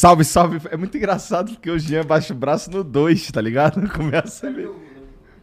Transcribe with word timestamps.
Salve, 0.00 0.24
salve. 0.24 0.58
É 0.70 0.78
muito 0.78 0.96
engraçado 0.96 1.52
porque 1.52 1.70
o 1.70 1.78
Jean 1.78 2.06
baixa 2.06 2.32
o 2.32 2.36
braço 2.36 2.70
no 2.70 2.82
2, 2.82 3.30
tá 3.32 3.38
ligado? 3.38 3.86
Começa 3.92 4.48
a 4.48 4.50
ver. 4.50 4.70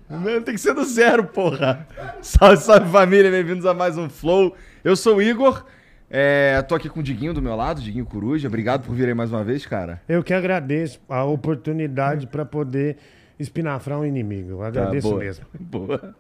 Não, 0.10 0.42
tem 0.42 0.56
que 0.56 0.58
ser 0.60 0.74
do 0.74 0.84
zero, 0.84 1.26
porra. 1.26 1.88
Salve, 2.24 2.58
salve 2.58 2.90
família, 2.90 3.30
bem-vindos 3.30 3.68
a 3.68 3.76
mais 3.76 4.00
um 4.00 4.10
Flow. 4.10 4.56
Eu 4.84 4.96
sou 4.96 5.18
o 5.18 5.22
Igor, 5.22 5.64
é, 6.10 6.60
tô 6.64 6.74
aqui 6.74 6.90
com 6.90 7.02
o 7.02 7.04
Diguinho 7.04 7.36
do 7.36 7.42
meu 7.42 7.56
lado, 7.56 7.84
Diguinho 7.84 8.04
Coruja. 8.04 8.48
Obrigado 8.48 8.84
por 8.84 8.96
vir 8.96 9.08
aí 9.08 9.14
mais 9.14 9.32
uma 9.32 9.44
vez, 9.44 9.64
cara. 9.64 10.02
Eu 10.10 10.24
que 10.24 10.34
agradeço 10.34 11.00
a 11.08 11.24
oportunidade 11.24 12.26
para 12.26 12.44
poder 12.44 12.98
espinafrar 13.40 14.00
um 14.00 14.06
inimigo. 14.08 14.54
Eu 14.54 14.64
agradeço 14.64 15.08
tá, 15.08 15.14
boa, 15.14 15.24
mesmo. 15.24 15.46
Boa. 15.60 16.16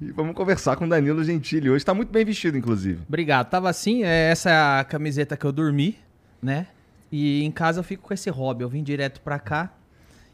E 0.00 0.10
vamos 0.10 0.34
conversar 0.34 0.76
com 0.76 0.86
o 0.86 0.88
Danilo 0.88 1.22
Gentili. 1.22 1.68
Hoje 1.68 1.84
tá 1.84 1.92
muito 1.92 2.10
bem 2.10 2.24
vestido, 2.24 2.56
inclusive. 2.56 3.02
Obrigado. 3.06 3.50
Tava 3.50 3.68
assim, 3.68 4.04
é, 4.04 4.30
essa 4.30 4.48
é 4.48 4.80
a 4.80 4.84
camiseta 4.84 5.36
que 5.36 5.44
eu 5.44 5.52
dormi, 5.52 5.98
né? 6.42 6.68
E 7.16 7.44
em 7.44 7.50
casa 7.52 7.78
eu 7.78 7.84
fico 7.84 8.08
com 8.08 8.12
esse 8.12 8.28
hobby. 8.28 8.64
Eu 8.64 8.68
vim 8.68 8.82
direto 8.82 9.20
pra 9.20 9.38
cá 9.38 9.72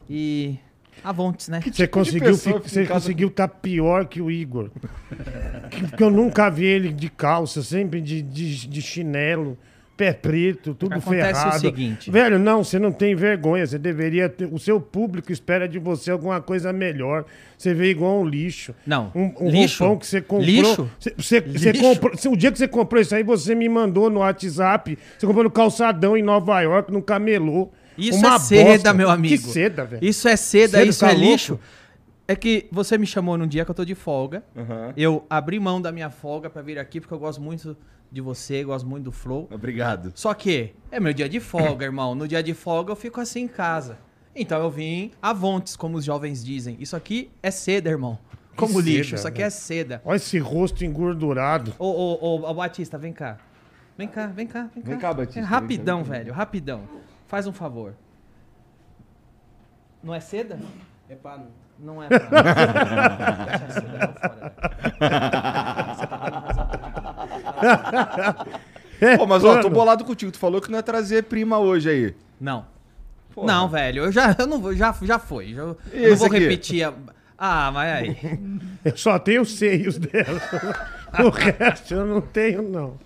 e. 0.09 0.57
Avontes, 1.05 1.49
né? 1.49 1.61
Você 1.61 1.87
conseguiu, 1.87 2.35
você 2.35 2.87
conseguiu 2.87 3.29
estar 3.29 3.49
tá 3.49 3.55
pior 3.55 4.07
que 4.07 4.23
o 4.23 4.31
Igor. 4.31 4.71
Porque 5.91 6.03
eu 6.03 6.11
nunca 6.11 6.49
vi 6.49 6.65
ele 6.65 6.91
de 6.91 7.11
calça, 7.11 7.63
sempre 7.63 8.01
de, 8.01 8.23
de, 8.23 8.67
de 8.67 8.81
chinelo 8.81 9.59
pé 10.01 10.15
preto, 10.15 10.75
tudo 10.75 10.95
Acontece 10.95 11.41
ferrado. 11.43 11.57
o 11.59 11.61
seguinte. 11.61 12.11
Velho, 12.11 12.39
não, 12.39 12.65
você 12.65 12.79
não 12.79 12.91
tem 12.91 13.15
vergonha. 13.15 13.67
Você 13.67 13.79
deveria 13.79 14.31
ter. 14.31 14.47
O 14.51 14.59
seu 14.59 14.81
público 14.81 15.31
espera 15.31 15.69
de 15.69 15.79
você 15.79 16.11
alguma 16.11 16.41
coisa 16.41 16.73
melhor. 16.73 17.27
Você 17.59 17.75
vê 17.75 17.91
igual 17.91 18.19
um 18.19 18.27
lixo. 18.27 18.75
Não. 18.87 19.13
Um, 19.15 19.35
um 19.39 19.51
lixo? 19.51 19.85
roupão 19.85 19.99
que 19.99 20.07
você 20.07 20.23
comprou. 20.23 20.47
Lixo? 20.47 20.91
Você, 20.99 21.15
você, 21.15 21.41
você 21.43 21.73
comprou. 21.75 22.13
O 22.33 22.37
dia 22.37 22.51
que 22.51 22.57
você 22.57 22.67
comprou 22.67 23.03
isso 23.03 23.15
aí, 23.15 23.23
você 23.23 23.55
me 23.55 23.69
mandou 23.69 24.09
no 24.09 24.21
WhatsApp. 24.21 24.99
Você 25.19 25.27
comprou 25.27 25.45
no 25.45 25.51
calçadão 25.51 26.17
em 26.17 26.23
Nova 26.23 26.59
York, 26.63 26.91
no 26.91 27.03
camelô. 27.03 27.69
Isso 27.99 28.21
Uma 28.21 28.37
é 28.37 28.39
seda, 28.39 28.73
bosta. 28.73 28.95
meu 28.95 29.11
amigo. 29.11 29.37
Que 29.37 29.53
seda, 29.53 29.85
velho. 29.85 30.03
Isso 30.03 30.27
é 30.27 30.37
seda, 30.37 30.79
seda 30.79 30.85
isso 30.85 31.01
tá 31.01 31.11
é 31.11 31.13
louco? 31.13 31.27
lixo. 31.27 31.61
É 32.27 32.35
que 32.35 32.69
você 32.73 32.97
me 32.97 33.07
chamou 33.07 33.37
num 33.37 33.47
dia 33.47 33.67
que 33.67 33.71
eu 33.71 33.75
tô 33.75 33.85
de 33.85 33.95
folga. 33.95 34.43
Uhum. 34.57 34.93
Eu 34.97 35.27
abri 35.29 35.61
mão 35.61 35.79
da 35.79 35.93
minha 35.93 36.09
folga 36.09 36.49
para 36.49 36.63
vir 36.63 36.79
aqui 36.79 37.01
porque 37.01 37.13
eu 37.13 37.19
gosto 37.19 37.43
muito 37.43 37.77
de 38.11 38.21
você, 38.21 38.65
gosto 38.65 38.89
muito 38.89 39.05
do 39.05 39.13
Flow. 39.13 39.49
Obrigado. 39.51 40.13
Só 40.15 40.35
que 40.35 40.75
é 40.91 40.99
meu 40.99 41.13
dia 41.13 41.29
de 41.29 41.39
folga, 41.39 41.85
irmão. 41.85 42.15
No 42.15 42.27
dia 42.27 42.43
de 42.43 42.55
folga 42.55 42.93
eu 42.93 42.97
fico 42.97 43.21
assim 43.21 43.43
em 43.43 43.49
casa. 43.49 43.99
Então 44.35 44.61
eu 44.61 44.71
vim 44.71 45.13
avontes, 45.21 45.77
como 45.77 45.97
os 45.97 46.05
jovens 46.05 46.45
dizem. 46.45 46.77
Isso 46.81 46.97
aqui 46.97 47.31
é 47.43 47.51
seda, 47.51 47.89
irmão. 47.89 48.19
Como 48.57 48.75
que 48.75 48.83
lixo, 48.83 49.11
seda, 49.11 49.17
isso 49.17 49.29
aqui 49.29 49.39
é 49.39 49.43
né? 49.43 49.47
é 49.47 49.51
seda. 49.51 50.03
Olha 50.05 50.17
esse 50.17 50.39
rosto 50.39 50.85
engordurado. 50.85 51.75
Ô, 51.79 51.87
ô, 51.87 52.51
ô, 52.51 52.55
Batista, 52.55 52.99
vem 52.99 53.13
cá. 53.13 53.39
Vem 53.97 54.09
cá, 54.09 54.27
vem 54.27 54.47
cá, 54.47 54.71
vem 54.75 54.83
cá. 54.83 54.91
Vem 54.91 54.99
cá, 54.99 55.15
Batista. 55.15 55.41
É 55.41 55.43
rapidão, 55.43 56.03
cá, 56.03 56.11
velho, 56.11 56.33
rapidão. 56.33 56.83
Faz 57.27 57.47
um 57.47 57.53
favor. 57.53 57.95
Não 60.03 60.15
é 60.15 60.21
seda? 60.21 60.59
É 61.09 61.15
pano. 61.15 61.49
Não 61.79 62.03
é 62.03 62.09
pano. 62.09 62.31
Pô, 69.17 69.27
mas 69.27 69.43
ó, 69.45 69.61
tô 69.61 69.71
bolado 69.71 70.05
contigo. 70.05 70.31
Tu 70.31 70.39
falou 70.39 70.61
que 70.61 70.71
não 70.71 70.79
ia 70.79 70.83
trazer 70.83 71.25
prima 71.25 71.59
hoje 71.59 71.89
aí. 71.89 72.15
Não. 72.41 72.67
Porra. 73.35 73.47
Não, 73.47 73.69
velho. 73.69 74.05
Eu 74.05 74.13
já, 74.13 74.37
eu 74.39 74.47
não 74.47 74.61
vou, 74.61 74.75
já, 74.75 74.95
já 75.03 75.19
foi. 75.19 75.55
Já, 75.55 75.61
eu 75.63 75.77
não 76.11 76.17
vou 76.17 76.27
aqui? 76.27 76.39
repetir 76.39 76.85
a... 76.85 76.93
Ah, 77.39 77.71
mas 77.73 77.95
aí. 77.95 78.17
Eu 78.85 78.97
só 78.97 79.19
tenho 79.19 79.43
os 79.43 79.57
seios 79.57 79.97
dela. 79.97 80.41
o 81.25 81.31
resto 81.31 81.95
eu 81.95 82.05
não 82.05 82.21
tenho, 82.21 82.63
não. 82.63 82.99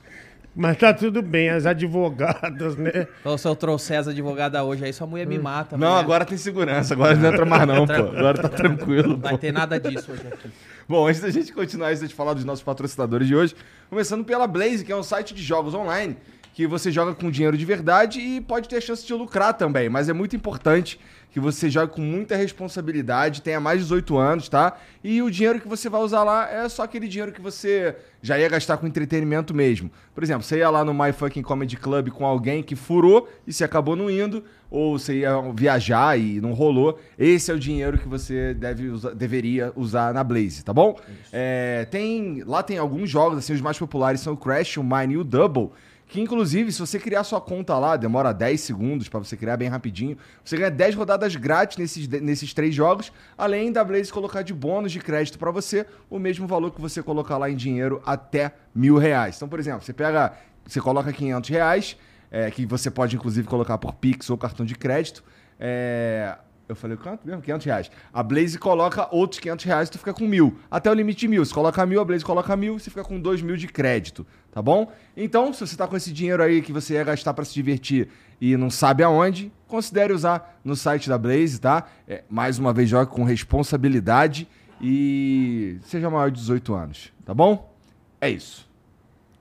Mas 0.56 0.76
tá 0.76 0.94
tudo 0.94 1.20
bem, 1.20 1.50
as 1.50 1.66
advogadas, 1.66 2.76
né? 2.76 3.08
Então, 3.20 3.36
se 3.36 3.46
eu 3.46 3.56
trouxer 3.56 3.98
as 3.98 4.08
advogadas 4.08 4.60
hoje 4.62 4.84
aí, 4.84 4.92
sua 4.92 5.06
mulher 5.06 5.26
me 5.26 5.36
mata. 5.38 5.76
Não, 5.76 5.88
mulher. 5.88 6.00
agora 6.00 6.24
tem 6.24 6.38
segurança, 6.38 6.94
agora 6.94 7.16
não 7.16 7.28
entra 7.28 7.44
mais 7.44 7.66
não, 7.66 7.86
pô. 7.86 7.92
Agora 7.92 8.40
tá 8.40 8.48
tranquilo. 8.48 9.10
Não 9.10 9.18
vai 9.18 9.36
ter 9.36 9.52
nada 9.52 9.80
disso 9.80 10.12
hoje 10.12 10.22
aqui. 10.28 10.50
Bom, 10.86 11.06
antes 11.06 11.20
da 11.22 11.30
gente 11.30 11.50
continuar, 11.50 11.88
antes 11.88 12.06
de 12.06 12.14
falar 12.14 12.34
dos 12.34 12.44
nossos 12.44 12.62
patrocinadores 12.62 13.26
de 13.26 13.34
hoje, 13.34 13.56
começando 13.88 14.22
pela 14.22 14.46
Blaze, 14.46 14.84
que 14.84 14.92
é 14.92 14.96
um 14.96 15.02
site 15.02 15.32
de 15.32 15.42
jogos 15.42 15.72
online 15.72 16.14
que 16.54 16.68
você 16.68 16.90
joga 16.92 17.12
com 17.14 17.30
dinheiro 17.30 17.58
de 17.58 17.64
verdade 17.64 18.20
e 18.20 18.40
pode 18.40 18.68
ter 18.68 18.76
a 18.76 18.80
chance 18.80 19.04
de 19.04 19.12
lucrar 19.12 19.52
também, 19.54 19.88
mas 19.88 20.08
é 20.08 20.12
muito 20.12 20.36
importante 20.36 21.00
que 21.32 21.40
você 21.40 21.68
jogue 21.68 21.92
com 21.92 22.00
muita 22.00 22.36
responsabilidade, 22.36 23.42
tenha 23.42 23.58
mais 23.58 23.80
de 23.80 23.86
18 23.86 24.16
anos, 24.16 24.48
tá? 24.48 24.78
E 25.02 25.20
o 25.20 25.28
dinheiro 25.28 25.60
que 25.60 25.66
você 25.66 25.88
vai 25.88 26.00
usar 26.00 26.22
lá 26.22 26.48
é 26.48 26.68
só 26.68 26.84
aquele 26.84 27.08
dinheiro 27.08 27.32
que 27.32 27.40
você 27.40 27.96
já 28.22 28.38
ia 28.38 28.48
gastar 28.48 28.76
com 28.76 28.86
entretenimento 28.86 29.52
mesmo. 29.52 29.90
Por 30.14 30.22
exemplo, 30.22 30.44
você 30.44 30.58
ia 30.58 30.70
lá 30.70 30.84
no 30.84 30.94
My 30.94 31.12
Fucking 31.12 31.42
Comedy 31.42 31.76
Club 31.76 32.10
com 32.10 32.24
alguém 32.24 32.62
que 32.62 32.76
furou 32.76 33.28
e 33.44 33.52
se 33.52 33.64
acabou 33.64 33.96
não 33.96 34.08
indo, 34.08 34.44
ou 34.70 34.96
você 34.96 35.18
ia 35.18 35.32
viajar 35.52 36.16
e 36.16 36.40
não 36.40 36.52
rolou. 36.52 37.00
Esse 37.18 37.50
é 37.50 37.54
o 37.54 37.58
dinheiro 37.58 37.98
que 37.98 38.06
você 38.06 38.54
deve 38.54 38.86
usar, 38.90 39.12
deveria 39.12 39.72
usar 39.74 40.14
na 40.14 40.22
Blaze, 40.22 40.64
tá 40.64 40.72
bom? 40.72 40.96
É, 41.32 41.84
tem, 41.90 42.44
lá 42.46 42.62
tem 42.62 42.78
alguns 42.78 43.10
jogos, 43.10 43.38
assim, 43.38 43.54
os 43.54 43.60
mais 43.60 43.76
populares 43.76 44.20
são 44.20 44.34
o 44.34 44.36
Crash, 44.36 44.76
o 44.76 44.84
Mine 44.84 45.14
e 45.14 45.18
o 45.18 45.24
Double. 45.24 45.72
Que 46.06 46.20
inclusive, 46.20 46.70
se 46.70 46.78
você 46.78 46.98
criar 46.98 47.24
sua 47.24 47.40
conta 47.40 47.78
lá, 47.78 47.96
demora 47.96 48.32
10 48.32 48.60
segundos 48.60 49.08
para 49.08 49.18
você 49.18 49.36
criar 49.36 49.56
bem 49.56 49.68
rapidinho. 49.68 50.16
Você 50.44 50.56
ganha 50.56 50.70
10 50.70 50.94
rodadas 50.94 51.34
grátis 51.34 51.78
nesses, 51.78 52.06
nesses 52.06 52.52
três 52.52 52.74
jogos, 52.74 53.10
além 53.36 53.72
da 53.72 53.82
Blaze 53.82 54.12
colocar 54.12 54.42
de 54.42 54.52
bônus 54.52 54.92
de 54.92 55.00
crédito 55.00 55.38
para 55.38 55.50
você 55.50 55.86
o 56.10 56.18
mesmo 56.18 56.46
valor 56.46 56.70
que 56.70 56.80
você 56.80 57.02
colocar 57.02 57.38
lá 57.38 57.50
em 57.50 57.56
dinheiro 57.56 58.02
até 58.04 58.52
mil 58.74 58.98
reais. 58.98 59.36
Então, 59.36 59.48
por 59.48 59.58
exemplo, 59.58 59.82
você 59.82 59.92
pega, 59.92 60.34
você 60.66 60.80
coloca 60.80 61.12
500 61.12 61.50
reais, 61.50 61.96
é, 62.30 62.50
que 62.50 62.66
você 62.66 62.90
pode 62.90 63.16
inclusive 63.16 63.48
colocar 63.48 63.78
por 63.78 63.94
Pix 63.94 64.28
ou 64.28 64.36
cartão 64.36 64.64
de 64.64 64.74
crédito. 64.74 65.24
É, 65.58 66.36
eu 66.66 66.74
falei, 66.74 66.96
quanto 66.96 67.26
mesmo? 67.26 67.42
500 67.42 67.66
reais. 67.66 67.90
A 68.12 68.22
Blaze 68.22 68.58
coloca 68.58 69.06
outros 69.14 69.38
500 69.38 69.64
reais 69.66 69.88
e 69.88 69.92
tu 69.92 69.98
fica 69.98 70.14
com 70.14 70.26
mil. 70.26 70.58
Até 70.70 70.90
o 70.90 70.94
limite 70.94 71.20
de 71.20 71.28
mil. 71.28 71.44
Se 71.44 71.52
coloca 71.52 71.84
mil, 71.84 72.00
a 72.00 72.04
Blaze 72.04 72.24
coloca 72.24 72.56
mil, 72.56 72.78
você 72.78 72.88
fica 72.88 73.04
com 73.04 73.20
dois 73.20 73.42
mil 73.42 73.56
de 73.56 73.68
crédito, 73.68 74.26
tá 74.50 74.62
bom? 74.62 74.90
Então, 75.14 75.52
se 75.52 75.60
você 75.60 75.76
tá 75.76 75.86
com 75.86 75.96
esse 75.96 76.10
dinheiro 76.10 76.42
aí 76.42 76.62
que 76.62 76.72
você 76.72 76.94
ia 76.94 77.04
gastar 77.04 77.34
para 77.34 77.44
se 77.44 77.52
divertir 77.52 78.08
e 78.40 78.56
não 78.56 78.70
sabe 78.70 79.02
aonde, 79.02 79.52
considere 79.68 80.12
usar 80.12 80.58
no 80.64 80.74
site 80.74 81.08
da 81.08 81.18
Blaze, 81.18 81.60
tá? 81.60 81.86
É, 82.08 82.24
mais 82.30 82.58
uma 82.58 82.72
vez, 82.72 82.88
joga 82.88 83.06
com 83.06 83.24
responsabilidade 83.24 84.48
e 84.80 85.78
seja 85.82 86.08
maior 86.08 86.30
de 86.30 86.40
18 86.40 86.74
anos, 86.74 87.12
tá 87.26 87.34
bom? 87.34 87.74
É 88.20 88.30
isso. 88.30 88.66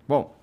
Bom. 0.05 0.35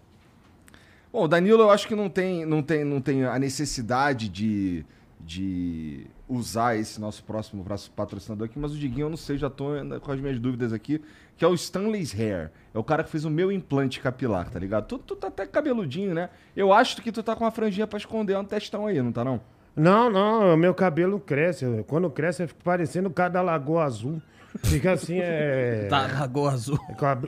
Bom, 1.13 1.29
Danilo 1.29 1.63
eu 1.63 1.71
acho 1.71 1.87
que 1.87 1.95
não 1.95 2.09
tem, 2.09 2.47
não 2.47 2.63
tem, 2.63 2.85
não 2.85 3.01
tem 3.01 3.25
a 3.25 3.39
necessidade 3.39 4.29
de, 4.29 4.85
de 5.21 6.07
usar 6.31 6.77
esse 6.77 7.01
nosso 7.01 7.25
próximo 7.25 7.65
patrocinador 7.97 8.47
aqui, 8.47 8.59
mas 8.59 8.73
o 8.73 8.79
Diguinho 8.79 9.07
eu 9.07 9.11
não 9.11 9.17
sei, 9.17 9.37
já 9.37 9.51
tô 9.51 9.71
com 10.01 10.13
as 10.13 10.21
minhas 10.21 10.39
dúvidas 10.39 10.73
aqui, 10.73 11.03
que 11.37 11.45
é 11.45 11.49
o 11.49 11.55
Stanley's 11.55 12.15
Hair. 12.15 12.51
É 12.73 12.79
o 12.79 12.85
cara 12.85 13.03
que 13.03 13.11
fez 13.11 13.25
o 13.25 13.31
meu 13.31 13.51
implante 13.51 13.99
capilar, 14.01 14.49
tá 14.49 14.59
ligado? 14.59 14.87
Tu, 14.87 14.99
tu 14.99 15.17
tá 15.17 15.27
até 15.27 15.47
cabeludinho, 15.47 16.15
né? 16.15 16.31
Eu 16.57 16.73
acho 16.73 17.03
que 17.03 17.11
tu 17.11 17.23
tá 17.23 17.35
com 17.35 17.45
uma 17.45 17.51
franjinha 17.51 17.87
pra 17.87 17.99
esconder 17.99 18.37
um 18.39 18.45
testão 18.45 18.87
aí, 18.87 19.03
não 19.03 19.11
tá 19.11 19.25
não? 19.25 19.41
Não, 19.75 20.11
não, 20.11 20.57
meu 20.57 20.75
cabelo 20.75 21.19
cresce. 21.19 21.65
Quando 21.87 22.11
cresce, 22.11 22.47
fica 22.47 22.61
parecendo 22.63 23.09
o 23.09 23.13
cara 23.13 23.31
da 23.31 23.43
Lagoa 23.43 23.85
Azul. 23.85 24.21
Fica 24.65 24.93
assim, 24.93 25.19
é. 25.21 25.87
Da 25.91 26.07
Lagoa 26.07 26.53
Azul. 26.53 26.79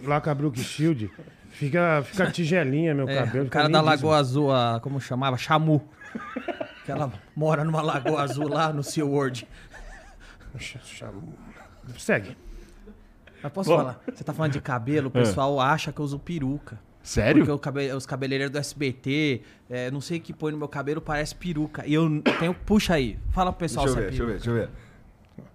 Lá 0.05 0.21
com 0.21 0.31
a 0.31 0.35
Brook 0.35 0.59
Shield. 0.61 1.11
Fica, 1.51 2.03
fica 2.05 2.31
tigelinha 2.31 2.95
meu 2.95 3.09
É, 3.09 3.15
cabelo. 3.25 3.47
o 3.47 3.49
cara 3.49 3.69
da. 3.69 3.81
Lagoa 3.81 4.17
Azul, 4.17 4.53
a, 4.53 4.81
como 4.83 5.01
chamava? 5.01 5.37
Chamu. 5.37 5.83
que 6.85 6.91
ela 6.91 7.13
mora 7.37 7.65
numa 7.65 7.81
Lagoa 7.83 8.23
Azul 8.23 8.49
lá 8.49 8.73
no 8.73 8.83
SeaWorld. 8.83 9.47
Segue. 11.99 12.37
Mas 13.43 13.53
posso 13.53 13.71
Bom. 13.71 13.77
falar? 13.77 14.01
Você 14.13 14.23
tá 14.23 14.33
falando 14.33 14.53
de 14.53 14.61
cabelo, 14.61 15.09
o 15.09 15.11
pessoal 15.11 15.61
acha 15.61 15.93
que 15.93 16.01
eu 16.01 16.05
uso 16.05 16.19
peruca. 16.19 16.79
Sério? 17.03 17.45
Porque 17.45 17.61
cabe- 17.61 17.93
os 17.93 18.07
cabeleireiros 18.07 18.53
do 18.53 18.59
SBT, 18.59 19.43
é, 19.69 19.91
não 19.91 20.01
sei 20.01 20.19
o 20.19 20.21
que 20.21 20.33
põe 20.33 20.53
no 20.53 20.59
meu 20.59 20.69
cabelo, 20.69 21.01
parece 21.01 21.35
peruca. 21.35 21.85
E 21.85 21.95
eu 21.95 22.23
tenho. 22.39 22.55
Puxa 22.55 22.95
aí. 22.95 23.19
Fala 23.33 23.51
pro 23.53 23.59
pessoal 23.61 23.87
Deixa 23.87 23.99
eu 24.01 24.05
se 24.05 24.07
ver, 24.07 24.07
é 24.07 24.11
deixa 24.11 24.23
eu 24.23 24.27
ver, 24.27 24.33
deixa 24.35 24.51
eu 24.51 24.55
ver. 24.55 24.71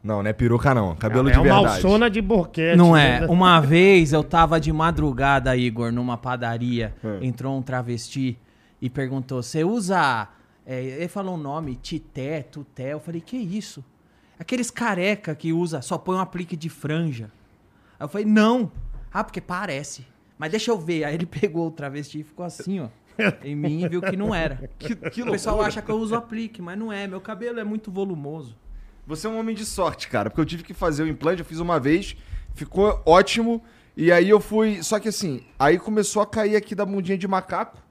Não, 0.04 0.22
não 0.22 0.30
é 0.30 0.34
peruca 0.34 0.74
não, 0.74 0.96
cabelo 0.96 1.30
é 1.30 1.32
de 1.32 1.38
uma 1.38 1.44
verdade. 1.44 1.76
alçona 1.76 2.10
de 2.10 2.22
boquete. 2.22 2.76
Não 2.78 2.94
né? 2.94 3.24
é. 3.24 3.26
Uma 3.28 3.62
vez 3.62 4.12
eu 4.12 4.24
tava 4.24 4.60
de 4.60 4.74
madrugada, 4.74 5.56
Igor, 5.56 5.92
numa 5.92 6.18
padaria. 6.18 6.94
É. 7.04 7.26
Entrou 7.26 7.58
um 7.58 7.62
travesti 7.62 8.38
e 8.82 8.90
perguntou: 8.90 9.42
Você 9.42 9.64
usa. 9.64 10.28
É, 10.70 10.84
ele 10.84 11.08
falou 11.08 11.36
um 11.36 11.38
nome, 11.38 11.78
Tité, 11.78 12.44
Tuté. 12.44 12.92
Eu 12.92 13.00
falei: 13.00 13.22
Que 13.22 13.38
isso? 13.38 13.82
Aqueles 14.38 14.70
careca 14.70 15.34
que 15.34 15.54
usa, 15.54 15.82
só 15.82 15.98
põe 15.98 16.18
um 16.18 16.20
aplique 16.20 16.58
de 16.58 16.68
franja. 16.68 17.32
Aí 17.98 18.04
eu 18.04 18.10
falei: 18.10 18.28
Não. 18.28 18.70
Ah, 19.14 19.24
porque 19.24 19.40
parece. 19.40 20.06
Mas 20.38 20.52
deixa 20.52 20.70
eu 20.70 20.78
ver. 20.78 21.06
Aí 21.06 21.16
ele 21.16 21.26
pegou 21.26 21.68
o 21.68 21.72
travesti 21.72 22.20
e 22.20 22.24
ficou 22.24 22.46
assim, 22.46 22.82
ó. 22.82 22.90
Em 23.44 23.56
mim 23.56 23.84
e 23.84 23.88
viu 23.88 24.02
que 24.02 24.18
não 24.18 24.36
era. 24.36 24.70
Que, 24.78 24.96
que 24.96 25.24
O 25.24 25.32
pessoal 25.32 25.62
acha 25.62 25.82
que 25.82 25.90
eu 25.90 25.96
uso 25.96 26.14
aplique, 26.14 26.62
mas 26.62 26.78
não 26.78 26.92
é. 26.92 27.08
Meu 27.08 27.22
cabelo 27.22 27.60
é 27.60 27.64
muito 27.64 27.90
volumoso. 27.90 28.56
Você 29.08 29.26
é 29.26 29.30
um 29.30 29.40
homem 29.40 29.56
de 29.56 29.66
sorte, 29.66 30.10
cara, 30.10 30.30
porque 30.30 30.42
eu 30.42 30.46
tive 30.46 30.64
que 30.64 30.74
fazer 30.74 31.02
o 31.04 31.08
implante, 31.08 31.40
eu 31.40 31.46
fiz 31.46 31.60
uma 31.60 31.80
vez, 31.80 32.18
ficou 32.54 33.02
ótimo, 33.06 33.64
e 33.96 34.12
aí 34.12 34.30
eu 34.30 34.42
fui. 34.42 34.84
Só 34.84 35.00
que 35.00 35.08
assim, 35.08 35.46
aí 35.58 35.80
começou 35.80 36.22
a 36.22 36.28
cair 36.28 36.58
aqui 36.58 36.76
da 36.76 36.86
bundinha 36.86 37.18
de 37.18 37.26
macaco, 37.26 37.82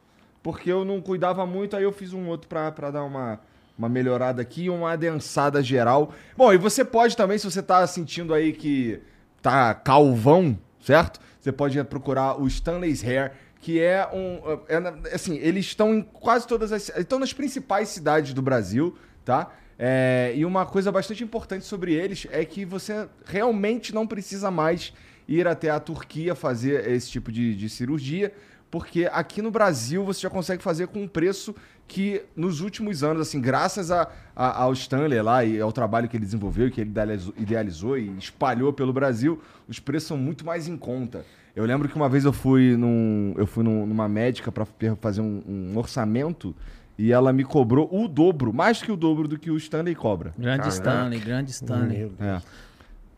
porque 0.47 0.71
eu 0.71 0.85
não 0.85 1.01
cuidava 1.01 1.45
muito, 1.45 1.75
aí 1.75 1.83
eu 1.83 1.91
fiz 1.91 2.13
um 2.13 2.29
outro 2.29 2.47
pra 2.47 2.71
dar 2.71 3.03
uma, 3.03 3.41
uma 3.77 3.89
melhorada 3.89 4.41
aqui, 4.41 4.71
uma 4.71 4.93
adensada 4.93 5.61
geral. 5.61 6.15
Bom, 6.37 6.53
e 6.53 6.57
você 6.57 6.85
pode 6.85 7.17
também, 7.17 7.37
se 7.37 7.51
você 7.51 7.61
tá 7.61 7.85
sentindo 7.85 8.33
aí 8.33 8.53
que 8.53 9.01
tá 9.43 9.75
calvão, 9.75 10.57
certo? 10.81 11.19
Você 11.41 11.51
pode 11.51 11.83
procurar 11.83 12.41
o 12.41 12.47
Stanley's 12.47 13.03
Hair, 13.03 13.33
que 13.59 13.81
é 13.81 14.09
um. 14.13 14.41
é 14.69 15.17
assim, 15.17 15.37
eles 15.39 15.67
estão 15.67 15.93
em 15.93 16.03
quase 16.03 16.47
todas 16.47 16.71
as. 16.71 16.91
Estão 16.91 17.19
nas 17.19 17.33
principais 17.33 17.89
cidades 17.89 18.33
do 18.33 18.41
Brasil, 18.41 18.97
tá? 19.25 19.51
É, 19.77 20.33
e 20.37 20.45
uma 20.45 20.65
coisa 20.65 20.93
bastante 20.93 21.25
importante 21.25 21.65
sobre 21.65 21.93
eles 21.93 22.29
é 22.31 22.45
que 22.45 22.65
você 22.65 23.09
realmente 23.25 23.93
não 23.93 24.07
precisa 24.07 24.49
mais 24.49 24.93
ir 25.27 25.49
até 25.49 25.71
a 25.71 25.81
Turquia 25.81 26.37
fazer 26.37 26.89
esse 26.89 27.11
tipo 27.11 27.33
de, 27.33 27.57
de 27.57 27.69
cirurgia, 27.69 28.33
porque 28.71 29.09
aqui 29.13 29.41
no 29.41 29.51
Brasil 29.51 30.05
você 30.05 30.21
já 30.21 30.31
consegue 30.31 30.63
fazer 30.63 30.89
com 30.89 31.03
um 31.03 31.09
preço 31.09 31.55
que 31.89 32.23
nos 32.35 32.61
últimos 32.61 33.05
anos, 33.05 33.23
assim, 33.23 33.41
graças 33.41 33.91
a, 33.91 34.09
a- 34.35 34.63
ao 34.63 34.73
Stanley 34.73 35.23
lá 35.23 35.45
e 35.45 35.61
ao 35.61 35.71
trabalho 35.73 36.09
que 36.09 36.17
ele 36.17 36.25
desenvolveu, 36.25 36.71
que 36.71 36.81
ele 36.81 36.91
idealizou, 36.91 37.35
idealizou 37.37 37.99
e 37.99 38.09
espalhou 38.19 38.73
pelo 38.73 38.93
Brasil, 38.93 39.41
os 39.69 39.79
preços 39.79 40.09
são 40.09 40.17
muito 40.17 40.45
mais 40.45 40.67
em 40.67 40.77
conta. 40.77 41.25
Eu 41.55 41.65
lembro 41.65 41.89
que 41.89 41.95
uma 41.97 42.09
vez 42.09 42.25
eu 42.25 42.33
fui, 42.33 42.77
num, 42.77 43.35
eu 43.39 43.47
fui 43.47 43.63
num- 43.65 43.87
numa 43.87 44.09
médica 44.09 44.51
para 44.53 44.67
fazer 45.01 45.21
um, 45.21 45.43
um 45.47 45.79
orçamento 45.79 46.55
e 46.99 47.13
ela 47.13 47.33
me 47.33 47.45
cobrou 47.45 47.89
o 47.93 48.09
dobro, 48.09 48.53
mais 48.53 48.83
que 48.83 48.91
o 48.91 48.97
dobro 48.97 49.29
do 49.29 49.39
que 49.39 49.51
o 49.51 49.57
Stanley 49.57 49.95
cobra. 49.95 50.35
Grande 50.37 50.59
Caraca. 50.59 50.69
Stanley, 50.75 51.21
grande 51.21 51.51
Stanley. 51.53 51.99
Deus. 51.99 52.13
É. 52.21 52.43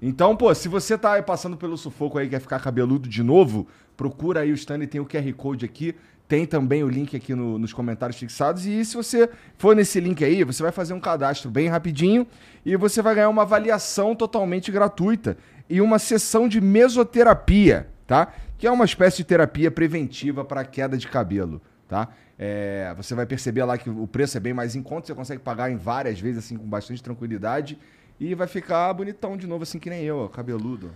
Então, 0.01 0.37
pô, 0.37 0.55
se 0.55 0.69
você 0.69 0.97
tá 0.97 1.15
aí 1.15 1.23
passando 1.23 1.57
pelo 1.57 1.77
sufoco 1.77 2.19
aí 2.19 2.27
e 2.27 2.31
quer 2.31 2.41
ficar 2.41 2.61
cabeludo 2.61 3.09
de 3.09 3.23
novo, 3.23 3.67
procura 3.99 4.41
aí 4.41 4.53
o 4.53 4.55
Stanley, 4.55 4.87
tem 4.87 5.01
o 5.01 5.05
QR 5.05 5.31
Code 5.35 5.65
aqui, 5.67 5.93
tem 6.29 6.47
também 6.47 6.85
o 6.85 6.89
link 6.89 7.17
aqui 7.17 7.35
no- 7.35 7.59
nos 7.59 7.73
comentários 7.73 8.17
fixados. 8.19 8.65
E 8.65 8.85
se 8.85 8.97
você 8.97 9.29
for 9.57 9.75
nesse 9.75 9.99
link 9.99 10.25
aí, 10.25 10.45
você 10.45 10.63
vai 10.63 10.71
fazer 10.71 10.95
um 10.95 11.01
cadastro 11.01 11.51
bem 11.51 11.67
rapidinho 11.69 12.27
e 12.65 12.77
você 12.77 13.03
vai 13.03 13.15
ganhar 13.17 13.29
uma 13.29 13.43
avaliação 13.43 14.15
totalmente 14.15 14.71
gratuita 14.71 15.37
e 15.69 15.81
uma 15.81 15.99
sessão 15.99 16.47
de 16.49 16.61
mesoterapia, 16.61 17.89
tá? 18.07 18.33
Que 18.57 18.67
é 18.67 18.71
uma 18.71 18.85
espécie 18.85 19.19
de 19.19 19.25
terapia 19.25 19.71
preventiva 19.71 20.45
para 20.45 20.65
queda 20.65 20.97
de 20.97 21.09
cabelo, 21.09 21.61
tá? 21.89 22.09
É, 22.39 22.95
você 22.97 23.15
vai 23.17 23.27
perceber 23.27 23.65
lá 23.65 23.77
que 23.77 23.91
o 23.91 24.07
preço 24.07 24.37
é 24.37 24.41
bem 24.41 24.55
mais 24.55 24.77
em 24.77 24.83
conta, 24.83 25.09
você 25.09 25.15
consegue 25.15 25.43
pagar 25.43 25.73
em 25.73 25.77
várias 25.77 26.21
vezes, 26.21 26.45
assim, 26.45 26.57
com 26.57 26.67
bastante 26.69 27.03
tranquilidade. 27.03 27.77
E 28.21 28.35
vai 28.35 28.47
ficar 28.47 28.93
bonitão 28.93 29.37
de 29.37 29.47
novo, 29.47 29.63
assim 29.65 29.79
que 29.79 29.89
nem 29.91 30.05
eu, 30.05 30.29
cabeludo. 30.29 30.93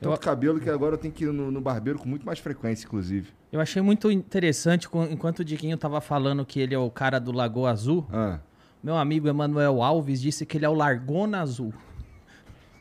Tanto 0.00 0.20
cabelo 0.20 0.60
que 0.60 0.68
agora 0.70 0.94
eu 0.94 0.98
tenho 0.98 1.12
que 1.12 1.24
ir 1.24 1.32
no, 1.32 1.50
no 1.50 1.60
barbeiro 1.60 1.98
com 1.98 2.08
muito 2.08 2.24
mais 2.26 2.38
frequência, 2.38 2.86
inclusive. 2.86 3.28
Eu 3.50 3.60
achei 3.60 3.80
muito 3.82 4.10
interessante, 4.10 4.88
enquanto 5.10 5.40
o 5.40 5.44
Diquinho 5.44 5.76
tava 5.76 6.00
falando 6.00 6.44
que 6.44 6.60
ele 6.60 6.74
é 6.74 6.78
o 6.78 6.90
cara 6.90 7.18
do 7.18 7.32
Lagoa 7.32 7.70
Azul, 7.70 8.06
Ah. 8.12 8.38
meu 8.82 8.96
amigo 8.96 9.28
Emanuel 9.28 9.82
Alves 9.82 10.20
disse 10.20 10.44
que 10.44 10.58
ele 10.58 10.64
é 10.64 10.68
o 10.68 10.74
Largona 10.74 11.40
Azul. 11.40 11.72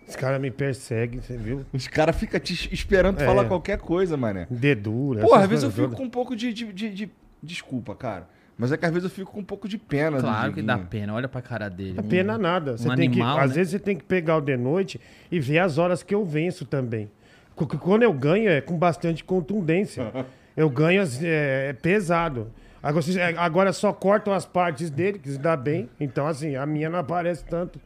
Esse 0.07 0.17
cara 0.17 0.37
me 0.37 0.51
persegue, 0.51 1.19
você 1.19 1.35
viu? 1.35 1.65
Os 1.73 1.87
caras 1.87 2.15
ficam 2.15 2.39
te 2.39 2.53
es- 2.53 2.69
esperando 2.71 3.19
É. 3.21 3.25
falar 3.25 3.45
qualquer 3.45 3.79
coisa, 3.79 4.15
mané. 4.15 4.45
Dedura. 4.51 5.21
Porra, 5.21 5.41
às 5.43 5.49
vezes 5.49 5.63
eu 5.63 5.71
fico 5.71 5.95
com 5.95 6.03
um 6.03 6.09
pouco 6.09 6.35
de, 6.35 6.53
de, 6.53 6.71
de- 6.71 6.93
de- 6.93 7.11
Desculpa, 7.41 7.93
cara. 7.95 8.27
Mas 8.57 8.71
é 8.71 8.77
que 8.77 8.85
às 8.85 8.91
vezes 8.91 9.03
eu 9.03 9.09
fico 9.09 9.31
com 9.31 9.39
um 9.41 9.43
pouco 9.43 9.67
de 9.67 9.77
pena 9.77 10.19
Claro 10.19 10.53
que 10.53 10.61
dá 10.61 10.77
pena, 10.77 11.13
olha 11.13 11.27
pra 11.27 11.41
cara 11.41 11.69
dele. 11.69 11.93
Não 11.93 12.03
Um- 12.03 12.07
é 12.07 12.09
pena 12.09 12.37
nada. 12.37 12.77
Você 12.77 12.89
um 12.89 12.95
tem 12.95 13.07
animal, 13.07 13.37
que, 13.37 13.43
Às 13.43 13.49
né? 13.49 13.55
vezes 13.55 13.71
você 13.71 13.79
tem 13.79 13.95
que 13.97 14.03
pegar 14.03 14.37
o 14.37 14.41
de 14.41 14.55
noite 14.55 14.99
e 15.29 15.39
ver 15.39 15.59
as 15.59 15.77
horas 15.77 16.01
que 16.01 16.15
eu 16.15 16.23
venço 16.23 16.63
também. 16.65 17.11
Porque 17.55 17.77
Quando 17.77 18.03
eu 18.03 18.13
ganho 18.13 18.49
é 18.49 18.61
com 18.61 18.77
bastante 18.77 19.23
contundência. 19.23 20.11
Eu 20.57 20.69
ganho 20.69 21.03
é, 21.21 21.67
é 21.69 21.73
pesado. 21.73 22.49
Agora, 22.81 23.03
é, 23.19 23.35
agora 23.37 23.73
só 23.73 23.91
cortam 23.91 24.31
as 24.33 24.45
partes 24.45 24.89
dele, 24.89 25.19
que 25.19 25.29
se 25.29 25.37
dá 25.37 25.53
bem. 25.57 25.89
Então, 25.99 26.25
assim, 26.25 26.55
a 26.55 26.65
minha 26.65 26.89
não 26.89 26.99
aparece 26.99 27.43
tanto. 27.43 27.77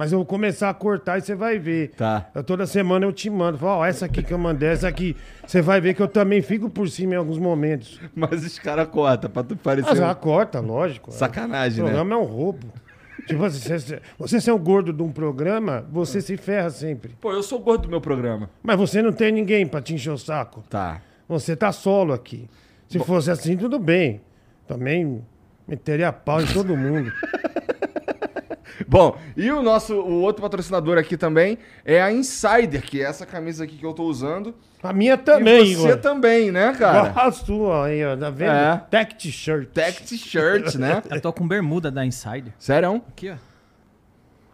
Mas 0.00 0.12
eu 0.12 0.18
vou 0.18 0.24
começar 0.24 0.70
a 0.70 0.72
cortar 0.72 1.18
e 1.18 1.20
você 1.20 1.34
vai 1.34 1.58
ver. 1.58 1.90
Tá. 1.90 2.30
Eu, 2.34 2.42
toda 2.42 2.66
semana 2.66 3.04
eu 3.04 3.12
te 3.12 3.28
mando. 3.28 3.58
Falo, 3.58 3.80
ó, 3.80 3.84
essa 3.84 4.06
aqui 4.06 4.22
que 4.22 4.32
eu 4.32 4.38
mandei, 4.38 4.70
essa 4.70 4.88
aqui. 4.88 5.14
Você 5.46 5.60
vai 5.60 5.78
ver 5.78 5.92
que 5.92 6.00
eu 6.00 6.08
também 6.08 6.40
fico 6.40 6.70
por 6.70 6.88
cima 6.88 7.12
em 7.12 7.16
alguns 7.18 7.36
momentos. 7.36 8.00
Mas 8.16 8.42
os 8.42 8.58
caras 8.58 8.88
cortam 8.88 9.28
pra 9.30 9.42
tu 9.42 9.54
parecer. 9.56 9.90
Mas 9.90 10.00
um- 10.00 10.04
ela 10.04 10.14
corta, 10.14 10.58
lógico. 10.58 11.12
Sacanagem, 11.12 11.82
O 11.82 11.84
né? 11.84 11.90
programa 11.90 12.14
é 12.14 12.18
um 12.18 12.24
roubo. 12.24 12.66
Tipo 13.26 13.44
assim, 13.44 13.60
você, 13.78 14.00
você 14.18 14.40
ser 14.40 14.52
o 14.52 14.58
gordo 14.58 14.90
de 14.90 15.02
um 15.02 15.12
programa, 15.12 15.84
você 15.92 16.22
se 16.22 16.34
ferra 16.38 16.70
sempre. 16.70 17.14
Pô, 17.20 17.30
eu 17.34 17.42
sou 17.42 17.58
o 17.60 17.62
gordo 17.62 17.82
do 17.82 17.90
meu 17.90 18.00
programa. 18.00 18.48
Mas 18.62 18.78
você 18.78 19.02
não 19.02 19.12
tem 19.12 19.30
ninguém 19.30 19.66
pra 19.66 19.82
te 19.82 19.92
encher 19.92 20.12
o 20.12 20.16
saco. 20.16 20.64
Tá. 20.70 21.02
Você 21.28 21.54
tá 21.54 21.72
solo 21.72 22.14
aqui. 22.14 22.48
Se 22.88 22.98
fosse 23.00 23.30
assim, 23.30 23.54
tudo 23.54 23.78
bem. 23.78 24.22
Também 24.66 25.22
meteria 25.68 26.10
pau 26.10 26.40
em 26.40 26.46
todo 26.46 26.74
mundo. 26.74 27.12
Bom, 28.86 29.16
e 29.36 29.50
o 29.50 29.62
nosso, 29.62 29.94
o 29.94 30.20
outro 30.22 30.42
patrocinador 30.42 30.98
aqui 30.98 31.16
também 31.16 31.58
é 31.84 32.00
a 32.00 32.12
Insider, 32.12 32.82
que 32.82 33.00
é 33.00 33.04
essa 33.04 33.26
camisa 33.26 33.64
aqui 33.64 33.76
que 33.76 33.84
eu 33.84 33.92
tô 33.92 34.04
usando. 34.04 34.54
A 34.82 34.92
minha 34.92 35.18
também, 35.18 35.72
e 35.72 35.74
você 35.74 35.88
Igor. 35.88 35.98
também, 35.98 36.50
né, 36.50 36.72
cara? 36.72 37.12
A 37.20 37.30
sua 37.30 37.86
aí, 37.86 38.04
ó, 38.04 38.16
tá 38.16 38.30
vendo? 38.30 38.52
É. 38.52 38.82
Tech 38.90 39.14
t-shirt. 39.14 39.68
Tech 39.68 40.02
t-shirt, 40.02 40.76
né? 40.76 41.02
Eu 41.10 41.20
tô 41.20 41.32
com 41.32 41.46
bermuda 41.46 41.90
da 41.90 42.04
Insider. 42.04 42.52
Sério? 42.58 43.02
Aqui, 43.08 43.30
ó. 43.30 43.36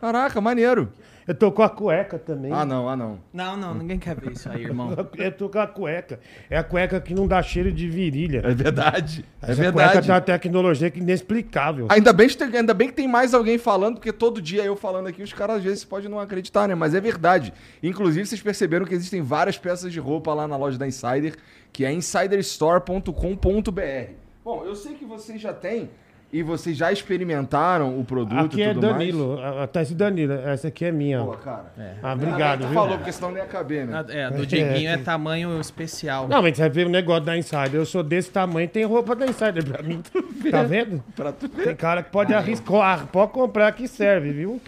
Caraca, 0.00 0.40
maneiro. 0.40 0.92
Eu 1.26 1.34
tô 1.34 1.50
com 1.50 1.62
a 1.62 1.68
cueca 1.68 2.20
também. 2.20 2.52
Ah, 2.52 2.64
não, 2.64 2.88
ah, 2.88 2.96
não. 2.96 3.18
Não, 3.32 3.56
não, 3.56 3.74
ninguém 3.74 3.98
quer 3.98 4.14
ver 4.14 4.30
isso 4.30 4.48
aí, 4.48 4.62
irmão. 4.62 4.94
Eu 5.18 5.32
tô 5.32 5.48
com 5.48 5.58
a 5.58 5.66
cueca. 5.66 6.20
É 6.48 6.56
a 6.56 6.62
cueca 6.62 7.00
que 7.00 7.12
não 7.12 7.26
dá 7.26 7.42
cheiro 7.42 7.72
de 7.72 7.88
virilha. 7.88 8.42
É 8.44 8.54
verdade. 8.54 9.24
É 9.42 9.50
Essa 9.50 9.56
cueca 9.56 9.72
verdade. 9.72 10.06
tem 10.06 10.14
uma 10.14 10.20
tecnologia 10.20 10.88
que 10.88 11.00
é 11.00 11.02
inexplicável. 11.02 11.88
Ainda 11.90 12.12
bem, 12.12 12.28
que 12.28 12.36
tem, 12.36 12.56
ainda 12.56 12.72
bem 12.72 12.88
que 12.88 12.94
tem 12.94 13.08
mais 13.08 13.34
alguém 13.34 13.58
falando, 13.58 13.96
porque 13.96 14.12
todo 14.12 14.40
dia 14.40 14.64
eu 14.64 14.76
falando 14.76 15.08
aqui, 15.08 15.20
os 15.20 15.32
caras 15.32 15.56
às 15.56 15.64
vezes 15.64 15.84
podem 15.84 16.08
não 16.08 16.20
acreditar, 16.20 16.68
né? 16.68 16.76
Mas 16.76 16.94
é 16.94 17.00
verdade. 17.00 17.52
Inclusive, 17.82 18.24
vocês 18.24 18.40
perceberam 18.40 18.86
que 18.86 18.94
existem 18.94 19.20
várias 19.20 19.58
peças 19.58 19.92
de 19.92 19.98
roupa 19.98 20.32
lá 20.32 20.46
na 20.46 20.56
loja 20.56 20.78
da 20.78 20.86
Insider, 20.86 21.34
que 21.72 21.84
é 21.84 21.92
insiderstore.com.br. 21.92 24.10
Bom, 24.44 24.64
eu 24.64 24.76
sei 24.76 24.94
que 24.94 25.04
vocês 25.04 25.40
já 25.40 25.52
têm 25.52 25.90
E 26.32 26.42
vocês 26.42 26.76
já 26.76 26.90
experimentaram 26.90 27.98
o 27.98 28.04
produto 28.04 28.46
Aqui 28.46 28.58
e 28.58 28.62
é 28.62 28.74
tudo 28.74 28.88
mais? 28.88 28.98
Danilo. 28.98 29.40
A, 29.40 29.66
tá 29.66 29.80
esse 29.80 29.94
Danilo. 29.94 30.32
Essa 30.32 30.68
aqui 30.68 30.84
é 30.84 30.90
minha. 30.90 31.22
Ó. 31.22 31.32
cara. 31.36 31.72
Ah, 32.02 32.12
obrigado, 32.12 32.60
Tu 32.62 32.66
viu? 32.66 32.74
falou, 32.74 32.96
porque 32.98 33.12
senão 33.12 33.30
não 33.30 33.38
ia 33.38 33.46
caber, 33.46 33.86
né? 33.86 34.04
É, 34.08 34.24
a 34.24 34.30
do 34.30 34.44
Dieguinho 34.44 34.90
é 34.90 34.96
tamanho 34.98 35.60
especial. 35.60 36.26
Não, 36.26 36.42
mas 36.42 36.56
você 36.56 36.68
vê 36.68 36.84
o 36.84 36.88
negócio 36.88 37.24
da 37.24 37.38
Insider. 37.38 37.74
Eu 37.74 37.86
sou 37.86 38.02
desse 38.02 38.30
tamanho, 38.30 38.68
tem 38.68 38.84
roupa 38.84 39.14
da 39.14 39.24
Insider 39.24 39.64
pra 39.64 39.82
mim. 39.82 40.02
Tá 40.50 40.62
vendo? 40.62 41.02
Pra 41.16 41.32
tu 41.32 41.48
ver. 41.48 41.64
Tem 41.64 41.74
cara 41.74 42.02
que 42.04 42.10
pode 42.10 42.32
arriscar, 42.32 43.06
pode 43.08 43.32
comprar 43.32 43.72
que 43.72 43.88
serve, 43.88 44.30
viu? 44.30 44.60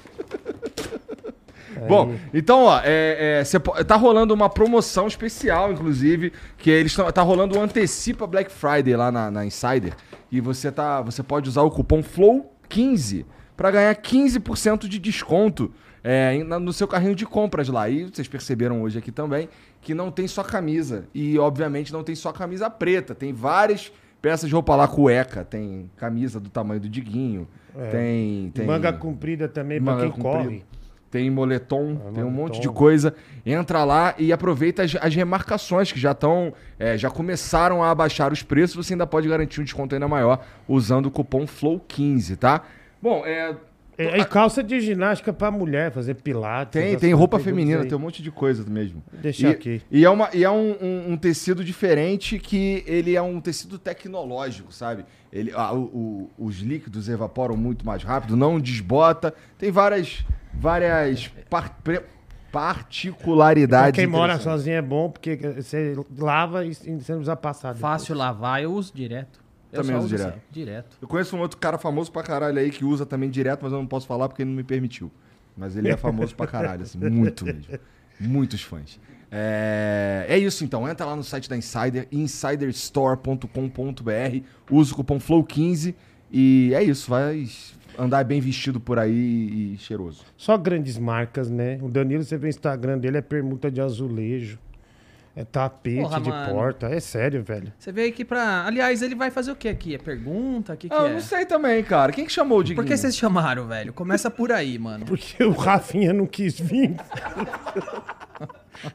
Bom, 1.86 2.14
então, 2.34 2.64
ó, 2.64 2.80
é, 2.82 3.38
é, 3.40 3.44
cê 3.44 3.60
tá 3.60 3.94
rolando 3.94 4.34
uma 4.34 4.48
promoção 4.48 5.06
especial, 5.06 5.70
inclusive, 5.72 6.32
que 6.56 6.70
eles 6.70 6.94
tão, 6.94 7.10
tá 7.12 7.22
rolando 7.22 7.56
o 7.56 7.60
Antecipa 7.62 8.26
Black 8.26 8.50
Friday 8.50 8.96
lá 8.96 9.12
na, 9.12 9.30
na 9.30 9.44
Insider. 9.44 9.92
E 10.30 10.40
você, 10.40 10.70
tá, 10.70 11.00
você 11.00 11.22
pode 11.22 11.48
usar 11.48 11.62
o 11.62 11.70
cupom 11.70 12.02
FLOW15 12.02 13.24
pra 13.56 13.70
ganhar 13.70 13.94
15% 13.94 14.86
de 14.86 14.98
desconto 14.98 15.72
é, 16.04 16.42
no 16.44 16.72
seu 16.72 16.86
carrinho 16.86 17.14
de 17.14 17.26
compras 17.26 17.68
lá. 17.68 17.88
E 17.88 18.04
vocês 18.04 18.28
perceberam 18.28 18.82
hoje 18.82 18.98
aqui 18.98 19.10
também 19.10 19.48
que 19.80 19.94
não 19.94 20.10
tem 20.10 20.28
só 20.28 20.42
camisa. 20.42 21.06
E, 21.14 21.38
obviamente, 21.38 21.92
não 21.92 22.02
tem 22.04 22.14
só 22.14 22.32
camisa 22.32 22.68
preta. 22.68 23.14
Tem 23.14 23.32
várias 23.32 23.92
peças 24.20 24.48
de 24.48 24.54
roupa 24.54 24.76
lá, 24.76 24.86
cueca. 24.86 25.44
Tem 25.44 25.90
camisa 25.96 26.38
do 26.38 26.50
tamanho 26.50 26.80
do 26.80 26.88
Diguinho. 26.88 27.48
Tem, 27.90 28.50
tem... 28.50 28.66
Manga 28.66 28.92
comprida 28.92 29.48
também 29.48 29.78
Manga 29.78 30.02
quem 30.02 30.10
comprida. 30.10 30.44
corre. 30.44 30.64
Tem 31.10 31.30
moletom, 31.30 31.96
tem 31.96 32.22
um 32.22 32.30
moletom. 32.30 32.30
monte 32.30 32.60
de 32.60 32.68
coisa. 32.68 33.14
Entra 33.46 33.82
lá 33.84 34.14
e 34.18 34.32
aproveita 34.32 34.82
as, 34.82 34.94
as 35.00 35.14
remarcações 35.14 35.90
que 35.90 35.98
já 35.98 36.12
estão, 36.12 36.52
já 36.96 37.08
começaram 37.10 37.82
a 37.82 37.90
abaixar 37.90 38.32
os 38.32 38.42
preços. 38.42 38.76
Você 38.86 38.92
ainda 38.94 39.06
pode 39.06 39.26
garantir 39.28 39.60
um 39.60 39.64
desconto 39.64 39.94
ainda 39.94 40.06
maior 40.06 40.44
usando 40.68 41.06
o 41.06 41.10
cupom 41.10 41.46
FLOW15, 41.46 42.36
tá? 42.36 42.62
Bom, 43.00 43.24
é, 43.24 43.54
É, 43.96 44.18
e 44.18 44.24
calça 44.24 44.62
de 44.62 44.80
ginástica 44.80 45.32
pra 45.32 45.50
mulher, 45.50 45.90
fazer 45.90 46.14
pilates. 46.14 46.72
tem, 46.80 46.96
tem 46.96 47.12
roupa 47.12 47.38
feminina, 47.40 47.84
tem 47.84 47.96
um 47.96 48.00
monte 48.00 48.22
de 48.22 48.30
coisa 48.30 48.64
mesmo. 48.68 49.02
Deixa 49.12 49.50
aqui. 49.50 49.82
E 49.90 50.04
é, 50.04 50.10
uma, 50.10 50.28
e 50.34 50.44
é 50.44 50.50
um, 50.50 50.76
um- 50.80 51.12
um 51.12 51.16
tecido 51.16 51.64
diferente 51.64 52.38
que 52.38 52.84
ele 52.86 53.16
é 53.16 53.22
um 53.22 53.40
tecido 53.40 53.76
tecnológico, 53.78 54.72
sabe? 54.72 55.04
Ele, 55.32 55.52
ah, 55.54 55.72
o- 55.72 56.30
o- 56.38 56.46
os 56.46 56.58
líquidos 56.60 57.08
evaporam 57.08 57.56
muito 57.56 57.84
mais 57.84 58.02
rápido, 58.04 58.36
não 58.36 58.60
desbota. 58.60 59.34
Tem 59.58 59.70
várias, 59.72 60.24
várias 60.54 61.28
par- 61.50 61.76
Pra 61.82 62.02
particularidades. 62.50 63.98
quem 63.98 64.06
mora 64.06 64.38
sozinho 64.38 64.76
é 64.76 64.82
bom, 64.82 65.10
porque 65.10 65.36
você 65.36 65.94
lava 66.18 66.64
e 66.64 66.74
você 66.74 66.88
não 66.90 66.96
precisa 66.98 67.36
passar. 67.36 67.74
depois. 67.74 67.80
Fácil 67.92 68.14
lavar, 68.16 68.62
eu 68.62 68.72
uso 68.72 68.92
direto. 68.94 69.46
Eu 69.70 69.82
Também 69.82 69.96
só 69.96 70.02
uso 70.04 70.08
direto. 70.16 70.32
sempre, 70.32 70.42
Direto. 70.50 70.96
Eu 71.02 71.06
conheço 71.06 71.36
um 71.36 71.40
outro 71.40 71.58
cara 71.58 71.76
famoso 71.76 72.10
pra 72.10 72.22
caralho 72.22 72.58
aí 72.58 72.70
que 72.70 72.86
usa 72.86 73.04
também 73.04 73.28
direto, 73.28 73.60
mas 73.62 73.70
eu 73.72 73.78
não 73.78 73.86
posso 73.86 74.06
falar 74.06 74.26
porque 74.28 74.40
ele 74.42 74.48
não 74.50 74.56
me 74.56 74.64
permitiu. 74.64 75.10
Mas 75.54 75.76
ele 75.76 75.90
é 75.90 75.96
famoso 75.96 76.34
pra 76.34 76.46
caralho, 76.46 76.82
assim, 76.84 76.96
muito 77.10 77.44
mesmo. 77.44 77.78
Muitos 78.18 78.62
fãs. 78.62 78.98
É, 79.30 80.24
é 80.26 80.38
isso 80.38 80.64
então, 80.64 80.88
entra 80.88 81.04
lá 81.04 81.14
no 81.14 81.22
site 81.22 81.50
da 81.50 81.56
Insider, 81.56 82.08
insiderstore.com.br, 82.10 84.42
usa 84.70 84.92
o 84.92 84.96
cupom 84.96 85.18
FLOW15 85.18 85.94
e 86.32 86.72
é 86.74 86.82
isso, 86.82 87.10
vai 87.10 87.46
andar 87.98 88.24
bem 88.24 88.40
vestido 88.40 88.80
por 88.80 88.98
aí 88.98 89.74
e 89.74 89.78
cheiroso. 89.78 90.24
Só 90.36 90.56
grandes 90.56 90.98
marcas, 90.98 91.50
né? 91.50 91.78
O 91.82 91.88
Danilo, 91.88 92.24
você 92.24 92.36
vê 92.38 92.46
o 92.46 92.50
Instagram 92.50 92.98
dele, 92.98 93.18
é 93.18 93.22
permuta 93.22 93.70
de 93.70 93.80
azulejo. 93.80 94.58
É 95.36 95.44
tapete 95.44 96.00
Porra, 96.00 96.20
de 96.20 96.30
mano. 96.30 96.52
porta. 96.52 96.86
É 96.88 96.98
sério, 96.98 97.44
velho. 97.44 97.72
Você 97.78 97.92
veio 97.92 98.08
aqui 98.08 98.24
pra. 98.24 98.66
Aliás, 98.66 99.02
ele 99.02 99.14
vai 99.14 99.30
fazer 99.30 99.52
o 99.52 99.56
que 99.56 99.68
aqui? 99.68 99.94
É 99.94 99.98
pergunta? 99.98 100.72
O 100.72 100.76
que, 100.76 100.88
que 100.88 100.94
Ah, 100.94 101.02
eu 101.02 101.06
é? 101.06 101.12
não 101.12 101.20
sei 101.20 101.46
também, 101.46 101.80
cara. 101.84 102.10
Quem 102.10 102.26
que 102.26 102.32
chamou 102.32 102.58
o 102.58 102.62
Diguinho? 102.64 102.82
Por 102.82 102.88
que 102.88 102.96
vocês 102.96 103.16
chamaram, 103.16 103.68
velho? 103.68 103.92
Começa 103.92 104.28
por 104.32 104.50
aí, 104.50 104.76
mano. 104.80 105.06
Porque 105.06 105.44
o 105.44 105.52
Rafinha 105.52 106.12
não 106.12 106.26
quis 106.26 106.58
vir. 106.58 106.96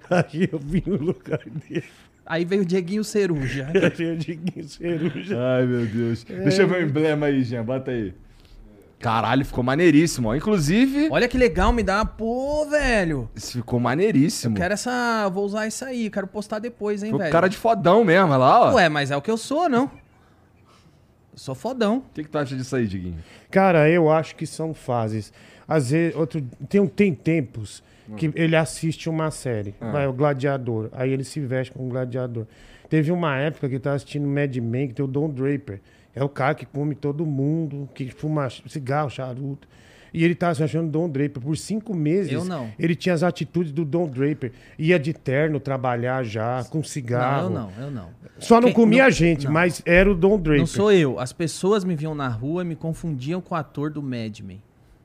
Aí 0.09 0.49
eu 0.51 0.59
vim 0.59 0.83
no 0.85 0.95
lugar 0.97 1.39
dele. 1.45 1.83
Aí 2.25 2.45
veio 2.45 2.61
o 2.61 2.65
Dieguinho 2.65 3.03
Ceruja. 3.03 3.67
Eu 3.99 4.15
digo 4.15 4.63
ceruja. 4.63 5.37
Ai, 5.57 5.65
meu 5.65 5.85
Deus. 5.85 6.23
Deixa 6.23 6.61
eu 6.61 6.67
ver 6.69 6.83
o 6.83 6.87
emblema 6.87 7.25
aí, 7.25 7.43
Jean. 7.43 7.65
Bota 7.65 7.91
aí. 7.91 8.13
Caralho, 9.03 9.43
ficou 9.45 9.65
maneiríssimo, 9.65 10.29
ó. 10.29 10.35
Inclusive, 10.35 11.09
Olha 11.11 11.27
que 11.27 11.37
legal, 11.37 11.73
me 11.73 11.83
dá 11.83 11.97
uma. 11.97 12.05
Pô, 12.05 12.65
velho. 12.69 13.29
isso 13.35 13.57
ficou 13.57 13.77
maneiríssimo. 13.77 14.55
Quero 14.55 14.73
essa. 14.73 15.29
Vou 15.29 15.43
usar 15.43 15.67
isso 15.67 15.83
aí. 15.83 16.09
Quero 16.09 16.25
postar 16.25 16.59
depois, 16.59 17.03
hein, 17.03 17.07
Ficou 17.07 17.19
velho. 17.19 17.31
cara 17.31 17.49
de 17.49 17.57
fodão 17.57 18.05
mesmo, 18.05 18.29
olha 18.29 18.37
lá, 18.37 18.71
ó. 18.71 18.75
Ué, 18.75 18.87
mas 18.87 19.11
é 19.11 19.17
o 19.17 19.21
que 19.21 19.29
eu 19.29 19.35
sou, 19.35 19.67
não? 19.67 19.91
Eu 21.33 21.37
sou 21.37 21.53
fodão. 21.53 21.97
O 21.97 22.13
que, 22.13 22.23
que 22.23 22.29
tu 22.29 22.37
acha 22.37 22.55
disso 22.55 22.77
aí, 22.77 22.87
Diguinho? 22.87 23.17
Cara, 23.51 23.89
eu 23.89 24.09
acho 24.09 24.37
que 24.37 24.47
são 24.47 24.73
fases. 24.73 25.33
Às 25.67 25.89
vezes, 25.91 26.15
outro, 26.15 26.41
tem, 26.69 26.87
tem 26.87 27.13
tempos 27.13 27.83
que 28.15 28.31
ele 28.35 28.55
assiste 28.55 29.09
uma 29.09 29.31
série, 29.31 29.75
vai, 29.81 30.07
o 30.07 30.13
Gladiador. 30.13 30.89
Aí 30.93 31.11
ele 31.11 31.25
se 31.25 31.41
veste 31.41 31.73
como 31.73 31.87
um 31.87 31.89
gladiador. 31.89 32.45
Teve 32.89 33.11
uma 33.11 33.35
época 33.37 33.67
que 33.67 33.75
eu 33.75 33.79
tava 33.79 33.95
assistindo 33.97 34.27
Mad 34.27 34.55
Men, 34.57 34.87
que 34.87 34.93
tem 34.93 35.03
o 35.03 35.07
Don 35.07 35.29
Draper. 35.29 35.81
É 36.15 36.23
o 36.23 36.29
cara 36.29 36.53
que 36.55 36.65
come 36.65 36.93
todo 36.95 37.25
mundo, 37.25 37.89
que 37.93 38.09
fuma 38.11 38.47
cigarro, 38.49 39.09
charuto. 39.09 39.67
E 40.13 40.23
ele 40.23 40.35
tava 40.35 40.53
se 40.53 40.61
achando 40.63 40.91
Don 40.91 41.09
Draper. 41.09 41.41
Por 41.41 41.57
cinco 41.57 41.91
meses, 41.95 42.31
Eu 42.31 42.45
não. 42.45 42.69
ele 42.77 42.93
tinha 42.95 43.15
as 43.15 43.23
atitudes 43.23 43.71
do 43.71 43.83
Don 43.83 44.07
Draper. 44.07 44.51
Ia 44.77 44.99
de 44.99 45.11
terno 45.11 45.59
trabalhar 45.59 46.23
já, 46.23 46.63
com 46.65 46.83
cigarro. 46.83 47.49
Não, 47.49 47.71
eu 47.71 47.71
não, 47.71 47.83
eu 47.85 47.91
não. 47.91 48.09
Só 48.37 48.55
não 48.61 48.67
Quem- 48.67 48.73
comia 48.75 49.05
não- 49.05 49.09
gente, 49.11 49.45
não. 49.45 49.51
mas 49.53 49.81
era 49.87 50.11
o 50.11 50.13
Don 50.13 50.37
Draper. 50.39 50.59
Não 50.59 50.67
sou 50.67 50.91
eu. 50.91 51.19
As 51.19 51.33
pessoas 51.33 51.83
me 51.83 51.95
viam 51.95 52.13
na 52.13 52.27
rua 52.27 52.61
e 52.61 52.65
me 52.65 52.75
confundiam 52.75 53.41
com 53.41 53.55
o 53.55 53.57
ator 53.57 53.89
do 53.89 54.03
Mad 54.03 54.39
Men. 54.41 54.61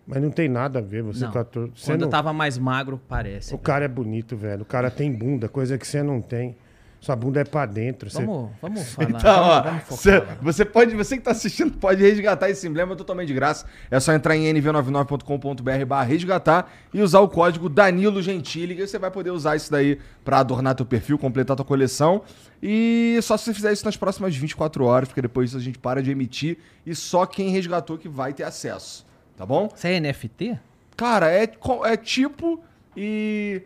Mas 0.07 0.23
não 0.23 0.31
tem 0.31 0.47
nada 0.49 0.79
a 0.79 0.83
ver 0.83 1.03
você 1.03 1.25
Não. 1.25 1.33
com 1.33 1.39
ator. 1.39 1.71
Você 1.75 1.91
Quando 1.93 2.03
eu 2.03 2.09
tava 2.09 2.33
mais 2.35 2.59
magro, 2.59 3.01
parece. 3.09 3.55
O 3.55 3.59
cara 3.59 3.87
é 3.87 3.89
bonito, 3.89 4.37
velho. 4.37 4.61
O 4.63 4.67
cara 4.67 4.91
tem 4.91 5.11
bunda, 5.11 5.49
coisa 5.49 5.79
que 5.79 5.87
você 5.87 6.03
não 6.03 6.21
tem. 6.21 6.55
Sua 7.01 7.15
bunda 7.15 7.41
é 7.41 7.45
pra 7.45 7.65
dentro. 7.65 8.11
Você... 8.11 8.25
Vamos, 8.25 8.51
vamos 8.61 8.89
falar. 8.93 9.09
Então, 9.11 9.21
vamos, 9.21 9.49
ó, 9.49 9.63
vamos 9.63 9.83
focar 9.85 10.39
você, 10.43 10.65
pode, 10.65 10.97
você 10.97 11.17
que 11.17 11.23
tá 11.23 11.31
assistindo 11.31 11.73
pode 11.79 12.03
resgatar 12.03 12.51
esse 12.51 12.67
emblema 12.67 12.97
totalmente 12.97 13.29
de 13.29 13.35
graça. 13.35 13.67
É 13.91 14.01
só 14.01 14.13
entrar 14.13 14.37
em 14.37 14.53
nv99.com.br 14.53 15.87
barra 15.87 16.05
resgatar 16.05 16.73
e 16.93 17.01
usar 17.01 17.21
o 17.21 17.29
código 17.29 17.69
Danilo 17.69 18.21
Gentili, 18.21 18.75
que 18.75 18.87
você 18.87 18.99
vai 18.99 19.11
poder 19.11 19.31
usar 19.31 19.57
isso 19.57 19.71
daí 19.71 19.99
pra 20.25 20.41
adornar 20.41 20.75
teu 20.75 20.85
perfil, 20.85 21.19
completar 21.19 21.57
tua 21.57 21.65
coleção. 21.65 22.23
E 22.63 23.19
só 23.23 23.37
se 23.37 23.45
você 23.45 23.55
fizer 23.55 23.73
isso 23.73 23.85
nas 23.85 23.97
próximas 23.97 24.35
24 24.35 24.85
horas, 24.85 25.09
porque 25.09 25.23
depois 25.23 25.55
a 25.55 25.61
gente 25.61 25.79
para 25.79 26.03
de 26.03 26.11
emitir 26.11 26.59
e 26.85 26.95
só 26.95 27.25
quem 27.27 27.51
resgatou 27.51 27.97
que 27.97 28.09
vai 28.09 28.33
ter 28.33 28.43
acesso. 28.43 29.07
Tá 29.37 29.47
bom? 29.47 29.69
Você 29.73 29.89
é 29.89 30.01
NFT? 30.01 30.59
Cara, 30.97 31.31
é, 31.31 31.49
é 31.85 31.97
tipo 31.97 32.61
e 32.97 33.63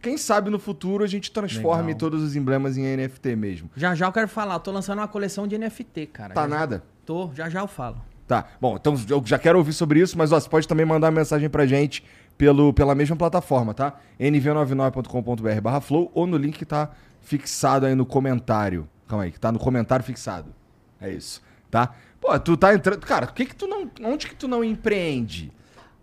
quem 0.00 0.16
sabe 0.16 0.50
no 0.50 0.58
futuro 0.58 1.02
a 1.02 1.06
gente 1.06 1.30
transforme 1.30 1.88
Legal. 1.88 1.98
todos 1.98 2.22
os 2.22 2.36
emblemas 2.36 2.76
em 2.76 2.96
NFT 2.96 3.34
mesmo. 3.36 3.70
Já 3.76 3.94
já 3.94 4.06
eu 4.06 4.12
quero 4.12 4.28
falar. 4.28 4.54
Eu 4.54 4.60
tô 4.60 4.70
lançando 4.70 4.98
uma 4.98 5.08
coleção 5.08 5.46
de 5.48 5.56
NFT, 5.58 6.06
cara. 6.06 6.34
Tá 6.34 6.42
Já- 6.42 6.48
nada? 6.48 6.84
Tô, 7.04 7.30
já 7.34 7.48
já 7.48 7.60
eu 7.60 7.66
falo. 7.68 8.00
Tá, 8.26 8.44
bom, 8.60 8.74
então 8.74 8.96
eu 9.08 9.22
já 9.24 9.38
quero 9.38 9.56
ouvir 9.56 9.72
sobre 9.72 10.00
isso, 10.00 10.18
mas 10.18 10.32
ó, 10.32 10.40
você 10.40 10.48
pode 10.48 10.66
também 10.66 10.84
mandar 10.84 11.12
mensagem 11.12 11.48
pra 11.48 11.64
gente 11.64 12.02
pelo, 12.36 12.72
pela 12.72 12.92
mesma 12.92 13.14
plataforma, 13.14 13.72
tá? 13.72 13.94
nv99.com.br 14.18 15.60
barra 15.62 15.80
flow 15.80 16.10
ou 16.14 16.26
no 16.26 16.36
link 16.36 16.58
que 16.58 16.64
tá 16.64 16.90
fixado 17.20 17.86
aí 17.86 17.94
no 17.94 18.04
comentário. 18.04 18.88
Calma 19.06 19.24
aí, 19.24 19.30
que 19.30 19.38
tá 19.38 19.52
no 19.52 19.58
comentário 19.60 20.04
fixado. 20.04 20.52
É 21.00 21.10
isso, 21.10 21.40
tá? 21.70 21.94
Pô, 22.20 22.36
tu 22.40 22.56
tá 22.56 22.74
entrando... 22.74 22.98
Cara, 23.00 23.26
o 23.26 23.32
que 23.32 23.46
que 23.46 23.54
tu 23.54 23.66
não... 23.68 23.88
Onde 24.02 24.26
que 24.26 24.34
tu 24.34 24.48
não 24.48 24.64
empreende? 24.64 25.52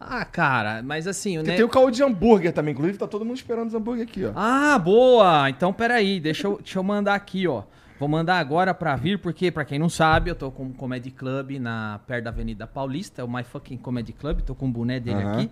Ah, 0.09 0.25
cara, 0.25 0.81
mas 0.83 1.07
assim... 1.07 1.37
o 1.37 1.41
Porque 1.41 1.51
ne- 1.51 1.57
tem 1.57 1.65
o 1.65 1.69
caô 1.69 1.89
de 1.91 2.03
hambúrguer 2.03 2.53
também, 2.53 2.73
inclusive 2.73 2.97
tá 2.97 3.07
todo 3.07 3.23
mundo 3.25 3.37
esperando 3.37 3.67
os 3.67 3.75
hambúrguer 3.75 4.03
aqui, 4.03 4.25
ó. 4.25 4.31
Ah, 4.35 4.77
boa! 4.79 5.49
Então, 5.49 5.71
peraí, 5.73 6.19
deixa 6.19 6.47
eu, 6.47 6.57
deixa 6.57 6.79
eu 6.79 6.83
mandar 6.83 7.15
aqui, 7.15 7.47
ó. 7.47 7.63
Vou 7.99 8.09
mandar 8.09 8.37
agora 8.39 8.73
pra 8.73 8.95
vir, 8.95 9.19
porque, 9.19 9.49
pra 9.51 9.63
quem 9.63 9.79
não 9.79 9.89
sabe, 9.89 10.29
eu 10.29 10.35
tô 10.35 10.51
com 10.51 10.63
um 10.63 10.73
comedy 10.73 11.11
club 11.11 11.51
na, 11.59 11.99
perto 12.05 12.25
da 12.25 12.29
Avenida 12.31 12.67
Paulista, 12.67 13.21
é 13.21 13.25
o 13.25 13.31
My 13.31 13.43
Fucking 13.43 13.77
Comedy 13.77 14.11
Club, 14.13 14.41
tô 14.41 14.53
com 14.53 14.67
o 14.67 14.71
boné 14.71 14.99
dele 14.99 15.21
Aham. 15.21 15.33
aqui. 15.33 15.51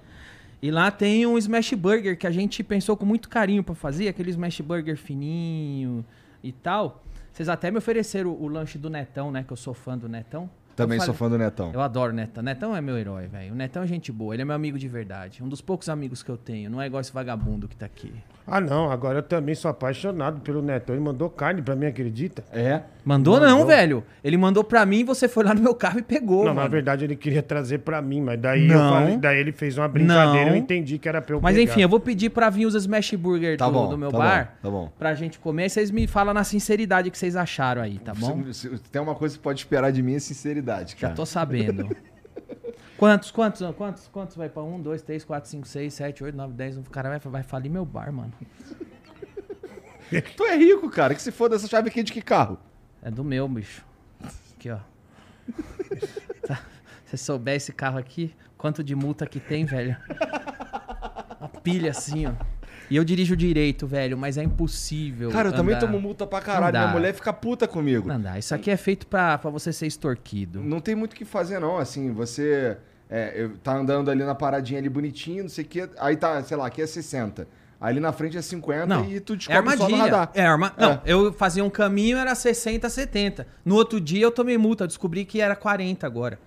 E 0.61 0.69
lá 0.69 0.91
tem 0.91 1.25
um 1.25 1.37
smash 1.37 1.73
burger 1.73 2.17
que 2.17 2.27
a 2.27 2.31
gente 2.31 2.63
pensou 2.63 2.95
com 2.97 3.05
muito 3.05 3.29
carinho 3.29 3.63
pra 3.63 3.73
fazer, 3.73 4.07
aquele 4.07 4.29
smash 4.31 4.61
burger 4.61 4.95
fininho 4.97 6.05
e 6.43 6.51
tal. 6.51 7.01
Vocês 7.31 7.47
até 7.47 7.71
me 7.71 7.77
ofereceram 7.77 8.31
o, 8.31 8.43
o 8.43 8.47
lanche 8.47 8.77
do 8.77 8.89
Netão, 8.89 9.31
né? 9.31 9.43
Que 9.43 9.53
eu 9.53 9.57
sou 9.57 9.73
fã 9.73 9.97
do 9.97 10.09
Netão. 10.09 10.49
Também 10.75 10.97
Eu 10.97 11.05
sou 11.05 11.13
falei- 11.13 11.29
fã 11.31 11.37
do 11.37 11.43
Netão. 11.43 11.71
Eu 11.73 11.81
adoro 11.81 12.11
o 12.11 12.15
Netão. 12.15 12.41
Netão 12.43 12.75
é 12.75 12.81
meu 12.81 12.97
herói, 12.97 13.27
velho. 13.27 13.51
O 13.53 13.55
Netão 13.55 13.83
é 13.83 13.87
gente 13.87 14.11
boa, 14.11 14.33
ele 14.33 14.41
é 14.41 14.45
meu 14.45 14.55
amigo 14.55 14.79
de 14.79 14.87
verdade. 14.87 15.43
Um 15.43 15.49
dos 15.49 15.61
poucos 15.61 15.89
amigos 15.89 16.23
que 16.23 16.29
eu 16.31 16.37
tenho. 16.37 16.69
Não 16.69 16.81
é 16.81 16.87
igual 16.87 17.01
esse 17.01 17.11
vagabundo 17.11 17.67
que 17.67 17.75
tá 17.75 17.85
aqui. 17.85 18.13
Ah, 18.45 18.59
não. 18.59 18.91
Agora 18.91 19.19
eu 19.19 19.23
também 19.23 19.55
sou 19.55 19.69
apaixonado 19.71 20.41
pelo 20.41 20.61
Netão. 20.61 20.95
Ele 20.95 21.03
mandou 21.03 21.29
carne 21.29 21.61
pra 21.61 21.75
mim, 21.75 21.85
acredita? 21.85 22.43
É? 22.51 22.81
Mandou, 23.03 23.35
Mandou. 23.39 23.49
não, 23.49 23.65
velho. 23.65 24.03
Ele 24.23 24.37
mandou 24.37 24.63
pra 24.63 24.85
mim 24.85 24.99
e 24.99 25.03
você 25.03 25.27
foi 25.27 25.43
lá 25.43 25.53
no 25.53 25.61
meu 25.61 25.73
carro 25.73 25.99
e 25.99 26.01
pegou. 26.03 26.39
não, 26.45 26.53
na 26.53 26.61
mano. 26.61 26.69
verdade 26.69 27.03
ele 27.05 27.15
queria 27.15 27.41
trazer 27.41 27.79
pra 27.79 28.01
mim, 28.01 28.21
mas 28.21 28.39
daí, 28.39 28.67
Não. 28.67 28.75
eu 28.75 28.93
falei, 28.93 29.17
daí 29.17 29.39
ele 29.39 29.51
fez 29.51 29.77
uma 29.77 29.87
brincadeira 29.87 30.45
Não. 30.45 30.55
eu 30.55 30.55
entendi 30.57 30.97
que 30.99 31.09
era 31.09 31.21
pra 31.21 31.35
eu 31.35 31.41
Mas 31.41 31.55
pegar. 31.55 31.71
enfim, 31.71 31.81
eu 31.81 31.89
vou 31.89 31.99
pedir 31.99 32.29
pra 32.29 32.49
vir 32.49 32.65
os 32.65 32.75
Smash 32.75 33.13
Burger 33.15 33.57
Tá 33.57 33.65
do, 33.67 33.71
bom, 33.71 33.89
do 33.89 33.97
meu 33.97 34.11
tá 34.11 34.17
bar. 34.17 34.45
bom, 34.45 34.69
tá 34.69 34.69
bom. 34.69 34.91
Pra 34.99 35.13
gente 35.15 35.39
comer. 35.39 35.63
Aí 35.63 35.69
vocês 35.69 35.89
me 35.89 36.05
falam 36.07 36.33
na 36.33 36.43
sinceridade 36.43 37.09
que 37.09 37.17
vocês 37.17 37.35
acharam 37.35 37.81
aí, 37.81 37.97
tá 37.99 38.13
bom? 38.13 38.43
Se- 38.53 38.69
se- 38.69 38.77
tem 38.91 39.01
uma 39.01 39.15
coisa 39.15 39.35
que 39.35 39.41
pode 39.41 39.59
esperar 39.59 39.91
de 39.91 40.03
mim 40.03 40.15
é 40.15 40.19
sinceridade. 40.19 40.51
possibilidade, 40.61 40.91
Já 40.91 40.97
cara. 41.07 41.13
tô 41.15 41.25
sabendo. 41.25 41.89
Quantos, 43.01 43.31
quantos, 43.31 43.75
quantos, 43.75 44.07
quantos 44.09 44.35
vai 44.35 44.47
pra 44.47 44.61
um, 44.61 44.79
dois, 44.79 45.01
três, 45.01 45.25
quatro, 45.25 45.49
cinco, 45.49 45.67
seis, 45.67 45.91
sete, 45.91 46.23
oito, 46.23 46.37
nove, 46.37 46.53
dez? 46.53 46.77
O 46.77 46.83
cara 46.83 47.09
vai, 47.09 47.17
vai 47.17 47.41
falir 47.41 47.67
meu 47.67 47.83
bar, 47.83 48.13
mano. 48.13 48.31
Tu 50.37 50.43
é 50.43 50.55
rico, 50.55 50.87
cara. 50.87 51.15
Que 51.15 51.21
se 51.21 51.31
for 51.31 51.49
dessa 51.49 51.67
chave 51.67 51.89
aqui 51.89 52.03
de 52.03 52.13
que 52.13 52.21
carro? 52.21 52.59
É 53.01 53.09
do 53.09 53.23
meu, 53.23 53.47
bicho. 53.47 53.83
Aqui, 54.55 54.69
ó. 54.69 54.77
Tá. 56.47 56.57
Se 57.05 57.11
você 57.11 57.17
souber 57.17 57.55
esse 57.55 57.73
carro 57.73 57.97
aqui, 57.97 58.35
quanto 58.55 58.83
de 58.83 58.93
multa 58.93 59.25
que 59.25 59.39
tem, 59.39 59.65
velho? 59.65 59.97
Uma 61.39 61.49
pilha 61.49 61.89
assim, 61.89 62.27
ó. 62.27 62.33
E 62.87 62.97
eu 62.97 63.03
dirijo 63.03 63.35
direito, 63.35 63.87
velho, 63.87 64.15
mas 64.15 64.37
é 64.37 64.43
impossível. 64.43 65.31
Cara, 65.31 65.49
eu 65.49 65.53
também 65.53 65.73
andar. 65.73 65.87
tomo 65.87 65.99
multa 65.99 66.27
pra 66.27 66.39
caralho. 66.39 66.77
Minha 66.77 66.91
mulher 66.91 67.15
fica 67.15 67.33
puta 67.33 67.67
comigo. 67.67 68.07
Não 68.07 68.21
dá. 68.21 68.37
Isso 68.37 68.53
aqui 68.53 68.69
é 68.69 68.77
feito 68.77 69.07
pra, 69.07 69.39
pra 69.39 69.49
você 69.49 69.73
ser 69.73 69.87
extorquido. 69.87 70.61
Não 70.61 70.79
tem 70.79 70.93
muito 70.93 71.13
o 71.13 71.15
que 71.15 71.25
fazer, 71.25 71.57
não. 71.57 71.79
Assim, 71.79 72.11
você 72.11 72.77
é, 73.11 73.33
eu- 73.43 73.57
tá 73.57 73.75
andando 73.75 74.09
ali 74.09 74.23
na 74.23 74.33
paradinha 74.33 74.79
ali 74.79 74.89
bonitinho, 74.89 75.43
não 75.43 75.49
sei 75.49 75.65
o 75.65 75.67
que. 75.67 75.87
Aí 75.99 76.15
tá, 76.15 76.41
sei 76.43 76.55
lá, 76.57 76.65
aqui 76.67 76.81
é 76.81 76.87
60. 76.87 77.45
Ali 77.79 77.99
na 77.99 78.11
frente 78.13 78.37
é 78.37 78.41
50 78.43 78.85
Não, 78.85 79.05
e 79.09 79.19
tu 79.19 79.33
é 79.33 79.35
descobre 79.35 79.71
só 79.71 79.77
no 79.77 79.83
armadilha. 79.95 80.03
radar. 80.03 80.31
É 80.35 80.45
arma... 80.45 80.71
É. 80.77 80.81
Não, 80.81 81.01
eu 81.03 81.33
fazia 81.33 81.63
um 81.65 81.69
caminho, 81.69 82.17
era 82.17 82.33
60, 82.35 82.87
70. 82.89 83.45
No 83.65 83.73
outro 83.75 83.99
dia 83.99 84.23
eu 84.23 84.31
tomei 84.31 84.55
multa, 84.57 84.83
eu 84.83 84.87
descobri 84.87 85.25
que 85.25 85.41
era 85.41 85.55
40 85.55 86.05
agora. 86.07 86.39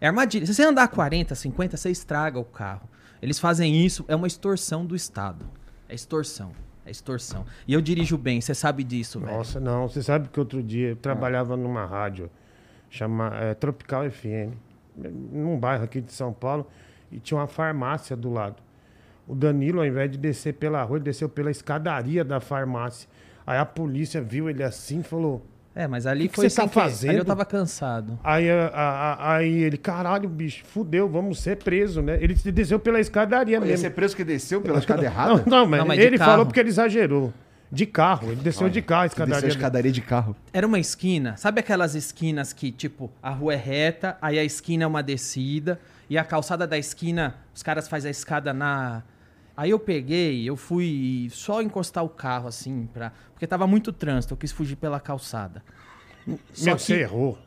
É 0.00 0.06
armadilha. 0.08 0.46
Se 0.46 0.54
você 0.54 0.64
andar 0.64 0.88
40, 0.88 1.34
50, 1.34 1.76
você 1.76 1.90
estraga 1.90 2.38
o 2.38 2.44
carro. 2.44 2.88
Eles 3.20 3.38
fazem 3.38 3.84
isso, 3.84 4.04
é 4.08 4.16
uma 4.16 4.26
extorsão 4.26 4.84
do 4.86 4.96
Estado. 4.96 5.44
É 5.88 5.94
extorsão. 5.94 6.52
É 6.86 6.90
extorsão. 6.90 7.44
E 7.68 7.74
eu 7.74 7.80
dirijo 7.82 8.16
bem, 8.18 8.40
você 8.40 8.54
sabe 8.54 8.82
disso, 8.82 9.20
velho. 9.20 9.30
Nossa, 9.36 9.60
não. 9.60 9.86
Você 9.88 10.02
sabe 10.02 10.28
que 10.30 10.40
outro 10.40 10.60
dia 10.62 10.88
eu 10.88 10.96
trabalhava 10.96 11.56
numa 11.56 11.84
rádio 11.86 12.28
chama 12.90 13.30
é, 13.36 13.54
Tropical 13.54 14.10
FM, 14.10 14.54
num 14.96 15.58
bairro 15.58 15.84
aqui 15.84 16.00
de 16.00 16.12
São 16.12 16.32
Paulo, 16.32 16.66
e 17.10 17.18
tinha 17.18 17.38
uma 17.38 17.46
farmácia 17.46 18.16
do 18.16 18.30
lado. 18.30 18.56
O 19.26 19.34
Danilo, 19.34 19.80
ao 19.80 19.86
invés 19.86 20.10
de 20.10 20.18
descer 20.18 20.54
pela 20.54 20.82
rua, 20.82 20.98
ele 20.98 21.04
desceu 21.04 21.28
pela 21.28 21.50
escadaria 21.50 22.24
da 22.24 22.40
farmácia. 22.40 23.08
Aí 23.46 23.58
a 23.58 23.64
polícia 23.64 24.20
viu 24.20 24.48
ele 24.50 24.62
assim 24.62 25.00
e 25.00 25.02
falou. 25.02 25.44
É, 25.74 25.86
mas 25.88 26.06
ali 26.06 26.28
que 26.28 26.34
foi 26.36 26.50
você 26.50 26.60
tá 26.60 26.68
fazendo? 26.68 27.10
Ali 27.10 27.18
eu 27.20 27.24
tava 27.24 27.44
cansado. 27.46 28.18
Aí, 28.22 28.50
a- 28.50 28.66
a- 28.74 29.12
a- 29.14 29.36
aí 29.36 29.62
ele, 29.62 29.78
caralho, 29.78 30.28
bicho, 30.28 30.64
fudeu, 30.66 31.08
vamos 31.08 31.40
ser 31.40 31.56
preso, 31.56 32.02
né? 32.02 32.18
Ele 32.20 32.34
desceu 32.34 32.78
pela 32.78 33.00
escadaria 33.00 33.54
Ia 33.56 33.60
mesmo. 33.60 33.78
ser 33.78 33.90
preso 33.90 34.14
que 34.14 34.22
desceu 34.22 34.60
pela 34.60 34.78
escada 34.78 35.00
Não, 35.02 35.08
errada? 35.08 35.42
não, 35.46 35.66
mas, 35.66 35.80
Não, 35.80 35.86
mas 35.86 35.98
ele 35.98 36.18
falou 36.18 36.44
porque 36.44 36.60
ele 36.60 36.68
exagerou. 36.68 37.32
De 37.74 37.86
carro, 37.86 38.30
ele 38.30 38.42
desceu 38.42 38.68
de 38.68 38.82
carro 38.82 39.04
a 39.04 39.06
Desceu 39.06 39.24
a 39.24 39.26
escadaria. 39.26 39.48
escadaria 39.48 39.92
de 39.92 40.00
carro. 40.02 40.36
Era 40.52 40.66
uma 40.66 40.78
esquina, 40.78 41.38
sabe 41.38 41.60
aquelas 41.60 41.94
esquinas 41.94 42.52
que, 42.52 42.70
tipo, 42.70 43.10
a 43.22 43.30
rua 43.30 43.54
é 43.54 43.56
reta, 43.56 44.18
aí 44.20 44.38
a 44.38 44.44
esquina 44.44 44.84
é 44.84 44.86
uma 44.86 45.02
descida, 45.02 45.80
e 46.10 46.18
a 46.18 46.22
calçada 46.24 46.66
da 46.66 46.76
esquina, 46.76 47.34
os 47.54 47.62
caras 47.62 47.88
fazem 47.88 48.08
a 48.08 48.10
escada 48.10 48.52
na. 48.52 49.02
Aí 49.56 49.70
eu 49.70 49.78
peguei, 49.78 50.46
eu 50.46 50.54
fui 50.54 51.28
só 51.30 51.62
encostar 51.62 52.04
o 52.04 52.10
carro, 52.10 52.46
assim, 52.48 52.86
pra... 52.92 53.10
porque 53.32 53.46
tava 53.46 53.66
muito 53.66 53.90
trânsito, 53.90 54.34
eu 54.34 54.38
quis 54.38 54.52
fugir 54.52 54.76
pela 54.76 55.00
calçada. 55.00 55.62
Só 56.52 56.66
Meu, 56.66 56.76
que 56.76 56.82
você 56.82 57.00
errou. 57.00 57.38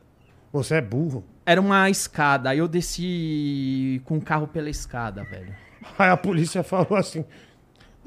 Você 0.51 0.75
é 0.75 0.81
burro. 0.81 1.23
era 1.45 1.61
uma 1.61 1.87
escada, 1.89 2.49
aí 2.49 2.57
eu 2.57 2.67
desci 2.67 4.01
com 4.05 4.17
o 4.17 4.21
carro 4.21 4.47
pela 4.47 4.69
escada, 4.71 5.23
velho. 5.23 5.53
Aí 5.99 6.09
a 6.09 6.17
polícia 6.17 6.63
falou 6.63 6.95
assim: 6.95 7.23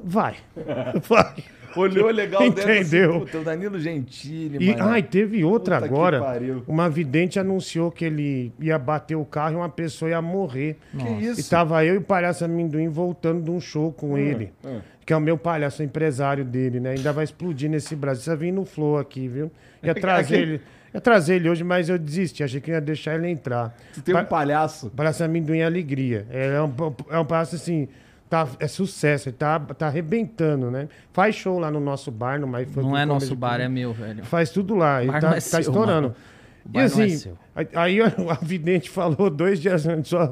vai, 0.03 0.35
vai. 1.07 1.43
Olhou 1.75 2.09
legal 2.11 2.43
Entendeu. 2.43 3.09
Assim, 3.11 3.19
Puta, 3.19 3.37
o 3.39 3.43
Danilo 3.43 3.79
Gentili, 3.79 4.57
E, 4.69 4.75
ai, 4.79 5.03
teve 5.03 5.43
outra 5.43 5.75
Puta 5.77 5.87
que 5.87 5.93
agora. 5.93 6.19
pariu. 6.19 6.63
Uma 6.67 6.89
vidente 6.89 7.39
anunciou 7.39 7.91
que 7.91 8.05
ele 8.05 8.51
ia 8.59 8.77
bater 8.79 9.15
o 9.15 9.25
carro 9.25 9.53
e 9.53 9.55
uma 9.57 9.69
pessoa 9.69 10.09
ia 10.09 10.21
morrer. 10.21 10.77
Que 10.97 11.25
isso? 11.25 11.39
E 11.41 11.43
tava 11.43 11.83
eu 11.85 11.95
e 11.95 11.97
o 11.97 12.01
palhaço 12.01 12.43
amendoim 12.45 12.87
voltando 12.89 13.43
de 13.43 13.51
um 13.51 13.59
show 13.59 13.91
com 13.91 14.17
ele. 14.17 14.51
hum. 14.63 14.79
Que 15.05 15.13
é 15.13 15.17
o 15.17 15.19
meu 15.21 15.37
palhaço, 15.39 15.81
o 15.81 15.85
empresário 15.85 16.45
dele, 16.45 16.79
né? 16.79 16.91
Ainda 16.91 17.11
vai 17.11 17.23
explodir 17.23 17.67
nesse 17.67 17.95
Brasil. 17.95 18.23
Você 18.23 18.35
vir 18.35 18.51
no 18.51 18.63
Flow 18.63 18.97
aqui, 18.99 19.27
viu? 19.27 19.51
Ia 19.81 19.95
trazer 19.95 20.39
ele. 20.39 20.61
Ia 20.93 21.01
trazer 21.01 21.35
ele 21.37 21.49
hoje, 21.49 21.63
mas 21.63 21.89
eu 21.89 21.97
desisti. 21.97 22.43
Achei 22.43 22.61
que 22.61 22.69
ia 22.69 22.79
deixar 22.79 23.15
ele 23.15 23.27
entrar. 23.27 23.75
Tu 23.93 24.01
tem 24.03 24.13
um 24.13 24.19
Pa- 24.19 24.23
palhaço. 24.25 24.91
Palhaço 24.95 25.23
Amendoim 25.23 25.59
é 25.59 25.65
Alegria. 25.65 26.27
É 26.29 26.61
um, 26.61 26.71
é 27.09 27.17
um 27.19 27.25
palhaço 27.25 27.55
assim. 27.55 27.87
Tá, 28.29 28.47
é 28.59 28.67
sucesso, 28.67 29.29
ele 29.29 29.37
tá, 29.37 29.59
tá 29.59 29.87
arrebentando, 29.87 30.69
né? 30.69 30.87
Faz 31.11 31.33
show 31.33 31.57
lá 31.57 31.71
no 31.71 31.79
nosso 31.79 32.11
bar, 32.11 32.39
no 32.39 32.47
My 32.47 32.63
Funk 32.63 32.85
Não 32.87 32.95
é 32.95 33.03
nosso 33.03 33.35
bar, 33.35 33.59
é 33.59 33.67
meu, 33.67 33.91
velho. 33.91 34.23
Faz 34.23 34.51
tudo 34.51 34.75
lá. 34.75 35.01
Ele 35.01 35.11
tá, 35.13 35.17
é 35.17 35.21
tá 35.35 35.41
seu, 35.41 35.59
estourando. 35.61 36.09
mano. 36.09 36.15
O 36.63 36.69
E 36.69 36.71
bar 36.73 36.81
é 36.81 36.83
assim, 36.83 37.09
seu. 37.09 37.37
aí- 37.55 37.67
aí 37.73 37.99
a 38.01 38.37
vidente 38.39 38.87
falou 38.89 39.31
dois 39.31 39.59
dias 39.59 39.87
antes, 39.87 40.13
ó, 40.13 40.29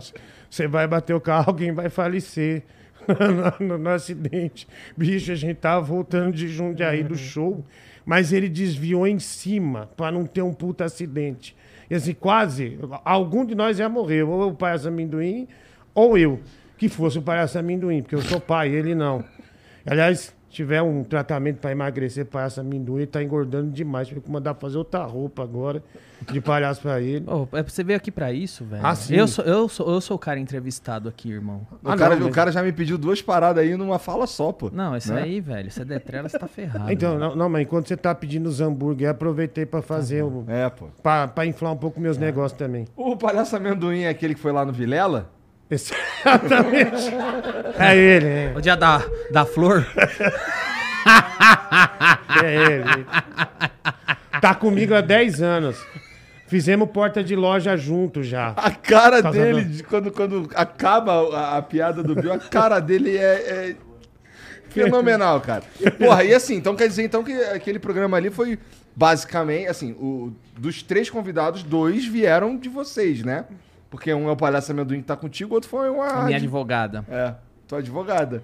você 0.48 0.68
vai 0.68 0.86
bater 0.88 1.16
o 1.16 1.20
carro, 1.20 1.46
alguém 1.48 1.72
vai 1.72 1.90
falecer 1.90 2.62
no, 3.60 3.66
no- 3.68 3.78
no 3.80 3.90
acidente. 3.90 4.68
Bicho, 4.96 5.32
a 5.32 5.36
gente 5.36 5.58
tava 5.58 5.82
voltando 5.84 6.34
de 6.36 6.48
Jundiaí 6.48 7.02
Uhum. 7.02 7.08
do 7.08 7.16
show, 7.18 7.66
mas 8.06 8.32
ele 8.32 8.48
desviou 8.48 9.08
em 9.08 9.18
cima 9.18 9.90
pra 9.98 10.12
não 10.12 10.24
ter 10.24 10.44
um 10.44 10.54
puta 10.54 10.86
acidente. 10.86 11.56
E 11.90 11.96
assim, 11.96 12.14
quase, 12.14 12.78
algum 13.04 13.44
de 13.44 13.56
nós 13.56 13.80
ia 13.80 13.90
morrer, 13.90 14.22
ou 14.22 14.50
o 14.50 14.54
palhaço 14.54 14.88
amendoim, 14.88 15.48
ou 15.96 16.16
eu, 16.16 16.40
que 16.78 16.88
fosse 16.90 17.18
o 17.18 17.22
palhaço 17.22 17.58
amendoim, 17.58 18.02
porque 18.02 18.16
eu 18.16 18.22
sou 18.22 18.40
pai, 18.40 18.70
ele 18.70 18.94
não. 18.96 19.24
Aliás, 19.86 20.36
tiver 20.50 20.82
um 20.82 21.04
tratamento 21.04 21.58
pra 21.58 21.72
emagrecer 21.72 22.26
palhaço 22.26 22.60
amendoim, 22.60 22.98
ele 22.98 23.08
tá 23.08 23.22
engordando 23.24 23.72
demais. 23.72 24.08
Tive 24.08 24.22
que 24.22 24.30
mandar 24.32 24.54
fazer 24.56 24.78
outra 24.78 25.04
roupa 25.06 25.44
agora 25.44 25.82
de 26.32 26.42
palhaço 26.42 26.82
pra 26.82 27.00
ele. 27.00 27.26
É- 27.54 27.64
você 27.64 27.84
veio 27.84 27.96
aqui 27.98 28.12
pra 28.12 28.34
isso, 28.34 28.66
velho? 28.66 28.86
Ah, 28.86 28.96
sim. 28.96 29.16
Eu 29.16 29.28
sou, 29.28 29.46
eu, 29.46 29.70
sou, 29.70 29.90
eu 29.90 30.02
sou 30.02 30.16
o 30.16 30.20
cara 30.20 30.40
entrevistado 30.40 31.08
aqui, 31.08 31.30
irmão. 31.32 31.66
O, 31.84 31.90
Ah, 31.90 31.96
cara, 31.96 32.16
não, 32.16 32.28
o 32.28 32.32
cara 32.32 32.52
já 32.52 32.62
me 32.64 32.72
pediu 32.74 32.98
duas 32.98 33.22
paradas 33.22 33.64
aí 33.64 33.76
numa 33.78 34.00
fala 34.00 34.26
só, 34.28 34.52
pô. 34.52 34.70
Não, 34.74 34.96
esse 34.96 35.12
Né? 35.14 35.22
aí, 35.22 35.40
velho, 35.40 35.70
você 35.72 35.86
detrela, 35.86 36.28
você 36.28 36.38
tá 36.40 36.48
ferrado. 36.48 36.92
Então, 36.92 37.18
não, 37.20 37.36
não, 37.36 37.48
mas 37.50 37.62
enquanto 37.62 37.88
você 37.88 37.96
tá 37.96 38.14
pedindo 38.16 38.48
os 38.48 38.60
hambúrguer, 38.60 39.10
aproveitei 39.10 39.66
pra 39.66 39.82
fazer 39.82 40.24
o. 40.24 40.44
É, 40.48 40.70
pô. 40.70 40.88
Pra, 41.04 41.28
pra 41.28 41.46
inflar 41.46 41.72
um 41.72 41.78
pouco 41.78 42.00
meus 42.00 42.18
negócios 42.18 42.58
também. 42.58 42.86
O 42.96 43.16
palhaço 43.16 43.56
amendoim 43.56 44.02
é 44.02 44.10
aquele 44.10 44.34
que 44.34 44.40
foi 44.42 44.52
lá 44.52 44.66
no 44.66 44.74
Vilela? 44.74 45.30
Exatamente. 45.72 47.12
é 47.78 47.96
ele, 47.96 48.26
é, 48.28 48.54
O 48.56 48.62
dia 48.62 48.76
da, 48.76 49.04
da 49.32 49.46
flor. 49.46 49.86
é 52.44 52.56
ele. 52.74 53.06
Tá 54.42 54.54
comigo 54.56 54.94
há 54.96 55.02
10 55.02 55.42
anos. 55.42 55.78
Fizemos 56.48 56.90
porta 56.92 57.22
de 57.24 57.36
loja 57.36 57.76
junto 57.76 58.24
já. 58.24 58.54
A 58.56 58.72
cara 58.72 59.22
Tá 59.22 59.32
dele, 59.32 59.62
vendo? 59.62 59.74
de- 59.74 59.84
quando, 59.84 60.12
quando 60.12 60.50
acaba 60.56 61.36
a, 61.38 61.58
a 61.58 61.62
piada 61.62 62.02
do 62.02 62.16
Bill, 62.16 62.32
a 62.34 62.40
cara 62.40 62.80
dele 62.80 63.18
é, 63.18 63.22
é 63.22 63.76
fenomenal, 64.70 65.42
cara. 65.42 65.64
Porra, 65.98 66.24
e 66.24 66.34
assim, 66.34 66.56
então 66.56 66.74
quer 66.76 66.88
dizer 66.88 67.04
então 67.04 67.22
que 67.24 67.34
aquele 67.34 67.80
programa 67.80 68.16
ali 68.16 68.30
foi 68.30 68.58
basicamente, 68.96 69.68
assim, 69.68 69.92
o, 69.94 70.32
dos 70.58 70.82
três 70.82 71.10
convidados, 71.10 71.64
dois 71.64 72.06
vieram 72.06 72.56
de 72.58 72.70
vocês, 72.70 73.24
né? 73.24 73.44
Porque 73.90 74.14
um 74.14 74.28
é 74.28 74.32
o 74.32 74.36
Palhaço 74.36 74.72
Amendoim 74.72 75.00
que 75.00 75.06
tá 75.08 75.16
contigo, 75.16 75.52
o 75.52 75.56
outro 75.56 75.70
foi 75.70 75.90
uma... 75.90 76.08
A 76.08 76.26
minha 76.26 76.38
advogada. 76.38 77.06
É, 77.10 77.34
tua 77.68 77.80
advogada, 77.80 78.44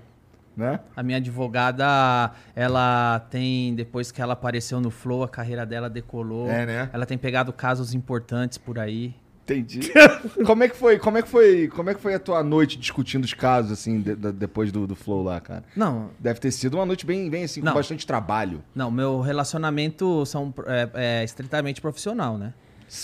né? 0.55 0.79
A 0.95 1.03
minha 1.03 1.17
advogada, 1.17 2.31
ela 2.55 3.19
tem, 3.29 3.73
depois 3.75 4.11
que 4.11 4.21
ela 4.21 4.33
apareceu 4.33 4.79
no 4.79 4.89
Flow, 4.89 5.23
a 5.23 5.27
carreira 5.29 5.65
dela 5.65 5.89
decolou. 5.89 6.49
É, 6.49 6.65
né? 6.65 6.89
Ela 6.93 7.05
tem 7.05 7.17
pegado 7.17 7.51
casos 7.51 7.93
importantes 7.93 8.57
por 8.57 8.79
aí. 8.79 9.13
Entendi. 9.43 9.91
como 10.45 10.63
é 10.63 10.69
que 10.69 10.75
foi, 10.77 10.97
como 10.97 11.17
é 11.17 11.21
que 11.21 11.27
foi, 11.27 11.67
como 11.67 11.89
é 11.89 11.93
que 11.93 11.99
foi 11.99 12.13
a 12.13 12.19
tua 12.19 12.41
noite 12.41 12.77
discutindo 12.77 13.25
os 13.25 13.33
casos, 13.33 13.73
assim, 13.73 13.99
de- 13.99 14.15
de- 14.15 14.31
depois 14.31 14.71
do, 14.71 14.87
do 14.87 14.95
Flow 14.95 15.21
lá, 15.21 15.41
cara? 15.41 15.65
Não, 15.75 16.11
Deve 16.17 16.39
ter 16.39 16.49
sido 16.51 16.75
uma 16.75 16.85
noite 16.85 17.05
bem, 17.05 17.29
bem 17.29 17.43
assim, 17.43 17.59
com 17.59 17.65
Não. 17.65 17.73
bastante 17.73 18.07
trabalho. 18.07 18.63
não, 18.73 18.89
meu 18.89 19.19
relacionamento 19.19 20.25
são, 20.25 20.53
é, 20.65 20.89
é 21.19 21.23
estritamente 21.25 21.81
profissional, 21.81 22.37
né? 22.37 22.53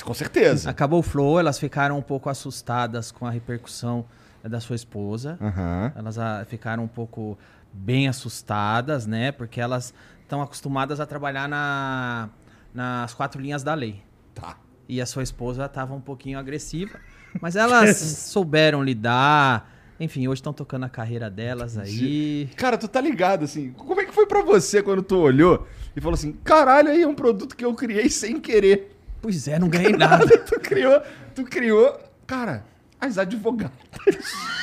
Com 0.03 0.13
certeza. 0.13 0.69
Acabou 0.69 0.99
o 0.99 1.03
Flow, 1.03 1.39
elas 1.39 1.57
ficaram 1.57 1.97
um 1.97 2.01
pouco 2.01 2.29
assustadas 2.29 3.11
com 3.11 3.25
a 3.25 3.31
repercussão 3.31 4.05
da 4.43 4.59
sua 4.59 4.75
esposa. 4.75 5.37
Aham. 5.41 5.91
Elas 5.95 6.17
ah, 6.17 6.45
ficaram 6.47 6.83
um 6.83 6.87
pouco 6.87 7.37
bem 7.73 8.07
assustadas, 8.07 9.05
né? 9.05 9.31
Porque 9.31 9.59
elas 9.59 9.93
estão 10.21 10.41
acostumadas 10.41 10.99
a 10.99 11.05
trabalhar 11.05 11.49
na, 11.49 12.29
nas 12.73 13.13
quatro 13.13 13.41
linhas 13.41 13.63
da 13.63 13.73
lei. 13.73 14.01
Tá. 14.33 14.57
E 14.87 15.01
a 15.01 15.05
sua 15.05 15.23
esposa 15.23 15.65
estava 15.65 15.93
um 15.93 16.01
pouquinho 16.01 16.39
agressiva. 16.39 16.99
Mas 17.41 17.55
elas 17.55 17.97
souberam 18.31 18.83
lidar. 18.83 19.71
Enfim, 19.99 20.27
hoje 20.27 20.39
estão 20.39 20.53
tocando 20.53 20.85
a 20.85 20.89
carreira 20.89 21.29
delas 21.29 21.77
aí. 21.77 22.49
Cara, 22.55 22.77
tu 22.77 22.87
tá 22.87 23.01
ligado, 23.01 23.43
assim, 23.43 23.71
como 23.71 23.99
é 23.99 24.05
que 24.05 24.13
foi 24.13 24.25
pra 24.25 24.41
você 24.41 24.81
quando 24.81 25.03
tu 25.03 25.17
olhou 25.17 25.67
e 25.93 25.99
falou 25.99 26.13
assim, 26.13 26.31
caralho, 26.43 26.89
aí 26.89 27.01
é 27.01 27.07
um 27.07 27.13
produto 27.13 27.55
que 27.55 27.65
eu 27.65 27.73
criei 27.73 28.09
sem 28.09 28.39
querer. 28.39 28.98
Pois 29.21 29.47
é, 29.47 29.59
não 29.59 29.69
ganhei 29.69 29.93
nada. 29.93 30.37
tu 30.39 30.59
criou, 30.59 31.01
tu 31.35 31.43
criou, 31.43 31.99
cara, 32.25 32.65
as 32.99 33.17
advogadas. 33.17 33.77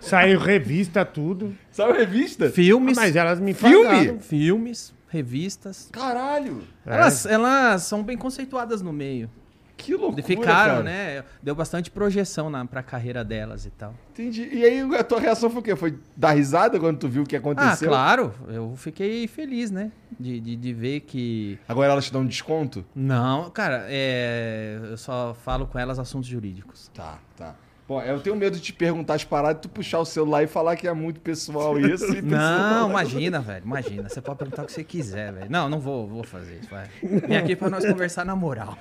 Saiu 0.00 0.38
revista, 0.38 1.04
tudo. 1.04 1.56
A 1.78 1.92
revista? 1.92 2.50
Filmes. 2.50 2.96
Mas 2.96 3.16
elas 3.16 3.40
me 3.40 3.54
Filme? 3.54 3.86
pagaram. 3.86 4.20
Filmes. 4.20 4.94
revistas. 5.08 5.88
Caralho! 5.92 6.62
É. 6.86 6.94
Elas, 6.94 7.26
elas 7.26 7.82
são 7.82 8.02
bem 8.02 8.16
conceituadas 8.16 8.82
no 8.82 8.92
meio. 8.92 9.30
Que 9.78 9.94
loucura, 9.94 10.22
Ficaram, 10.22 10.74
cara. 10.74 10.82
né? 10.82 11.24
Deu 11.42 11.54
bastante 11.54 11.90
projeção 11.90 12.50
na, 12.50 12.66
pra 12.66 12.82
carreira 12.82 13.24
delas 13.24 13.64
e 13.64 13.70
tal. 13.70 13.94
Entendi. 14.10 14.46
E 14.52 14.64
aí 14.64 14.80
a 14.96 15.02
tua 15.04 15.20
reação 15.20 15.48
foi 15.48 15.60
o 15.60 15.62
quê? 15.62 15.74
Foi 15.76 15.96
dar 16.16 16.32
risada 16.32 16.78
quando 16.78 16.98
tu 16.98 17.08
viu 17.08 17.22
o 17.22 17.26
que 17.26 17.36
Ah, 17.36 17.38
aconteceu? 17.38 17.88
claro. 17.88 18.34
Eu 18.48 18.74
fiquei 18.76 19.26
feliz, 19.28 19.70
né? 19.70 19.90
De, 20.18 20.40
de, 20.40 20.56
de 20.56 20.72
ver 20.74 21.00
que. 21.00 21.58
Agora 21.68 21.92
elas 21.92 22.04
te 22.06 22.12
dão 22.12 22.22
um 22.22 22.26
desconto? 22.26 22.84
Não, 22.94 23.48
cara, 23.50 23.86
é... 23.88 24.78
eu 24.90 24.96
só 24.98 25.34
falo 25.44 25.66
com 25.66 25.78
elas 25.78 25.98
assuntos 25.98 26.28
jurídicos. 26.28 26.90
Tá, 26.92 27.18
tá. 27.36 27.54
Bom, 27.86 28.02
eu 28.02 28.20
tenho 28.20 28.36
medo 28.36 28.54
de 28.56 28.60
te 28.62 28.72
perguntar 28.74 29.14
as 29.14 29.24
paradas, 29.24 29.62
tu 29.62 29.68
puxar 29.70 29.98
o 30.00 30.04
celular 30.04 30.42
e 30.42 30.46
falar 30.46 30.76
que 30.76 30.86
é 30.86 30.92
muito 30.92 31.20
pessoal 31.22 31.78
isso. 31.80 32.04
e 32.14 32.20
Não, 32.20 32.90
imagina, 32.90 33.40
velho. 33.40 33.64
Imagina. 33.64 34.08
Você 34.10 34.20
pode 34.20 34.38
perguntar 34.40 34.64
o 34.64 34.66
que 34.66 34.72
você 34.72 34.84
quiser, 34.84 35.32
velho. 35.32 35.50
Não, 35.50 35.70
não 35.70 35.80
vou, 35.80 36.06
vou 36.06 36.22
fazer 36.22 36.58
isso, 36.60 36.68
vai. 36.68 36.86
Vim 37.02 37.36
aqui 37.36 37.56
pra 37.56 37.70
nós 37.70 37.86
conversar 37.86 38.26
na 38.26 38.36
moral. 38.36 38.76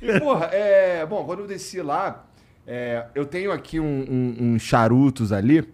E, 0.00 0.18
porra, 0.20 0.46
é. 0.46 1.04
Bom, 1.06 1.24
quando 1.24 1.40
eu 1.40 1.46
desci 1.46 1.80
lá, 1.82 2.26
é, 2.66 3.06
eu 3.14 3.24
tenho 3.26 3.52
aqui 3.52 3.78
um- 3.80 3.84
um- 4.08 4.36
uns 4.54 4.62
charutos 4.62 5.32
ali. 5.32 5.68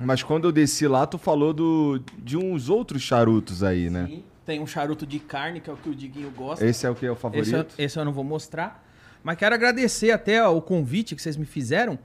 Mas 0.00 0.22
quando 0.22 0.48
eu 0.48 0.52
desci 0.52 0.88
lá, 0.88 1.06
tu 1.06 1.18
falou 1.18 1.52
do, 1.52 2.02
de 2.18 2.36
uns 2.36 2.68
outros 2.68 3.02
charutos 3.02 3.62
aí, 3.62 3.88
né? 3.90 4.06
Sim, 4.08 4.24
Tem 4.44 4.60
um 4.60 4.66
charuto 4.66 5.06
de 5.06 5.20
carne, 5.20 5.60
que 5.60 5.70
é 5.70 5.72
o 5.72 5.76
que 5.76 5.88
o 5.88 5.94
Diguinho 5.94 6.30
gosta. 6.30 6.64
Esse 6.66 6.84
é 6.86 6.90
o 6.90 6.94
que 6.96 7.06
é 7.06 7.10
o 7.10 7.12
Esse 7.12 7.18
eu, 7.18 7.30
favorito? 7.30 7.74
esse 7.78 7.98
eu 7.98 8.04
não 8.04 8.12
vou 8.12 8.24
mostrar. 8.24 8.84
Mas 9.22 9.36
quero 9.38 9.54
agradecer 9.54 10.10
até 10.10 10.44
o 10.44 10.60
convite 10.60 11.14
que 11.14 11.22
vocês 11.22 11.36
me 11.36 11.46
fizeram, 11.46 11.96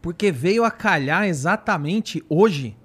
porque 0.00 0.30
veio 0.30 0.62
a 0.62 0.70
calhar 0.70 1.24
exatamente 1.26 2.22
hoje. 2.28 2.76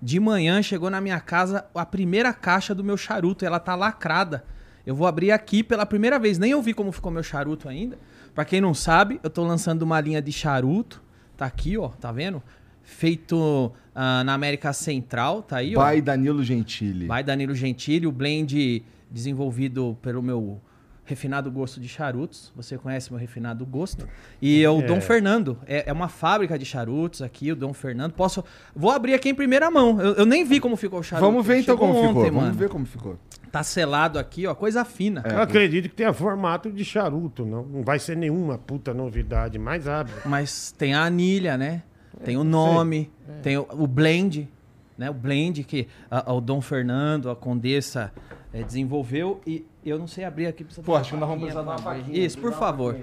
De 0.00 0.20
manhã 0.20 0.62
chegou 0.62 0.88
na 0.90 1.00
minha 1.00 1.18
casa 1.18 1.66
a 1.74 1.84
primeira 1.84 2.32
caixa 2.32 2.72
do 2.72 2.84
meu 2.84 2.96
charuto, 2.96 3.44
ela 3.44 3.58
tá 3.58 3.74
lacrada. 3.74 4.44
Eu 4.86 4.94
vou 4.94 5.06
abrir 5.06 5.30
aqui 5.30 5.62
pela 5.62 5.86
primeira 5.86 6.18
vez, 6.18 6.38
nem 6.38 6.50
eu 6.50 6.60
vi 6.60 6.74
como 6.74 6.92
ficou 6.92 7.10
meu 7.10 7.22
charuto 7.22 7.68
ainda. 7.68 7.98
Pra 8.34 8.44
quem 8.44 8.60
não 8.60 8.74
sabe, 8.74 9.18
eu 9.22 9.30
tô 9.30 9.42
lançando 9.44 9.82
uma 9.82 10.00
linha 10.00 10.20
de 10.20 10.32
charuto. 10.32 11.02
Tá 11.36 11.46
aqui, 11.46 11.78
ó, 11.78 11.88
tá 11.88 12.12
vendo? 12.12 12.42
Feito 12.82 13.72
ah, 13.94 14.22
na 14.24 14.34
América 14.34 14.72
Central, 14.72 15.42
tá 15.42 15.56
aí, 15.56 15.74
ó. 15.74 15.80
Pai 15.80 16.02
Danilo 16.02 16.42
Gentili. 16.42 17.08
By 17.08 17.22
Danilo 17.22 17.54
Gentili, 17.54 18.06
o 18.06 18.12
blend 18.12 18.84
desenvolvido 19.10 19.96
pelo 20.02 20.22
meu 20.22 20.60
refinado 21.04 21.50
gosto 21.50 21.80
de 21.80 21.88
charutos. 21.88 22.52
Você 22.56 22.78
conhece 22.78 23.10
meu 23.12 23.20
refinado 23.20 23.64
gosto. 23.66 24.08
E 24.40 24.62
é 24.64 24.70
o 24.70 24.80
É. 24.80 24.82
Dom 24.86 25.00
Fernando. 25.00 25.58
É, 25.66 25.88
é 25.90 25.92
uma 25.92 26.08
fábrica 26.08 26.58
de 26.58 26.64
charutos 26.64 27.20
aqui, 27.22 27.52
o 27.52 27.56
Dom 27.56 27.72
Fernando. 27.72 28.12
Posso. 28.12 28.44
Vou 28.74 28.90
abrir 28.90 29.14
aqui 29.14 29.28
em 29.28 29.34
primeira 29.34 29.70
mão. 29.70 30.00
Eu, 30.00 30.14
eu 30.14 30.26
nem 30.26 30.44
vi 30.44 30.60
como 30.60 30.76
ficou 30.76 31.00
o 31.00 31.02
charuto. 31.02 31.26
Vamos 31.30 31.46
ver 31.46 31.58
então 31.58 31.74
Chegou 31.76 31.88
como 31.88 32.00
ficou. 32.08 32.22
ontem, 32.22 32.30
Vamos 32.30 32.44
mano. 32.46 32.54
ver 32.58 32.68
como 32.68 32.86
ficou. 32.86 33.18
Tá 33.52 33.62
selado 33.62 34.18
aqui, 34.18 34.46
ó. 34.46 34.54
Coisa 34.54 34.84
fina. 34.84 35.22
Eu 35.30 35.40
acredito 35.40 35.88
que 35.88 35.94
tenha 35.94 36.12
formato 36.12 36.72
de 36.72 36.84
charuto, 36.84 37.44
não. 37.46 37.62
Não 37.64 37.82
vai 37.82 37.98
ser 37.98 38.16
nenhuma 38.16 38.58
puta 38.58 38.92
novidade, 38.92 39.58
mas 39.58 39.86
abre. 39.86 40.12
Mas 40.24 40.72
tem 40.72 40.94
a 40.94 41.04
anilha, 41.04 41.56
né? 41.56 41.82
Tem 42.24 42.36
o 42.36 42.42
nome, 42.44 43.10
tem 43.42 43.56
o, 43.58 43.66
o 43.72 43.86
blend, 43.86 44.48
né? 44.96 45.10
O 45.10 45.14
blend 45.14 45.62
que 45.64 45.86
a- 46.10 46.30
a- 46.30 46.32
o 46.32 46.40
Dom 46.40 46.60
Fernando, 46.60 47.28
a 47.28 47.36
Condessa, 47.36 48.12
eh, 48.54 48.62
desenvolveu. 48.62 49.40
E 49.46 49.66
eu 49.84 49.98
não 49.98 50.06
sei 50.06 50.24
abrir 50.24 50.46
aqui. 50.46 50.64
Pô, 50.64 50.94
acho 50.96 51.10
que 51.12 51.16
nós 51.16 51.28
vamos 51.28 51.42
precisar 51.44 51.60
de 51.60 51.66
pra 51.66 51.76
uma 51.76 51.90
abrir. 51.90 52.02
faquinha. 52.04 52.24
Isso, 52.26 52.38
por 52.38 52.52
favor. 52.52 52.96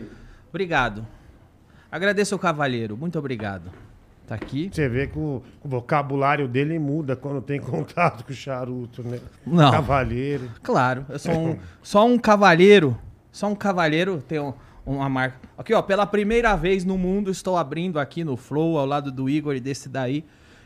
Obrigado. 0.49 1.05
Agradeço 1.91 2.33
ao 2.33 2.39
cavalheiro. 2.39 2.95
Muito 2.97 3.19
obrigado. 3.19 3.71
Tá 4.27 4.35
aqui. 4.35 4.69
Você 4.71 4.87
vê 4.87 5.07
que 5.07 5.19
o, 5.19 5.43
o 5.61 5.67
vocabulário 5.67 6.47
dele 6.47 6.79
muda 6.79 7.15
quando 7.17 7.41
tem 7.41 7.59
contato 7.61 8.23
com 8.23 8.31
o 8.31 8.35
charuto, 8.35 9.03
né? 9.03 9.19
Não. 9.45 9.71
Cavalheiro. 9.71 10.49
Claro, 10.63 11.05
eu 11.09 11.19
sou 11.19 11.33
um, 11.33 11.57
só 11.83 12.05
um 12.05 12.17
cavalheiro. 12.17 12.97
Só 13.31 13.47
um 13.47 13.55
cavalheiro 13.55 14.21
tem 14.25 14.39
um- 14.39 14.53
uma 14.85 15.07
marca. 15.09 15.37
Aqui, 15.57 15.73
ó, 15.73 15.81
pela 15.81 16.05
primeira 16.07 16.55
vez 16.55 16.83
no 16.85 16.97
mundo 16.97 17.29
estou 17.29 17.55
abrindo 17.57 17.99
aqui 17.99 18.23
no 18.23 18.35
Flow, 18.35 18.77
ao 18.79 18.85
lado 18.85 19.11
do 19.11 19.29
Igor 19.29 19.55
e 19.55 19.59
desse 19.59 19.87
daí, 19.87 20.25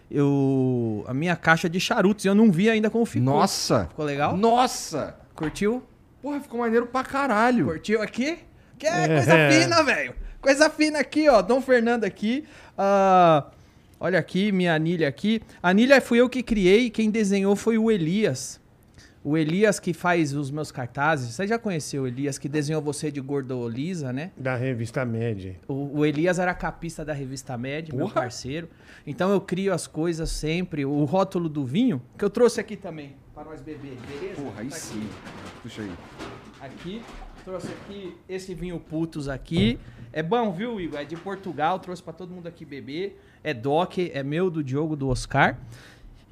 eu 0.10 1.04
a 1.08 1.14
minha 1.14 1.36
caixa 1.36 1.70
de 1.70 1.80
charutos. 1.80 2.26
E 2.26 2.28
eu 2.28 2.36
não 2.36 2.52
vi 2.52 2.70
ainda 2.70 2.90
como 2.90 3.06
ficou. 3.06 3.34
Nossa! 3.34 3.86
Ficou 3.90 4.06
legal? 4.06 4.36
Nossa! 4.38 5.16
Curtiu? 5.36 5.84
Porra, 6.22 6.40
ficou 6.40 6.60
maneiro 6.60 6.86
pra 6.88 7.04
caralho. 7.04 7.66
Curtiu 7.66 8.02
aqui? 8.02 8.40
Que 8.78 8.88
é 8.88 9.04
É. 9.04 9.08
coisa 9.08 9.32
fina, 9.52 9.84
velho. 9.84 10.16
Coisa 10.42 10.70
fina 10.70 11.00
aqui, 11.00 11.28
ó. 11.30 11.42
Dom 11.42 11.62
Fernando 11.62 12.04
aqui. 12.04 12.46
Ah, 12.78 13.46
olha 14.00 14.20
aqui, 14.20 14.52
minha 14.52 14.74
anilha 14.74 15.08
aqui. 15.08 15.42
A 15.62 15.70
anilha 15.70 16.00
fui 16.02 16.20
eu 16.20 16.30
que 16.30 16.44
criei. 16.44 16.90
Quem 16.90 17.10
desenhou 17.10 17.56
foi 17.56 17.78
o 17.78 17.90
Elias. 17.92 18.60
O 19.28 19.36
Elias 19.36 19.80
que 19.80 19.92
faz 19.92 20.36
os 20.36 20.52
meus 20.52 20.72
cartazes. 20.72 21.34
Você 21.34 21.48
já 21.48 21.58
conheceu 21.58 22.04
o 22.04 22.08
Elias 22.08 22.38
que 22.38 22.48
desenhou 22.48 22.80
você 22.80 23.10
de 23.10 23.20
Gordolisa, 23.20 24.14
né? 24.14 24.32
Da 24.38 24.56
revista 24.56 25.04
Média. 25.04 25.56
O, 25.68 25.98
o 26.00 26.06
Elias 26.06 26.38
era 26.38 26.54
capista 26.54 27.04
da 27.04 27.12
revista 27.12 27.58
Med, 27.58 27.92
meu 27.92 28.08
parceiro. 28.08 28.70
Então 29.06 29.32
eu 29.32 29.42
crio 29.42 29.74
as 29.74 29.88
coisas 29.88 30.30
sempre. 30.30 30.86
O 30.86 31.04
rótulo 31.06 31.50
do 31.50 31.66
vinho, 31.66 32.00
que 32.16 32.24
eu 32.24 32.30
trouxe 32.30 32.60
aqui 32.60 32.76
também, 32.76 33.16
para 33.34 33.46
nós 33.46 33.62
beber, 33.64 33.98
beleza? 34.08 34.40
Porra, 34.40 34.62
aí 34.62 34.70
Tá 34.70 34.76
aqui. 34.76 34.86
sim. 34.86 35.10
Puxa 35.64 35.82
aí. 35.82 35.92
Aqui, 36.62 37.02
trouxe 37.44 37.68
aqui 37.68 38.16
esse 38.30 38.54
vinho 38.54 38.80
putos 38.80 39.28
aqui. 39.28 39.80
É 40.14 40.22
bom, 40.22 40.52
viu, 40.52 40.80
Igor? 40.80 41.00
É 41.00 41.04
de 41.04 41.16
Portugal, 41.16 41.80
trouxe 41.80 42.02
pra 42.02 42.14
todo 42.14 42.32
mundo 42.32 42.46
aqui 42.48 42.64
beber. 42.64 43.20
É 43.44 43.54
DOC, 43.56 44.12
é 44.14 44.22
meu, 44.24 44.50
do 44.52 44.64
Diogo, 44.64 44.96
do 44.96 45.10
Oscar. 45.10 45.58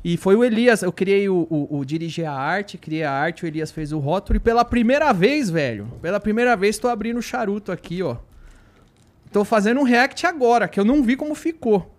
E 0.03 0.17
foi 0.17 0.35
o 0.35 0.43
Elias, 0.43 0.81
eu 0.83 0.91
criei 0.91 1.29
o, 1.29 1.47
o, 1.49 1.77
o 1.79 1.85
dirigir 1.85 2.25
a 2.25 2.33
arte, 2.33 2.77
criei 2.77 3.03
a 3.03 3.11
arte, 3.11 3.45
o 3.45 3.47
Elias 3.47 3.71
fez 3.71 3.93
o 3.93 3.99
rótulo. 3.99 4.35
E 4.35 4.39
pela 4.39 4.65
primeira 4.65 5.13
vez, 5.13 5.49
velho, 5.49 5.87
pela 6.01 6.19
primeira 6.19 6.57
vez 6.57 6.77
tô 6.77 6.89
abrindo 6.89 7.17
o 7.19 7.21
charuto 7.21 7.71
aqui, 7.71 8.03
ó. 8.03 8.17
Tô 9.31 9.45
fazendo 9.45 9.79
um 9.79 9.83
react 9.83 10.25
agora, 10.27 10.67
que 10.67 10.79
eu 10.79 10.83
não 10.83 11.01
vi 11.01 11.15
como 11.15 11.33
ficou. 11.33 11.89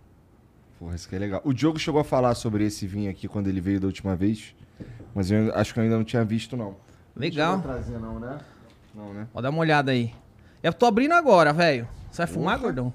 Porra, 0.79 0.95
isso 0.95 1.09
que 1.09 1.17
é 1.17 1.19
legal. 1.19 1.41
O 1.45 1.53
Diogo 1.55 1.79
chegou 1.79 2.01
a 2.01 2.05
falar 2.05 2.35
sobre 2.35 2.65
esse 2.67 2.87
vinho 2.87 3.11
aqui 3.11 3.27
quando 3.27 3.49
ele 3.49 3.61
veio 3.61 3.81
da 3.81 3.87
última 3.87 4.15
vez. 4.15 4.55
Mas 5.15 5.31
eu 5.31 5.53
acho 5.55 5.73
que 5.73 5.81
eu 5.81 5.85
ainda 5.85 5.97
não 5.97 6.05
tinha 6.05 6.25
visto, 6.25 6.57
não. 6.57 6.77
Legal. 7.17 7.55
Não 7.57 7.63
trazer, 7.63 7.99
não, 7.99 8.21
né? 8.21 8.39
Não, 8.95 9.15
né? 9.15 9.27
Ó, 9.33 9.41
dá 9.41 9.49
uma 9.49 9.61
olhada 9.61 9.93
aí. 9.93 10.13
Eu 10.63 10.73
tô 10.73 10.85
abrindo 10.87 11.13
agora, 11.13 11.53
velho. 11.53 11.89
Você 12.11 12.19
vai 12.19 12.27
fumar, 12.27 12.59
Porra. 12.59 12.67
gordão? 12.73 12.93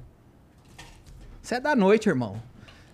Você 1.41 1.55
é 1.55 1.59
da 1.59 1.75
noite, 1.75 2.07
irmão. 2.07 2.41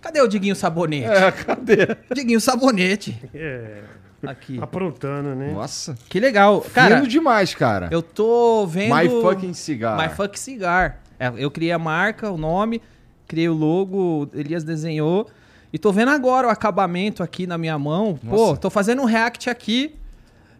Cadê 0.06 0.20
o 0.20 0.28
Diguinho 0.28 0.54
Sabonete? 0.54 1.08
É, 1.08 1.32
cadê? 1.32 1.76
Diguinho 2.14 2.40
Sabonete. 2.40 3.20
É, 3.34 3.82
Aqui. 4.24 4.56
aprontando, 4.62 5.34
né? 5.34 5.52
Nossa. 5.52 5.96
Que 6.08 6.20
legal. 6.20 6.60
Cara, 6.72 6.96
Fino 6.96 7.08
demais, 7.08 7.54
cara. 7.56 7.88
eu 7.90 8.00
tô 8.00 8.64
vendo... 8.68 8.94
My 8.94 9.08
fucking 9.08 9.52
cigar. 9.52 9.98
My 9.98 10.14
Fuck 10.14 10.38
Cigar. 10.38 11.02
É, 11.18 11.32
eu 11.36 11.50
criei 11.50 11.72
a 11.72 11.78
marca, 11.78 12.30
o 12.30 12.36
nome, 12.38 12.80
criei 13.26 13.48
o 13.48 13.52
logo, 13.52 14.28
Elias 14.32 14.62
desenhou. 14.62 15.28
E 15.72 15.78
tô 15.78 15.90
vendo 15.90 16.10
agora 16.12 16.46
o 16.46 16.50
acabamento 16.50 17.20
aqui 17.20 17.44
na 17.44 17.58
minha 17.58 17.76
mão. 17.76 18.14
Pô, 18.16 18.48
Nossa. 18.48 18.60
tô 18.60 18.70
fazendo 18.70 19.02
um 19.02 19.06
react 19.06 19.50
aqui. 19.50 19.96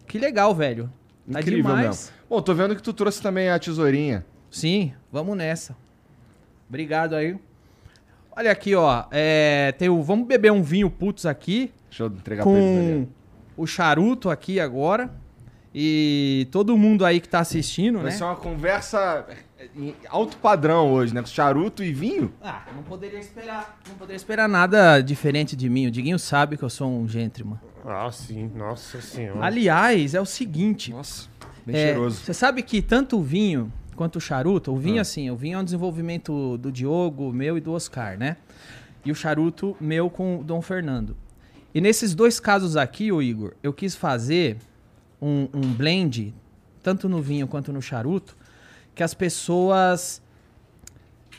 Que 0.07 0.19
legal, 0.19 0.53
velho. 0.53 0.91
Tá 1.31 1.39
Incrível 1.39 1.63
demais. 1.63 1.85
mesmo. 1.85 2.11
Bom, 2.29 2.41
tô 2.41 2.53
vendo 2.53 2.75
que 2.75 2.83
tu 2.83 2.91
trouxe 2.91 3.21
também 3.21 3.49
a 3.49 3.57
tesourinha. 3.57 4.25
Sim, 4.51 4.91
vamos 5.09 5.37
nessa. 5.37 5.73
Obrigado 6.67 7.15
aí. 7.15 7.37
Olha 8.37 8.51
aqui, 8.51 8.75
ó. 8.75 9.05
É, 9.11 9.73
tem 9.77 9.89
o, 9.89 10.01
vamos 10.03 10.27
beber 10.27 10.51
um 10.51 10.61
vinho 10.61 10.89
putz 10.91 11.25
aqui 11.25 11.71
Deixa 11.89 12.03
eu 12.03 12.07
entregar 12.07 12.43
pra 12.43 12.51
com 12.51 12.57
ali. 12.57 13.09
o 13.57 13.65
charuto 13.65 14.29
aqui 14.29 14.59
agora. 14.59 15.09
E 15.73 16.47
todo 16.51 16.75
mundo 16.77 17.05
aí 17.05 17.19
que 17.19 17.27
tá 17.29 17.39
assistindo, 17.39 17.95
Vai 17.97 18.05
né? 18.05 18.11
ser 18.11 18.23
uma 18.23 18.35
conversa 18.35 19.25
em 19.75 19.93
alto 20.09 20.37
padrão 20.37 20.91
hoje, 20.91 21.13
né? 21.13 21.21
Com 21.21 21.27
charuto 21.27 21.83
e 21.83 21.91
vinho. 21.93 22.31
Ah, 22.41 22.63
não 22.75 22.83
poderia 22.83 23.19
esperar. 23.19 23.79
Não 23.87 23.95
poderia 23.95 24.15
esperar 24.17 24.47
nada 24.49 25.01
diferente 25.01 25.55
de 25.55 25.69
mim. 25.69 25.85
O 25.87 25.91
Diguinho 25.91 26.17
sabe 26.17 26.57
que 26.57 26.63
eu 26.63 26.69
sou 26.69 26.89
um 26.89 27.07
gentleman. 27.07 27.59
Ah, 27.85 28.09
sim. 28.11 28.51
Nossa 28.55 29.01
senhora. 29.01 29.43
Aliás, 29.45 30.13
é 30.15 30.21
o 30.21 30.25
seguinte. 30.25 30.91
Nossa, 30.91 31.27
bem 31.65 31.75
É, 31.75 31.87
cheiroso. 31.87 32.21
Você 32.21 32.33
sabe 32.33 32.63
que 32.63 32.81
tanto 32.81 33.17
o 33.19 33.21
vinho 33.21 33.71
quanto 33.97 34.15
o 34.17 34.21
charuto, 34.21 34.71
o 34.73 34.77
vinho 34.77 34.99
Ah. 34.99 35.01
assim, 35.01 35.29
o 35.29 35.35
vinho 35.35 35.57
é 35.57 35.59
um 35.59 35.63
desenvolvimento 35.63 36.57
do 36.57 36.71
Diogo, 36.71 37.33
meu 37.33 37.57
e 37.57 37.61
do 37.61 37.73
Oscar, 37.73 38.17
né? 38.17 38.37
E 39.03 39.11
o 39.11 39.15
charuto 39.15 39.75
meu 39.81 40.09
com 40.09 40.39
o 40.39 40.43
Dom 40.43 40.61
Fernando. 40.61 41.17
E 41.73 41.81
nesses 41.81 42.15
dois 42.15 42.39
casos 42.39 42.77
aqui, 42.77 43.11
o 43.11 43.21
Igor, 43.21 43.53
eu 43.61 43.73
quis 43.73 43.95
fazer 43.95 44.57
um, 45.21 45.49
um 45.53 45.73
blend, 45.73 46.33
tanto 46.81 47.09
no 47.09 47.21
vinho 47.21 47.47
quanto 47.47 47.73
no 47.73 47.81
charuto, 47.81 48.37
que 48.95 49.03
as 49.03 49.13
pessoas 49.13 50.21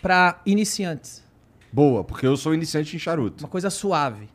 para 0.03 0.41
iniciantes, 0.47 1.25
Boa, 1.73 2.03
porque 2.03 2.27
eu 2.27 2.37
sou 2.37 2.55
iniciante 2.55 2.97
em 2.97 2.99
charuto. 2.99 3.43
uma 3.45 3.49
coisa 3.49 3.69
suave. 3.71 4.29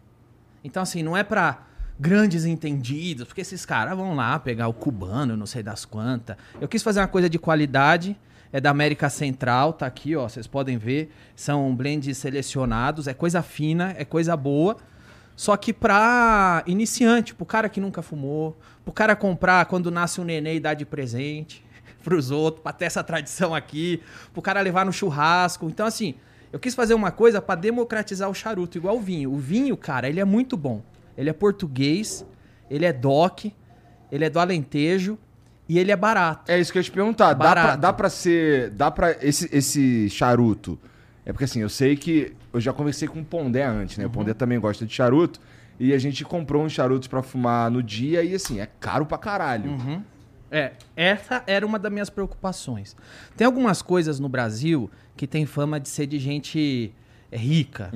Então 0.63 0.83
assim, 0.83 1.01
não 1.03 1.15
é 1.17 1.23
pra 1.23 1.65
grandes 1.99 2.45
entendidos, 2.45 3.27
porque 3.27 3.41
esses 3.41 3.65
caras 3.65 3.95
vão 3.95 4.15
lá 4.15 4.37
pegar 4.39 4.67
o 4.67 4.73
cubano, 4.73 5.37
não 5.37 5.45
sei 5.45 5.63
das 5.63 5.85
quantas. 5.85 6.35
Eu 6.59 6.67
quis 6.67 6.81
fazer 6.83 6.99
uma 6.99 7.07
coisa 7.07 7.29
de 7.29 7.37
qualidade, 7.37 8.17
é 8.51 8.59
da 8.59 8.69
América 8.69 9.09
Central, 9.09 9.73
tá 9.73 9.85
aqui, 9.85 10.15
ó, 10.15 10.27
vocês 10.27 10.47
podem 10.47 10.77
ver, 10.77 11.11
são 11.35 11.75
blends 11.75 12.17
selecionados, 12.17 13.07
é 13.07 13.13
coisa 13.13 13.41
fina, 13.41 13.95
é 13.97 14.05
coisa 14.05 14.35
boa. 14.35 14.77
Só 15.35 15.57
que 15.57 15.73
pra 15.73 16.63
iniciante, 16.67 17.33
pro 17.33 17.45
cara 17.45 17.67
que 17.67 17.81
nunca 17.81 18.03
fumou, 18.03 18.55
pro 18.83 18.93
cara 18.93 19.15
comprar 19.15 19.65
quando 19.65 19.89
nasce 19.89 20.21
um 20.21 20.23
neném 20.23 20.57
e 20.57 20.59
dar 20.59 20.75
de 20.75 20.85
presente 20.85 21.65
pros 22.03 22.29
outros, 22.29 22.61
pra 22.61 22.71
ter 22.71 22.85
essa 22.85 23.03
tradição 23.03 23.55
aqui, 23.55 24.01
pro 24.31 24.41
cara 24.41 24.61
levar 24.61 24.85
no 24.85 24.93
churrasco. 24.93 25.67
Então, 25.67 25.87
assim, 25.87 26.13
eu 26.51 26.59
quis 26.59 26.75
fazer 26.75 26.93
uma 26.93 27.09
coisa 27.09 27.41
pra 27.41 27.55
democratizar 27.55 28.29
o 28.29 28.33
charuto, 28.35 28.77
igual 28.77 28.97
o 28.97 29.01
vinho. 29.01 29.33
O 29.33 29.37
vinho, 29.37 29.75
cara, 29.75 30.07
ele 30.07 30.19
é 30.19 30.25
muito 30.25 30.55
bom. 30.55 30.83
Ele 31.17 31.29
é 31.29 31.33
português, 31.33 32.25
ele 32.69 32.85
é 32.85 32.93
DOC, 32.93 33.53
ele 34.11 34.25
é 34.25 34.29
do 34.29 34.39
Alentejo 34.39 35.17
e 35.67 35.79
ele 35.79 35.91
é 35.91 35.95
barato. 35.95 36.51
É 36.51 36.59
isso 36.59 36.71
que 36.71 36.77
eu 36.77 36.81
ia 36.81 36.83
te 36.83 36.91
perguntar. 36.91 37.33
Dá 37.33 37.51
pra, 37.51 37.75
dá 37.75 37.93
pra 37.93 38.09
ser. 38.09 38.69
Dá 38.71 38.91
pra. 38.91 39.11
Esse, 39.21 39.49
esse 39.55 40.09
charuto. 40.09 40.79
É 41.25 41.31
porque 41.31 41.45
assim, 41.45 41.61
eu 41.61 41.69
sei 41.69 41.95
que. 41.95 42.33
Eu 42.51 42.59
já 42.59 42.73
conversei 42.73 43.07
com 43.07 43.21
o 43.21 43.25
Pondé 43.25 43.63
antes, 43.63 43.97
né? 43.97 44.05
O 44.05 44.09
Pondé 44.09 44.33
também 44.33 44.59
gosta 44.59 44.85
de 44.85 44.93
charuto. 44.93 45.39
E 45.79 45.93
a 45.93 45.97
gente 45.97 46.23
comprou 46.23 46.63
uns 46.63 46.71
charutos 46.71 47.07
pra 47.07 47.23
fumar 47.23 47.71
no 47.71 47.81
dia 47.81 48.23
e 48.23 48.35
assim, 48.35 48.59
é 48.59 48.67
caro 48.79 49.05
pra 49.05 49.17
caralho. 49.17 49.71
É, 50.51 50.73
essa 50.95 51.43
era 51.47 51.65
uma 51.65 51.79
das 51.79 51.91
minhas 51.91 52.11
preocupações. 52.11 52.95
Tem 53.35 53.45
algumas 53.45 53.81
coisas 53.81 54.19
no 54.19 54.29
Brasil 54.29 54.89
que 55.17 55.25
tem 55.25 55.47
fama 55.47 55.79
de 55.79 55.89
ser 55.89 56.05
de 56.05 56.19
gente 56.19 56.93
rica. 57.31 57.89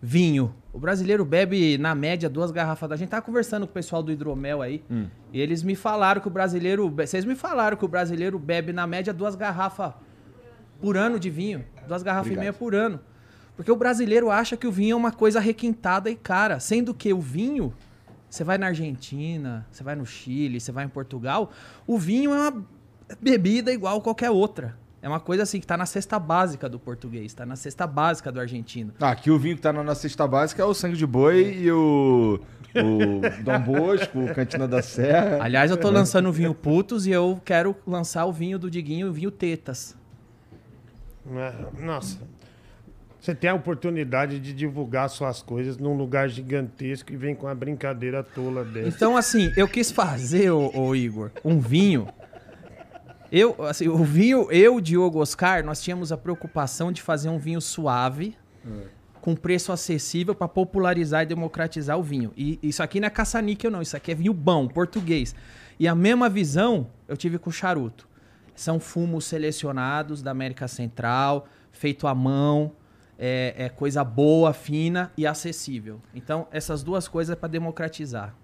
Vinho. 0.00 0.54
O 0.72 0.78
brasileiro 0.78 1.24
bebe, 1.24 1.76
na 1.76 1.94
média, 1.94 2.28
duas 2.28 2.50
garrafas 2.50 2.88
da 2.88 2.96
gente. 2.96 3.08
Tava 3.08 3.22
conversando 3.22 3.66
com 3.66 3.70
o 3.70 3.74
pessoal 3.74 4.02
do 4.02 4.12
hidromel 4.12 4.62
aí. 4.62 4.84
E 5.32 5.40
eles 5.40 5.62
me 5.62 5.74
falaram 5.74 6.20
que 6.20 6.28
o 6.28 6.30
brasileiro. 6.30 6.88
Vocês 6.88 7.24
me 7.24 7.34
falaram 7.34 7.76
que 7.76 7.84
o 7.84 7.88
brasileiro 7.88 8.38
bebe, 8.38 8.72
na 8.72 8.86
média, 8.86 9.12
duas 9.12 9.34
garrafas 9.34 9.92
por 10.80 10.96
ano 10.96 11.18
de 11.18 11.30
vinho. 11.30 11.64
Duas 11.86 12.02
garrafas 12.02 12.26
Obrigado. 12.26 12.44
e 12.44 12.46
meia 12.46 12.52
por 12.52 12.74
ano. 12.74 13.00
Porque 13.56 13.72
o 13.72 13.76
brasileiro 13.76 14.30
acha 14.30 14.56
que 14.56 14.68
o 14.68 14.70
vinho 14.70 14.92
é 14.92 14.96
uma 14.96 15.10
coisa 15.10 15.40
requintada 15.40 16.08
e 16.08 16.14
cara. 16.14 16.60
Sendo 16.60 16.94
que 16.94 17.12
o 17.12 17.20
vinho, 17.20 17.74
você 18.30 18.44
vai 18.44 18.56
na 18.56 18.66
Argentina, 18.66 19.66
você 19.68 19.82
vai 19.82 19.96
no 19.96 20.06
Chile, 20.06 20.60
você 20.60 20.70
vai 20.70 20.84
em 20.84 20.88
Portugal, 20.88 21.50
o 21.84 21.98
vinho 21.98 22.32
é 22.32 22.50
uma 22.50 22.64
bebida 23.20 23.72
igual 23.72 24.00
qualquer 24.00 24.30
outra. 24.30 24.76
É 25.00 25.08
uma 25.08 25.20
coisa 25.20 25.44
assim 25.44 25.60
que 25.60 25.66
tá 25.66 25.76
na 25.76 25.86
cesta 25.86 26.18
básica 26.18 26.68
do 26.68 26.78
português, 26.78 27.32
tá 27.32 27.46
na 27.46 27.54
cesta 27.54 27.86
básica 27.86 28.32
do 28.32 28.40
argentino. 28.40 28.92
Ah, 29.00 29.10
aqui 29.10 29.30
o 29.30 29.38
vinho 29.38 29.56
que 29.56 29.62
tá 29.62 29.72
na 29.72 29.82
nossa 29.82 30.02
cesta 30.02 30.26
básica 30.26 30.62
é 30.62 30.64
o 30.64 30.74
sangue 30.74 30.96
de 30.96 31.06
boi 31.06 31.58
e 31.60 31.70
o. 31.70 32.40
O 32.74 33.42
Dom 33.42 33.60
Bosco, 33.60 34.18
o 34.20 34.34
Cantina 34.34 34.68
da 34.68 34.82
Serra. 34.82 35.38
Aliás, 35.42 35.70
eu 35.70 35.76
tô 35.76 35.90
lançando 35.90 36.28
o 36.28 36.32
vinho 36.32 36.54
Putos 36.54 37.06
e 37.06 37.10
eu 37.10 37.40
quero 37.42 37.74
lançar 37.86 38.26
o 38.26 38.32
vinho 38.32 38.58
do 38.58 38.70
Diguinho, 38.70 39.08
o 39.08 39.12
vinho 39.12 39.30
Tetas. 39.30 39.96
É, 41.34 41.82
Nossa. 41.82 42.18
Você 43.20 43.34
tem 43.34 43.50
a 43.50 43.54
oportunidade 43.54 44.38
de 44.38 44.52
divulgar 44.52 45.10
suas 45.10 45.42
coisas 45.42 45.76
num 45.76 45.96
lugar 45.96 46.28
gigantesco 46.28 47.12
e 47.12 47.16
vem 47.16 47.34
com 47.34 47.46
uma 47.46 47.54
brincadeira 47.54 48.22
tola 48.22 48.64
dessa. 48.64 48.88
Então, 48.88 49.16
assim, 49.16 49.52
eu 49.56 49.66
quis 49.66 49.90
fazer, 49.90 50.50
ô, 50.50 50.70
ô 50.74 50.94
Igor, 50.94 51.30
um 51.44 51.58
vinho. 51.58 52.08
Eu, 53.30 53.54
assim, 53.64 53.88
o 53.88 54.02
vinho, 54.02 54.50
eu, 54.50 54.80
Diogo 54.80 55.20
Oscar, 55.20 55.64
nós 55.64 55.82
tínhamos 55.82 56.10
a 56.12 56.16
preocupação 56.16 56.90
de 56.90 57.02
fazer 57.02 57.28
um 57.28 57.38
vinho 57.38 57.60
suave, 57.60 58.36
com 59.20 59.34
preço 59.36 59.72
acessível 59.72 60.34
para 60.34 60.48
popularizar 60.48 61.22
e 61.22 61.26
democratizar 61.26 61.98
o 61.98 62.02
vinho. 62.02 62.32
E 62.36 62.58
isso 62.62 62.82
aqui 62.82 63.00
não 63.00 63.06
é 63.06 63.10
caça-níquel, 63.10 63.70
não. 63.70 63.82
Isso 63.82 63.96
aqui 63.96 64.12
é 64.12 64.14
vinho 64.14 64.32
bom, 64.32 64.66
português. 64.66 65.34
E 65.78 65.86
a 65.86 65.94
mesma 65.94 66.28
visão 66.28 66.88
eu 67.06 67.16
tive 67.16 67.38
com 67.38 67.50
o 67.50 67.52
charuto. 67.52 68.08
São 68.54 68.80
fumos 68.80 69.24
selecionados 69.26 70.22
da 70.22 70.30
América 70.30 70.66
Central, 70.66 71.46
feito 71.70 72.06
à 72.06 72.14
mão, 72.14 72.72
é, 73.18 73.54
é 73.56 73.68
coisa 73.68 74.02
boa, 74.02 74.52
fina 74.52 75.12
e 75.16 75.26
acessível. 75.26 76.00
Então, 76.14 76.48
essas 76.50 76.82
duas 76.82 77.06
coisas 77.06 77.32
é 77.32 77.36
para 77.36 77.48
democratizar. 77.48 78.34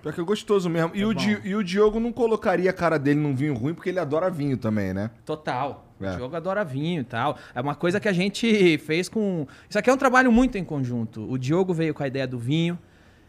Pior 0.00 0.12
que 0.12 0.20
é 0.20 0.24
gostoso 0.24 0.68
mesmo. 0.70 0.90
E, 0.94 1.04
o 1.04 1.12
Di- 1.14 1.40
e 1.44 1.54
o 1.54 1.62
Diogo 1.62 2.00
não 2.00 2.12
colocaria 2.12 2.70
a 2.70 2.72
cara 2.72 2.98
dele 2.98 3.20
num 3.20 3.34
vinho 3.34 3.54
ruim 3.54 3.74
porque 3.74 3.88
ele 3.90 3.98
adora 4.00 4.30
vinho 4.30 4.56
também, 4.56 4.92
né? 4.92 5.10
Total. 5.24 5.86
É. 6.00 6.16
O 6.16 6.18
jogo 6.18 6.34
adora 6.34 6.64
vinho 6.64 7.02
e 7.02 7.04
tal. 7.04 7.38
É 7.54 7.60
uma 7.60 7.74
coisa 7.76 8.00
que 8.00 8.08
a 8.08 8.12
gente 8.12 8.78
fez 8.78 9.08
com. 9.08 9.46
Isso 9.68 9.78
aqui 9.78 9.88
é 9.88 9.92
um 9.92 9.96
trabalho 9.96 10.32
muito 10.32 10.58
em 10.58 10.64
conjunto. 10.64 11.30
O 11.30 11.38
Diogo 11.38 11.72
veio 11.72 11.94
com 11.94 12.02
a 12.02 12.06
ideia 12.08 12.26
do 12.26 12.38
vinho. 12.38 12.76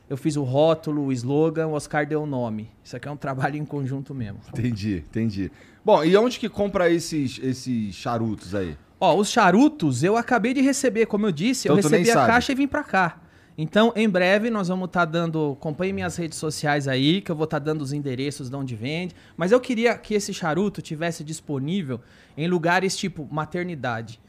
Eu 0.10 0.18
fiz 0.18 0.36
o 0.36 0.44
rótulo, 0.44 1.06
o 1.06 1.12
slogan, 1.12 1.68
o 1.68 1.74
Oscar 1.74 2.06
deu 2.08 2.24
o 2.24 2.26
nome. 2.26 2.70
Isso 2.84 2.96
aqui 2.96 3.08
é 3.08 3.12
um 3.12 3.16
trabalho 3.18 3.56
em 3.58 3.66
conjunto 3.66 4.14
mesmo. 4.14 4.40
Entendi, 4.50 4.98
entendi. 5.08 5.52
Bom, 5.86 6.04
e 6.04 6.16
onde 6.18 6.40
que 6.40 6.50
compra 6.50 6.90
esses, 6.90 7.40
esses 7.42 7.94
charutos 7.96 8.54
aí? 8.56 8.76
Ó, 9.00 9.16
os 9.16 9.30
charutos 9.30 10.04
eu 10.04 10.18
acabei 10.18 10.54
de 10.54 10.62
receber, 10.62 11.06
como 11.06 11.26
eu 11.28 11.32
disse, 11.32 11.68
eu 11.68 11.78
Então 11.78 11.90
nem 11.90 12.00
recebi 12.00 12.12
a 12.18 12.22
sabe. 12.22 12.32
caixa 12.34 12.52
e 12.52 12.56
vim 12.56 12.68
pra 12.68 12.84
cá. 12.84 13.20
Então, 13.58 13.94
em 13.96 14.10
breve, 14.10 14.50
nós 14.50 14.68
vamos 14.68 14.88
estar 14.88 15.06
dando. 15.06 15.56
Acompanhe 15.60 15.94
minhas 15.94 16.16
redes 16.16 16.38
sociais 16.38 16.88
aí, 16.88 17.22
que 17.22 17.32
eu 17.32 17.36
vou 17.36 17.46
estar 17.46 17.60
dando 17.60 17.82
os 17.82 17.94
endereços 17.94 18.50
de 18.50 18.56
onde 18.56 18.76
vende. 18.76 19.16
Mas 19.38 19.52
eu 19.52 19.60
queria 19.60 19.96
que 19.98 20.14
esse 20.14 20.34
charuto 20.34 20.82
tivesse 20.82 21.24
disponível 21.24 22.00
em 22.36 22.48
lugares 22.48 22.98
tipo 22.98 23.28
maternidade. 23.32 24.20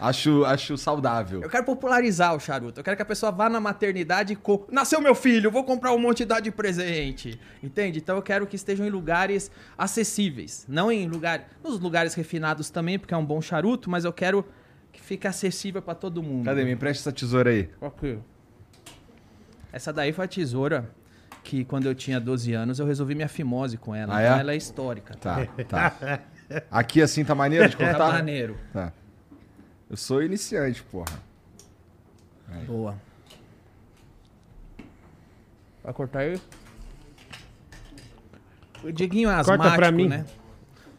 Acho, 0.00 0.46
acho 0.46 0.78
saudável. 0.78 1.42
Eu 1.42 1.50
quero 1.50 1.62
popularizar 1.62 2.34
o 2.34 2.40
charuto. 2.40 2.80
Eu 2.80 2.84
quero 2.84 2.96
que 2.96 3.02
a 3.02 3.06
pessoa 3.06 3.30
vá 3.30 3.50
na 3.50 3.60
maternidade 3.60 4.32
e. 4.32 4.36
Co... 4.36 4.66
Nasceu 4.72 4.98
meu 5.02 5.14
filho, 5.14 5.50
vou 5.50 5.62
comprar 5.62 5.92
um 5.92 5.98
monte 5.98 6.24
de 6.24 6.50
presente. 6.50 7.38
Entende? 7.62 7.98
Então 7.98 8.16
eu 8.16 8.22
quero 8.22 8.46
que 8.46 8.56
estejam 8.56 8.86
em 8.86 8.88
lugares 8.88 9.50
acessíveis. 9.76 10.64
Não 10.66 10.90
em 10.90 11.06
lugares. 11.06 11.44
Nos 11.62 11.78
lugares 11.78 12.14
refinados 12.14 12.70
também, 12.70 12.98
porque 12.98 13.12
é 13.12 13.16
um 13.16 13.24
bom 13.24 13.42
charuto, 13.42 13.90
mas 13.90 14.06
eu 14.06 14.12
quero 14.12 14.42
que 14.90 15.02
fique 15.02 15.26
acessível 15.26 15.82
pra 15.82 15.94
todo 15.94 16.22
mundo. 16.22 16.46
Cadê? 16.46 16.64
Me 16.64 16.72
empresta 16.72 17.02
essa 17.02 17.12
tesoura 17.12 17.50
aí. 17.50 17.68
Ok. 17.78 18.18
Essa 19.72 19.92
daí 19.92 20.12
foi 20.12 20.24
a 20.24 20.28
tesoura 20.28 20.90
que 21.42 21.64
quando 21.64 21.86
eu 21.86 21.94
tinha 21.94 22.20
12 22.20 22.52
anos 22.52 22.78
eu 22.78 22.86
resolvi 22.86 23.14
minha 23.14 23.28
fimose 23.28 23.76
com 23.76 23.94
ela. 23.94 24.16
Ah, 24.16 24.22
então 24.22 24.36
é? 24.36 24.40
ela 24.40 24.52
é 24.52 24.56
histórica. 24.56 25.14
Tá, 25.16 25.46
tá. 25.68 26.20
Aqui 26.70 27.00
assim 27.00 27.24
tá 27.24 27.34
maneiro 27.34 27.68
de 27.68 27.76
Tá 27.76 27.86
contar? 27.92 28.12
maneiro. 28.12 28.56
Tá. 28.72 28.92
Eu 29.88 29.96
sou 29.96 30.22
iniciante, 30.22 30.82
porra. 30.82 31.20
Boa. 32.66 32.96
Vai 35.82 35.92
cortar 35.92 36.20
aí? 36.20 36.40
O 38.82 38.90
Diguinho 38.92 39.28
é 39.30 39.34
Corta 39.36 39.52
asmático, 39.52 39.76
pra 39.76 39.92
mim. 39.92 40.08
né? 40.08 40.24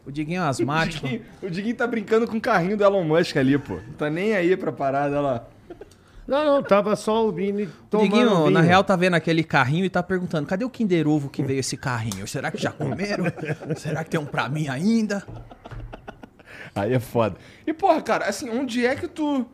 O 0.06 0.10
Diguinho 0.10 0.40
é 0.40 0.44
O 0.46 0.48
asmático. 0.48 1.06
Diguinho, 1.06 1.24
o 1.42 1.50
Diguinho 1.50 1.76
tá 1.76 1.86
brincando 1.86 2.26
com 2.26 2.36
o 2.36 2.40
carrinho 2.40 2.76
do 2.76 2.84
Elon 2.84 3.04
Musk 3.04 3.36
ali, 3.36 3.58
pô. 3.58 3.74
Não 3.76 3.92
tá 3.94 4.08
nem 4.10 4.34
aí 4.34 4.56
pra 4.56 4.72
parada 4.72 5.20
lá. 5.20 5.46
Não, 6.26 6.44
não, 6.44 6.62
tava 6.62 6.94
só 6.94 7.24
ouvindo 7.24 7.60
e 7.60 7.64
O 7.64 7.70
tomando 7.90 8.08
Diguinho, 8.10 8.36
vinho. 8.36 8.50
na 8.50 8.60
real, 8.60 8.84
tá 8.84 8.94
vendo 8.94 9.14
aquele 9.14 9.42
carrinho 9.42 9.84
e 9.84 9.90
tá 9.90 10.02
perguntando: 10.02 10.46
cadê 10.46 10.64
o 10.64 10.70
Kinder 10.70 11.08
Ovo 11.08 11.28
que 11.28 11.42
veio 11.42 11.60
esse 11.60 11.76
carrinho? 11.76 12.26
Será 12.28 12.50
que 12.50 12.58
já 12.62 12.70
comeram? 12.70 13.24
Será 13.76 14.04
que 14.04 14.10
tem 14.10 14.20
um 14.20 14.24
pra 14.26 14.48
mim 14.48 14.68
ainda? 14.68 15.24
Aí 16.74 16.94
é 16.94 17.00
foda. 17.00 17.36
E, 17.66 17.72
porra, 17.72 18.00
cara, 18.00 18.26
assim, 18.26 18.48
onde 18.50 18.86
é 18.86 18.94
que 18.94 19.08
tu. 19.08 19.46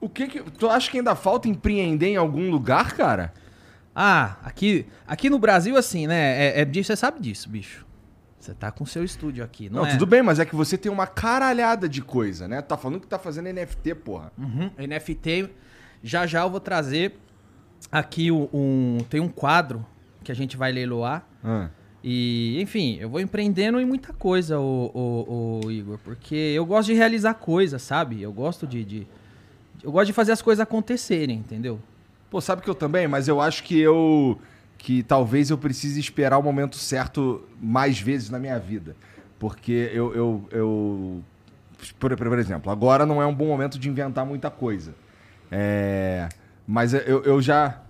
O 0.00 0.08
que 0.08 0.26
que. 0.28 0.42
Tu 0.42 0.68
acha 0.68 0.90
que 0.90 0.98
ainda 0.98 1.14
falta 1.14 1.48
empreender 1.48 2.08
em 2.08 2.16
algum 2.16 2.50
lugar, 2.50 2.94
cara? 2.94 3.32
Ah, 3.94 4.36
aqui, 4.44 4.86
aqui 5.06 5.28
no 5.28 5.38
Brasil, 5.38 5.76
assim, 5.76 6.06
né? 6.06 6.48
É, 6.48 6.60
é 6.60 6.64
você 6.64 6.94
sabe 6.94 7.20
disso, 7.20 7.48
bicho. 7.48 7.84
Você 8.38 8.54
tá 8.54 8.70
com 8.70 8.86
seu 8.86 9.02
estúdio 9.02 9.42
aqui, 9.42 9.68
não, 9.68 9.80
Não, 9.82 9.88
é? 9.88 9.92
tudo 9.92 10.06
bem, 10.06 10.22
mas 10.22 10.38
é 10.38 10.44
que 10.44 10.54
você 10.54 10.78
tem 10.78 10.92
uma 10.92 11.06
caralhada 11.06 11.88
de 11.88 12.00
coisa, 12.00 12.46
né? 12.46 12.62
Tá 12.62 12.76
falando 12.76 13.00
que 13.00 13.06
tá 13.06 13.18
fazendo 13.18 13.52
NFT, 13.52 13.94
porra. 13.96 14.30
Uhum, 14.38 14.70
NFT. 14.78 15.50
Já 16.06 16.26
já 16.26 16.42
eu 16.42 16.50
vou 16.50 16.60
trazer 16.60 17.14
aqui 17.90 18.30
o- 18.30 18.48
um. 18.52 18.98
Tem 19.10 19.20
um 19.20 19.28
quadro 19.28 19.84
que 20.22 20.30
a 20.30 20.34
gente 20.34 20.56
vai 20.56 20.70
leiloar. 20.72 21.26
Ah. 21.42 21.68
E, 22.04 22.60
enfim, 22.60 22.96
eu 23.00 23.08
vou 23.08 23.20
empreendendo 23.20 23.80
em 23.80 23.84
muita 23.84 24.12
coisa, 24.12 24.60
o, 24.60 24.90
o, 24.94 25.60
o 25.66 25.70
Igor, 25.72 25.98
porque 26.04 26.34
eu 26.36 26.64
gosto 26.64 26.86
de 26.88 26.94
realizar 26.94 27.34
coisas, 27.34 27.82
sabe? 27.82 28.22
Eu 28.22 28.32
gosto 28.32 28.66
de, 28.66 28.84
de- 28.84 29.06
Eu 29.82 29.90
gosto 29.90 30.06
de 30.06 30.12
fazer 30.12 30.32
as 30.32 30.40
coisas 30.40 30.62
acontecerem, 30.62 31.38
entendeu? 31.38 31.80
Pô, 32.30 32.40
sabe 32.40 32.62
que 32.62 32.70
eu 32.70 32.74
também? 32.74 33.08
Mas 33.08 33.26
eu 33.28 33.40
acho 33.40 33.62
que 33.64 33.78
eu. 33.78 34.38
Que 34.78 35.02
talvez 35.02 35.50
eu 35.50 35.56
precise 35.58 35.98
esperar 35.98 36.38
o 36.38 36.42
momento 36.42 36.76
certo 36.76 37.42
mais 37.60 37.98
vezes 37.98 38.30
na 38.30 38.38
minha 38.38 38.58
vida. 38.58 38.94
Porque 39.38 39.90
eu. 39.92 40.14
eu, 40.14 40.48
eu 40.52 41.22
por, 41.98 42.16
por 42.16 42.38
exemplo, 42.38 42.70
agora 42.70 43.04
não 43.06 43.20
é 43.20 43.26
um 43.26 43.34
bom 43.34 43.46
momento 43.46 43.78
de 43.78 43.88
inventar 43.88 44.24
muita 44.24 44.50
coisa. 44.50 44.94
É, 45.50 46.28
mas 46.66 46.92
eu, 46.94 47.22
eu 47.24 47.40
já. 47.42 47.82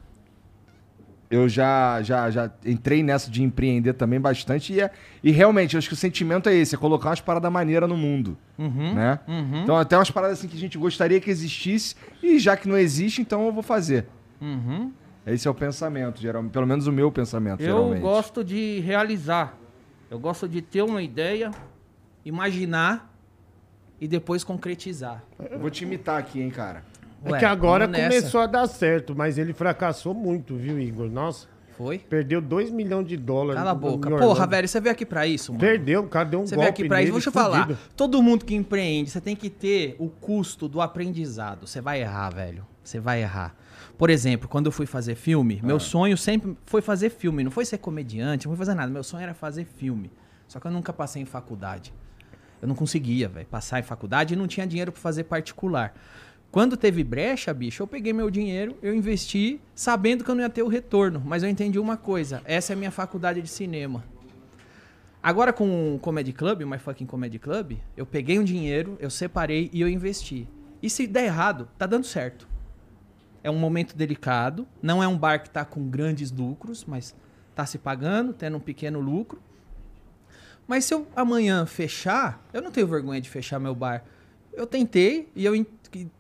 Eu 1.28 1.48
já, 1.48 2.00
já, 2.02 2.30
já 2.30 2.48
entrei 2.64 3.02
nessa 3.02 3.28
de 3.28 3.42
empreender 3.42 3.94
também 3.94 4.20
bastante. 4.20 4.72
E, 4.72 4.80
é- 4.80 4.90
e 5.24 5.32
realmente, 5.32 5.74
eu 5.74 5.78
acho 5.78 5.88
que 5.88 5.94
o 5.94 5.96
sentimento 5.96 6.48
é 6.48 6.54
esse: 6.54 6.76
é 6.76 6.78
colocar 6.78 7.08
umas 7.08 7.20
paradas 7.20 7.50
maneiras 7.50 7.88
no 7.88 7.96
mundo. 7.96 8.38
né? 8.56 9.18
Uhum. 9.26 9.62
Então, 9.64 9.76
até 9.76 9.96
umas 9.98 10.08
paradas 10.10 10.38
assim 10.38 10.46
que 10.46 10.56
a 10.56 10.60
gente 10.60 10.78
gostaria 10.78 11.20
que 11.20 11.28
existisse. 11.28 11.96
E 12.22 12.38
já 12.38 12.56
que 12.56 12.68
não 12.68 12.76
existe, 12.78 13.20
então 13.20 13.44
eu 13.44 13.52
vou 13.52 13.62
fazer. 13.64 14.06
Uhum. 14.40 14.92
Esse 15.26 15.48
é 15.48 15.50
o 15.50 15.54
pensamento, 15.54 16.20
geralmente. 16.20 16.52
Pelo 16.52 16.66
menos 16.66 16.86
o 16.86 16.92
meu 16.92 17.10
pensamento, 17.10 17.60
Eu 17.60 17.66
geralmente. 17.66 18.00
gosto 18.02 18.44
de 18.44 18.78
realizar. 18.78 19.58
Eu 20.08 20.20
gosto 20.20 20.48
de 20.48 20.62
ter 20.62 20.82
uma 20.82 21.02
ideia, 21.02 21.50
imaginar 22.24 23.12
e 24.00 24.06
depois 24.06 24.44
concretizar. 24.44 25.24
Eu 25.50 25.58
vou 25.58 25.70
te 25.70 25.82
imitar 25.84 26.18
aqui, 26.20 26.40
hein, 26.40 26.50
cara. 26.50 26.84
É 27.24 27.30
Ué, 27.32 27.38
que 27.38 27.44
agora 27.44 27.86
começou 27.88 28.40
a 28.40 28.46
dar 28.46 28.66
certo, 28.66 29.14
mas 29.16 29.36
ele 29.38 29.52
fracassou 29.52 30.14
muito, 30.14 30.54
viu, 30.56 30.78
Igor? 30.78 31.10
Nossa, 31.10 31.48
Foi? 31.76 31.98
perdeu 31.98 32.40
2 32.40 32.70
milhões 32.70 33.06
de 33.06 33.16
dólares. 33.16 33.58
Cala 33.58 33.72
a 33.72 33.74
boca. 33.74 34.08
Porra, 34.16 34.46
velho, 34.46 34.68
você 34.68 34.80
veio 34.80 34.92
aqui 34.92 35.04
pra 35.04 35.26
isso, 35.26 35.52
mano. 35.52 35.60
Perdeu, 35.60 36.02
o 36.04 36.08
cara 36.08 36.28
deu 36.28 36.40
um 36.40 36.46
Você 36.46 36.54
golpe 36.54 36.64
veio 36.64 36.70
aqui 36.70 36.88
pra 36.88 37.02
isso. 37.02 37.12
Deixa 37.12 37.28
eu 37.28 37.32
falar. 37.32 37.68
Todo 37.96 38.22
mundo 38.22 38.44
que 38.44 38.54
empreende, 38.54 39.10
você 39.10 39.20
tem 39.20 39.34
que 39.34 39.50
ter 39.50 39.96
o 39.98 40.08
custo 40.08 40.68
do 40.68 40.80
aprendizado. 40.80 41.66
Você 41.66 41.80
vai 41.80 42.00
errar, 42.00 42.30
velho. 42.30 42.64
Você 42.84 43.00
vai 43.00 43.22
errar. 43.22 43.56
Por 43.98 44.10
exemplo, 44.10 44.48
quando 44.48 44.66
eu 44.66 44.72
fui 44.72 44.86
fazer 44.86 45.16
filme, 45.16 45.58
Ah. 45.62 45.66
meu 45.66 45.80
sonho 45.80 46.16
sempre 46.16 46.56
foi 46.66 46.80
fazer 46.80 47.10
filme. 47.10 47.42
Não 47.42 47.50
foi 47.50 47.64
ser 47.64 47.78
comediante, 47.78 48.46
não 48.46 48.54
foi 48.54 48.64
fazer 48.64 48.74
nada. 48.76 48.92
Meu 48.92 49.02
sonho 49.02 49.22
era 49.24 49.34
fazer 49.34 49.64
filme. 49.64 50.12
Só 50.46 50.60
que 50.60 50.66
eu 50.66 50.70
nunca 50.70 50.92
passei 50.92 51.20
em 51.22 51.24
faculdade. 51.26 51.92
Eu 52.62 52.68
não 52.68 52.74
conseguia, 52.74 53.28
velho, 53.28 53.46
passar 53.46 53.80
em 53.80 53.82
faculdade 53.82 54.34
e 54.34 54.36
não 54.36 54.46
tinha 54.46 54.66
dinheiro 54.66 54.92
pra 54.92 55.00
fazer 55.00 55.24
particular. 55.24 55.94
Quando 56.56 56.74
teve 56.74 57.04
brecha, 57.04 57.52
bicho, 57.52 57.82
eu 57.82 57.86
peguei 57.86 58.14
meu 58.14 58.30
dinheiro, 58.30 58.78
eu 58.80 58.94
investi, 58.94 59.60
sabendo 59.74 60.24
que 60.24 60.30
eu 60.30 60.34
não 60.34 60.40
ia 60.40 60.48
ter 60.48 60.62
o 60.62 60.68
retorno. 60.68 61.22
Mas 61.22 61.42
eu 61.42 61.50
entendi 61.50 61.78
uma 61.78 61.98
coisa: 61.98 62.40
essa 62.46 62.72
é 62.72 62.74
a 62.74 62.76
minha 62.78 62.90
faculdade 62.90 63.42
de 63.42 63.48
cinema. 63.48 64.02
Agora 65.22 65.52
com 65.52 65.94
o 65.94 65.98
Comedy 65.98 66.32
Club, 66.32 66.62
o 66.62 66.66
My 66.66 66.78
Fucking 66.78 67.04
Comedy 67.04 67.38
Club, 67.38 67.72
eu 67.94 68.06
peguei 68.06 68.38
um 68.38 68.42
dinheiro, 68.42 68.96
eu 68.98 69.10
separei 69.10 69.68
e 69.70 69.82
eu 69.82 69.86
investi. 69.86 70.48
E 70.82 70.88
se 70.88 71.06
der 71.06 71.26
errado, 71.26 71.68
tá 71.76 71.84
dando 71.84 72.06
certo. 72.06 72.48
É 73.44 73.50
um 73.50 73.58
momento 73.58 73.94
delicado, 73.94 74.66
não 74.80 75.02
é 75.02 75.06
um 75.06 75.18
bar 75.18 75.42
que 75.42 75.50
tá 75.50 75.62
com 75.62 75.86
grandes 75.90 76.30
lucros, 76.30 76.86
mas 76.86 77.14
tá 77.54 77.66
se 77.66 77.76
pagando, 77.76 78.32
tendo 78.32 78.56
um 78.56 78.60
pequeno 78.60 78.98
lucro. 78.98 79.42
Mas 80.66 80.86
se 80.86 80.94
eu 80.94 81.06
amanhã 81.14 81.66
fechar, 81.66 82.42
eu 82.50 82.62
não 82.62 82.70
tenho 82.70 82.86
vergonha 82.86 83.20
de 83.20 83.28
fechar 83.28 83.58
meu 83.58 83.74
bar. 83.74 84.06
Eu 84.54 84.66
tentei 84.66 85.28
e 85.36 85.44
eu 85.44 85.54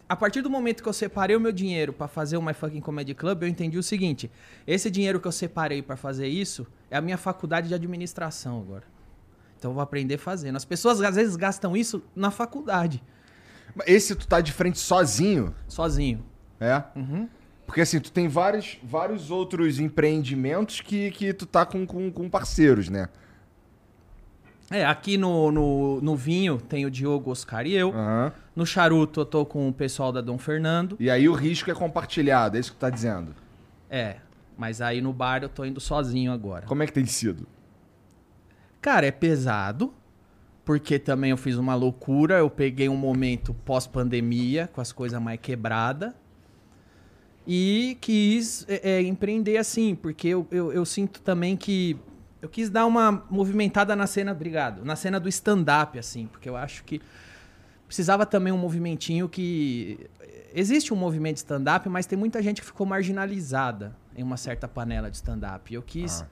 a 0.08 0.14
partir 0.16 0.42
do 0.42 0.48
momento 0.50 0.82
que 0.82 0.88
eu 0.88 0.92
separei 0.92 1.36
o 1.36 1.40
meu 1.40 1.52
dinheiro 1.52 1.92
pra 1.92 2.06
fazer 2.08 2.36
o 2.36 2.42
My 2.42 2.54
Fucking 2.54 2.80
Comedy 2.80 3.14
Club, 3.14 3.42
eu 3.42 3.48
entendi 3.48 3.78
o 3.78 3.82
seguinte: 3.82 4.30
esse 4.66 4.90
dinheiro 4.90 5.20
que 5.20 5.26
eu 5.28 5.32
separei 5.32 5.82
pra 5.82 5.96
fazer 5.96 6.28
isso 6.28 6.66
é 6.90 6.96
a 6.96 7.00
minha 7.00 7.16
faculdade 7.18 7.68
de 7.68 7.74
administração 7.74 8.60
agora. 8.60 8.84
Então 9.58 9.70
eu 9.70 9.74
vou 9.74 9.82
aprender 9.82 10.18
fazendo. 10.18 10.56
As 10.56 10.64
pessoas 10.64 11.00
às 11.00 11.16
vezes 11.16 11.34
gastam 11.36 11.76
isso 11.76 12.02
na 12.14 12.30
faculdade, 12.30 13.02
Esse 13.86 14.14
tu 14.14 14.26
tá 14.26 14.40
de 14.40 14.52
frente 14.52 14.78
sozinho, 14.78 15.54
sozinho. 15.68 16.24
é? 16.60 16.82
Uhum. 16.94 17.28
Porque 17.66 17.80
assim, 17.80 17.98
tu 17.98 18.12
tem 18.12 18.28
vários, 18.28 18.78
vários 18.82 19.30
outros 19.30 19.80
empreendimentos 19.80 20.80
que, 20.80 21.10
que 21.10 21.32
tu 21.34 21.44
tá 21.46 21.66
com, 21.66 21.84
com, 21.84 22.10
com 22.12 22.30
parceiros, 22.30 22.88
né? 22.88 23.08
É, 24.70 24.84
aqui 24.84 25.16
no, 25.16 25.50
no, 25.52 26.00
no 26.00 26.16
vinho 26.16 26.58
tem 26.60 26.84
o 26.86 26.90
Diogo, 26.90 27.30
Oscar 27.30 27.66
e 27.66 27.74
eu. 27.74 27.90
Aham. 27.90 28.32
No 28.56 28.64
charuto 28.64 29.20
eu 29.20 29.26
tô 29.26 29.44
com 29.44 29.68
o 29.68 29.72
pessoal 29.72 30.10
da 30.10 30.22
Dom 30.22 30.38
Fernando. 30.38 30.96
E 30.98 31.10
aí 31.10 31.28
o 31.28 31.34
risco 31.34 31.70
é 31.70 31.74
compartilhado, 31.74 32.56
é 32.56 32.60
isso 32.60 32.72
que 32.72 32.78
tu 32.78 32.80
tá 32.80 32.88
dizendo. 32.88 33.34
É, 33.90 34.16
mas 34.56 34.80
aí 34.80 35.02
no 35.02 35.12
bar 35.12 35.42
eu 35.42 35.48
tô 35.50 35.62
indo 35.62 35.78
sozinho 35.78 36.32
agora. 36.32 36.64
Como 36.64 36.82
é 36.82 36.86
que 36.86 36.92
tem 36.92 37.04
sido? 37.04 37.46
Cara, 38.80 39.04
é 39.04 39.10
pesado, 39.10 39.92
porque 40.64 40.98
também 40.98 41.32
eu 41.32 41.36
fiz 41.36 41.56
uma 41.56 41.74
loucura. 41.74 42.38
Eu 42.38 42.48
peguei 42.48 42.88
um 42.88 42.96
momento 42.96 43.52
pós-pandemia, 43.52 44.70
com 44.72 44.80
as 44.80 44.90
coisas 44.90 45.20
mais 45.20 45.38
quebradas. 45.38 46.14
E 47.46 47.98
quis 48.00 48.64
é, 48.68 48.90
é, 48.92 49.02
empreender 49.02 49.58
assim, 49.58 49.94
porque 49.94 50.28
eu, 50.28 50.46
eu, 50.50 50.72
eu 50.72 50.84
sinto 50.84 51.20
também 51.20 51.56
que. 51.56 51.96
Eu 52.40 52.48
quis 52.48 52.70
dar 52.70 52.86
uma 52.86 53.24
movimentada 53.30 53.94
na 53.94 54.06
cena, 54.06 54.32
obrigado, 54.32 54.84
na 54.84 54.94
cena 54.94 55.18
do 55.18 55.28
stand-up, 55.28 55.98
assim, 55.98 56.26
porque 56.26 56.48
eu 56.48 56.56
acho 56.56 56.84
que 56.84 57.00
precisava 57.86 58.26
também 58.26 58.52
um 58.52 58.58
movimentinho 58.58 59.28
que. 59.28 59.98
Existe 60.54 60.92
um 60.94 60.96
movimento 60.96 61.34
de 61.34 61.40
stand-up, 61.40 61.86
mas 61.88 62.06
tem 62.06 62.18
muita 62.18 62.42
gente 62.42 62.60
que 62.62 62.66
ficou 62.66 62.86
marginalizada 62.86 63.94
em 64.16 64.22
uma 64.22 64.38
certa 64.38 64.66
panela 64.66 65.10
de 65.10 65.16
stand-up. 65.16 65.72
Eu 65.72 65.82
quis 65.82 66.22
Ah. 66.22 66.26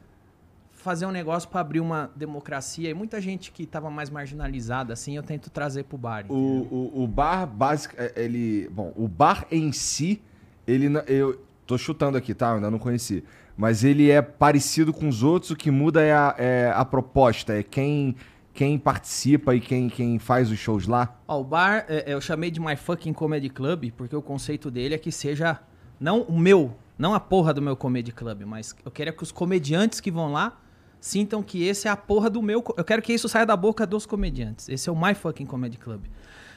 fazer 0.72 1.04
um 1.06 1.10
negócio 1.10 1.48
pra 1.48 1.60
abrir 1.60 1.80
uma 1.80 2.10
democracia 2.16 2.88
e 2.88 2.94
muita 2.94 3.20
gente 3.20 3.52
que 3.52 3.66
tava 3.66 3.90
mais 3.90 4.08
marginalizada, 4.10 4.92
assim, 4.94 5.16
eu 5.16 5.22
tento 5.22 5.50
trazer 5.50 5.84
pro 5.84 5.98
bar. 5.98 6.24
O, 6.30 6.34
o, 6.34 7.02
o 7.04 7.06
bar 7.06 7.46
básico, 7.46 7.94
é, 7.98 8.12
ele. 8.16 8.68
Bom, 8.70 8.92
o 8.96 9.06
bar 9.06 9.46
em 9.50 9.72
si, 9.72 10.22
ele. 10.66 10.86
Eu 11.06 11.40
tô 11.66 11.76
chutando 11.76 12.16
aqui, 12.16 12.32
tá? 12.34 12.48
Eu 12.50 12.54
ainda 12.56 12.70
não 12.70 12.78
conheci. 12.78 13.22
Mas 13.56 13.84
ele 13.84 14.10
é 14.10 14.20
parecido 14.22 14.92
com 14.92 15.06
os 15.08 15.22
outros, 15.22 15.50
o 15.52 15.56
que 15.56 15.70
muda 15.70 16.02
é 16.02 16.12
a, 16.12 16.34
é 16.38 16.72
a 16.74 16.84
proposta, 16.84 17.52
é 17.56 17.62
quem, 17.62 18.16
quem 18.54 18.78
participa 18.78 19.54
e 19.54 19.60
quem, 19.60 19.88
quem 19.88 20.18
faz 20.18 20.50
os 20.50 20.58
shows 20.58 20.86
lá. 20.86 21.20
Ó, 21.26 21.40
o 21.40 21.44
bar, 21.44 21.84
é, 21.88 22.04
eu 22.06 22.20
chamei 22.20 22.52
de 22.52 22.60
My 22.60 22.76
Fucking 22.76 23.12
Comedy 23.12 23.50
Club, 23.50 23.90
porque 23.96 24.14
o 24.14 24.22
conceito 24.22 24.70
dele 24.70 24.94
é 24.94 24.98
que 24.98 25.10
seja, 25.10 25.60
não 25.98 26.22
o 26.22 26.38
meu, 26.38 26.74
não 26.96 27.12
a 27.12 27.18
porra 27.18 27.52
do 27.52 27.60
meu 27.60 27.76
comedy 27.76 28.12
club, 28.12 28.42
mas 28.46 28.74
eu 28.84 28.90
quero 28.92 29.12
que 29.12 29.24
os 29.24 29.32
comediantes 29.32 30.00
que 30.00 30.10
vão 30.10 30.30
lá 30.30 30.60
sintam 31.00 31.42
que 31.42 31.64
esse 31.64 31.88
é 31.88 31.90
a 31.90 31.96
porra 31.96 32.30
do 32.30 32.40
meu. 32.40 32.64
Eu 32.76 32.84
quero 32.84 33.02
que 33.02 33.12
isso 33.12 33.28
saia 33.28 33.44
da 33.44 33.56
boca 33.56 33.84
dos 33.84 34.06
comediantes. 34.06 34.68
Esse 34.68 34.88
é 34.88 34.92
o 34.92 34.96
My 34.96 35.14
Fucking 35.14 35.44
Comedy 35.44 35.76
Club. 35.76 36.04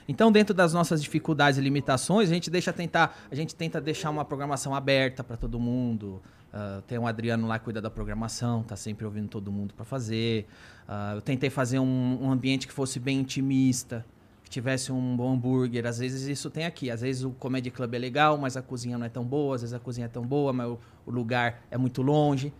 Então, 0.07 0.31
dentro 0.31 0.53
das 0.53 0.73
nossas 0.73 1.01
dificuldades 1.01 1.59
e 1.59 1.61
limitações, 1.61 2.29
a 2.29 2.33
gente 2.33 2.49
deixa 2.49 2.71
tentar, 2.71 3.17
a 3.29 3.35
gente 3.35 3.53
tenta 3.53 3.81
deixar 3.81 4.09
uma 4.09 4.23
programação 4.23 4.73
aberta 4.73 5.23
para 5.23 5.35
todo 5.35 5.59
mundo. 5.59 6.21
Ah, 6.53 6.81
tem 6.87 6.97
o 6.97 7.05
Adriano 7.05 7.45
lá 7.45 7.59
que 7.59 7.65
cuida 7.65 7.81
da 7.81 7.89
programação, 7.89 8.63
tá 8.63 8.75
sempre 8.75 9.05
ouvindo 9.05 9.27
todo 9.27 9.51
mundo 9.51 9.73
para 9.73 9.85
fazer. 9.85 10.47
Ah, 10.87 11.13
eu 11.15 11.21
tentei 11.21 11.49
fazer 11.49 11.79
um, 11.79 12.19
um 12.21 12.31
ambiente 12.31 12.67
que 12.67 12.73
fosse 12.73 12.99
bem 12.99 13.19
intimista, 13.19 14.05
que 14.43 14.49
tivesse 14.49 14.91
um 14.91 15.15
bom 15.15 15.33
hambúrguer. 15.33 15.85
Às 15.85 15.99
vezes 15.99 16.23
isso 16.23 16.49
tem 16.49 16.65
aqui. 16.65 16.89
Às 16.89 17.01
vezes 17.01 17.23
o 17.23 17.31
Comedy 17.31 17.69
Club 17.69 17.93
é 17.93 17.99
legal, 17.99 18.37
mas 18.37 18.55
a 18.55 18.61
cozinha 18.61 18.97
não 18.97 19.05
é 19.05 19.09
tão 19.09 19.25
boa. 19.25 19.55
Às 19.55 19.61
vezes 19.61 19.73
a 19.73 19.79
cozinha 19.79 20.05
é 20.05 20.09
tão 20.09 20.25
boa, 20.25 20.53
mas 20.53 20.67
o, 20.67 20.79
o 21.05 21.11
lugar 21.11 21.61
é 21.69 21.77
muito 21.77 22.01
longe. 22.01 22.53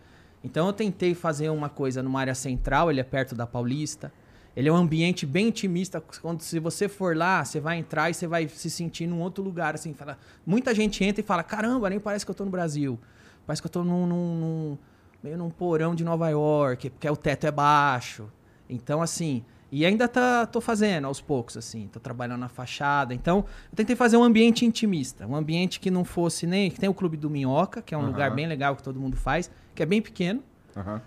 Então 0.44 0.68
eu 0.68 0.74
tentei 0.74 1.16
fazer 1.16 1.50
uma 1.50 1.70
coisa 1.70 2.04
numa 2.04 2.20
área 2.20 2.36
central, 2.36 2.92
ele 2.92 3.00
é 3.00 3.04
perto 3.04 3.34
da 3.34 3.48
Paulista. 3.48 4.12
Ele 4.58 4.68
é 4.70 4.72
um 4.74 4.76
ambiente 4.76 5.24
bem 5.24 5.50
intimista, 5.50 6.04
quando 6.20 6.42
se 6.42 6.58
você 6.58 6.90
for 6.90 7.16
lá, 7.16 7.46
você 7.46 7.60
vai 7.60 7.78
entrar 7.78 8.10
e 8.10 8.14
você 8.16 8.26
vai 8.26 8.48
se 8.48 8.72
sentir 8.72 9.06
num 9.06 9.22
outro 9.22 9.44
lugar, 9.44 9.76
assim, 9.76 9.94
fala, 9.94 10.18
muita 10.44 10.74
gente 10.74 11.04
entra 11.04 11.22
e 11.22 11.24
fala, 11.24 11.44
caramba, 11.44 11.88
nem 11.92 12.00
parece 12.00 12.26
que 12.26 12.32
eu 12.32 12.36
tô 12.36 12.44
no 12.44 12.50
Brasil. 12.50 12.98
Parece 13.46 13.62
que 13.62 13.68
eu 13.68 13.72
tô 13.72 13.84
num, 13.84 14.08
num- 14.08 14.36
num- 14.40 14.78
meio 15.24 15.38
num 15.38 15.52
porão 15.52 15.94
de 15.94 16.04
Nova 16.04 16.28
York, 16.30 16.90
porque 16.90 17.08
o 17.08 17.16
teto 17.16 17.46
é 17.46 17.52
baixo. 17.52 18.32
Então, 18.68 19.00
assim, 19.00 19.46
e 19.72 19.86
ainda 19.86 20.08
tá, 20.08 20.48
tô 20.48 20.60
fazendo 20.60 21.06
aos 21.06 21.22
poucos, 21.22 21.56
assim, 21.56 21.88
tô 21.94 22.00
trabalhando 22.00 22.40
na 22.40 22.50
fachada. 22.50 23.14
Então, 23.14 23.46
eu 23.72 23.76
tentei 23.76 23.96
fazer 23.96 24.18
um 24.18 24.24
ambiente 24.24 24.66
intimista, 24.66 25.28
um 25.28 25.36
ambiente 25.36 25.80
que 25.80 25.92
não 25.92 26.04
fosse 26.04 26.48
nem. 26.48 26.72
que 26.72 26.80
tem 26.80 26.90
o 26.90 26.96
Clube 26.96 27.16
do 27.16 27.30
Minhoca, 27.30 27.80
que 27.80 27.94
é 27.94 27.98
um 27.98 28.02
Aham. 28.02 28.10
lugar 28.10 28.32
bem 28.34 28.48
legal 28.48 28.76
que 28.76 28.82
todo 28.82 29.00
mundo 29.00 29.16
faz, 29.18 29.52
que 29.76 29.84
é 29.84 29.86
bem 29.86 30.02
pequeno. 30.02 30.42
Aham. 30.76 31.00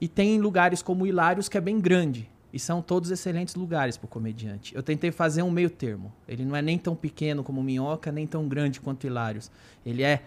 E 0.00 0.08
tem 0.08 0.40
lugares 0.40 0.80
como 0.80 1.06
Hilários, 1.06 1.46
que 1.46 1.58
é 1.58 1.60
bem 1.60 1.78
grande. 1.78 2.30
E 2.56 2.58
são 2.58 2.80
todos 2.80 3.10
excelentes 3.10 3.54
lugares 3.54 3.98
pro 3.98 4.08
comediante. 4.08 4.74
Eu 4.74 4.82
tentei 4.82 5.10
fazer 5.10 5.42
um 5.42 5.50
meio 5.50 5.68
termo. 5.68 6.10
Ele 6.26 6.42
não 6.42 6.56
é 6.56 6.62
nem 6.62 6.78
tão 6.78 6.96
pequeno 6.96 7.44
como 7.44 7.60
o 7.60 7.62
Minhoca, 7.62 8.10
nem 8.10 8.26
tão 8.26 8.48
grande 8.48 8.80
quanto 8.80 9.04
o 9.04 9.06
Hilários. 9.06 9.50
Ele 9.84 10.02
é 10.02 10.22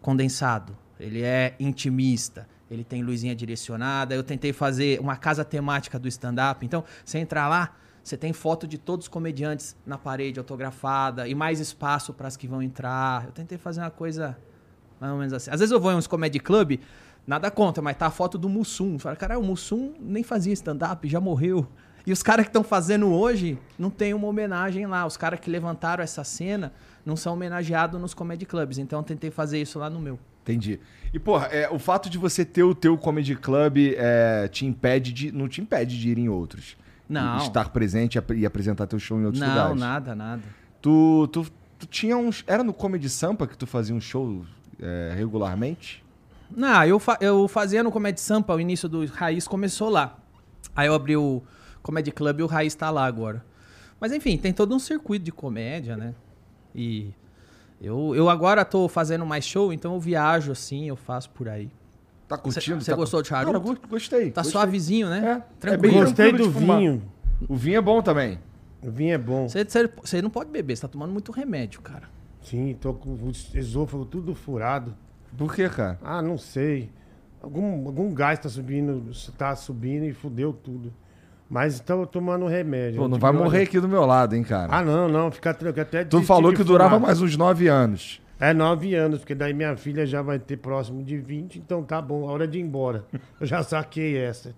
condensado, 0.00 0.78
ele 1.00 1.22
é 1.22 1.56
intimista, 1.58 2.46
ele 2.70 2.84
tem 2.84 3.02
luzinha 3.02 3.34
direcionada. 3.34 4.14
Eu 4.14 4.22
tentei 4.22 4.52
fazer 4.52 5.00
uma 5.00 5.16
casa 5.16 5.44
temática 5.44 5.98
do 5.98 6.06
stand-up. 6.06 6.64
Então, 6.64 6.84
você 7.04 7.18
entrar 7.18 7.48
lá, 7.48 7.74
você 8.04 8.16
tem 8.16 8.32
foto 8.32 8.68
de 8.68 8.78
todos 8.78 9.06
os 9.06 9.08
comediantes 9.08 9.74
na 9.84 9.98
parede 9.98 10.38
autografada 10.38 11.26
e 11.26 11.34
mais 11.34 11.58
espaço 11.58 12.14
para 12.14 12.28
as 12.28 12.36
que 12.36 12.46
vão 12.46 12.62
entrar. 12.62 13.24
Eu 13.24 13.32
tentei 13.32 13.58
fazer 13.58 13.80
uma 13.80 13.90
coisa 13.90 14.38
mais 15.00 15.12
ou 15.12 15.18
menos 15.18 15.32
assim. 15.32 15.50
Às 15.50 15.58
vezes 15.58 15.72
eu 15.72 15.80
vou 15.80 15.90
em 15.90 15.96
uns 15.96 16.06
comedy 16.06 16.38
club, 16.38 16.78
nada 17.26 17.50
contra, 17.50 17.82
mas 17.82 17.96
tá 17.96 18.06
a 18.06 18.10
foto 18.10 18.36
do 18.38 18.48
Mussum. 18.48 18.98
Fala, 18.98 19.16
cara, 19.16 19.38
o 19.38 19.42
Mussum 19.42 19.94
nem 20.00 20.22
fazia 20.22 20.52
stand-up, 20.52 21.08
já 21.08 21.20
morreu. 21.20 21.66
E 22.06 22.12
os 22.12 22.22
caras 22.22 22.44
que 22.44 22.50
estão 22.50 22.62
fazendo 22.62 23.06
hoje 23.10 23.58
não 23.78 23.88
tem 23.88 24.12
uma 24.12 24.26
homenagem 24.26 24.86
lá. 24.86 25.06
Os 25.06 25.16
caras 25.16 25.40
que 25.40 25.48
levantaram 25.48 26.04
essa 26.04 26.22
cena 26.22 26.70
não 27.04 27.16
são 27.16 27.32
homenageados 27.32 27.98
nos 27.98 28.12
comedy 28.12 28.44
clubs. 28.44 28.76
Então 28.76 28.98
eu 28.98 29.02
tentei 29.02 29.30
fazer 29.30 29.60
isso 29.62 29.78
lá 29.78 29.88
no 29.88 29.98
meu. 29.98 30.18
Entendi. 30.42 30.78
E, 31.14 31.18
porra, 31.18 31.46
é, 31.46 31.70
o 31.70 31.78
fato 31.78 32.10
de 32.10 32.18
você 32.18 32.44
ter 32.44 32.62
o 32.62 32.74
teu 32.74 32.98
comedy 32.98 33.34
club 33.34 33.94
é, 33.96 34.46
te 34.48 34.66
impede 34.66 35.10
de. 35.14 35.32
não 35.32 35.48
te 35.48 35.62
impede 35.62 35.98
de 35.98 36.10
ir 36.10 36.18
em 36.18 36.28
outros. 36.28 36.76
Não. 37.08 37.38
E 37.38 37.42
estar 37.46 37.70
presente 37.70 38.16
e 38.16 38.18
ap- 38.18 38.44
apresentar 38.46 38.86
teu 38.86 38.98
show 38.98 39.18
em 39.18 39.24
outros 39.24 39.40
não, 39.40 39.48
lugares. 39.48 39.80
nada, 39.80 40.14
nada. 40.14 40.42
Tu, 40.82 41.26
tu, 41.32 41.46
tu 41.78 41.86
tinha 41.86 42.18
uns. 42.18 42.44
Era 42.46 42.62
no 42.62 42.74
Comedy 42.74 43.08
Sampa 43.08 43.46
que 43.46 43.56
tu 43.56 43.66
fazia 43.66 43.94
um 43.94 44.00
show 44.00 44.44
é, 44.78 45.14
regularmente? 45.16 46.03
Não, 46.54 46.84
eu, 46.84 46.98
fa- 46.98 47.18
eu 47.20 47.46
fazia 47.48 47.82
no 47.82 47.90
Comedy 47.90 48.20
Sampa, 48.20 48.54
o 48.54 48.60
início 48.60 48.88
do 48.88 49.04
Raiz 49.06 49.46
começou 49.48 49.88
lá. 49.88 50.16
Aí 50.74 50.86
eu 50.86 50.94
abri 50.94 51.16
o 51.16 51.42
Comedy 51.82 52.10
Club 52.12 52.40
e 52.40 52.42
o 52.42 52.46
Raiz 52.46 52.74
tá 52.74 52.90
lá 52.90 53.04
agora. 53.06 53.44
Mas 54.00 54.12
enfim, 54.12 54.36
tem 54.36 54.52
todo 54.52 54.74
um 54.74 54.78
circuito 54.78 55.24
de 55.24 55.32
comédia, 55.32 55.96
né? 55.96 56.14
E 56.74 57.10
eu, 57.80 58.14
eu 58.14 58.28
agora 58.28 58.64
tô 58.64 58.88
fazendo 58.88 59.24
mais 59.24 59.44
show, 59.44 59.72
então 59.72 59.94
eu 59.94 60.00
viajo 60.00 60.52
assim, 60.52 60.88
eu 60.88 60.96
faço 60.96 61.30
por 61.30 61.48
aí. 61.48 61.70
Tá 62.28 62.36
curtindo? 62.38 62.82
Você 62.82 62.90
Tá- 62.90 62.96
gostou 62.96 63.22
de 63.22 63.28
charuto? 63.28 63.60
Go- 63.60 63.76
gostei. 63.88 64.30
Tá 64.30 64.40
gostei. 64.42 64.52
suavezinho, 64.52 65.08
né? 65.08 65.18
É, 65.26 65.30
é 65.30 65.42
Tranquilo. 65.60 65.92
bem 65.94 66.04
Gostei 66.04 66.28
tranquilo 66.32 66.52
do 66.52 66.58
vinho. 66.58 67.02
O 67.48 67.54
vinho 67.56 67.76
é 67.76 67.80
bom 67.80 68.00
também. 68.02 68.38
O 68.82 68.90
vinho 68.90 69.14
é 69.14 69.18
bom. 69.18 69.48
Você, 69.48 69.64
você- 69.64 69.90
você 70.02 70.22
não 70.22 70.30
pode 70.30 70.50
beber, 70.50 70.76
você 70.76 70.82
tá 70.82 70.88
tomando 70.88 71.12
muito 71.12 71.30
remédio, 71.32 71.80
cara. 71.82 72.08
Sim, 72.42 72.76
tô 72.80 72.92
com 72.94 73.10
o 73.10 73.30
esôfago 73.54 74.04
tudo 74.04 74.34
furado. 74.34 74.94
Por 75.36 75.54
quê, 75.54 75.68
cara? 75.68 75.98
Ah, 76.02 76.22
não 76.22 76.38
sei. 76.38 76.90
Algum, 77.42 77.86
algum 77.86 78.12
gás 78.12 78.38
tá 78.38 78.48
subindo, 78.48 79.10
tá 79.36 79.54
subindo 79.54 80.04
e 80.04 80.12
fudeu 80.12 80.52
tudo. 80.52 80.92
Mas 81.48 81.78
tô 81.78 82.06
tomando 82.06 82.46
remédio. 82.46 83.00
Pô, 83.00 83.08
não 83.08 83.18
vai 83.18 83.32
morrer 83.32 83.62
aqui 83.62 83.78
do 83.78 83.88
meu 83.88 84.06
lado, 84.06 84.34
hein, 84.34 84.42
cara? 84.42 84.74
Ah, 84.74 84.82
não, 84.82 85.08
não, 85.08 85.30
fica 85.30 85.52
tranquilo. 85.52 85.86
Até 85.86 86.04
tu 86.04 86.22
falou 86.22 86.52
que 86.52 86.64
durava 86.64 86.94
fumar. 86.94 87.08
mais 87.08 87.20
uns 87.20 87.36
nove 87.36 87.68
anos. 87.68 88.20
É 88.40 88.52
nove 88.52 88.94
anos, 88.94 89.20
porque 89.20 89.34
daí 89.34 89.54
minha 89.54 89.76
filha 89.76 90.04
já 90.06 90.20
vai 90.22 90.38
ter 90.38 90.56
próximo 90.56 91.02
de 91.04 91.16
20, 91.16 91.58
então 91.58 91.82
tá 91.82 92.00
bom, 92.02 92.28
a 92.28 92.32
hora 92.32 92.48
de 92.48 92.58
ir 92.58 92.62
embora. 92.62 93.04
Eu 93.40 93.46
já 93.46 93.62
saquei 93.62 94.16
essa. 94.16 94.54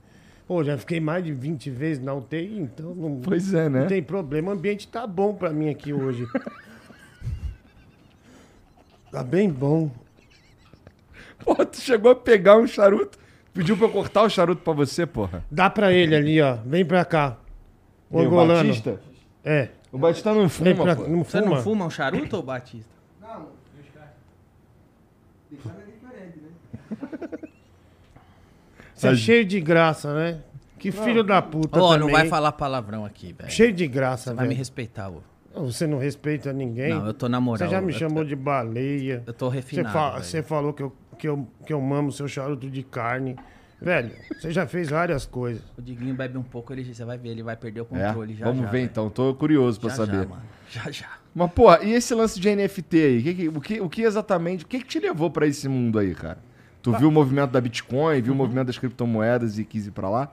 Pô, 0.47 0.63
já 0.63 0.79
fiquei 0.79 1.01
mais 1.01 1.25
de 1.25 1.33
20 1.33 1.71
vezes 1.71 2.03
na 2.03 2.15
UTI, 2.15 2.61
então 2.61 2.95
não, 2.95 3.21
Pois 3.21 3.53
é, 3.53 3.69
né? 3.69 3.81
não 3.81 3.87
tem 3.89 4.03
problema. 4.03 4.51
O 4.51 4.55
ambiente 4.55 4.87
tá 4.87 5.07
bom 5.07 5.35
pra 5.35 5.51
mim 5.51 5.69
aqui 5.69 5.93
hoje. 5.93 6.25
tá 9.11 9.25
bem 9.25 9.51
bom. 9.51 9.91
Pô, 11.45 11.55
tu 11.65 11.81
chegou 11.81 12.11
a 12.13 12.15
pegar 12.17 12.57
um 12.57 12.67
charuto. 12.67 13.19
Pediu 13.53 13.77
pra 13.77 13.87
eu 13.87 13.91
cortar 13.93 14.23
o 14.23 14.29
charuto 14.29 14.63
pra 14.63 14.73
você, 14.73 15.07
porra. 15.07 15.45
Dá 15.51 15.71
pra 15.71 15.93
ele 15.93 16.15
ali, 16.15 16.41
ó. 16.43 16.57
Vem 16.67 16.85
pra 16.85 17.05
cá. 17.05 17.37
O 18.11 18.21
angolano. 18.21 18.69
Batista? 18.69 19.01
É. 19.45 19.69
O 19.91 19.99
Batista 19.99 20.35
não 20.35 20.49
fuma, 20.49 20.75
pra 20.75 20.97
pô. 20.97 21.09
Não 21.09 21.25
Você 21.25 21.41
fuma? 21.43 21.57
não 21.57 21.63
fuma 21.63 21.85
um 21.87 21.91
charuto, 21.91 22.37
ô 22.37 22.43
Batista? 22.43 22.95
Você 28.95 29.09
é 29.09 29.15
cheio 29.15 29.45
de 29.45 29.61
graça, 29.61 30.15
né? 30.15 30.41
Que 30.79 30.91
filho 30.91 31.23
da 31.25 31.41
puta 31.43 31.79
Ô, 31.81 31.89
também. 31.93 32.01
não 32.01 32.09
vai 32.11 32.29
falar 32.29 32.53
palavrão 32.53 33.05
aqui, 33.05 33.33
velho. 33.33 33.51
Cheio 33.51 33.73
de 33.73 33.87
graça, 33.87 34.33
Vai 34.35 34.45
me 34.45 34.49
velho. 34.51 34.59
respeitar, 34.59 35.11
ô. 35.11 35.23
Você 35.65 35.87
não 35.87 35.99
respeita 35.99 36.53
ninguém. 36.53 36.91
Não, 36.91 37.07
eu 37.07 37.15
tô 37.15 37.29
na 37.31 37.41
moral. 37.41 37.67
Você 37.67 37.75
já 37.75 37.81
me 37.81 37.93
eu 37.93 37.99
chamou 37.99 38.19
tô- 38.23 38.25
de 38.29 38.37
baleia. 38.37 39.23
Eu 39.27 39.33
tô 39.33 39.49
Você, 39.49 39.57
refinado. 39.57 39.93
fa- 39.93 40.11
velho. 40.13 40.25
você 40.25 40.43
falou 40.43 40.73
que 40.75 40.83
eu, 40.83 40.93
que, 41.17 41.29
eu, 41.29 41.47
que 41.67 41.73
eu 41.73 41.81
mamo 41.81 42.13
seu 42.13 42.29
charuto 42.29 42.71
de 42.71 42.83
carne. 42.83 43.37
Velho, 43.81 44.11
você 44.41 44.51
já 44.53 44.67
fez 44.67 44.89
várias 44.89 45.27
coisas. 45.27 45.63
O 45.77 45.83
Diguinho 45.83 46.15
bebe 46.15 46.39
um 46.39 46.43
pouco, 46.43 46.73
ele, 46.73 46.83
você 46.95 47.05
vai 47.05 47.19
ver, 47.19 47.29
ele 47.31 47.43
vai 47.43 47.57
perder 47.57 47.83
o 47.83 47.87
É, 47.93 48.07
controle 48.07 48.35
já 48.35 48.47
vamos 48.47 48.63
já, 48.63 48.67
ver 48.71 48.79
velho. 48.79 48.85
então, 48.91 49.11
tô 49.11 49.35
curioso 49.35 49.79
pra 49.79 49.91
Já, 49.91 49.97
saber. 49.97 50.23
Já, 50.23 50.27
mano. 50.29 50.43
Já, 50.71 50.91
já. 50.91 51.09
Mas, 51.35 51.53
porra, 51.53 51.81
e 51.85 51.93
esse 51.93 52.15
lance 52.15 52.41
de 52.41 52.49
NFT 52.49 52.97
aí? 52.97 53.23
Que 53.23 53.35
que- 53.35 53.49
o, 53.49 53.61
que, 53.61 53.81
o 53.83 53.89
que 53.91 54.03
exatamente, 54.03 54.65
o 54.65 54.67
que, 54.67 54.79
que 54.79 54.87
te 54.87 54.99
levou 54.99 55.31
pra 55.31 55.47
esse 55.47 55.69
mundo 55.69 55.99
aí, 55.99 56.15
cara? 56.15 56.39
Tu 56.83 56.91
viu 56.97 57.09
o 57.09 57.13
movimento 57.13 57.51
da 57.51 57.61
Bitcoin, 57.61 58.17
Uhum. 58.17 58.23
viu 58.23 58.33
o 58.33 58.37
movimento 58.37 58.69
das 58.69 58.79
criptomoedas 58.79 59.59
e 59.59 59.65
quis 59.65 59.87
ir 59.89 59.91
pra 59.91 60.09
lá? 60.09 60.33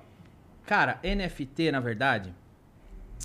Cara, 0.65 0.99
NFT, 1.03 1.71
na 1.73 1.81
verdade, 1.81 2.33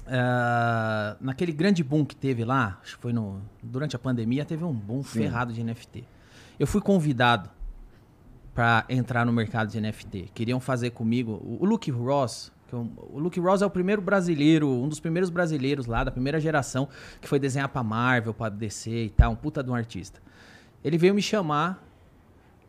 ah, 0.06 1.16
naquele 1.20 1.52
grande 1.52 1.84
boom 1.84 2.04
que 2.04 2.16
teve 2.16 2.44
lá, 2.44 2.78
acho 2.82 2.96
que 2.96 3.02
foi 3.02 3.12
no, 3.12 3.40
durante 3.62 3.94
a 3.94 3.98
pandemia, 3.98 4.44
teve 4.44 4.64
um 4.64 4.72
boom 4.72 5.02
ferrado 5.02 5.52
de 5.52 5.62
NFT. 5.62 6.04
Eu 6.58 6.66
fui 6.66 6.80
convidado 6.80 7.50
para 8.54 8.84
entrar 8.88 9.24
no 9.24 9.32
mercado 9.32 9.70
de 9.70 9.80
NFT. 9.80 10.30
Queriam 10.34 10.58
fazer 10.58 10.90
comigo 10.90 11.40
o, 11.60 11.64
Luke 11.64 11.90
Ross. 11.90 12.50
É 12.72 12.76
o 12.76 13.18
Luke 13.18 13.38
Ross 13.38 13.62
é 13.62 13.66
o 13.66 13.70
primeiro 13.70 14.02
brasileiro, 14.02 14.68
um 14.68 14.88
dos 14.88 14.98
primeiros 14.98 15.30
brasileiros 15.30 15.86
lá, 15.86 16.02
da 16.02 16.10
primeira 16.10 16.40
geração, 16.40 16.88
que 17.20 17.28
foi 17.28 17.38
desenhar 17.38 17.68
pra 17.68 17.82
Marvel, 17.82 18.34
pra 18.34 18.48
DC 18.48 18.90
e 18.90 19.10
tal, 19.10 19.32
um 19.32 19.36
puta 19.36 19.62
de 19.62 19.70
um 19.70 19.74
artista. 19.74 20.20
Ele 20.82 20.98
veio 20.98 21.14
me 21.14 21.22
chamar 21.22 21.82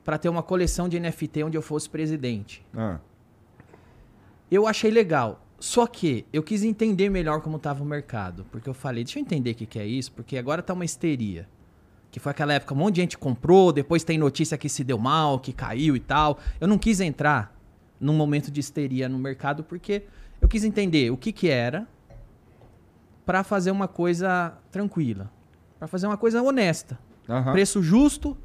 para 0.05 0.17
ter 0.17 0.29
uma 0.29 0.43
coleção 0.43 0.87
de 0.87 0.99
NFT 0.99 1.43
onde 1.43 1.57
eu 1.57 1.61
fosse 1.61 1.89
presidente. 1.89 2.65
Ah, 2.75 2.99
Eu 4.49 4.67
achei 4.67 4.91
legal. 4.91 5.45
Só 5.59 5.85
que 5.85 6.25
eu 6.31 6.41
quis 6.41 6.63
entender 6.63 7.09
melhor 7.09 7.41
como 7.41 7.57
estava 7.57 7.83
o 7.83 7.85
mercado. 7.85 8.45
Porque 8.51 8.69
eu 8.69 8.73
falei, 8.73 9.03
deixa 9.03 9.19
eu 9.19 9.21
entender 9.21 9.51
o 9.51 9.55
que, 9.55 9.65
que 9.65 9.79
é 9.79 9.85
isso, 9.85 10.11
porque 10.11 10.37
agora 10.37 10.61
tá 10.61 10.73
uma 10.73 10.85
histeria. 10.85 11.47
Que 12.11 12.19
foi 12.19 12.31
aquela 12.31 12.53
época, 12.53 12.73
um 12.73 12.77
monte 12.77 12.95
de 12.95 13.01
gente 13.01 13.17
comprou, 13.17 13.71
depois 13.71 14.03
tem 14.03 14.17
notícia 14.17 14.57
que 14.57 14.67
se 14.67 14.83
deu 14.83 14.97
mal, 14.97 15.39
que 15.39 15.53
caiu 15.53 15.95
e 15.95 15.99
tal. 15.99 16.39
Eu 16.59 16.67
não 16.67 16.77
quis 16.77 16.99
entrar 16.99 17.55
num 17.99 18.13
momento 18.13 18.49
de 18.49 18.59
histeria 18.59 19.07
no 19.07 19.19
mercado, 19.19 19.63
porque 19.63 20.03
eu 20.41 20.47
quis 20.47 20.63
entender 20.63 21.11
o 21.11 21.17
que, 21.17 21.31
que 21.31 21.49
era 21.49 21.87
para 23.25 23.43
fazer 23.43 23.71
uma 23.71 23.87
coisa 23.87 24.57
tranquila. 24.71 25.31
para 25.77 25.87
fazer 25.87 26.07
uma 26.07 26.17
coisa 26.17 26.41
honesta. 26.41 26.97
aham. 27.29 27.51
Preço 27.51 27.81
justo, 27.83 28.35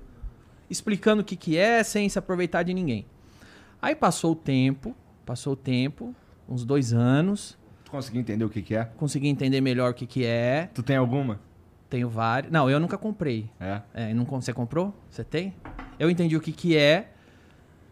explicando 0.68 1.22
o 1.22 1.24
que, 1.24 1.34
que 1.36 1.56
é, 1.56 1.82
sem 1.82 2.08
se 2.08 2.18
aproveitar 2.18 2.62
de 2.62 2.74
ninguém. 2.74 3.06
Aí 3.80 3.94
passou 3.94 4.32
o 4.32 4.36
tempo, 4.36 4.94
passou 5.24 5.54
o 5.54 5.56
tempo, 5.56 6.14
uns 6.48 6.64
dois 6.64 6.92
anos, 6.92 7.58
Tu 7.84 7.90
conseguiu 7.90 8.20
entender 8.20 8.44
o 8.44 8.48
que 8.50 8.60
que 8.62 8.74
é? 8.74 8.84
consegui 8.96 9.28
entender 9.28 9.60
melhor 9.60 9.90
o 9.92 9.94
que, 9.94 10.06
que 10.06 10.24
é. 10.24 10.68
Tu 10.74 10.82
tem 10.82 10.96
alguma? 10.96 11.40
Tenho 11.94 12.08
vários. 12.08 12.52
Não, 12.52 12.68
eu 12.68 12.80
nunca 12.80 12.98
comprei. 12.98 13.48
É. 13.60 13.80
É, 13.94 14.12
não, 14.12 14.24
você 14.24 14.52
comprou? 14.52 14.92
Você 15.08 15.22
tem? 15.22 15.54
Eu 15.96 16.10
entendi 16.10 16.36
o 16.36 16.40
que, 16.40 16.50
que 16.50 16.76
é, 16.76 17.12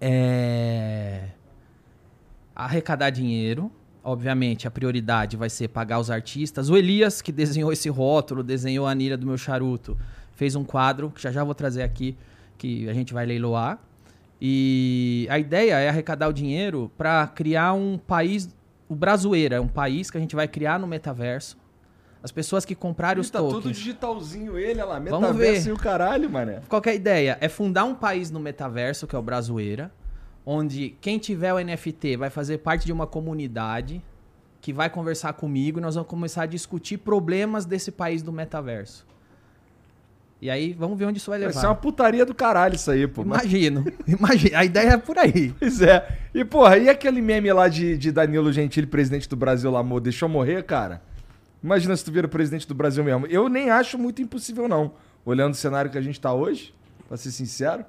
é 0.00 1.28
arrecadar 2.54 3.10
dinheiro. 3.10 3.70
Obviamente, 4.02 4.68
a 4.68 4.70
prioridade 4.70 5.36
vai 5.36 5.48
ser 5.48 5.68
pagar 5.68 5.98
os 5.98 6.10
artistas. 6.10 6.68
O 6.68 6.76
Elias, 6.76 7.22
que 7.22 7.32
desenhou 7.32 7.72
esse 7.72 7.88
rótulo, 7.88 8.42
desenhou 8.42 8.86
a 8.86 8.90
anilha 8.90 9.16
do 9.16 9.26
meu 9.26 9.38
charuto, 9.38 9.96
fez 10.34 10.54
um 10.56 10.64
quadro, 10.64 11.10
que 11.10 11.20
já 11.22 11.30
já 11.30 11.42
vou 11.44 11.54
trazer 11.54 11.82
aqui, 11.82 12.16
que 12.58 12.88
a 12.88 12.92
gente 12.92 13.12
vai 13.12 13.24
leiloar. 13.26 13.78
E 14.40 15.26
a 15.30 15.38
ideia 15.38 15.78
é 15.78 15.88
arrecadar 15.88 16.28
o 16.28 16.32
dinheiro 16.32 16.90
para 16.98 17.26
criar 17.28 17.72
um 17.72 17.96
país. 17.96 18.48
O 18.88 18.94
Brazueira 18.94 19.56
é 19.56 19.60
um 19.60 19.68
país 19.68 20.10
que 20.10 20.18
a 20.18 20.20
gente 20.20 20.36
vai 20.36 20.46
criar 20.46 20.78
no 20.78 20.86
metaverso. 20.86 21.56
As 22.22 22.32
pessoas 22.32 22.64
que 22.64 22.74
comprarem 22.74 23.20
os 23.20 23.28
tá 23.28 23.38
tudo 23.38 23.56
tokens. 23.56 23.76
digitalzinho 23.76 24.58
ele, 24.58 24.80
olha 24.80 24.84
lá. 24.86 24.98
Vamos 24.98 25.20
Metaverso 25.20 25.64
ver. 25.64 25.70
e 25.70 25.72
o 25.72 25.76
caralho, 25.76 26.30
mané. 26.30 26.60
Qual 26.68 26.80
que 26.80 26.88
é 26.88 26.92
a 26.92 26.94
ideia? 26.94 27.38
É 27.40 27.48
fundar 27.48 27.84
um 27.84 27.94
país 27.94 28.30
no 28.30 28.40
metaverso, 28.40 29.06
que 29.06 29.14
é 29.14 29.18
o 29.18 29.22
Brazueira, 29.22 29.92
onde 30.44 30.96
quem 31.02 31.18
tiver 31.18 31.52
o 31.52 31.58
NFT 31.62 32.16
vai 32.16 32.30
fazer 32.30 32.58
parte 32.58 32.86
de 32.86 32.92
uma 32.92 33.06
comunidade 33.06 34.02
que 34.60 34.72
vai 34.72 34.88
conversar 34.88 35.34
comigo 35.34 35.78
e 35.78 35.82
nós 35.82 35.94
vamos 35.94 36.08
começar 36.08 36.44
a 36.44 36.46
discutir 36.46 36.96
problemas 36.96 37.66
desse 37.66 37.92
país 37.92 38.22
do 38.22 38.32
metaverso. 38.32 39.06
E 40.44 40.50
aí, 40.50 40.74
vamos 40.74 40.98
ver 40.98 41.06
onde 41.06 41.16
isso 41.16 41.30
vai 41.30 41.38
Vai 41.38 41.48
levar. 41.48 41.58
ser 41.58 41.66
uma 41.68 41.74
putaria 41.74 42.26
do 42.26 42.34
caralho 42.34 42.74
isso 42.74 42.90
aí, 42.90 43.06
pô. 43.06 43.22
Imagino, 43.22 43.82
imagino. 44.06 44.54
A 44.58 44.62
ideia 44.62 44.90
é 44.90 44.96
por 44.98 45.16
aí. 45.16 45.54
Pois 45.58 45.80
é. 45.80 46.06
E, 46.34 46.44
porra, 46.44 46.76
e 46.76 46.86
aquele 46.86 47.22
meme 47.22 47.50
lá 47.50 47.66
de, 47.66 47.96
de 47.96 48.12
Danilo 48.12 48.52
Gentili, 48.52 48.86
presidente 48.86 49.26
do 49.26 49.36
Brasil 49.36 49.70
lá, 49.70 49.80
amor, 49.80 50.02
deixou 50.02 50.28
morrer, 50.28 50.62
cara? 50.64 51.00
Imagina 51.62 51.96
se 51.96 52.04
tu 52.04 52.12
vira 52.12 52.28
presidente 52.28 52.68
do 52.68 52.74
Brasil 52.74 53.02
mesmo. 53.02 53.26
Eu 53.26 53.48
nem 53.48 53.70
acho 53.70 53.96
muito 53.96 54.20
impossível, 54.20 54.68
não. 54.68 54.92
Olhando 55.24 55.54
o 55.54 55.56
cenário 55.56 55.90
que 55.90 55.96
a 55.96 56.02
gente 56.02 56.20
tá 56.20 56.34
hoje, 56.34 56.74
pra 57.08 57.16
ser 57.16 57.30
sincero. 57.30 57.82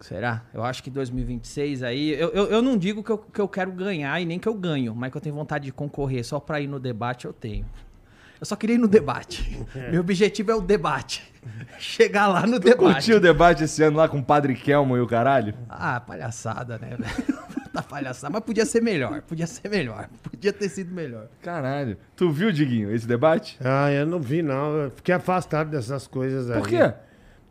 Será? 0.00 0.42
Eu 0.52 0.64
acho 0.64 0.82
que 0.82 0.90
2026 0.90 1.84
aí. 1.84 2.10
Eu, 2.10 2.30
eu, 2.30 2.46
eu 2.46 2.60
não 2.60 2.76
digo 2.76 3.04
que 3.04 3.10
eu, 3.10 3.18
que 3.18 3.40
eu 3.40 3.46
quero 3.46 3.70
ganhar 3.70 4.20
e 4.20 4.24
nem 4.24 4.40
que 4.40 4.48
eu 4.48 4.54
ganho, 4.54 4.96
mas 4.96 5.12
que 5.12 5.16
eu 5.16 5.20
tenho 5.20 5.36
vontade 5.36 5.66
de 5.66 5.72
concorrer 5.72 6.24
só 6.24 6.40
pra 6.40 6.60
ir 6.60 6.66
no 6.66 6.80
debate, 6.80 7.24
eu 7.24 7.32
tenho. 7.32 7.64
Eu 8.40 8.46
só 8.46 8.56
queria 8.56 8.74
ir 8.74 8.78
no 8.78 8.88
debate. 8.88 9.58
Meu 9.90 10.00
objetivo 10.00 10.50
é 10.50 10.54
o 10.54 10.60
debate. 10.60 11.32
Chegar 11.78 12.26
lá 12.26 12.46
no 12.46 12.58
debate. 12.58 12.94
Curtiu 12.94 13.16
o 13.16 13.20
debate 13.20 13.64
esse 13.64 13.82
ano 13.82 13.96
lá 13.96 14.08
com 14.08 14.18
o 14.18 14.24
Padre 14.24 14.54
Kelmo 14.54 14.96
e 14.96 15.00
o 15.00 15.06
caralho? 15.06 15.54
Ah, 15.68 16.00
palhaçada, 16.00 16.78
né, 16.78 16.96
velho? 16.98 17.38
tá 17.72 17.82
palhaçada. 17.82 18.32
Mas 18.32 18.42
podia 18.42 18.64
ser 18.64 18.82
melhor. 18.82 19.22
Podia 19.22 19.46
ser 19.46 19.68
melhor. 19.68 20.08
Podia 20.22 20.52
ter 20.52 20.68
sido 20.68 20.94
melhor. 20.94 21.28
Caralho. 21.42 21.96
Tu 22.14 22.30
viu, 22.30 22.50
Diguinho, 22.52 22.94
esse 22.94 23.06
debate? 23.06 23.58
Ah, 23.62 23.90
eu 23.90 24.06
não 24.06 24.20
vi, 24.20 24.42
não. 24.42 24.76
Eu 24.76 24.90
fiquei 24.90 25.14
afastado 25.14 25.70
dessas 25.70 26.06
coisas 26.06 26.50
aí. 26.50 26.58
Por 26.58 26.68
quê? 26.68 26.92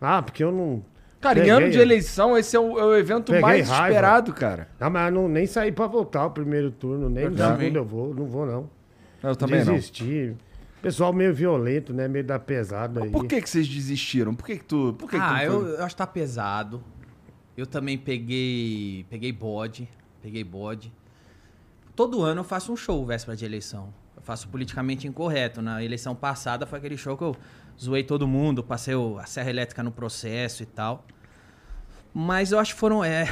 Ah, 0.02 0.22
porque 0.22 0.44
eu 0.44 0.52
não. 0.52 0.84
Cara, 1.22 1.44
em 1.44 1.50
ano 1.50 1.72
de 1.72 1.80
é. 1.80 1.82
eleição, 1.82 2.38
esse 2.38 2.56
é 2.56 2.60
o, 2.60 2.78
é 2.78 2.84
o 2.84 2.96
evento 2.96 3.32
Peguei 3.32 3.42
mais 3.42 3.68
raiva. 3.68 3.88
esperado, 3.88 4.34
cara. 4.34 4.68
Não, 4.80 4.90
mas 4.92 5.08
eu 5.08 5.22
não, 5.22 5.28
nem 5.28 5.48
saí 5.48 5.72
pra 5.72 5.88
votar 5.88 6.28
o 6.28 6.30
primeiro 6.30 6.70
turno, 6.70 7.10
nem 7.10 7.24
Eu 7.24 7.32
no 7.32 7.38
também. 7.38 7.58
segundo 7.58 7.76
eu 7.78 7.86
vou. 7.86 8.14
Não 8.14 8.26
vou, 8.26 8.46
não. 8.46 8.70
Eu 9.24 9.36
também 9.36 9.66
não. 9.66 9.74
Desisti. 9.74 10.36
Pessoal 10.86 11.12
meio 11.12 11.34
violento, 11.34 11.92
né? 11.92 12.08
Meio 12.08 12.24
da 12.24 12.38
pesada 12.38 13.04
aí. 13.04 13.10
Por 13.10 13.26
que, 13.26 13.42
que 13.42 13.50
vocês 13.50 13.68
desistiram? 13.68 14.36
Por 14.36 14.46
que, 14.46 14.58
que 14.60 14.66
tu. 14.66 14.94
Por 14.94 15.10
que, 15.10 15.18
que 15.18 15.24
ah, 15.24 15.38
tu 15.40 15.44
eu, 15.44 15.62
foi- 15.62 15.72
eu 15.72 15.84
acho 15.84 15.96
que 15.96 15.98
tá 15.98 16.06
pesado. 16.06 16.84
Eu 17.58 17.66
também 17.66 17.98
peguei, 17.98 19.04
peguei 19.10 19.32
bode, 19.32 19.90
peguei 20.22 20.44
bode. 20.44 20.94
Todo 21.96 22.22
ano 22.22 22.42
eu 22.42 22.44
faço 22.44 22.72
um 22.72 22.78
show 22.78 23.04
véspera 23.04 23.36
de 23.36 23.44
eleição. 23.44 23.92
Eu 24.16 24.22
faço 24.22 24.48
politicamente 24.48 25.08
incorreto. 25.08 25.60
Na 25.60 25.84
eleição 25.84 26.14
passada 26.14 26.68
foi 26.68 26.78
aquele 26.78 26.98
show 26.98 27.18
que 27.18 27.24
eu 27.24 27.36
zoei 27.82 28.04
todo 28.04 28.28
mundo, 28.28 28.64
passei 28.64 28.94
o- 28.94 29.18
a 29.18 29.26
serra 29.26 29.50
elétrica 29.50 29.82
no 29.82 29.92
processo 29.92 30.62
e 30.62 30.68
tal. 30.68 31.04
Mas 32.14 32.52
eu 32.52 32.60
acho 32.60 32.76
que 32.76 32.80
foram. 32.80 33.04
É. 33.04 33.26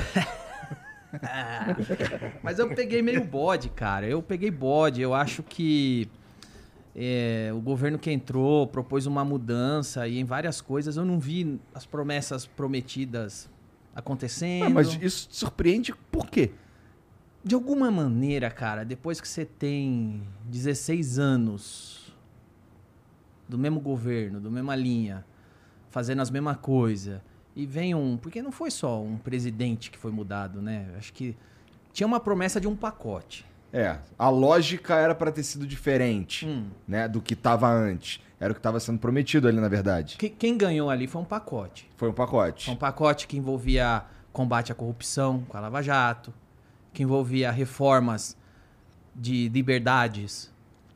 Mas 2.41 2.57
eu 2.57 2.67
peguei 2.73 3.03
meio 3.03 3.23
bode, 3.23 3.69
cara. 3.69 4.07
Eu 4.07 4.23
peguei 4.23 4.49
bode. 4.49 5.03
Eu 5.03 5.13
acho 5.13 5.43
que 5.43 6.09
é, 6.95 7.51
o 7.53 7.59
governo 7.59 7.97
que 7.97 8.11
entrou 8.11 8.67
propôs 8.67 9.05
uma 9.05 9.25
mudança 9.25 10.07
e 10.07 10.19
em 10.19 10.23
várias 10.23 10.61
coisas 10.61 10.95
eu 10.95 11.05
não 11.05 11.19
vi 11.19 11.59
as 11.73 11.85
promessas 11.85 12.45
prometidas 12.45 13.49
acontecendo. 13.95 14.65
Ah, 14.65 14.69
mas 14.69 14.93
isso 15.01 15.29
te 15.29 15.35
surpreende 15.35 15.93
por 16.11 16.27
quê? 16.29 16.51
De 17.43 17.55
alguma 17.55 17.91
maneira, 17.91 18.49
cara, 18.49 18.83
depois 18.83 19.19
que 19.19 19.27
você 19.27 19.43
tem 19.43 20.23
16 20.45 21.19
anos 21.19 22.15
do 23.49 23.57
mesmo 23.57 23.79
governo, 23.79 24.39
do 24.39 24.49
mesma 24.49 24.75
linha, 24.75 25.25
fazendo 25.89 26.21
as 26.21 26.29
mesmas 26.29 26.57
coisas, 26.57 27.19
e 27.55 27.65
vem 27.65 27.93
um. 27.93 28.17
Porque 28.17 28.41
não 28.41 28.51
foi 28.51 28.71
só 28.71 29.01
um 29.01 29.17
presidente 29.17 29.91
que 29.91 29.97
foi 29.97 30.11
mudado, 30.11 30.61
né? 30.61 30.93
Acho 30.97 31.13
que 31.13 31.35
tinha 31.91 32.07
uma 32.07 32.19
promessa 32.19 32.59
de 32.59 32.67
um 32.67 32.75
pacote. 32.75 33.45
É, 33.73 33.97
a 34.19 34.29
lógica 34.29 34.93
era 34.95 35.15
pra 35.15 35.31
ter 35.31 35.41
sido 35.43 35.65
diferente, 35.65 36.45
Hum. 36.45 36.67
né, 36.87 37.07
do 37.07 37.19
que 37.19 37.35
tava 37.35 37.67
antes. 37.67 38.21
Era 38.39 38.51
o 38.51 38.55
que 38.55 38.61
tava 38.61 38.79
sendo 38.79 38.99
prometido 38.99 39.47
ali, 39.47 39.59
na 39.59 39.67
verdade. 39.67 40.15
Que- 40.17 40.29
Quem 40.29 40.55
ganhou 40.57 40.89
ali 40.91 41.07
foi 41.07 41.21
um 41.21 41.25
pacote. 41.25 41.89
Foi 41.97 42.07
um 42.09 42.13
pacote. 42.13 42.65
Foi 42.65 42.73
um 42.75 42.77
pacote 42.77 43.25
que 43.25 43.35
envolvia 43.37 44.03
combate 44.31 44.71
à 44.71 44.75
corrupção 44.75 45.43
com 45.47 45.57
a 45.57 45.59
Lava 45.59 45.81
Jato, 45.81 46.31
que 46.93 47.01
envolvia 47.01 47.49
reformas 47.51 48.37
de 49.15 49.49
liberdades 49.49 50.51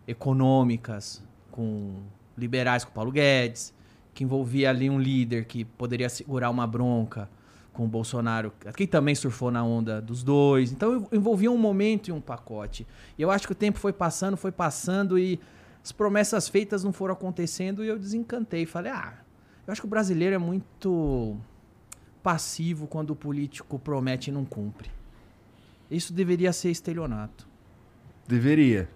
econômicas 0.08 1.24
com 1.52 1.96
liberais 2.38 2.84
com 2.84 2.92
Paulo 2.92 3.12
Guedes, 3.12 3.74
que 4.14 4.24
envolvia 4.24 4.70
ali 4.70 4.90
um 4.90 5.00
líder 5.00 5.46
que 5.46 5.64
poderia 5.64 6.10
segurar 6.10 6.50
uma 6.50 6.68
bronca 6.68 7.30
com 7.78 7.86
o 7.86 7.88
Bolsonaro, 7.88 8.52
que 8.76 8.88
também 8.88 9.14
surfou 9.14 9.52
na 9.52 9.64
onda 9.64 10.02
dos 10.02 10.24
dois. 10.24 10.72
Então 10.72 11.08
envolvia 11.12 11.52
um 11.52 11.58
momento 11.58 12.08
e 12.08 12.12
um 12.12 12.20
pacote. 12.20 12.88
E 13.16 13.22
eu 13.22 13.30
acho 13.30 13.46
que 13.46 13.52
o 13.52 13.56
tempo 13.56 13.78
foi 13.78 13.94
passando, 13.94 14.36
foi 14.36 14.52
passando 14.52 15.20
e 15.20 15.40
as 15.84 15.92
promessas 15.92 16.50
feitas 16.50 16.84
não 16.84 16.92
foram 16.92 17.14
acontecendo 17.14 17.84
e 17.84 17.88
eu 17.88 18.00
desencantei. 18.00 18.66
Falei, 18.66 18.92
ah, 18.92 19.14
eu 19.68 19.72
acho 19.72 19.80
que 19.80 19.86
o 19.86 19.90
brasileiro 19.90 20.34
é 20.34 20.40
muito 20.40 21.38
passivo 22.24 22.88
quando 22.88 23.12
o 23.12 23.16
político 23.16 23.78
promete 23.78 24.32
e 24.32 24.34
não 24.34 24.44
cumpre. 24.44 24.90
Isso 25.90 26.12
deveria 26.12 26.52
ser 26.52 26.72
estelionato. 26.72 27.48
Deveria. 28.28 28.90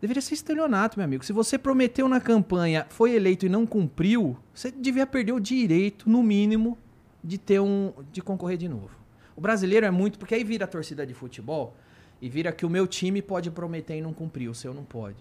Deveria 0.00 0.22
ser 0.22 0.32
estelionato, 0.32 0.98
meu 0.98 1.04
amigo. 1.04 1.24
Se 1.26 1.32
você 1.32 1.58
prometeu 1.58 2.08
na 2.08 2.22
campanha, 2.22 2.86
foi 2.88 3.14
eleito 3.14 3.44
e 3.44 3.50
não 3.50 3.66
cumpriu, 3.66 4.34
você 4.54 4.70
devia 4.70 5.06
perder 5.06 5.32
o 5.32 5.40
direito, 5.40 6.08
no 6.08 6.22
mínimo, 6.22 6.78
de 7.26 7.38
ter 7.38 7.60
um 7.60 7.92
de 8.12 8.22
concorrer 8.22 8.56
de 8.56 8.68
novo. 8.68 8.90
O 9.34 9.40
brasileiro 9.40 9.84
é 9.84 9.90
muito, 9.90 10.18
porque 10.18 10.34
aí 10.34 10.44
vira 10.44 10.64
a 10.64 10.68
torcida 10.68 11.04
de 11.04 11.12
futebol 11.12 11.74
e 12.22 12.28
vira 12.28 12.52
que 12.52 12.64
o 12.64 12.70
meu 12.70 12.86
time 12.86 13.20
pode 13.20 13.50
prometer 13.50 13.96
e 13.96 14.00
não 14.00 14.14
cumprir, 14.14 14.48
o 14.48 14.54
seu 14.54 14.72
não 14.72 14.84
pode. 14.84 15.18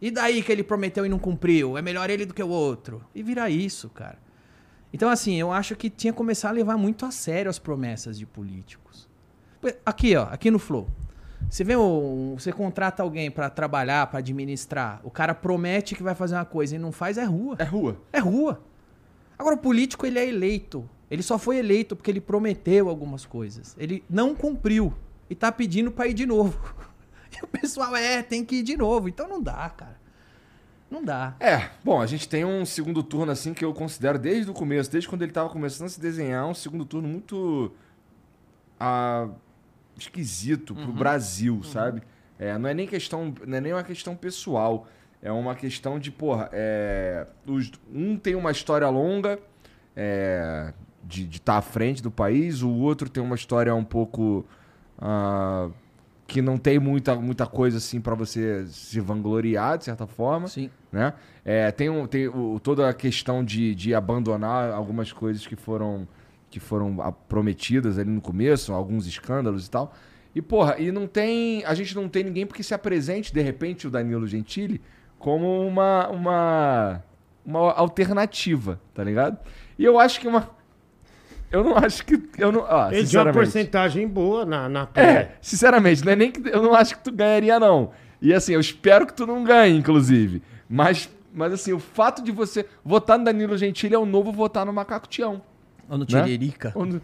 E 0.00 0.10
daí 0.10 0.42
que 0.42 0.52
ele 0.52 0.62
prometeu 0.62 1.04
e 1.04 1.08
não 1.08 1.18
cumpriu? 1.18 1.76
É 1.76 1.82
melhor 1.82 2.08
ele 2.08 2.24
do 2.24 2.32
que 2.32 2.42
o 2.42 2.48
outro. 2.48 3.02
E 3.14 3.22
vira 3.22 3.50
isso, 3.50 3.88
cara. 3.88 4.18
Então, 4.92 5.08
assim, 5.10 5.34
eu 5.34 5.52
acho 5.52 5.74
que 5.74 5.90
tinha 5.90 6.12
que 6.12 6.16
começar 6.16 6.50
a 6.50 6.52
levar 6.52 6.76
muito 6.76 7.04
a 7.04 7.10
sério 7.10 7.50
as 7.50 7.58
promessas 7.58 8.18
de 8.18 8.24
políticos. 8.24 9.08
Aqui, 9.84 10.14
ó, 10.14 10.24
aqui 10.24 10.50
no 10.50 10.58
Flow. 10.58 10.86
Você 11.50 11.64
vê 11.64 11.76
um, 11.76 12.34
você 12.38 12.52
contrata 12.52 13.02
alguém 13.02 13.30
pra 13.30 13.50
trabalhar, 13.50 14.06
pra 14.06 14.18
administrar, 14.20 15.00
o 15.04 15.10
cara 15.10 15.34
promete 15.34 15.94
que 15.94 16.02
vai 16.02 16.14
fazer 16.14 16.34
uma 16.34 16.44
coisa 16.44 16.76
e 16.76 16.78
não 16.78 16.92
faz, 16.92 17.18
é 17.18 17.24
rua. 17.24 17.56
É 17.58 17.64
rua. 17.64 18.00
É 18.12 18.18
rua. 18.18 18.62
Agora 19.38 19.54
o 19.54 19.58
político 19.58 20.06
ele 20.06 20.18
é 20.18 20.26
eleito. 20.26 20.88
Ele 21.10 21.22
só 21.22 21.38
foi 21.38 21.58
eleito 21.58 21.94
porque 21.94 22.10
ele 22.10 22.20
prometeu 22.20 22.88
algumas 22.88 23.24
coisas. 23.24 23.76
Ele 23.78 24.02
não 24.10 24.34
cumpriu 24.34 24.92
e 25.30 25.34
tá 25.34 25.52
pedindo 25.52 25.90
pra 25.90 26.06
ir 26.06 26.14
de 26.14 26.26
novo. 26.26 26.58
E 27.38 27.44
o 27.44 27.46
pessoal 27.48 27.94
é, 27.94 28.22
tem 28.22 28.42
que 28.42 28.56
ir 28.56 28.62
de 28.62 28.78
novo. 28.78 29.08
Então 29.10 29.28
não 29.28 29.42
dá, 29.42 29.68
cara. 29.68 29.98
Não 30.90 31.04
dá. 31.04 31.34
É, 31.38 31.68
bom, 31.84 32.00
a 32.00 32.06
gente 32.06 32.26
tem 32.26 32.46
um 32.46 32.64
segundo 32.64 33.02
turno 33.02 33.30
assim 33.30 33.52
que 33.52 33.62
eu 33.62 33.74
considero 33.74 34.18
desde 34.18 34.50
o 34.50 34.54
começo, 34.54 34.90
desde 34.90 35.06
quando 35.06 35.20
ele 35.20 35.32
tava 35.32 35.50
começando 35.50 35.86
a 35.86 35.90
se 35.90 36.00
desenhar, 36.00 36.46
um 36.46 36.54
segundo 36.54 36.86
turno 36.86 37.06
muito 37.08 37.72
ah, 38.80 39.28
esquisito 39.98 40.74
pro 40.74 40.92
Brasil, 40.92 41.62
sabe? 41.64 42.02
É, 42.38 42.56
não 42.56 42.68
é 42.68 42.74
nem 42.74 42.86
questão, 42.86 43.34
não 43.46 43.58
é 43.58 43.60
nem 43.60 43.72
uma 43.72 43.82
questão 43.84 44.14
pessoal, 44.16 44.86
é 45.20 45.30
uma 45.32 45.54
questão 45.54 45.98
de, 45.98 46.10
porra, 46.10 46.48
é, 46.52 47.26
os- 47.46 47.72
um 47.92 48.16
tem 48.16 48.34
uma 48.34 48.50
história 48.50 48.88
longa 48.88 49.38
é, 49.94 50.72
de 51.06 51.28
estar 51.36 51.56
à 51.58 51.62
frente 51.62 52.02
do 52.02 52.10
país, 52.10 52.62
o 52.62 52.70
outro 52.70 53.08
tem 53.08 53.22
uma 53.22 53.34
história 53.34 53.74
um 53.74 53.84
pouco 53.84 54.44
ah, 54.98 55.68
que 56.26 56.42
não 56.42 56.58
tem 56.58 56.78
muita, 56.78 57.14
muita 57.14 57.46
coisa 57.46 57.78
assim 57.78 58.00
pra 58.00 58.14
você 58.14 58.66
se 58.66 58.98
vangloriar, 59.00 59.78
de 59.78 59.84
certa 59.84 60.06
forma 60.06 60.48
Sim. 60.48 60.70
né? 60.90 61.12
É, 61.44 61.70
tem 61.70 61.88
um, 61.88 62.06
tem 62.06 62.26
o- 62.28 62.58
toda 62.60 62.88
a 62.88 62.94
questão 62.94 63.44
de, 63.44 63.74
de 63.74 63.94
abandonar 63.94 64.72
algumas 64.72 65.12
coisas 65.12 65.46
que 65.46 65.56
foram 65.56 66.06
que 66.50 66.60
foram 66.60 66.96
prometidas 67.28 67.98
ali 67.98 68.08
no 68.10 68.20
começo, 68.20 68.72
alguns 68.72 69.06
escândalos 69.06 69.66
e 69.66 69.70
tal. 69.70 69.92
E 70.34 70.40
porra, 70.40 70.76
e 70.78 70.92
não 70.92 71.06
tem, 71.06 71.64
a 71.64 71.74
gente 71.74 71.94
não 71.94 72.08
tem 72.08 72.24
ninguém 72.24 72.46
porque 72.46 72.62
se 72.62 72.72
apresente 72.74 73.32
de 73.32 73.40
repente 73.42 73.86
o 73.86 73.90
Danilo 73.90 74.26
Gentili 74.26 74.80
como 75.18 75.66
uma 75.66 76.08
uma 76.08 77.02
uma 77.44 77.72
alternativa, 77.72 78.80
tá 78.94 79.04
ligado? 79.04 79.38
E 79.78 79.84
eu 79.84 79.98
acho 79.98 80.20
que 80.20 80.26
uma 80.28 80.50
eu 81.56 81.64
não 81.64 81.76
acho 81.76 82.04
que 82.04 82.20
eu 82.38 82.52
não, 82.52 82.64
ah, 82.66 82.88
Ele 82.92 83.06
tinha 83.06 83.22
uma 83.22 83.32
porcentagem 83.32 84.06
boa 84.06 84.44
na, 84.44 84.68
na 84.68 84.88
É, 84.94 85.32
sinceramente, 85.40 86.04
não 86.04 86.12
é 86.12 86.16
nem 86.16 86.30
que 86.30 86.48
eu 86.48 86.62
não 86.62 86.74
acho 86.74 86.96
que 86.96 87.04
tu 87.04 87.12
ganharia, 87.12 87.58
não. 87.60 87.90
E 88.20 88.32
assim, 88.32 88.52
eu 88.54 88.60
espero 88.60 89.06
que 89.06 89.12
tu 89.12 89.26
não 89.26 89.44
ganhe, 89.44 89.76
inclusive. 89.78 90.42
Mas, 90.68 91.08
mas 91.32 91.52
assim, 91.52 91.72
o 91.72 91.78
fato 91.78 92.22
de 92.22 92.32
você 92.32 92.66
votar 92.84 93.18
no 93.18 93.24
Danilo 93.24 93.56
Gentili 93.56 93.94
é 93.94 93.98
o 93.98 94.06
novo 94.06 94.32
votar 94.32 94.64
no 94.64 94.72
Macaco 94.72 95.06
Tião. 95.08 95.42
Ou 95.88 95.98
no 95.98 96.06
Né? 96.10 96.22
Tiririca. 96.22 96.70
Quando- 96.72 97.00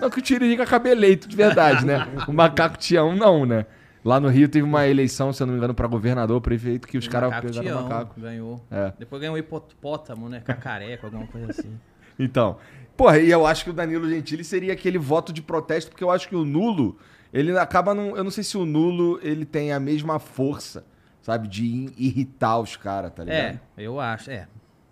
Não 0.00 0.10
que 0.10 0.18
o 0.18 0.22
Tiririca 0.22 0.62
acabe 0.62 0.90
eleito 0.90 1.28
de 1.28 1.36
verdade, 1.36 1.84
né? 1.86 2.06
O 2.28 2.32
Macaco 2.32 2.76
Tião 2.78 3.14
não, 3.14 3.44
né? 3.46 3.66
Lá 4.04 4.20
no 4.20 4.28
Rio 4.28 4.48
teve 4.48 4.62
uma 4.64 4.86
eleição, 4.86 5.32
se 5.32 5.42
eu 5.42 5.46
não 5.46 5.52
me 5.54 5.58
engano, 5.58 5.72
pra 5.72 5.86
governador, 5.86 6.38
prefeito, 6.40 6.86
que 6.86 6.98
os 6.98 7.08
caras 7.08 7.40
pegaram 7.40 7.80
o 7.80 7.82
macaco. 7.84 8.20
Ganhou. 8.20 8.62
É. 8.70 8.92
Depois 8.98 9.18
ganhou 9.20 9.34
o 9.34 9.38
hipopótamo, 9.38 10.28
né? 10.28 10.40
Cacareco, 10.44 11.06
alguma 11.06 11.26
coisa 11.26 11.50
assim. 11.50 11.70
Então, 12.18 12.56
porra, 12.96 13.18
e 13.18 13.30
eu 13.30 13.46
acho 13.46 13.64
que 13.64 13.70
o 13.70 13.72
Danilo 13.72 14.08
Gentili 14.08 14.44
seria 14.44 14.72
aquele 14.72 14.98
voto 14.98 15.32
de 15.32 15.42
protesto, 15.42 15.90
porque 15.90 16.04
eu 16.04 16.10
acho 16.10 16.28
que 16.28 16.36
o 16.36 16.44
nulo, 16.44 16.96
ele 17.32 17.56
acaba 17.58 17.94
não, 17.94 18.16
eu 18.16 18.24
não 18.24 18.30
sei 18.30 18.44
se 18.44 18.56
o 18.56 18.64
nulo 18.64 19.18
ele 19.22 19.44
tem 19.44 19.72
a 19.72 19.80
mesma 19.80 20.18
força, 20.18 20.84
sabe, 21.22 21.48
de 21.48 21.64
irritar 21.96 22.58
os 22.58 22.76
caras, 22.76 23.12
tá 23.12 23.24
ligado? 23.24 23.60
É, 23.76 23.82
eu 23.82 23.98
acho, 23.98 24.30
é. 24.30 24.46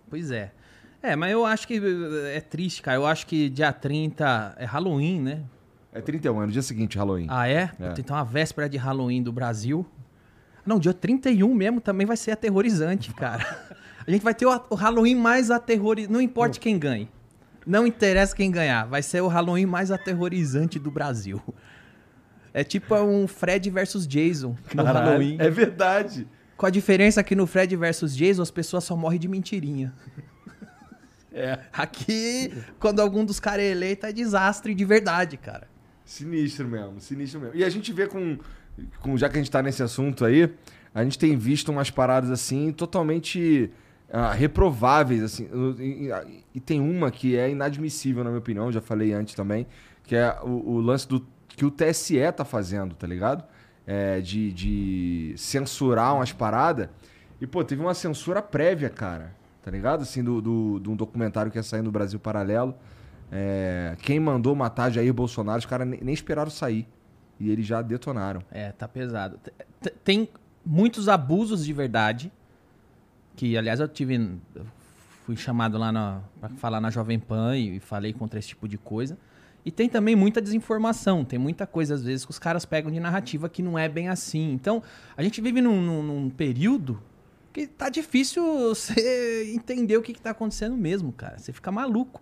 Pois 0.09 0.31
é. 0.31 0.51
É, 1.01 1.17
mas 1.17 1.31
eu 1.33 1.45
acho 1.45 1.67
que 1.67 1.81
é 2.33 2.39
triste, 2.39 2.81
cara. 2.81 2.97
Eu 2.97 3.05
acho 3.05 3.27
que 3.27 3.49
dia 3.49 3.73
30 3.73 4.55
é 4.57 4.63
Halloween, 4.63 5.19
né? 5.21 5.43
É 5.91 6.01
31 6.01 6.39
anos, 6.39 6.53
dia 6.53 6.61
seguinte, 6.61 6.97
Halloween. 6.97 7.27
Ah, 7.29 7.47
é? 7.47 7.69
É. 7.79 7.93
Então 7.99 8.15
a 8.15 8.23
véspera 8.23 8.69
de 8.69 8.77
Halloween 8.77 9.21
do 9.21 9.31
Brasil. 9.31 9.85
Não, 10.65 10.79
dia 10.79 10.93
31 10.93 11.53
mesmo 11.53 11.81
também 11.81 12.07
vai 12.07 12.15
ser 12.15 12.31
aterrorizante, 12.31 13.13
cara. 13.13 13.45
A 14.05 14.11
gente 14.11 14.23
vai 14.23 14.33
ter 14.33 14.45
o, 14.45 14.75
Halloween 14.75 15.15
mais 15.15 15.49
aterrorizante. 15.49 16.11
Não 16.11 16.21
importa 16.21 16.59
quem 16.59 16.77
ganhe. 16.77 17.09
Não 17.65 17.87
interessa 17.87 18.35
quem 18.35 18.51
ganhar. 18.51 18.85
Vai 18.85 19.01
ser 19.01 19.21
o 19.21 19.27
Halloween 19.27 19.65
mais 19.65 19.91
aterrorizante 19.91 20.77
do 20.77 20.91
Brasil. 20.91 21.41
É 22.53 22.63
tipo 22.63 22.95
um 22.95 23.27
Fred 23.27 23.69
versus 23.69 24.05
Jason 24.05 24.55
no 24.75 24.83
Caralho, 24.83 25.05
Halloween. 25.07 25.37
É 25.39 25.49
verdade. 25.49 26.27
Com 26.55 26.65
a 26.65 26.69
diferença 26.69 27.23
que 27.23 27.35
no 27.35 27.47
Fred 27.47 27.75
versus 27.75 28.15
Jason 28.15 28.41
as 28.41 28.51
pessoas 28.51 28.83
só 28.83 28.95
morrem 28.95 29.19
de 29.19 29.27
mentirinha. 29.27 29.93
É. 31.31 31.57
Aqui, 31.73 32.53
quando 32.79 32.99
algum 32.99 33.25
dos 33.25 33.39
caras 33.39 33.65
é 33.65 33.71
eleito, 33.71 34.05
é 34.05 34.13
desastre 34.13 34.75
de 34.75 34.85
verdade, 34.85 35.35
cara. 35.35 35.67
Sinistro 36.05 36.67
mesmo, 36.67 36.99
sinistro 36.99 37.39
mesmo. 37.39 37.55
E 37.55 37.63
a 37.63 37.69
gente 37.69 37.91
vê 37.91 38.05
com, 38.05 38.37
com 38.99 39.17
já 39.17 39.27
que 39.27 39.37
a 39.37 39.41
gente 39.41 39.49
tá 39.49 39.63
nesse 39.63 39.81
assunto 39.81 40.25
aí, 40.25 40.53
a 40.93 41.03
gente 41.03 41.17
tem 41.17 41.35
visto 41.35 41.71
umas 41.71 41.89
paradas 41.89 42.29
assim 42.29 42.71
totalmente 42.71 43.71
ah, 44.13 44.31
reprováveis 44.31 45.21
assim. 45.23 45.49
E, 45.79 46.07
e- 46.09 46.43
e 46.55 46.59
tem 46.61 46.79
uma 46.79 47.11
que 47.11 47.35
é 47.35 47.49
inadmissível 47.49 48.23
na 48.23 48.29
minha 48.29 48.39
opinião, 48.39 48.71
já 48.71 48.79
falei 48.79 49.11
antes 49.11 49.33
também, 49.35 49.67
que 50.03 50.15
é 50.15 50.37
o, 50.43 50.75
o 50.75 50.79
lance 50.79 51.05
do 51.07 51.25
que 51.49 51.65
o 51.65 51.71
TSE 51.71 52.15
tá 52.31 52.45
fazendo, 52.45 52.95
tá 52.95 53.05
ligado? 53.05 53.43
É, 53.85 54.21
de, 54.21 54.53
de 54.53 55.33
censurar 55.35 56.15
umas 56.15 56.31
paradas. 56.31 56.87
E 57.41 57.45
pô, 57.45 57.63
teve 57.63 57.81
uma 57.81 57.93
censura 57.93 58.41
prévia, 58.41 58.89
cara. 58.89 59.35
Tá 59.61 59.69
ligado? 59.71 60.01
Assim, 60.03 60.23
do, 60.23 60.41
do, 60.41 60.79
de 60.79 60.89
um 60.89 60.95
documentário 60.95 61.51
que 61.51 61.57
ia 61.57 61.63
sair 61.63 61.81
no 61.81 61.91
Brasil 61.91 62.19
Paralelo. 62.19 62.75
É, 63.31 63.95
quem 64.01 64.19
mandou 64.19 64.55
matar 64.55 64.91
Jair 64.91 65.13
Bolsonaro, 65.13 65.59
os 65.59 65.65
caras 65.65 65.87
nem, 65.87 65.99
nem 66.01 66.13
esperaram 66.13 66.51
sair. 66.51 66.87
E 67.39 67.49
eles 67.49 67.65
já 67.65 67.81
detonaram. 67.81 68.41
É, 68.51 68.71
tá 68.71 68.87
pesado. 68.87 69.39
Tem 70.03 70.29
muitos 70.65 71.09
abusos 71.09 71.65
de 71.65 71.73
verdade. 71.73 72.31
Que, 73.35 73.57
aliás, 73.57 73.79
eu 73.79 73.87
tive. 73.87 74.15
eu 74.55 74.65
fui 75.25 75.35
chamado 75.35 75.77
lá 75.77 75.91
na, 75.91 76.21
pra 76.39 76.49
falar 76.49 76.81
na 76.81 76.89
Jovem 76.89 77.17
Pan 77.19 77.57
e, 77.57 77.77
e 77.77 77.79
falei 77.79 78.13
contra 78.13 78.37
esse 78.39 78.49
tipo 78.49 78.67
de 78.67 78.77
coisa. 78.77 79.17
E 79.65 79.71
tem 79.71 79.87
também 79.87 80.15
muita 80.15 80.41
desinformação. 80.41 81.23
Tem 81.23 81.39
muita 81.39 81.65
coisa, 81.65 81.93
às 81.95 82.03
vezes, 82.03 82.25
que 82.25 82.31
os 82.31 82.39
caras 82.39 82.65
pegam 82.65 82.91
de 82.91 82.99
narrativa 82.99 83.47
que 83.47 83.61
não 83.63 83.79
é 83.79 83.87
bem 83.87 84.09
assim. 84.09 84.51
Então, 84.51 84.83
a 85.15 85.23
gente 85.23 85.39
vive 85.41 85.61
num, 85.61 85.81
num- 85.81 86.03
num 86.03 86.29
período 86.29 87.01
que 87.53 87.65
tá 87.67 87.87
difícil 87.89 88.43
você 88.69 89.53
entender 89.55 89.95
o 89.97 90.01
que, 90.01 90.13
que 90.13 90.21
tá 90.21 90.31
acontecendo 90.31 90.75
mesmo, 90.75 91.11
cara. 91.13 91.37
Você 91.39 91.53
fica 91.53 91.71
maluco. 91.71 92.21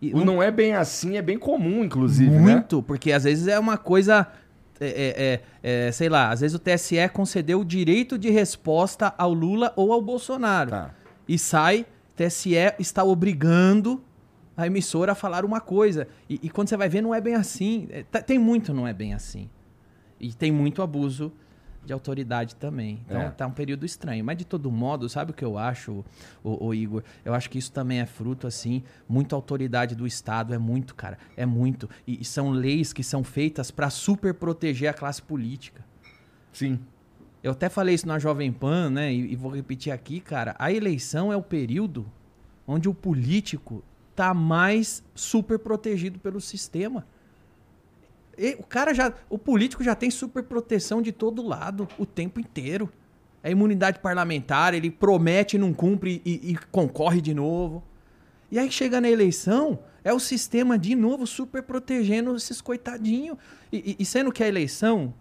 E 0.00 0.12
O 0.14 0.24
não 0.24 0.40
é 0.42 0.50
bem 0.50 0.74
assim, 0.74 1.16
é 1.16 1.22
bem 1.22 1.38
comum, 1.38 1.82
inclusive, 1.82 2.30
né? 2.30 2.38
muito, 2.38 2.80
porque 2.82 3.10
às 3.10 3.24
vezes 3.24 3.48
é 3.48 3.58
uma 3.58 3.76
coisa. 3.76 4.28
É, 4.80 4.86
é, 4.86 5.40
é, 5.62 5.86
é, 5.88 5.92
sei 5.92 6.08
lá, 6.08 6.30
às 6.30 6.40
vezes 6.40 6.54
o 6.54 6.58
TSE 6.58 6.96
concedeu 7.12 7.60
o 7.60 7.64
direito 7.64 8.18
de 8.18 8.30
resposta 8.30 9.12
ao 9.18 9.32
Lula 9.32 9.72
ou 9.76 9.92
ao 9.92 10.00
Bolsonaro. 10.00 10.70
Tá. 10.70 10.94
E 11.28 11.38
sai, 11.38 11.86
TSE 12.16 12.54
está 12.78 13.04
obrigando 13.04 14.02
a 14.56 14.66
emissora 14.66 15.12
a 15.12 15.14
falar 15.14 15.44
uma 15.44 15.60
coisa. 15.60 16.08
E, 16.28 16.40
e 16.42 16.50
quando 16.50 16.68
você 16.68 16.76
vai 16.76 16.88
ver, 16.88 17.00
não 17.00 17.14
é 17.14 17.20
bem 17.20 17.34
assim. 17.34 17.86
É, 17.90 18.02
tá- 18.02 18.20
tem 18.20 18.38
muito 18.38 18.74
não 18.74 18.86
é 18.86 18.92
bem 18.92 19.14
assim. 19.14 19.48
E 20.18 20.32
tem 20.32 20.50
muito 20.50 20.82
abuso 20.82 21.32
de 21.88 21.92
autoridade 21.92 22.54
também. 22.54 23.00
Então 23.06 23.20
É. 23.22 23.30
tá 23.30 23.46
um 23.46 23.50
período 23.50 23.84
estranho. 23.86 24.22
Mas 24.24 24.36
de 24.36 24.44
todo 24.44 24.70
modo, 24.70 25.08
sabe 25.08 25.30
o 25.32 25.34
que 25.34 25.44
eu 25.44 25.56
acho, 25.58 26.04
o, 26.44 26.66
o 26.66 26.74
Igor? 26.74 27.02
Eu 27.24 27.34
acho 27.34 27.48
que 27.50 27.58
isso 27.58 27.72
também 27.72 27.98
é 27.98 28.06
fruto, 28.06 28.46
assim, 28.46 28.82
muita 29.08 29.34
autoridade 29.34 29.94
do 29.96 30.06
Estado. 30.06 30.52
É 30.54 30.58
muito, 30.58 30.94
cara. 30.94 31.18
É 31.36 31.46
muito. 31.46 31.88
E, 32.06 32.20
e 32.20 32.24
são 32.24 32.50
leis 32.50 32.92
que 32.92 33.02
são 33.02 33.24
feitas 33.24 33.70
para 33.70 33.88
super 33.90 34.34
proteger 34.34 34.90
a 34.90 34.94
classe 34.94 35.22
política. 35.22 35.84
Sim. 36.52 36.78
Eu 37.42 37.52
até 37.52 37.68
falei 37.68 37.94
isso 37.94 38.06
na 38.06 38.18
Jovem 38.18 38.52
Pan, 38.52 38.90
né? 38.90 39.12
E, 39.12 39.32
e 39.32 39.36
vou 39.36 39.50
repetir 39.50 39.92
aqui, 39.92 40.20
cara. 40.20 40.54
A 40.58 40.70
eleição 40.70 41.32
é 41.32 41.36
o 41.36 41.42
período 41.42 42.06
onde 42.66 42.86
o 42.88 42.92
político 42.94 43.82
tá 44.14 44.34
mais 44.34 45.02
super 45.14 45.58
protegido 45.58 46.18
pelo 46.18 46.40
sistema. 46.40 47.06
E 48.38 48.56
o 48.58 48.62
cara 48.62 48.94
já. 48.94 49.12
O 49.28 49.36
político 49.36 49.82
já 49.82 49.94
tem 49.94 50.10
super 50.10 50.42
proteção 50.44 51.02
de 51.02 51.10
todo 51.12 51.42
lado 51.46 51.88
o 51.98 52.06
tempo 52.06 52.38
inteiro. 52.40 52.88
É 53.42 53.50
imunidade 53.50 53.98
parlamentar, 54.00 54.74
ele 54.74 54.90
promete, 54.90 55.56
não 55.58 55.72
cumpre 55.72 56.20
e, 56.24 56.52
e 56.52 56.56
concorre 56.70 57.20
de 57.20 57.34
novo. 57.34 57.82
E 58.50 58.58
aí 58.58 58.70
chega 58.70 59.00
na 59.00 59.08
eleição, 59.08 59.78
é 60.02 60.12
o 60.12 60.18
sistema 60.18 60.78
de 60.78 60.94
novo 60.94 61.26
super 61.26 61.62
protegendo 61.62 62.34
esses 62.34 62.60
coitadinhos. 62.60 63.36
E, 63.72 63.92
e- 63.92 64.02
e 64.02 64.04
sendo 64.04 64.32
que 64.32 64.42
a 64.42 64.48
eleição 64.48 65.12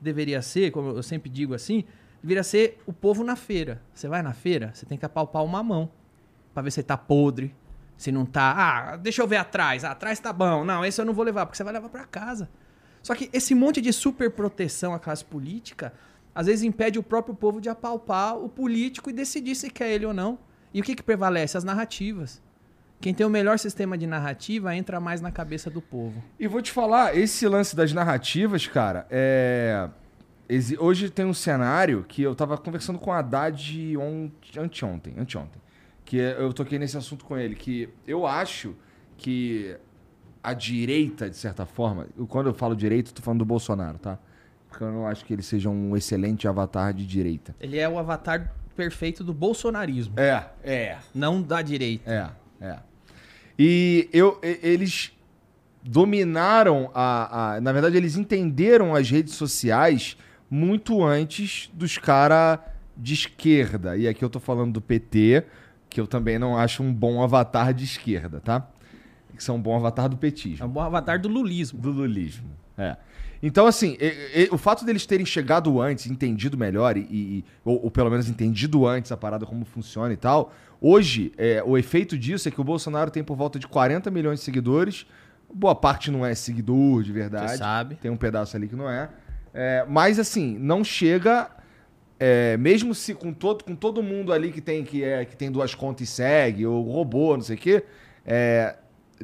deveria 0.00 0.40
ser, 0.42 0.70
como 0.70 0.90
eu 0.90 1.02
sempre 1.02 1.30
digo 1.30 1.54
assim, 1.54 1.84
deveria 2.22 2.42
ser 2.44 2.80
o 2.86 2.92
povo 2.92 3.24
na 3.24 3.36
feira. 3.36 3.80
Você 3.94 4.06
vai 4.08 4.22
na 4.22 4.32
feira, 4.32 4.70
você 4.74 4.84
tem 4.86 4.98
que 4.98 5.04
apalpar 5.06 5.42
uma 5.44 5.62
mão 5.62 5.90
pra 6.52 6.62
ver 6.62 6.70
se 6.70 6.82
tá 6.82 6.96
podre, 6.96 7.54
se 7.96 8.12
não 8.12 8.24
tá. 8.26 8.54
Ah, 8.56 8.96
deixa 8.96 9.22
eu 9.22 9.26
ver 9.26 9.36
atrás. 9.36 9.82
Ah, 9.84 9.90
atrás 9.92 10.20
tá 10.20 10.32
bom. 10.32 10.64
Não, 10.64 10.84
esse 10.84 11.00
eu 11.00 11.04
não 11.04 11.12
vou 11.14 11.24
levar, 11.24 11.46
porque 11.46 11.56
você 11.56 11.64
vai 11.64 11.72
levar 11.72 11.88
pra 11.88 12.04
casa. 12.04 12.48
Só 13.04 13.14
que 13.14 13.28
esse 13.34 13.54
monte 13.54 13.82
de 13.82 13.92
super 13.92 14.30
proteção 14.30 14.94
à 14.94 14.98
classe 14.98 15.22
política, 15.22 15.92
às 16.34 16.46
vezes 16.46 16.64
impede 16.64 16.98
o 16.98 17.02
próprio 17.02 17.34
povo 17.34 17.60
de 17.60 17.68
apalpar 17.68 18.34
o 18.38 18.48
político 18.48 19.10
e 19.10 19.12
decidir 19.12 19.54
se 19.54 19.68
quer 19.68 19.92
ele 19.92 20.06
ou 20.06 20.14
não. 20.14 20.38
E 20.72 20.80
o 20.80 20.82
que, 20.82 20.96
que 20.96 21.02
prevalece? 21.02 21.58
As 21.58 21.64
narrativas. 21.64 22.42
Quem 23.02 23.12
tem 23.12 23.26
o 23.26 23.28
melhor 23.28 23.58
sistema 23.58 23.98
de 23.98 24.06
narrativa 24.06 24.74
entra 24.74 24.98
mais 25.00 25.20
na 25.20 25.30
cabeça 25.30 25.68
do 25.68 25.82
povo. 25.82 26.24
E 26.40 26.48
vou 26.48 26.62
te 26.62 26.72
falar, 26.72 27.14
esse 27.14 27.46
lance 27.46 27.76
das 27.76 27.92
narrativas, 27.92 28.66
cara, 28.66 29.06
é. 29.10 29.90
Hoje 30.78 31.10
tem 31.10 31.26
um 31.26 31.34
cenário 31.34 32.06
que 32.08 32.22
eu 32.22 32.34
tava 32.34 32.56
conversando 32.56 32.98
com 32.98 33.12
a 33.12 33.18
Haddad 33.18 33.96
ont... 33.98 34.32
anteontem, 34.58 35.14
anteontem. 35.18 35.60
Que 36.06 36.16
eu 36.16 36.54
toquei 36.54 36.78
nesse 36.78 36.96
assunto 36.96 37.26
com 37.26 37.36
ele, 37.36 37.54
que 37.54 37.90
eu 38.06 38.26
acho 38.26 38.74
que 39.18 39.76
a 40.44 40.52
direita, 40.54 41.28
de 41.30 41.36
certa 41.36 41.64
forma, 41.66 42.06
quando 42.28 42.46
eu 42.48 42.54
falo 42.54 42.76
direita, 42.76 43.10
eu 43.10 43.14
tô 43.14 43.22
falando 43.22 43.38
do 43.40 43.44
Bolsonaro, 43.44 43.98
tá? 43.98 44.18
Porque 44.68 44.84
eu 44.84 44.92
não 44.92 45.06
acho 45.06 45.24
que 45.24 45.32
ele 45.32 45.42
seja 45.42 45.70
um 45.70 45.96
excelente 45.96 46.46
avatar 46.46 46.92
de 46.92 47.06
direita. 47.06 47.54
Ele 47.60 47.78
é 47.78 47.88
o 47.88 47.98
avatar 47.98 48.52
perfeito 48.76 49.22
do 49.24 49.32
bolsonarismo, 49.32 50.14
É, 50.18 50.44
é. 50.62 50.98
não 51.14 51.40
da 51.40 51.62
direita. 51.62 52.10
É, 52.60 52.64
é. 52.66 52.78
E 53.58 54.08
eu, 54.12 54.38
eles 54.42 55.12
dominaram 55.82 56.90
a, 56.94 57.54
a- 57.54 57.60
Na 57.60 57.72
verdade, 57.72 57.96
eles 57.96 58.16
entenderam 58.16 58.94
as 58.94 59.10
redes 59.10 59.34
sociais 59.34 60.16
muito 60.50 61.04
antes 61.04 61.70
dos 61.72 61.98
caras 61.98 62.58
de 62.96 63.14
esquerda. 63.14 63.96
E 63.96 64.06
aqui 64.08 64.24
eu 64.24 64.30
tô 64.30 64.40
falando 64.40 64.72
do 64.74 64.80
PT, 64.80 65.44
que 65.88 66.00
eu 66.00 66.06
também 66.06 66.38
não 66.38 66.56
acho 66.56 66.82
um 66.82 66.92
bom 66.92 67.22
avatar 67.22 67.72
de 67.72 67.84
esquerda, 67.84 68.40
tá? 68.40 68.68
Que 69.36 69.42
são 69.44 69.56
um 69.56 69.60
bom 69.60 69.76
avatar 69.76 70.08
do 70.08 70.16
É 70.16 70.18
petismo. 70.18 70.66
um 70.66 70.68
bom 70.70 70.80
avatar 70.80 71.20
do 71.20 71.28
lulismo. 71.28 71.78
Do 71.80 71.90
lulismo. 71.90 72.48
É. 72.78 72.96
Então, 73.42 73.66
assim, 73.66 73.96
e- 74.00 74.44
e- 74.44 74.48
o 74.50 74.56
fato 74.56 74.84
deles 74.86 75.04
terem 75.04 75.26
chegado 75.26 75.80
antes, 75.80 76.06
entendido 76.06 76.56
melhor, 76.56 76.96
e, 76.96 77.00
e- 77.10 77.44
ou, 77.64 77.84
ou 77.84 77.90
pelo 77.90 78.10
menos 78.10 78.28
entendido 78.28 78.86
antes 78.86 79.12
a 79.12 79.16
parada 79.16 79.44
como 79.44 79.64
funciona 79.66 80.12
e 80.14 80.16
tal, 80.16 80.52
hoje, 80.80 81.32
é, 81.36 81.62
o 81.64 81.76
efeito 81.76 82.16
disso 82.16 82.48
é 82.48 82.50
que 82.50 82.60
o 82.60 82.64
Bolsonaro 82.64 83.10
tem 83.10 83.22
por 83.22 83.36
volta 83.36 83.58
de 83.58 83.66
40 83.68 84.10
milhões 84.10 84.38
de 84.38 84.44
seguidores. 84.46 85.06
Boa 85.52 85.74
parte 85.74 86.10
não 86.10 86.24
é 86.24 86.34
seguidor 86.34 87.02
de 87.02 87.12
verdade. 87.12 87.50
Você 87.52 87.58
sabe. 87.58 87.96
Tem 87.96 88.10
um 88.10 88.16
pedaço 88.16 88.56
ali 88.56 88.66
que 88.66 88.74
não 88.74 88.88
é. 88.88 89.10
É, 89.52 89.84
mas, 89.88 90.18
assim, 90.18 90.56
não 90.58 90.82
chega. 90.82 91.50
é, 92.18 92.56
mesmo 92.56 92.94
se 92.94 93.12
com 93.12 93.32
todo, 93.32 93.64
com 93.64 93.74
todo 93.74 94.02
mundo 94.02 94.32
ali 94.32 94.50
que 94.52 94.60
tem, 94.60 94.84
que, 94.84 95.02
é, 95.04 95.24
que 95.24 95.36
tem 95.36 95.50
duas 95.50 95.74
contas 95.74 96.08
e 96.08 96.10
segue, 96.10 96.64
ou 96.64 96.82
robô, 96.90 97.36
não 97.36 97.42
sei 97.42 97.56
o 97.56 97.58
quê, 97.58 97.84
é, 98.24 98.76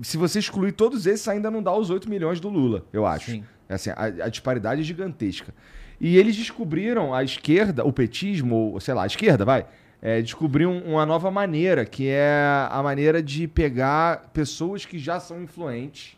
se 0.03 0.17
você 0.17 0.39
excluir 0.39 0.73
todos 0.73 1.07
esses, 1.07 1.27
ainda 1.29 1.51
não 1.51 1.63
dá 1.63 1.75
os 1.75 1.91
8 1.91 2.09
milhões 2.09 2.41
do 2.41 2.49
Lula, 2.49 2.85
eu 2.93 3.07
acho. 3.07 3.31
Sim. 3.33 3.45
Assim, 3.69 3.91
a, 3.91 4.05
a 4.25 4.29
disparidade 4.29 4.81
é 4.81 4.85
gigantesca. 4.85 5.55
E 6.01 6.17
eles 6.17 6.35
descobriram, 6.37 7.15
a 7.15 7.23
esquerda, 7.23 7.85
o 7.85 7.93
petismo, 7.93 8.73
ou 8.73 8.81
sei 8.81 8.95
lá, 8.95 9.03
a 9.05 9.07
esquerda, 9.07 9.45
vai, 9.45 9.67
é, 10.03 10.23
descobriu 10.23 10.71
uma 10.71 11.05
nova 11.05 11.31
maneira, 11.31 11.85
que 11.85 12.09
é 12.09 12.67
a 12.71 12.83
maneira 12.83 13.23
de 13.23 13.47
pegar 13.47 14.31
pessoas 14.33 14.85
que 14.87 14.99
já 14.99 15.21
são 15.21 15.43
influentes 15.43 16.17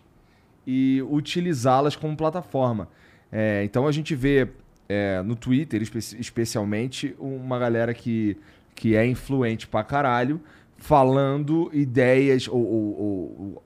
e 0.67 1.03
utilizá-las 1.11 1.97
como 1.97 2.17
plataforma. 2.17 2.89
É, 3.31 3.63
então 3.65 3.87
a 3.89 3.93
gente 3.93 4.15
vê 4.15 4.49
é, 4.89 5.21
no 5.23 5.35
Twitter, 5.35 5.83
espe- 5.83 5.99
especialmente, 6.21 7.15
uma 7.19 7.59
galera 7.59 7.93
que, 7.93 8.37
que 8.75 8.95
é 8.95 9.05
influente 9.07 9.67
pra 9.67 9.83
caralho, 9.83 10.41
falando 10.83 11.71
ideias 11.73 12.49
ou, 12.49 12.57
ou- 12.61 13.01
ou- 13.01 13.37
ou 13.39 13.65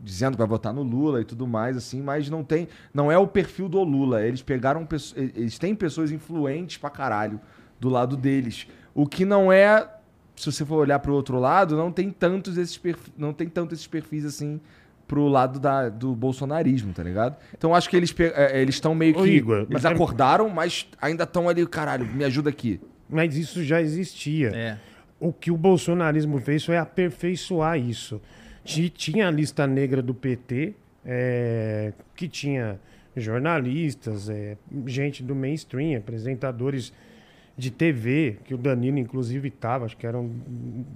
dizendo 0.00 0.32
que 0.34 0.38
vai 0.38 0.46
votar 0.46 0.72
no 0.72 0.82
Lula 0.84 1.20
e 1.20 1.24
tudo 1.24 1.44
mais, 1.48 1.76
assim, 1.76 2.00
mas 2.00 2.30
não 2.30 2.44
tem. 2.44 2.68
Não 2.94 3.10
é 3.10 3.18
o 3.18 3.26
perfil 3.26 3.68
do 3.68 3.82
Lula. 3.82 4.22
Eles 4.24 4.40
pegaram. 4.40 4.86
Eles 5.16 5.58
têm 5.58 5.74
pessoas 5.74 6.12
influentes 6.12 6.76
pra 6.78 6.88
caralho 6.90 7.40
do 7.80 7.88
lado 7.88 8.16
deles. 8.16 8.68
O 8.94 9.04
que 9.06 9.24
não 9.24 9.52
é. 9.52 9.86
Se 10.36 10.52
você 10.52 10.64
for 10.64 10.76
olhar 10.76 11.00
pro 11.00 11.12
outro 11.12 11.40
lado, 11.40 11.76
não 11.76 11.90
tem 11.90 12.10
tantos 12.10 12.56
esses 12.56 12.78
perfis, 12.78 13.12
não 13.18 13.32
tem 13.32 13.48
tanto 13.48 13.74
esses 13.74 13.88
perfis 13.88 14.24
assim 14.24 14.60
pro 15.08 15.26
lado 15.26 15.58
da, 15.58 15.88
do 15.88 16.14
bolsonarismo, 16.14 16.92
tá 16.92 17.02
ligado? 17.02 17.36
Então 17.56 17.74
acho 17.74 17.90
que 17.90 17.96
eles 17.96 18.14
é, 18.20 18.62
eles 18.62 18.76
estão 18.76 18.94
meio 18.94 19.14
que 19.14 19.20
Ô, 19.20 19.26
Igor, 19.26 19.56
eles 19.56 19.68
mas 19.70 19.84
é- 19.84 19.88
acordaram, 19.88 20.48
mas 20.48 20.86
ainda 21.02 21.24
estão 21.24 21.48
ali, 21.48 21.66
caralho, 21.66 22.06
me 22.06 22.22
ajuda 22.24 22.50
aqui. 22.50 22.78
Mas 23.10 23.36
isso 23.36 23.64
já 23.64 23.80
existia. 23.82 24.50
É. 24.54 24.78
O 25.20 25.32
que 25.32 25.50
o 25.50 25.56
bolsonarismo 25.56 26.38
fez 26.38 26.64
foi 26.64 26.76
aperfeiçoar 26.76 27.78
isso. 27.78 28.20
Ti- 28.64 28.88
Tinha 28.90 29.28
a 29.28 29.30
lista 29.30 29.66
negra 29.66 30.00
do 30.00 30.14
PT, 30.14 30.74
é, 31.04 31.92
que 32.14 32.28
tinha 32.28 32.78
jornalistas, 33.16 34.28
é, 34.28 34.56
gente 34.86 35.22
do 35.22 35.34
mainstream, 35.34 35.96
apresentadores 35.98 36.92
de 37.56 37.70
TV, 37.72 38.36
que 38.44 38.54
o 38.54 38.58
Danilo 38.58 38.98
inclusive 38.98 39.48
estava, 39.48 39.84
acho 39.86 39.96
que 39.96 40.06
eram 40.06 40.30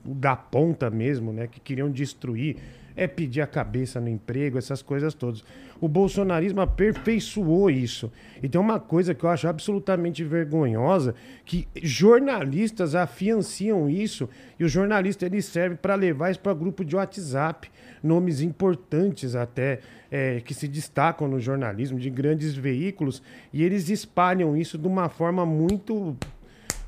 da 0.04 0.36
ponta 0.36 0.88
mesmo, 0.90 1.32
né? 1.32 1.48
Que 1.48 1.58
queriam 1.58 1.90
destruir, 1.90 2.56
é 2.94 3.08
pedir 3.08 3.40
a 3.40 3.46
cabeça 3.48 4.00
no 4.00 4.08
emprego, 4.08 4.56
essas 4.58 4.80
coisas 4.82 5.12
todas. 5.14 5.42
O 5.82 5.88
bolsonarismo 5.88 6.60
aperfeiçoou 6.60 7.68
isso. 7.68 8.12
E 8.40 8.48
tem 8.48 8.60
uma 8.60 8.78
coisa 8.78 9.16
que 9.16 9.24
eu 9.24 9.28
acho 9.28 9.48
absolutamente 9.48 10.22
vergonhosa, 10.22 11.12
que 11.44 11.66
jornalistas 11.82 12.94
afianciam 12.94 13.90
isso, 13.90 14.28
e 14.60 14.64
o 14.64 14.68
jornalista 14.68 15.26
ele 15.26 15.42
serve 15.42 15.74
para 15.74 15.96
levar 15.96 16.30
isso 16.30 16.38
para 16.38 16.54
grupo 16.54 16.84
de 16.84 16.94
WhatsApp, 16.94 17.68
nomes 18.00 18.40
importantes 18.40 19.34
até, 19.34 19.80
é, 20.08 20.40
que 20.40 20.54
se 20.54 20.68
destacam 20.68 21.26
no 21.26 21.40
jornalismo, 21.40 21.98
de 21.98 22.10
grandes 22.10 22.54
veículos, 22.54 23.20
e 23.52 23.64
eles 23.64 23.88
espalham 23.88 24.56
isso 24.56 24.78
de 24.78 24.86
uma 24.86 25.08
forma 25.08 25.44
muito 25.44 26.16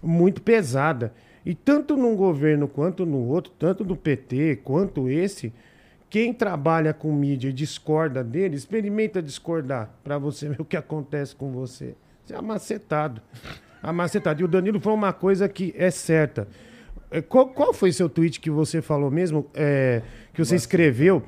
muito 0.01 0.41
pesada. 0.41 1.13
E 1.45 1.53
tanto 1.53 1.97
num 1.97 2.15
governo 2.15 2.69
quanto 2.69 3.05
no 3.05 3.19
outro, 3.27 3.53
tanto 3.59 3.83
do 3.83 3.97
PT 3.97 4.61
quanto 4.63 5.09
esse, 5.09 5.53
quem 6.15 6.33
trabalha 6.33 6.95
com 6.95 7.13
mídia 7.13 7.49
e 7.49 7.53
discorda 7.53 8.23
dele, 8.23 8.55
experimenta 8.55 9.21
discordar 9.21 9.91
para 10.05 10.17
você 10.17 10.47
ver 10.51 10.61
o 10.61 10.65
que 10.65 10.77
acontece 10.77 11.35
com 11.35 11.51
você. 11.51 11.97
Você 12.25 12.35
é 12.35 12.37
amacetado. 12.37 13.21
Amacetado. 13.83 14.41
E 14.41 14.45
o 14.45 14.47
Danilo 14.47 14.79
foi 14.79 14.93
uma 14.93 15.13
coisa 15.13 15.49
que 15.49 15.75
é 15.77 15.91
certa. 15.91 16.47
É, 17.11 17.21
Qual, 17.21 17.49
qual 17.49 17.75
foi 17.75 17.91
seu 17.91 18.09
tweet 18.09 18.39
que 18.39 18.49
você 18.49 18.81
falou 18.81 19.11
mesmo? 19.11 19.51
É, 19.55 20.03
que 20.33 20.45
você 20.45 20.55
escreveu? 20.55 21.21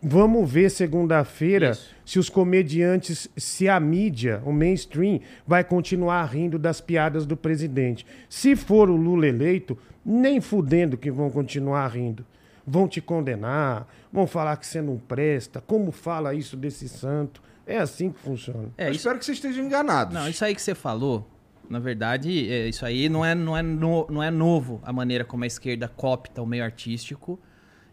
Vamos 0.00 0.48
ver 0.48 0.70
segunda-feira 0.70 1.76
se 2.04 2.20
os 2.20 2.28
comediantes, 2.28 3.28
se 3.36 3.68
a 3.68 3.80
mídia, 3.80 4.40
o 4.46 4.52
mainstream, 4.52 5.18
vai 5.44 5.64
continuar 5.64 6.24
rindo 6.26 6.56
das 6.56 6.80
piadas 6.80 7.26
do 7.26 7.36
presidente. 7.36 8.06
Se 8.28 8.54
for 8.54 8.90
o 8.90 8.94
Lula 8.94 9.26
eleito, 9.26 9.76
nem 10.06 10.40
fudendo 10.40 10.96
que 10.96 11.10
vão 11.10 11.30
continuar 11.30 11.88
rindo. 11.88 12.24
Vão 12.70 12.86
te 12.86 13.00
condenar, 13.00 13.88
vão 14.12 14.26
falar 14.28 14.56
que 14.56 14.64
você 14.66 14.80
não 14.80 14.96
presta, 14.96 15.60
como 15.60 15.90
fala 15.90 16.32
isso 16.34 16.56
desse 16.56 16.88
santo. 16.88 17.42
É 17.66 17.78
assim 17.78 18.10
que 18.12 18.18
funciona. 18.20 18.68
É, 18.78 18.86
Eu 18.86 18.90
isso, 18.90 18.98
espero 19.00 19.18
que 19.18 19.24
vocês 19.24 19.38
estejam 19.38 19.64
enganados. 19.64 20.14
não, 20.14 20.28
isso 20.28 20.44
aí 20.44 20.54
que 20.54 20.62
você 20.62 20.74
falou, 20.74 21.28
na 21.68 21.78
verdade, 21.80 22.48
é, 22.50 22.68
isso 22.68 22.84
aí 22.86 23.08
não 23.08 23.24
é, 23.24 23.34
não, 23.34 23.56
é 23.56 23.62
no- 23.62 24.06
não 24.08 24.22
é 24.22 24.30
novo 24.30 24.80
a 24.84 24.92
maneira 24.92 25.24
como 25.24 25.42
a 25.42 25.46
esquerda 25.48 25.88
copta 25.88 26.40
o 26.42 26.46
meio 26.46 26.62
artístico 26.62 27.38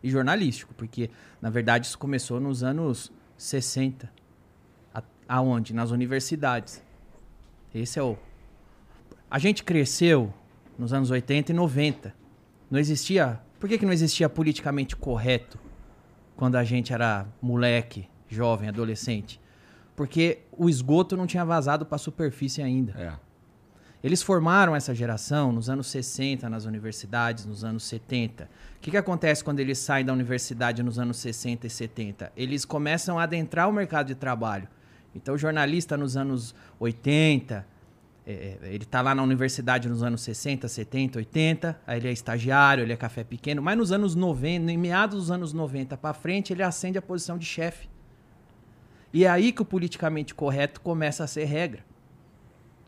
e 0.04 0.10
jornalístico, 0.12 0.74
porque, 0.76 1.10
na 1.42 1.50
verdade, 1.50 1.88
isso 1.88 1.98
começou 1.98 2.40
nos 2.40 2.64
anos 2.64 3.12
60. 3.36 4.12
A- 4.94 5.02
aonde? 5.28 5.74
Nas 5.74 5.90
universidades. 5.92 6.84
Esse 7.74 7.98
é 8.00 8.04
o. 8.04 8.16
A 9.30 9.40
gente 9.40 9.64
cresceu 9.64 10.32
nos 10.78 10.94
anos 10.94 11.10
80 11.12 11.52
e 11.52 11.56
90. 11.56 12.14
Não 12.70 12.80
existia. 12.80 13.40
Por 13.60 13.68
que, 13.68 13.78
que 13.78 13.86
não 13.86 13.94
existia 13.94 14.30
politicamente 14.30 14.96
correto 14.96 15.60
quando 16.36 16.56
a 16.56 16.64
gente 16.64 16.94
era 16.94 17.26
moleque, 17.42 18.08
jovem, 18.28 18.70
adolescente? 18.70 19.40
Porque 19.96 20.40
o 20.52 20.70
esgoto 20.70 21.18
não 21.18 21.26
tinha 21.26 21.44
vazado 21.44 21.86
para 21.86 21.96
a 21.96 22.00
superfície 22.00 22.62
ainda. 22.62 22.94
É. 22.98 23.28
Eles 24.04 24.22
formaram 24.22 24.76
essa 24.76 24.94
geração 24.94 25.52
nos 25.52 25.70
anos 25.70 25.88
60 25.88 26.48
nas 26.50 26.66
universidades, 26.66 27.46
nos 27.46 27.64
anos 27.64 27.84
70. 27.84 28.44
O 28.44 28.80
que, 28.80 28.92
que 28.92 28.98
acontece 28.98 29.44
quando 29.44 29.60
eles 29.60 29.80
saem 29.80 30.06
da 30.06 30.14
universidade 30.14 30.84
nos 30.84 31.00
anos 31.00 31.18
60 31.18 31.66
e 31.66 31.70
70? 31.70 32.32
Eles 32.38 32.64
começam 32.64 33.18
a 33.18 33.24
adentrar 33.24 33.68
o 33.68 33.74
mercado 33.74 34.08
de 34.08 34.16
trabalho. 34.16 34.68
Então, 35.16 35.34
o 35.34 35.38
jornalista 35.38 35.98
nos 35.98 36.16
anos 36.16 36.54
80, 36.80 37.66
é, 38.30 38.58
é, 38.62 38.74
ele 38.74 38.84
está 38.84 39.02
lá 39.02 39.16
na 39.16 39.24
universidade 39.24 39.88
nos 39.88 40.04
anos 40.04 40.20
60, 40.20 40.68
70, 40.68 41.20
80, 41.20 41.82
aí 41.88 41.98
ele 41.98 42.10
é 42.10 42.12
estagiário, 42.12 42.84
ele 42.84 42.92
é 42.92 42.98
café 42.98 43.24
pequeno, 43.24 43.62
mas 43.62 43.78
nos 43.78 43.94
anos 43.94 44.16
90, 44.16 44.70
em 44.70 44.78
meados 44.78 45.18
dos 45.18 45.32
anos 45.32 45.54
90 45.54 45.96
para 45.96 46.14
frente, 46.14 46.52
ele 46.52 46.62
ascende 46.62 46.98
a 46.98 47.02
posição 47.02 47.38
de 47.38 47.46
chefe. 47.46 47.88
E 49.14 49.24
é 49.24 49.30
aí 49.30 49.54
que 49.54 49.62
o 49.62 49.66
politicamente 49.66 50.36
correto 50.36 50.82
começa 50.82 51.24
a 51.24 51.28
ser 51.28 51.46
regra. 51.46 51.86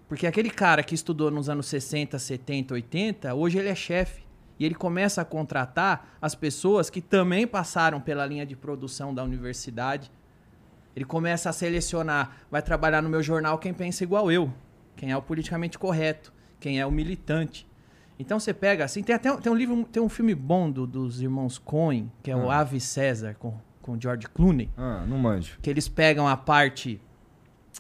Porque 0.10 0.28
aquele 0.28 0.50
cara 0.50 0.84
que 0.84 0.94
estudou 0.94 1.32
nos 1.32 1.48
anos 1.48 1.68
60, 1.68 2.20
70, 2.20 2.74
80, 2.74 3.34
hoje 3.34 3.60
ele 3.60 3.70
é 3.70 3.76
chefe. 3.76 4.24
E 4.60 4.66
ele 4.66 4.76
começa 4.76 5.22
a 5.22 5.26
contratar 5.26 6.18
as 6.22 6.36
pessoas 6.36 6.90
que 6.90 7.00
também 7.00 7.48
passaram 7.48 8.02
pela 8.02 8.26
linha 8.26 8.46
de 8.46 8.58
produção 8.58 9.14
da 9.16 9.24
universidade. 9.24 10.12
Ele 10.94 11.06
começa 11.06 11.50
a 11.50 11.54
selecionar, 11.54 12.40
vai 12.52 12.62
trabalhar 12.62 13.02
no 13.02 13.08
meu 13.08 13.24
jornal 13.24 13.58
quem 13.58 13.74
pensa 13.74 14.04
igual 14.04 14.30
eu, 14.30 14.54
quem 15.00 15.12
é 15.12 15.16
o 15.18 15.22
politicamente 15.22 15.80
correto, 15.80 16.34
quem 16.60 16.78
é 16.78 16.86
o 16.86 16.92
militante. 16.92 17.66
Então 18.20 18.38
você 18.38 18.54
pega 18.54 18.84
assim, 18.84 19.02
tem 19.02 19.16
até 19.16 19.34
tem 19.38 19.50
um 19.50 19.56
livro, 19.56 19.86
tem 19.90 20.04
um 20.04 20.10
filme 20.10 20.36
bom 20.36 20.70
do- 20.70 20.86
dos 20.86 21.22
irmãos 21.22 21.58
Coen, 21.58 22.12
que 22.22 22.30
é 22.30 22.36
o 22.36 22.52
Ah. 22.52 22.60
Ave 22.60 22.80
César 22.82 23.34
com 23.40 23.54
com 23.82 24.00
George 24.00 24.28
Clooney 24.28 24.70
Ah, 24.78 25.04
não 25.08 25.18
manjo. 25.18 25.58
que 25.62 25.70
eles 25.70 25.88
pegam 25.88 26.28
a 26.28 26.36
parte. 26.38 27.02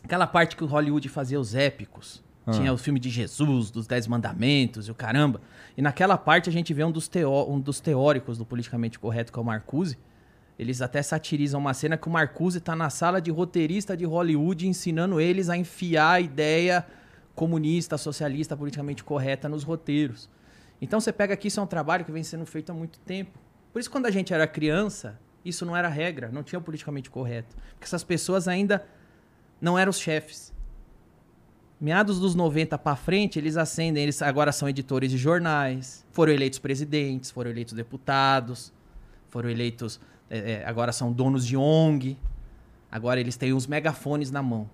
Aquela 0.03 0.25
parte 0.25 0.55
que 0.55 0.63
o 0.63 0.67
Hollywood 0.67 1.07
fazia 1.09 1.39
os 1.39 1.53
épicos. 1.53 2.23
Ah. 2.47 2.51
Tinha 2.51 2.71
o 2.73 2.77
filme 2.77 2.99
de 3.01 3.09
Jesus, 3.09 3.69
dos 3.69 3.85
Dez 3.85 4.07
Mandamentos 4.07 4.87
e 4.87 4.91
o 4.91 4.95
caramba. 4.95 5.41
E 5.77 5.81
naquela 5.81 6.17
parte 6.17 6.49
a 6.49 6.53
gente 6.53 6.73
vê 6.73 6.83
um 6.85 6.91
dos, 6.91 7.07
teó 7.09 7.45
um 7.47 7.59
dos 7.59 7.79
teóricos 7.81 8.37
do 8.37 8.45
politicamente 8.45 8.97
correto, 8.97 9.31
que 9.31 9.37
é 9.37 9.41
o 9.41 9.45
Marcuse. 9.45 9.97
Eles 10.57 10.81
até 10.81 11.01
satirizam 11.03 11.59
uma 11.59 11.73
cena 11.73 11.95
que 11.95 12.07
o 12.07 12.11
Marcuse 12.11 12.59
tá 12.59 12.75
na 12.75 12.89
sala 12.89 13.21
de 13.21 13.29
roteirista 13.29 13.95
de 13.95 14.05
Hollywood 14.05 14.67
ensinando 14.67 15.19
eles 15.21 15.47
a 15.49 15.55
enfiar 15.57 16.11
a 16.13 16.21
ideia 16.21 16.85
comunista, 17.39 17.97
socialista, 17.97 18.57
politicamente 18.57 19.01
correta 19.01 19.47
nos 19.47 19.63
roteiros. 19.63 20.29
Então 20.81 20.99
você 20.99 21.13
pega 21.13 21.33
aqui, 21.33 21.47
isso 21.47 21.61
é 21.61 21.63
um 21.63 21.67
trabalho 21.67 22.03
que 22.03 22.11
vem 22.11 22.21
sendo 22.21 22.45
feito 22.45 22.69
há 22.69 22.75
muito 22.75 22.99
tempo. 22.99 23.39
Por 23.71 23.79
isso, 23.79 23.89
quando 23.89 24.07
a 24.07 24.11
gente 24.11 24.33
era 24.33 24.45
criança, 24.45 25.17
isso 25.45 25.65
não 25.65 25.73
era 25.73 25.87
regra, 25.87 26.27
não 26.33 26.43
tinha 26.43 26.59
o 26.59 26.61
politicamente 26.61 27.09
correto. 27.09 27.55
Porque 27.71 27.85
essas 27.85 28.03
pessoas 28.03 28.45
ainda 28.49 28.85
não 29.61 29.79
eram 29.79 29.89
os 29.89 29.97
chefes. 29.97 30.53
Meados 31.79 32.19
dos 32.19 32.35
90 32.35 32.77
pra 32.77 32.97
frente, 32.97 33.39
eles 33.39 33.55
ascendem, 33.55 34.03
eles 34.03 34.21
agora 34.21 34.51
são 34.51 34.67
editores 34.67 35.09
de 35.09 35.17
jornais, 35.17 36.05
foram 36.11 36.33
eleitos 36.33 36.59
presidentes, 36.59 37.31
foram 37.31 37.51
eleitos 37.51 37.73
deputados, 37.73 38.73
foram 39.29 39.49
eleitos. 39.49 39.97
é, 40.29 40.55
é, 40.55 40.65
agora 40.65 40.91
são 40.91 41.09
donos 41.09 41.47
de 41.47 41.55
ONG. 41.55 42.17
Agora 42.91 43.17
eles 43.17 43.37
têm 43.37 43.53
os 43.53 43.65
megafones 43.65 44.29
na 44.29 44.43
mão. 44.43 44.69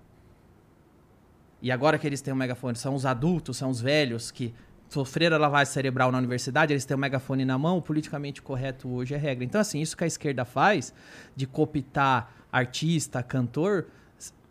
E 1.66 1.72
agora 1.72 1.98
que 1.98 2.06
eles 2.06 2.20
têm 2.20 2.32
o 2.32 2.36
megafone, 2.36 2.76
são 2.76 2.94
os 2.94 3.04
adultos, 3.04 3.56
são 3.56 3.70
os 3.70 3.80
velhos 3.80 4.30
que 4.30 4.54
sofreram 4.88 5.34
a 5.34 5.40
lavagem 5.40 5.72
cerebral 5.72 6.12
na 6.12 6.18
universidade, 6.18 6.72
eles 6.72 6.84
têm 6.84 6.96
o 6.96 7.00
megafone 7.00 7.44
na 7.44 7.58
mão, 7.58 7.78
o 7.78 7.82
politicamente 7.82 8.40
correto 8.40 8.88
hoje 8.88 9.14
é 9.14 9.16
regra. 9.16 9.44
Então, 9.44 9.60
assim, 9.60 9.80
isso 9.80 9.96
que 9.96 10.04
a 10.04 10.06
esquerda 10.06 10.44
faz, 10.44 10.94
de 11.34 11.44
cooptar 11.44 12.30
artista, 12.52 13.20
cantor, 13.20 13.86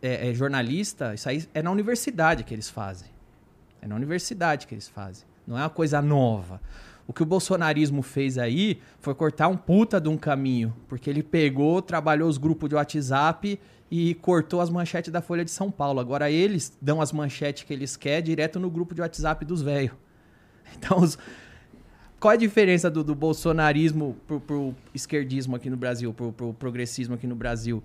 é, 0.02 0.30
é, 0.30 0.34
jornalista, 0.34 1.14
isso 1.14 1.30
aí 1.30 1.48
é 1.54 1.64
na 1.64 1.72
universidade 1.72 2.44
que 2.44 2.54
eles 2.54 2.70
fazem. 2.70 3.08
É 3.82 3.88
na 3.88 3.96
universidade 3.96 4.68
que 4.68 4.76
eles 4.76 4.90
fazem. 4.90 5.26
Não 5.48 5.58
é 5.58 5.62
uma 5.62 5.70
coisa 5.70 6.02
nova. 6.02 6.60
O 7.08 7.14
que 7.14 7.24
o 7.24 7.26
bolsonarismo 7.26 8.02
fez 8.02 8.38
aí 8.38 8.82
foi 9.00 9.16
cortar 9.16 9.48
um 9.48 9.56
puta 9.56 10.02
de 10.02 10.10
um 10.10 10.18
caminho, 10.18 10.76
porque 10.90 11.10
ele 11.10 11.24
pegou, 11.24 11.82
trabalhou 11.82 12.28
os 12.28 12.38
grupos 12.38 12.68
de 12.68 12.76
WhatsApp 12.76 13.58
e 13.90 14.14
cortou 14.16 14.62
as 14.62 14.70
manchetes 14.70 15.12
da 15.12 15.22
Folha 15.22 15.46
de 15.46 15.52
São 15.52 15.70
Paulo. 15.72 16.00
Agora 16.00 16.30
eles 16.32 16.76
dão 16.82 17.00
as 17.02 17.12
manchetes 17.12 17.64
que 17.64 17.74
eles 17.74 17.96
querem 17.96 18.24
direto 18.24 18.60
no 18.60 18.70
grupo 18.70 18.96
de 18.96 19.02
WhatsApp 19.02 19.46
dos 19.46 19.62
velhos. 19.62 19.94
Então, 20.78 21.00
os- 21.00 21.18
qual 22.20 22.32
é 22.32 22.36
a 22.36 22.40
diferença 22.40 22.90
do, 22.90 23.04
do 23.04 23.14
bolsonarismo 23.14 24.16
pro, 24.26 24.40
pro 24.42 24.76
esquerdismo 24.94 25.56
aqui 25.56 25.70
no 25.70 25.78
Brasil, 25.78 26.12
pro, 26.14 26.32
pro 26.34 26.54
progressismo 26.54 27.14
aqui 27.14 27.28
no 27.28 27.36
Brasil? 27.36 27.84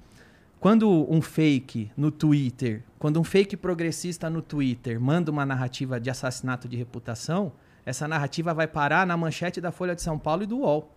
Quando 0.59 1.07
um 1.13 1.21
fake 1.23 1.91
no 1.97 2.11
Twitter, 2.11 2.83
quando 2.99 3.21
um 3.21 3.25
fake 3.25 3.57
progressista 3.57 4.29
no 4.31 4.41
Twitter 4.43 4.99
manda 5.01 5.31
uma 5.31 5.45
narrativa 5.45 6.01
de 6.01 6.09
assassinato 6.11 6.67
de 6.69 6.77
reputação, 6.77 7.53
essa 7.85 8.09
narrativa 8.09 8.53
vai 8.55 8.67
parar 8.67 9.07
na 9.07 9.17
manchete 9.17 9.61
da 9.61 9.71
Folha 9.71 9.95
de 9.95 10.03
São 10.03 10.19
Paulo 10.19 10.43
e 10.43 10.47
do 10.47 10.59
UOL. 10.59 10.91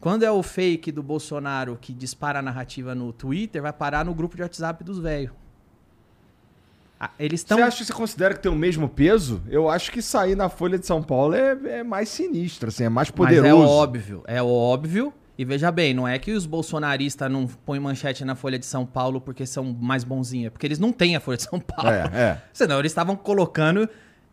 Quando 0.00 0.22
é 0.22 0.30
o 0.30 0.42
fake 0.42 0.90
do 0.90 1.02
Bolsonaro 1.02 1.76
que 1.78 1.92
dispara 1.92 2.38
a 2.38 2.42
narrativa 2.42 2.94
no 2.94 3.12
Twitter, 3.12 3.60
vai 3.60 3.72
parar 3.72 4.04
no 4.04 4.14
grupo 4.14 4.34
de 4.34 4.42
WhatsApp 4.42 4.82
dos 4.82 4.98
velhos. 4.98 5.32
Ah, 6.98 7.10
Eles 7.18 7.40
estão. 7.40 7.58
Você 7.58 7.64
acha 7.64 7.76
que 7.78 7.84
você 7.84 7.92
considera 7.92 8.34
que 8.34 8.40
tem 8.40 8.50
o 8.50 8.56
mesmo 8.56 8.88
peso? 8.88 9.42
Eu 9.48 9.68
acho 9.68 9.90
que 9.92 10.00
sair 10.00 10.34
na 10.34 10.48
Folha 10.48 10.78
de 10.78 10.86
São 10.86 11.02
Paulo 11.02 11.34
é, 11.34 11.56
é 11.64 11.82
mais 11.82 12.08
sinistro, 12.08 12.68
assim, 12.68 12.84
é 12.84 12.88
mais 12.88 13.10
poderoso. 13.10 13.42
Mas 13.42 13.70
é 13.70 13.72
óbvio, 13.72 14.22
é 14.26 14.42
óbvio. 14.42 15.12
E 15.38 15.44
veja 15.44 15.70
bem, 15.72 15.94
não 15.94 16.06
é 16.06 16.18
que 16.18 16.32
os 16.32 16.44
bolsonaristas 16.44 17.30
não 17.30 17.46
põem 17.46 17.80
manchete 17.80 18.22
na 18.26 18.34
Folha 18.34 18.58
de 18.58 18.66
São 18.66 18.84
Paulo 18.84 19.22
porque 19.22 19.46
são 19.46 19.64
mais 19.64 20.04
bonzinhos, 20.04 20.48
é 20.48 20.50
porque 20.50 20.66
eles 20.66 20.78
não 20.78 20.92
têm 20.92 21.16
a 21.16 21.20
Folha 21.20 21.38
de 21.38 21.44
São 21.44 21.58
Paulo. 21.58 21.90
É, 21.90 22.10
é. 22.12 22.42
Senão 22.52 22.78
eles 22.78 22.92
estavam 22.92 23.16
colocando 23.16 23.88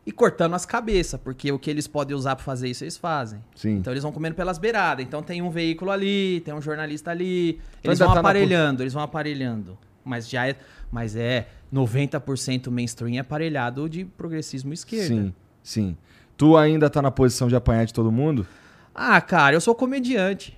e 0.07 0.11
cortando 0.13 0.53
as 0.53 0.65
cabeças, 0.65 1.19
porque 1.19 1.51
o 1.51 1.59
que 1.59 1.69
eles 1.69 1.85
podem 1.85 2.15
usar 2.15 2.37
pra 2.37 2.45
fazer 2.45 2.69
isso, 2.69 2.81
eles 2.81 2.95
fazem. 2.95 3.43
Sim. 3.53 3.75
Então 3.75 3.91
eles 3.91 4.01
vão 4.01 4.13
comendo 4.13 4.37
pelas 4.37 4.57
beiradas. 4.57 5.05
Então 5.05 5.21
tem 5.21 5.41
um 5.41 5.49
veículo 5.49 5.91
ali, 5.91 6.41
tem 6.45 6.53
um 6.53 6.61
jornalista 6.61 7.11
ali. 7.11 7.59
Então 7.79 7.91
Eles 7.91 7.99
vão 7.99 8.07
tá 8.07 8.13
na 8.13 8.19
aparelhando, 8.21 8.83
eles 8.83 8.93
vão 8.93 9.03
aparelhando. 9.03 9.77
Mas 10.05 10.29
já 10.29 10.47
é, 10.47 10.55
mas 10.89 11.17
é 11.17 11.49
90% 11.73 12.69
mainstream 12.69 13.15
é 13.15 13.19
aparelhado 13.19 13.89
de 13.89 14.05
progressismo 14.05 14.71
esquerda. 14.71 15.07
Sim, 15.07 15.33
sim. 15.61 15.97
Tu 16.37 16.55
ainda 16.55 16.89
tá 16.89 17.01
na 17.01 17.11
posição 17.11 17.49
de 17.49 17.55
apanhar 17.57 17.85
de 17.85 17.93
todo 17.93 18.09
mundo? 18.09 18.47
Ah, 18.95 19.19
cara, 19.19 19.57
eu 19.57 19.59
sou 19.59 19.75
comediante. 19.75 20.57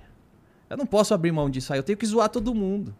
Eu 0.68 0.76
não 0.76 0.86
posso 0.86 1.12
abrir 1.12 1.32
mão 1.32 1.50
disso 1.50 1.72
aí. 1.72 1.78
Eu 1.80 1.82
tenho 1.82 1.98
que 1.98 2.06
zoar 2.06 2.28
todo 2.28 2.54
mundo. 2.54 2.94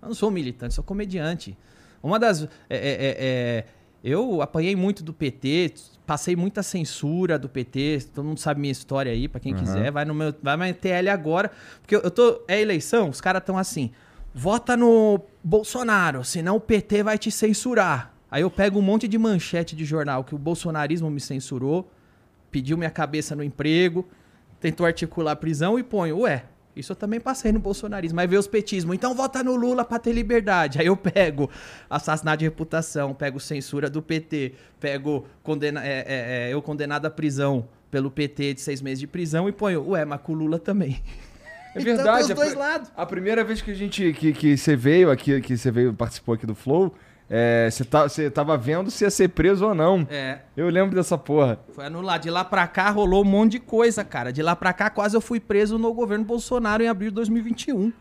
Eu 0.00 0.06
não 0.06 0.14
sou 0.14 0.30
militante, 0.30 0.74
sou 0.74 0.84
comediante. 0.84 1.58
Uma 2.00 2.20
das. 2.20 2.44
é, 2.44 2.46
é, 2.70 2.78
é, 2.78 3.16
é, 3.18 3.64
eu 4.02 4.40
apanhei 4.40 4.76
muito 4.76 5.02
do 5.02 5.12
PT, 5.12 5.74
passei 6.06 6.36
muita 6.36 6.62
censura 6.62 7.38
do 7.38 7.48
PT. 7.48 8.08
Todo 8.14 8.24
mundo 8.24 8.38
sabe 8.38 8.60
minha 8.60 8.72
história 8.72 9.10
aí, 9.12 9.28
pra 9.28 9.40
quem 9.40 9.52
Aham. 9.52 9.62
quiser. 9.62 9.90
Vai 9.90 10.04
no 10.04 10.14
meu. 10.14 10.34
Vai 10.42 10.56
na 10.56 10.72
TL 10.72 11.08
agora. 11.10 11.50
Porque 11.80 11.96
eu, 11.96 12.00
eu 12.00 12.10
tô. 12.10 12.42
É 12.46 12.60
eleição, 12.60 13.08
os 13.08 13.20
caras 13.20 13.40
estão 13.40 13.58
assim. 13.58 13.90
Vota 14.34 14.76
no 14.76 15.20
Bolsonaro, 15.42 16.22
senão 16.22 16.56
o 16.56 16.60
PT 16.60 17.02
vai 17.02 17.18
te 17.18 17.30
censurar. 17.30 18.14
Aí 18.30 18.42
eu 18.42 18.50
pego 18.50 18.78
um 18.78 18.82
monte 18.82 19.08
de 19.08 19.18
manchete 19.18 19.74
de 19.74 19.84
jornal 19.84 20.22
que 20.22 20.34
o 20.34 20.38
bolsonarismo 20.38 21.10
me 21.10 21.18
censurou, 21.18 21.90
pediu 22.50 22.76
minha 22.76 22.90
cabeça 22.90 23.34
no 23.34 23.42
emprego, 23.42 24.06
tentou 24.60 24.84
articular 24.86 25.34
prisão 25.36 25.78
e 25.78 25.82
ponho, 25.82 26.20
ué, 26.20 26.44
Isso 26.78 26.92
eu 26.92 26.96
também 26.96 27.20
passei 27.20 27.52
no 27.52 27.58
bolsonarismo. 27.58 28.16
Mas 28.16 28.28
veio 28.28 28.40
os 28.40 28.46
petismos. 28.46 28.94
Então 28.94 29.14
vota 29.14 29.42
no 29.42 29.54
Lula 29.56 29.84
pra 29.84 29.98
ter 29.98 30.12
liberdade. 30.12 30.80
Aí 30.80 30.86
eu 30.86 30.96
pego 30.96 31.50
assassinato 31.88 32.38
de 32.38 32.44
reputação, 32.44 33.14
pego 33.14 33.38
censura 33.40 33.88
do 33.90 34.00
PT, 34.02 34.52
pego 34.80 35.26
condena 35.42 35.84
é, 35.84 35.98
é, 36.06 36.48
é, 36.48 36.54
eu 36.54 36.60
condenado 36.62 37.06
à 37.06 37.10
prisão 37.10 37.68
pelo 37.90 38.10
PT 38.10 38.54
de 38.54 38.60
seis 38.60 38.80
meses 38.82 39.00
de 39.00 39.06
prisão 39.06 39.48
e 39.48 39.52
ponho, 39.52 39.88
ué, 39.90 40.04
mas 40.04 40.20
com 40.20 40.32
o 40.32 40.34
Lula 40.36 40.58
também. 40.58 41.00
É 41.74 41.80
Então, 41.80 41.96
verdade. 41.96 42.32
a 42.32 42.34
dois 42.34 42.48
pri- 42.50 42.58
lados. 42.58 42.90
A 42.96 43.06
primeira 43.06 43.44
vez 43.44 43.60
que 43.62 43.70
a 43.70 43.74
gente 43.74 44.12
que, 44.14 44.32
que 44.32 44.56
você 44.56 44.74
veio 44.74 45.10
aqui, 45.10 45.40
que 45.40 45.56
você 45.56 45.70
veio 45.70 45.92
participou 45.94 46.34
aqui 46.34 46.46
do 46.46 46.54
Flow, 46.54 46.94
é, 47.30 47.68
você, 47.70 47.84
tá, 47.84 48.02
você 48.08 48.30
tava 48.30 48.56
vendo 48.56 48.90
se 48.90 49.04
ia 49.04 49.10
ser 49.10 49.28
preso 49.28 49.66
ou 49.66 49.74
não. 49.74 50.06
É, 50.10 50.40
Eu 50.56 50.68
lembro 50.68 50.94
dessa 50.94 51.18
porra. 51.18 51.58
foi 51.72 51.84
anulado. 51.86 52.22
De 52.22 52.30
lá 52.30 52.44
pra 52.44 52.66
cá 52.66 52.90
rolou 52.90 53.22
um 53.22 53.28
monte 53.28 53.52
de 53.52 53.58
coisa, 53.60 54.02
cara. 54.04 54.32
De 54.32 54.42
lá 54.42 54.56
pra 54.56 54.72
cá 54.72 54.88
quase 54.88 55.16
eu 55.16 55.20
fui 55.20 55.38
preso 55.40 55.78
no 55.78 55.92
governo 55.92 56.24
Bolsonaro 56.24 56.82
em 56.82 56.88
abril 56.88 57.10
de 57.10 57.16
2021. 57.16 57.92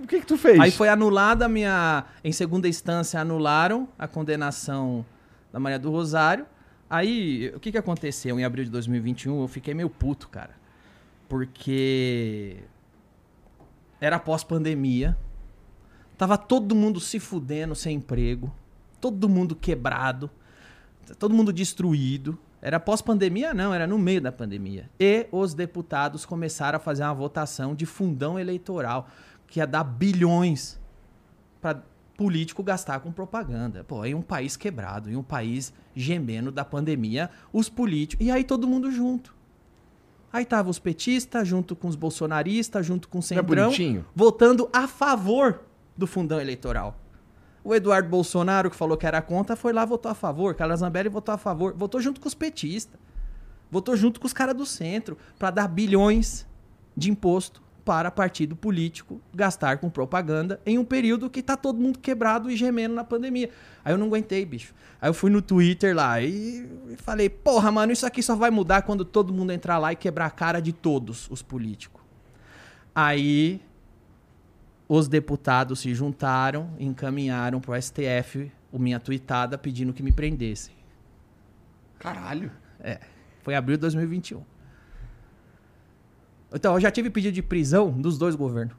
O 0.00 0.06
que 0.06 0.18
que 0.20 0.26
tu 0.26 0.36
fez? 0.36 0.58
Aí 0.58 0.72
foi 0.72 0.88
anulada 0.88 1.44
a 1.44 1.48
minha. 1.48 2.04
Em 2.24 2.32
segunda 2.32 2.66
instância, 2.66 3.20
anularam 3.20 3.88
a 3.96 4.08
condenação 4.08 5.06
da 5.52 5.60
Maria 5.60 5.78
do 5.78 5.90
Rosário. 5.92 6.44
Aí, 6.90 7.52
o 7.54 7.60
que, 7.60 7.70
que 7.70 7.78
aconteceu 7.78 8.38
em 8.38 8.44
abril 8.44 8.64
de 8.64 8.70
2021? 8.70 9.40
Eu 9.42 9.48
fiquei 9.48 9.74
meio 9.74 9.88
puto, 9.88 10.28
cara. 10.28 10.50
Porque. 11.28 12.56
Era 14.00 14.18
pós-pandemia. 14.18 15.16
Tava 16.16 16.38
todo 16.38 16.74
mundo 16.74 17.00
se 17.00 17.18
fudendo 17.18 17.74
sem 17.74 17.96
emprego. 17.96 18.52
Todo 19.00 19.28
mundo 19.28 19.56
quebrado. 19.56 20.30
Todo 21.18 21.34
mundo 21.34 21.52
destruído. 21.52 22.38
Era 22.60 22.78
pós-pandemia? 22.78 23.52
Não, 23.52 23.74
era 23.74 23.86
no 23.86 23.98
meio 23.98 24.20
da 24.20 24.30
pandemia. 24.30 24.88
E 25.00 25.26
os 25.32 25.52
deputados 25.52 26.24
começaram 26.24 26.76
a 26.76 26.80
fazer 26.80 27.02
uma 27.02 27.12
votação 27.12 27.74
de 27.74 27.84
fundão 27.84 28.38
eleitoral 28.38 29.08
que 29.48 29.58
ia 29.58 29.66
dar 29.66 29.82
bilhões 29.82 30.80
para 31.60 31.82
político 32.16 32.62
gastar 32.62 33.00
com 33.00 33.10
propaganda. 33.10 33.82
Pô, 33.82 34.04
em 34.04 34.14
um 34.14 34.22
país 34.22 34.56
quebrado, 34.56 35.10
em 35.10 35.16
um 35.16 35.24
país 35.24 35.72
gemendo 35.94 36.52
da 36.52 36.64
pandemia, 36.64 37.30
os 37.52 37.68
políticos. 37.68 38.24
E 38.24 38.30
aí 38.30 38.44
todo 38.44 38.66
mundo 38.66 38.92
junto. 38.92 39.34
Aí 40.32 40.44
tava 40.44 40.70
os 40.70 40.78
petistas, 40.78 41.46
junto 41.46 41.74
com 41.74 41.88
os 41.88 41.96
bolsonaristas, 41.96 42.86
junto 42.86 43.08
com 43.08 43.18
o 43.18 43.20
é 43.20 43.22
Centrão, 43.22 43.66
bonitinho? 43.66 44.06
votando 44.14 44.70
a 44.72 44.86
favor 44.86 45.62
do 45.96 46.06
fundão 46.06 46.40
eleitoral. 46.40 46.98
O 47.64 47.74
Eduardo 47.74 48.08
Bolsonaro, 48.08 48.70
que 48.70 48.76
falou 48.76 48.96
que 48.96 49.06
era 49.06 49.22
contra, 49.22 49.54
foi 49.54 49.72
lá 49.72 49.84
votou 49.84 50.10
a 50.10 50.14
favor. 50.14 50.54
Carla 50.54 50.76
Zambelli 50.76 51.08
votou 51.08 51.34
a 51.34 51.38
favor. 51.38 51.74
Votou 51.76 52.00
junto 52.00 52.20
com 52.20 52.26
os 52.26 52.34
petistas. 52.34 52.98
Votou 53.70 53.96
junto 53.96 54.20
com 54.20 54.26
os 54.26 54.32
caras 54.32 54.54
do 54.54 54.66
centro 54.66 55.16
para 55.38 55.50
dar 55.50 55.68
bilhões 55.68 56.46
de 56.96 57.10
imposto 57.10 57.62
para 57.84 58.10
partido 58.10 58.54
político 58.54 59.20
gastar 59.34 59.78
com 59.78 59.90
propaganda 59.90 60.60
em 60.64 60.78
um 60.78 60.84
período 60.84 61.28
que 61.28 61.42
tá 61.42 61.56
todo 61.56 61.80
mundo 61.80 61.98
quebrado 61.98 62.50
e 62.50 62.56
gemendo 62.56 62.94
na 62.94 63.02
pandemia. 63.02 63.50
Aí 63.84 63.92
eu 63.92 63.98
não 63.98 64.06
aguentei, 64.06 64.44
bicho. 64.44 64.74
Aí 65.00 65.08
eu 65.08 65.14
fui 65.14 65.30
no 65.30 65.42
Twitter 65.42 65.94
lá 65.94 66.20
e 66.20 66.68
falei: 66.98 67.28
"Porra, 67.28 67.72
mano, 67.72 67.92
isso 67.92 68.06
aqui 68.06 68.22
só 68.22 68.36
vai 68.36 68.50
mudar 68.50 68.82
quando 68.82 69.04
todo 69.04 69.32
mundo 69.32 69.52
entrar 69.52 69.78
lá 69.78 69.92
e 69.92 69.96
quebrar 69.96 70.26
a 70.26 70.30
cara 70.30 70.60
de 70.60 70.72
todos 70.72 71.28
os 71.30 71.42
políticos". 71.42 72.02
Aí 72.94 73.60
os 74.94 75.08
deputados 75.08 75.80
se 75.80 75.94
juntaram 75.94 76.68
e 76.78 76.84
encaminharam 76.84 77.62
pro 77.62 77.80
STF 77.80 78.52
o 78.70 78.78
minha 78.78 79.00
tweetada 79.00 79.56
pedindo 79.56 79.90
que 79.90 80.02
me 80.02 80.12
prendessem. 80.12 80.74
Caralho. 81.98 82.52
É, 82.78 83.00
foi 83.40 83.54
em 83.54 83.56
abril 83.56 83.78
de 83.78 83.80
2021. 83.80 84.42
Então, 86.52 86.74
eu 86.74 86.80
já 86.80 86.90
tive 86.90 87.08
pedido 87.08 87.32
de 87.32 87.42
prisão 87.42 87.90
dos 87.90 88.18
dois 88.18 88.34
governos. 88.34 88.76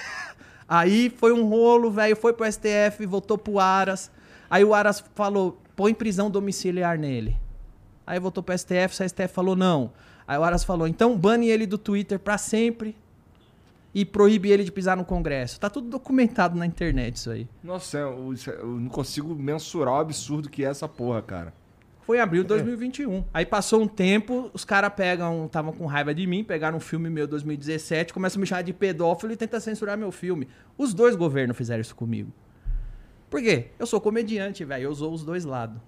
Aí 0.66 1.10
foi 1.10 1.30
um 1.30 1.46
rolo, 1.46 1.90
velho, 1.90 2.16
foi 2.16 2.32
pro 2.32 2.50
STF, 2.50 3.04
voltou 3.04 3.36
pro 3.36 3.58
Aras. 3.58 4.10
Aí 4.48 4.64
o 4.64 4.72
Aras 4.72 5.04
falou, 5.14 5.60
põe 5.76 5.92
prisão 5.92 6.30
domiciliar 6.30 6.98
nele. 6.98 7.38
Aí 8.06 8.18
voltou 8.18 8.42
pro 8.42 8.56
STF, 8.56 8.98
o 8.98 9.08
STF 9.10 9.28
falou 9.28 9.54
não. 9.54 9.92
Aí 10.26 10.38
o 10.38 10.42
Aras 10.42 10.64
falou, 10.64 10.88
então 10.88 11.18
bane 11.18 11.48
ele 11.48 11.66
do 11.66 11.76
Twitter 11.76 12.18
pra 12.18 12.38
sempre 12.38 12.96
e 13.94 14.04
proíbe 14.04 14.50
ele 14.50 14.64
de 14.64 14.72
pisar 14.72 14.96
no 14.96 15.04
Congresso. 15.04 15.60
Tá 15.60 15.70
tudo 15.70 15.88
documentado 15.88 16.58
na 16.58 16.66
internet 16.66 17.16
isso 17.16 17.30
aí. 17.30 17.48
Nossa, 17.62 17.98
eu, 17.98 18.32
isso 18.32 18.50
é- 18.50 18.56
eu 18.56 18.66
não 18.80 18.88
consigo 18.88 19.34
mensurar 19.34 19.94
o 19.94 19.98
absurdo 19.98 20.48
que 20.50 20.64
é 20.64 20.68
essa 20.68 20.88
porra, 20.88 21.22
cara. 21.22 21.54
Foi 22.02 22.18
em 22.18 22.20
abril 22.20 22.42
de 22.42 22.48
2021. 22.48 23.24
Aí 23.32 23.46
passou 23.46 23.80
um 23.80 23.88
tempo, 23.88 24.50
os 24.52 24.62
caras 24.62 24.92
pegam, 24.92 25.46
estavam 25.46 25.72
com 25.72 25.86
raiva 25.86 26.14
de 26.14 26.26
mim, 26.26 26.44
pegaram 26.44 26.76
um 26.76 26.80
filme 26.80 27.08
meu 27.08 27.26
2017, 27.26 28.12
começam 28.12 28.38
a 28.38 28.42
me 28.42 28.46
chamar 28.46 28.60
de 28.62 28.74
pedófilo 28.74 29.32
e 29.32 29.36
tentam 29.36 29.58
censurar 29.58 29.96
meu 29.96 30.12
filme. 30.12 30.46
Os 30.76 30.92
dois 30.92 31.16
governos 31.16 31.56
fizeram 31.56 31.80
isso 31.80 31.94
comigo. 31.96 32.30
Por 33.30 33.40
quê? 33.40 33.68
Eu 33.78 33.86
sou 33.86 34.00
comediante, 34.02 34.64
velho, 34.66 34.84
eu 34.84 34.90
usou 34.90 35.14
os 35.14 35.24
dois 35.24 35.46
lados. 35.46 35.80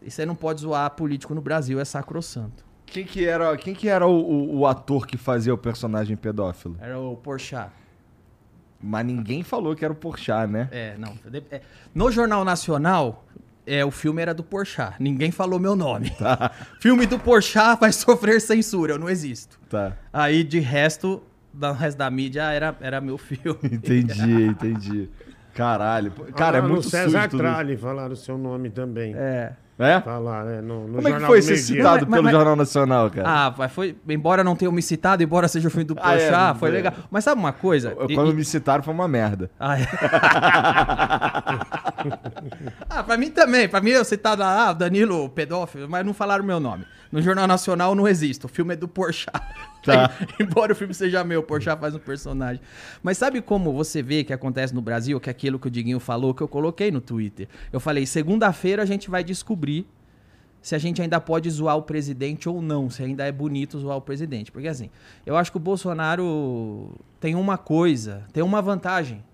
E 0.00 0.08
você 0.10 0.24
não 0.24 0.36
pode 0.36 0.60
zoar 0.60 0.88
político 0.92 1.34
no 1.34 1.40
Brasil, 1.40 1.80
é 1.80 1.84
sacrossanto. 1.84 2.64
Quem 2.92 3.04
que 3.04 3.26
era, 3.26 3.56
quem 3.56 3.74
que 3.74 3.88
era 3.88 4.06
o, 4.06 4.10
o- 4.20 4.58
o 4.60 4.66
ator 4.66 5.06
que 5.06 5.16
fazia 5.16 5.52
o 5.52 5.58
personagem 5.58 6.16
pedófilo? 6.16 6.76
Era 6.80 6.98
o 6.98 7.16
Porchat. 7.16 7.70
Mas 8.80 9.04
ninguém 9.04 9.42
falou 9.42 9.74
que 9.74 9.84
era 9.84 9.92
o 9.92 9.96
Porchat, 9.96 10.50
né? 10.50 10.68
É, 10.70 10.94
não. 10.98 11.14
é. 11.50 11.60
No 11.94 12.10
Jornal 12.12 12.44
Nacional, 12.44 13.24
é, 13.66 13.84
o 13.84 13.90
filme 13.90 14.22
era 14.22 14.32
do 14.32 14.42
Porchat. 14.44 14.94
Ninguém 15.00 15.30
falou 15.30 15.58
meu 15.58 15.74
nome. 15.76 16.12
filme 16.80 17.04
do 17.06 17.18
Porchat 17.18 17.78
vai 17.80 17.92
sofrer 17.92 18.40
censura, 18.40 18.94
eu 18.94 18.98
não 18.98 19.08
existo. 19.08 19.58
Tá. 19.68 19.96
Aí, 20.12 20.44
de 20.44 20.60
resto, 20.60 21.22
do 21.52 21.72
resto 21.72 21.98
da 21.98 22.08
mídia, 22.10 22.42
era, 22.52 22.76
era 22.80 23.00
meu 23.00 23.18
filme. 23.18 23.58
Entendi, 23.64 24.42
entendi. 24.44 25.10
Caralho. 25.54 26.12
Cara, 26.36 26.58
é 26.58 26.62
muito 26.62 26.88
César 26.88 27.28
Tralli 27.28 27.76
falaram 27.76 28.12
o 28.12 28.16
seu 28.16 28.38
nome 28.38 28.70
também. 28.70 29.12
É. 29.16 29.52
É? 29.78 30.00
Falaram, 30.00 30.50
é, 30.50 30.60
no, 30.60 30.88
no 30.88 30.94
Como 30.96 31.08
é 31.08 31.12
que 31.12 31.20
foi 31.24 31.40
ser 31.40 31.56
citado 31.56 32.00
Mas- 32.04 32.10
pelo 32.10 32.24
mas- 32.24 32.32
Jornal 32.32 32.56
Nacional, 32.56 33.08
cara? 33.10 33.46
Ah, 33.46 33.68
foi. 33.68 33.96
Embora 34.08 34.42
não 34.42 34.56
tenha 34.56 34.72
me 34.72 34.82
citado, 34.82 35.22
embora 35.22 35.46
seja 35.46 35.68
o 35.68 35.70
filme 35.70 35.84
do 35.84 35.94
Ah, 36.00 36.16
é, 36.16 36.54
foi 36.54 36.70
é. 36.70 36.72
legal. 36.72 36.92
Mas 37.08 37.22
sabe 37.22 37.40
uma 37.40 37.52
coisa? 37.52 37.94
Eu- 37.96 38.10
E- 38.10 38.14
Quando 38.16 38.32
e- 38.32 38.34
me 38.34 38.44
citaram 38.44 38.82
foi 38.82 38.92
uma 38.92 39.06
merda. 39.06 39.48
Ah, 39.60 39.78
é. 39.78 39.86
ah, 42.90 43.02
pra 43.02 43.16
mim 43.16 43.30
também. 43.30 43.68
Pra 43.68 43.80
mim 43.80 43.90
eu 43.90 44.04
citado 44.04 44.42
lá, 44.42 44.68
ah, 44.68 44.72
Danilo, 44.72 45.28
pedófilo, 45.30 45.88
mas 45.88 46.04
não 46.04 46.14
falaram 46.14 46.44
meu 46.44 46.60
nome. 46.60 46.84
No 47.10 47.22
Jornal 47.22 47.46
Nacional 47.46 47.94
não 47.94 48.06
existo. 48.06 48.46
O 48.46 48.48
filme 48.48 48.74
é 48.74 48.76
do 48.76 48.88
Porchat. 48.88 49.32
Tá. 49.84 50.10
Embora 50.40 50.72
o 50.72 50.76
filme 50.76 50.92
seja 50.92 51.22
meu, 51.22 51.40
o 51.40 51.42
Porchat 51.42 51.80
faz 51.80 51.94
um 51.94 52.00
personagem. 52.00 52.60
Mas 53.00 53.16
sabe 53.16 53.40
como 53.40 53.72
você 53.72 54.02
vê 54.02 54.24
que 54.24 54.32
acontece 54.32 54.74
no 54.74 54.82
Brasil, 54.82 55.18
que 55.20 55.30
é 55.30 55.32
aquilo 55.32 55.58
que 55.58 55.68
o 55.68 55.70
Diguinho 55.70 56.00
falou, 56.00 56.34
que 56.34 56.42
eu 56.42 56.48
coloquei 56.48 56.90
no 56.90 57.00
Twitter? 57.00 57.48
Eu 57.72 57.78
falei, 57.78 58.04
segunda-feira 58.04 58.82
a 58.82 58.84
gente 58.84 59.08
vai 59.08 59.22
descobrir 59.22 59.86
se 60.60 60.74
a 60.74 60.78
gente 60.78 61.00
ainda 61.00 61.20
pode 61.20 61.48
zoar 61.48 61.76
o 61.76 61.82
presidente 61.82 62.48
ou 62.48 62.60
não, 62.60 62.90
se 62.90 63.02
ainda 63.02 63.24
é 63.24 63.32
bonito 63.32 63.78
zoar 63.78 63.96
o 63.96 64.02
presidente. 64.02 64.50
Porque 64.50 64.68
assim, 64.68 64.90
eu 65.24 65.36
acho 65.36 65.50
que 65.50 65.56
o 65.56 65.60
Bolsonaro 65.60 66.90
tem 67.20 67.34
uma 67.34 67.56
coisa, 67.56 68.24
tem 68.32 68.42
uma 68.42 68.60
vantagem. 68.60 69.24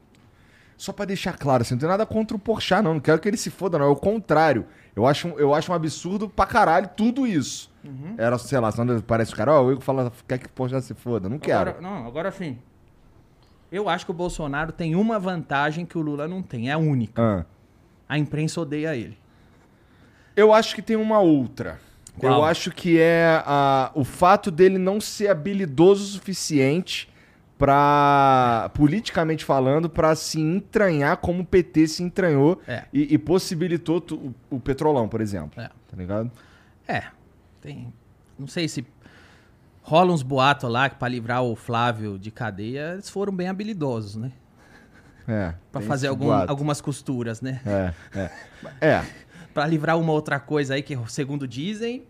Só 0.77 0.93
pra 0.93 1.05
deixar 1.05 1.39
claro, 1.39 1.63
assim, 1.63 1.75
não 1.75 1.81
tem 1.81 1.89
nada 1.89 2.05
contra 2.05 2.37
o 2.37 2.41
Porchat, 2.41 2.83
não. 2.83 2.95
Não 2.95 3.01
quero 3.01 3.21
que 3.21 3.29
ele 3.29 3.37
se 3.37 3.51
foda, 3.51 3.79
não. 3.79 3.87
É 3.87 3.89
o 3.89 3.97
contrário. 3.97 4.67
Eu 4.97 5.07
acho, 5.07 5.29
um- 5.29 5.39
eu 5.39 5.53
acho 5.55 5.73
um 5.73 5.75
absurdo 5.75 6.29
pra 6.29 6.47
caralho 6.47 6.89
tudo 6.97 7.27
isso. 7.27 7.71
Uhum. 7.85 8.15
Era, 8.17 8.39
sei 8.39 8.59
lá, 8.61 8.71
parece 9.07 9.33
o 9.33 9.37
cara, 9.37 9.53
ó, 9.53 9.63
o 9.65 9.73
Igor 9.73 9.83
fala, 9.83 10.13
quer 10.27 10.39
que 10.39 10.47
o 10.47 10.51
Porchat 10.51 10.83
se 10.85 10.95
foda. 10.95 11.29
Não 11.29 11.39
quero. 11.39 11.71
Agora, 11.71 11.81
não, 11.83 12.07
agora 12.07 12.31
sim. 12.31 12.59
Eu 13.71 13.89
acho 13.89 14.05
que 14.05 14.11
o 14.11 14.15
Bolsonaro 14.15 14.71
tem 14.73 14.95
uma 14.95 15.19
vantagem 15.19 15.85
que 15.85 15.99
o 15.99 16.01
Lula 16.01 16.29
não 16.29 16.43
tem, 16.43 16.71
é 16.71 16.73
a 16.73 16.79
única. 16.79 17.21
Ah. 17.21 17.45
A 18.09 18.19
imprensa 18.19 18.61
odeia 18.61 18.95
ele. 18.97 19.19
Eu 20.37 20.53
acho 20.53 20.75
que 20.75 20.83
tem 20.83 20.97
uma 20.97 21.19
outra. 21.21 21.81
Qual? 22.19 22.33
Eu 22.33 22.45
acho 22.45 22.71
que 22.71 22.99
é 23.01 23.43
a, 23.45 23.91
o 23.95 24.05
fato 24.05 24.51
dele 24.51 24.79
não 24.79 25.01
ser 25.01 25.29
habilidoso 25.29 26.05
o 26.05 26.07
suficiente 26.07 27.09
pra, 27.59 28.71
politicamente 28.75 29.45
falando, 29.45 29.89
pra 29.89 30.15
se 30.15 30.41
entranhar 30.41 31.17
como 31.19 31.43
o 31.43 31.47
PT 31.47 31.87
se 31.89 32.03
entranhou 32.03 32.61
É. 32.67 32.85
e, 32.93 33.15
e 33.15 33.19
possibilitou 33.19 34.01
tu- 34.01 34.17
o, 34.51 34.57
o 34.57 34.61
petrolão, 34.61 35.09
por 35.09 35.21
exemplo. 35.21 35.61
É. 35.61 35.69
Tá 35.69 35.97
ligado? 35.97 36.31
É, 36.87 37.05
tem. 37.61 37.93
Não 38.39 38.47
sei 38.47 38.69
se 38.69 38.85
rola 39.83 40.13
uns 40.13 40.23
boatos 40.23 40.69
lá 40.71 40.89
que 40.89 40.97
pra 40.97 41.09
livrar 41.09 41.43
o 41.43 41.55
Flávio 41.55 42.19
de 42.19 42.31
cadeia, 42.31 42.93
eles 42.95 43.09
foram 43.09 43.33
bem 43.35 43.49
habilidosos, 43.49 44.17
né? 44.17 44.33
É. 45.27 45.55
Tem 45.73 45.83
fazer 45.83 46.09
algum- 46.09 46.31
algumas 46.33 46.81
costuras, 46.81 47.41
né? 47.41 47.61
É, 47.65 47.95
é. 48.19 48.31
É. 48.81 49.05
Pra 49.55 49.69
livrar 49.69 49.97
uma 49.97 50.11
outra 50.13 50.41
coisa 50.41 50.75
aí 50.75 50.83
que, 50.83 50.99
segundo 51.07 51.47
dizem, 51.47 52.03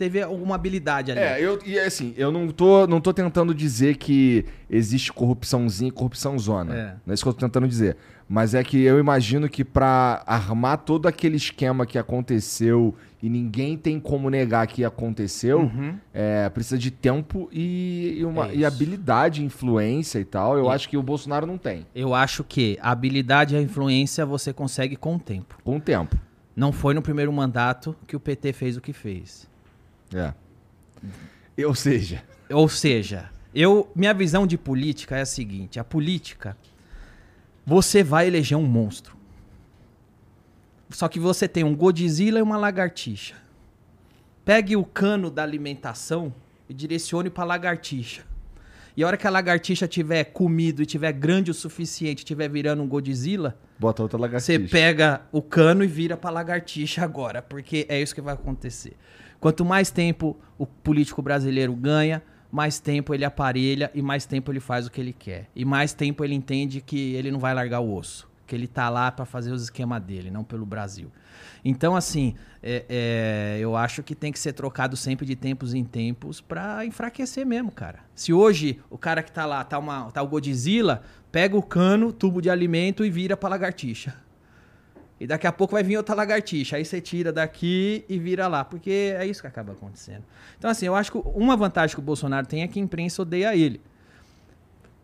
teve 0.00 0.22
alguma 0.22 0.54
habilidade 0.54 1.10
ali. 1.12 1.20
É, 1.20 1.38
eu, 1.44 1.58
e 1.66 1.78
assim, 1.78 2.14
eu 2.16 2.32
não 2.32 2.48
tô, 2.48 2.86
não 2.86 3.02
tô 3.02 3.12
tentando 3.12 3.54
dizer 3.54 3.98
que 3.98 4.46
existe 4.70 5.12
corrupçãozinha 5.12 5.88
e 5.88 5.92
corrupção 5.92 6.38
zona. 6.38 6.74
É. 6.74 6.84
Não 7.04 7.12
é 7.12 7.14
isso 7.14 7.22
que 7.22 7.28
eu 7.28 7.34
tô 7.34 7.40
tentando 7.40 7.68
dizer. 7.68 7.98
Mas 8.26 8.54
é 8.54 8.64
que 8.64 8.80
eu 8.80 8.98
imagino 8.98 9.46
que 9.46 9.62
pra 9.62 10.22
armar 10.26 10.78
todo 10.78 11.06
aquele 11.06 11.36
esquema 11.36 11.84
que 11.84 11.98
aconteceu 11.98 12.94
e 13.22 13.28
ninguém 13.28 13.76
tem 13.76 14.00
como 14.00 14.30
negar 14.30 14.66
que 14.68 14.84
aconteceu, 14.84 15.70
é, 16.14 16.48
precisa 16.48 16.78
de 16.78 16.90
tempo 16.90 17.48
e, 17.52 18.16
e 18.20 18.24
uma, 18.24 18.48
É 18.48 18.54
e 18.54 18.64
habilidade, 18.64 19.44
influência 19.44 20.18
e 20.18 20.24
tal. 20.24 20.56
Eu 20.56 20.66
E- 20.66 20.68
acho 20.74 20.88
que 20.88 20.96
o 20.96 21.02
Bolsonaro 21.02 21.44
não 21.46 21.58
tem. 21.58 21.84
Eu 21.94 22.14
acho 22.14 22.42
que 22.42 22.78
a 22.80 22.90
habilidade 22.92 23.54
e 23.54 23.58
a 23.58 23.60
influência 23.60 24.24
você 24.24 24.52
consegue 24.52 24.96
com 24.96 25.16
o 25.16 25.18
tempo. 25.18 25.58
Com 25.62 25.76
o 25.76 25.80
tempo. 25.80 26.16
Não 26.56 26.72
foi 26.72 26.94
no 26.94 27.02
primeiro 27.02 27.32
mandato 27.32 27.94
que 28.06 28.14
o 28.16 28.20
PT 28.20 28.52
fez 28.52 28.76
o 28.76 28.80
que 28.80 28.92
fez. 28.92 29.49
É. 30.14 30.32
E, 31.56 31.64
Ou 31.64 31.74
seja, 31.74 32.22
Ou 32.50 32.68
seja, 32.68 33.30
eu 33.54 33.90
minha 33.94 34.14
visão 34.14 34.46
de 34.46 34.56
política 34.58 35.16
é 35.16 35.22
a 35.22 35.26
seguinte: 35.26 35.78
a 35.78 35.84
política 35.84 36.56
você 37.64 38.02
vai 38.02 38.26
eleger 38.26 38.56
um 38.56 38.66
monstro. 38.66 39.16
Só 40.90 41.06
que 41.08 41.20
você 41.20 41.46
tem 41.46 41.62
um 41.62 41.74
Godzilla 41.74 42.40
e 42.40 42.42
uma 42.42 42.56
lagartixa. 42.56 43.34
Pegue 44.44 44.76
o 44.76 44.84
cano 44.84 45.30
da 45.30 45.42
alimentação 45.42 46.34
e 46.68 46.74
direcione 46.74 47.30
para 47.30 47.44
lagartixa. 47.44 48.22
E 48.96 49.04
a 49.04 49.06
hora 49.06 49.16
que 49.16 49.26
a 49.26 49.30
lagartixa 49.30 49.86
tiver 49.86 50.24
comido 50.24 50.82
e 50.82 50.86
tiver 50.86 51.12
grande 51.12 51.50
o 51.50 51.54
suficiente, 51.54 52.24
tiver 52.24 52.48
virando 52.48 52.82
um 52.82 52.88
Godzilla, 52.88 53.56
bota 53.78 54.02
outra 54.02 54.18
você 54.18 54.22
lagartixa. 54.22 54.68
pega 54.68 55.22
o 55.30 55.40
cano 55.40 55.84
e 55.84 55.86
vira 55.86 56.16
pra 56.16 56.28
lagartixa 56.30 57.04
agora, 57.04 57.40
porque 57.40 57.86
é 57.88 58.00
isso 58.02 58.14
que 58.14 58.20
vai 58.20 58.34
acontecer. 58.34 58.96
Quanto 59.40 59.64
mais 59.64 59.90
tempo 59.90 60.36
o 60.58 60.66
político 60.66 61.22
brasileiro 61.22 61.74
ganha, 61.74 62.22
mais 62.52 62.78
tempo 62.78 63.14
ele 63.14 63.24
aparelha 63.24 63.90
e 63.94 64.02
mais 64.02 64.26
tempo 64.26 64.52
ele 64.52 64.60
faz 64.60 64.86
o 64.86 64.90
que 64.90 65.00
ele 65.00 65.12
quer. 65.12 65.48
E 65.56 65.64
mais 65.64 65.92
tempo 65.92 66.22
ele 66.24 66.34
entende 66.34 66.80
que 66.80 67.14
ele 67.14 67.30
não 67.30 67.38
vai 67.38 67.54
largar 67.54 67.80
o 67.80 67.94
osso, 67.94 68.28
que 68.46 68.54
ele 68.54 68.66
tá 68.66 68.88
lá 68.90 69.10
pra 69.10 69.24
fazer 69.24 69.50
os 69.52 69.62
esquemas 69.62 70.02
dele, 70.02 70.30
não 70.30 70.44
pelo 70.44 70.66
Brasil. 70.66 71.10
Então, 71.64 71.94
assim, 71.96 72.34
é- 72.62 72.84
é, 72.88 73.58
eu 73.60 73.76
acho 73.76 74.02
que 74.02 74.14
tem 74.14 74.30
que 74.32 74.38
ser 74.38 74.52
trocado 74.52 74.96
sempre 74.96 75.24
de 75.24 75.36
tempos 75.36 75.72
em 75.74 75.84
tempos 75.84 76.40
pra 76.40 76.84
enfraquecer 76.84 77.46
mesmo, 77.46 77.70
cara. 77.70 78.00
Se 78.14 78.32
hoje 78.32 78.80
o 78.90 78.98
cara 78.98 79.22
que 79.22 79.30
tá 79.32 79.46
lá, 79.46 79.62
tá, 79.64 79.78
uma, 79.78 80.10
tá 80.10 80.22
o 80.22 80.26
Godzilla, 80.28 81.02
pega 81.32 81.56
o 81.56 81.62
cano, 81.62 82.12
tubo 82.12 82.42
de 82.42 82.50
alimento 82.50 83.04
e 83.04 83.10
vira 83.10 83.36
pra 83.36 83.48
lagartixa. 83.48 84.14
E 85.20 85.26
daqui 85.26 85.46
a 85.46 85.52
pouco 85.52 85.74
vai 85.74 85.82
vir 85.82 85.98
outra 85.98 86.14
lagartixa. 86.14 86.76
Aí 86.76 86.84
você 86.84 86.98
tira 86.98 87.30
daqui 87.30 88.06
e 88.08 88.18
vira 88.18 88.48
lá. 88.48 88.64
Porque 88.64 89.14
é 89.16 89.26
isso 89.26 89.42
que 89.42 89.46
acaba 89.46 89.72
acontecendo. 89.72 90.24
Então, 90.58 90.70
assim, 90.70 90.86
eu 90.86 90.94
acho 90.94 91.12
que 91.12 91.18
uma 91.34 91.56
vantagem 91.58 91.94
que 91.94 92.00
o 92.00 92.02
Bolsonaro 92.02 92.46
tem 92.46 92.62
é 92.62 92.68
que 92.68 92.80
a 92.80 92.82
imprensa 92.82 93.20
odeia 93.20 93.54
ele. 93.54 93.82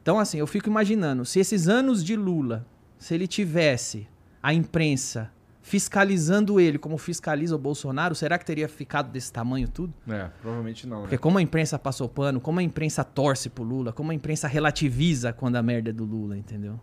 Então, 0.00 0.18
assim, 0.18 0.38
eu 0.38 0.46
fico 0.46 0.70
imaginando, 0.70 1.24
se 1.26 1.38
esses 1.38 1.68
anos 1.68 2.02
de 2.02 2.16
Lula, 2.16 2.64
se 2.98 3.12
ele 3.12 3.26
tivesse 3.26 4.08
a 4.42 4.54
imprensa 4.54 5.30
fiscalizando 5.60 6.60
ele 6.60 6.78
como 6.78 6.96
fiscaliza 6.96 7.56
o 7.56 7.58
Bolsonaro, 7.58 8.14
será 8.14 8.38
que 8.38 8.46
teria 8.46 8.68
ficado 8.68 9.10
desse 9.10 9.32
tamanho 9.32 9.68
tudo? 9.68 9.92
É, 10.08 10.30
provavelmente 10.40 10.86
não. 10.86 11.00
Porque 11.00 11.18
como 11.18 11.38
a 11.38 11.42
imprensa 11.42 11.76
passou 11.76 12.08
pano, 12.08 12.40
como 12.40 12.60
a 12.60 12.62
imprensa 12.62 13.02
torce 13.02 13.50
pro 13.50 13.64
Lula, 13.64 13.92
como 13.92 14.12
a 14.12 14.14
imprensa 14.14 14.46
relativiza 14.46 15.32
quando 15.32 15.56
a 15.56 15.62
merda 15.62 15.90
é 15.90 15.92
do 15.92 16.04
Lula, 16.04 16.38
entendeu? 16.38 16.78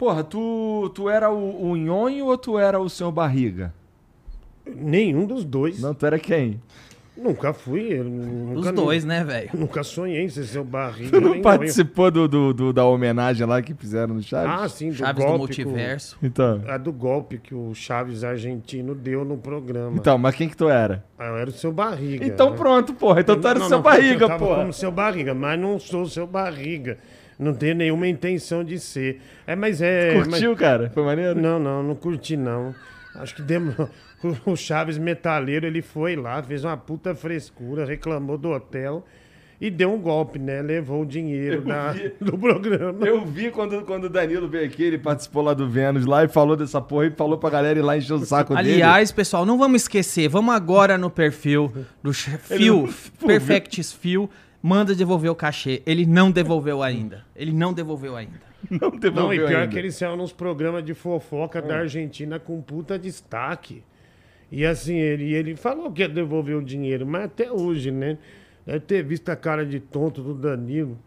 Porra, 0.00 0.24
tu, 0.24 0.90
tu 0.94 1.10
era 1.10 1.30
o, 1.30 1.72
o 1.72 1.76
nhonho 1.76 2.24
ou 2.24 2.38
tu 2.38 2.58
era 2.58 2.80
o 2.80 2.88
senhor 2.88 3.12
barriga? 3.12 3.70
Nenhum 4.64 5.26
dos 5.26 5.44
dois. 5.44 5.78
Não, 5.78 5.92
tu 5.92 6.06
era 6.06 6.18
quem? 6.18 6.58
Nunca 7.14 7.52
fui. 7.52 7.88
eu 7.92 8.04
Nunca, 8.04 8.70
Os 8.70 8.72
dois, 8.72 9.04
né, 9.04 9.22
velho? 9.22 9.50
Nunca 9.52 9.82
sonhei 9.82 10.22
em 10.24 10.28
ser 10.30 10.44
seu 10.44 10.64
barriga. 10.64 11.10
Tu 11.10 11.20
não 11.20 11.42
participou 11.42 12.10
do, 12.10 12.26
do- 12.26 12.54
do- 12.54 12.72
da 12.72 12.82
homenagem 12.86 13.46
lá 13.46 13.60
que 13.60 13.74
fizeram 13.74 14.14
no 14.14 14.20
eu. 14.20 14.22
Chaves? 14.22 14.62
Ah, 14.62 14.66
sim, 14.70 14.88
do 14.88 14.94
Chaves 14.94 15.22
do 15.22 15.30
golpe. 15.30 15.54
que 15.54 15.62
o- 15.64 15.66
multiverso. 15.66 16.16
Então. 16.22 16.62
A 16.66 16.78
do 16.78 16.94
golpe 16.94 17.36
que 17.36 17.54
o 17.54 17.74
Chaves 17.74 18.24
argentino 18.24 18.94
deu 18.94 19.22
no 19.22 19.36
programa. 19.36 19.98
Então, 19.98 20.16
mas 20.16 20.34
quem 20.34 20.48
que 20.48 20.56
tu 20.56 20.70
era? 20.70 21.04
Ah, 21.18 21.26
eu 21.26 21.36
era 21.36 21.50
o 21.50 21.52
seu 21.52 21.70
barriga. 21.70 22.24
Então 22.24 22.52
né? 22.52 22.56
pronto, 22.56 22.94
porra. 22.94 23.20
Então 23.20 23.38
tu 23.38 23.46
era 23.46 23.58
o 23.58 23.62
seu 23.64 23.76
não, 23.76 23.82
barriga, 23.82 24.24
eu 24.24 24.28
tava 24.28 24.46
porra. 24.46 24.60
como 24.60 24.72
seu 24.72 24.90
barriga, 24.90 25.34
mas 25.34 25.60
não 25.60 25.78
sou 25.78 26.06
seu 26.06 26.26
barriga. 26.26 26.96
Não 27.40 27.54
tenho 27.54 27.74
nenhuma 27.74 28.06
intenção 28.06 28.62
de 28.62 28.78
ser. 28.78 29.20
É, 29.46 29.56
mas 29.56 29.80
é. 29.80 30.22
Curtiu, 30.22 30.54
cara? 30.54 30.90
Foi 30.90 31.02
mas- 31.02 31.16
maneiro? 31.16 31.40
Não, 31.40 31.58
não, 31.58 31.82
não 31.82 31.94
curti 31.94 32.36
não. 32.36 32.74
Acho 33.14 33.34
que 33.34 33.42
demo... 33.42 33.74
o 34.44 34.54
Chaves 34.54 34.98
Metaleiro, 34.98 35.66
ele 35.66 35.80
foi 35.80 36.14
lá, 36.14 36.42
fez 36.42 36.62
uma 36.64 36.76
puta 36.76 37.14
frescura, 37.14 37.86
reclamou 37.86 38.36
do 38.36 38.50
hotel 38.50 39.04
e 39.60 39.70
deu 39.70 39.92
um 39.92 39.98
golpe, 39.98 40.38
né? 40.38 40.62
Levou 40.62 41.02
o 41.02 41.06
dinheiro 41.06 41.62
da- 41.62 41.94
do 42.20 42.36
programa. 42.36 43.06
Eu 43.06 43.24
vi 43.24 43.50
quando, 43.50 43.82
quando 43.82 44.04
o 44.04 44.08
Danilo 44.08 44.48
veio 44.48 44.66
aqui, 44.66 44.82
ele 44.82 44.98
participou 44.98 45.42
lá 45.42 45.54
do 45.54 45.68
Vênus 45.68 46.06
lá 46.06 46.24
e 46.24 46.28
falou 46.28 46.56
dessa 46.56 46.80
porra 46.80 47.06
e 47.06 47.10
falou 47.10 47.38
pra 47.38 47.50
galera 47.50 47.78
ir 47.78 47.82
lá 47.82 47.96
encher 47.96 48.14
o 48.14 48.18
saco 48.24 48.54
dele. 48.54 48.74
Aliás, 48.74 49.10
pessoal, 49.12 49.44
não 49.44 49.58
vamos 49.58 49.82
esquecer, 49.82 50.28
vamos 50.28 50.54
agora 50.54 50.96
no 50.96 51.10
perfil 51.10 51.72
do 52.02 52.12
Phil, 52.12 52.88
Pô, 53.18 53.26
Perfectis 53.26 53.92
Phil, 53.92 54.30
manda 54.62 54.94
devolver 54.94 55.30
o 55.30 55.34
cachê. 55.34 55.82
Ele 55.86 56.06
não 56.06 56.30
devolveu 56.30 56.82
ainda. 56.82 57.24
Ele 57.34 57.52
não 57.52 57.72
devolveu 57.72 58.16
ainda. 58.16 58.40
não 58.70 58.90
Não, 58.90 58.98
devolveu 58.98 59.44
e 59.44 59.48
pior 59.48 59.60
ainda. 59.62 59.72
que 59.72 59.78
ele 59.78 59.90
saiu 59.90 60.16
nos 60.16 60.32
programas 60.32 60.84
de 60.84 60.92
fofoca 60.94 61.62
da 61.62 61.78
Argentina 61.78 62.38
com 62.38 62.60
puta 62.60 62.98
destaque. 62.98 63.82
E 64.52 64.64
assim, 64.66 64.96
ele, 64.96 65.32
ele 65.32 65.56
falou 65.56 65.90
que 65.92 66.02
ia 66.02 66.08
devolver 66.08 66.56
o 66.56 66.62
dinheiro, 66.62 67.06
mas 67.06 67.24
até 67.24 67.50
hoje, 67.50 67.90
né? 67.90 68.18
Deve 68.66 68.80
ter 68.80 69.02
visto 69.02 69.28
a 69.30 69.36
cara 69.36 69.64
de 69.64 69.80
tonto 69.80 70.22
do 70.22 70.34
Danilo, 70.34 70.98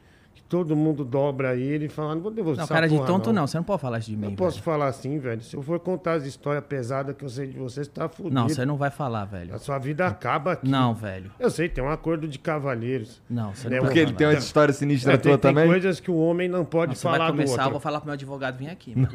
todo 0.54 0.76
mundo 0.76 1.04
dobra 1.04 1.56
ele 1.56 1.86
e 1.86 1.90
fala, 1.90 2.14
não 2.14 2.22
vou 2.22 2.30
devolver 2.30 2.60
Não, 2.60 2.68
cara 2.68 2.88
de 2.88 2.96
tonto 3.08 3.34
não. 3.34 3.48
Você 3.48 3.58
não 3.58 3.64
pode 3.64 3.82
falar 3.82 3.98
isso 3.98 4.12
de 4.12 4.16
mim. 4.16 4.28
Não 4.28 4.36
posso 4.36 4.62
falar 4.62 4.86
assim, 4.86 5.18
velho. 5.18 5.42
Se 5.42 5.56
eu 5.56 5.64
for 5.64 5.80
contar 5.80 6.14
as 6.14 6.26
histórias 6.26 6.64
pesadas 6.64 7.16
que 7.16 7.26
eu 7.26 7.30
sei 7.30 7.48
de 7.48 7.58
você, 7.58 7.84
você 7.84 7.90
tá 7.90 8.08
fudido. 8.08 8.36
Não, 8.36 8.48
você 8.48 8.64
não 8.64 8.78
vai 8.78 8.92
falar, 8.92 9.26
velho. 9.26 9.56
A 9.56 9.58
sua 9.58 9.80
vida 9.80 10.06
acaba 10.06 10.52
aqui. 10.52 10.70
Não, 10.70 10.94
velho. 10.94 11.32
Eu 11.40 11.50
sei, 11.50 11.68
tem 11.68 11.84
um 11.84 11.90
acordo 11.90 12.28
de 12.28 12.38
cavalheiros. 12.38 13.20
Não, 13.28 13.52
você 13.56 13.66
É, 13.66 13.72
não 13.72 13.78
Porque 13.80 13.94
vai 13.96 13.98
ele 14.04 14.06
falar. 14.06 14.18
tem 14.18 14.28
uma 14.28 14.34
história 14.34 14.74
sinistra 14.76 15.14
É, 15.14 15.18
tua 15.18 15.32
tem, 15.32 15.40
tem 15.40 15.56
também? 15.56 15.68
coisas 15.68 16.00
que 16.00 16.12
o 16.12 16.18
homem 16.18 16.48
não 16.48 16.64
pode 16.64 16.90
Não, 16.90 16.96
você 16.98 17.02
falar 17.02 17.18
vai 17.18 17.28
do 17.28 17.34
começar, 17.34 17.64
eu 17.66 17.72
vou 17.72 17.80
falar 17.80 18.00
pro 18.00 18.06
meu 18.06 18.14
advogado 18.14 18.56
vir 18.56 18.70
aqui. 18.70 18.94
mano. 18.96 19.10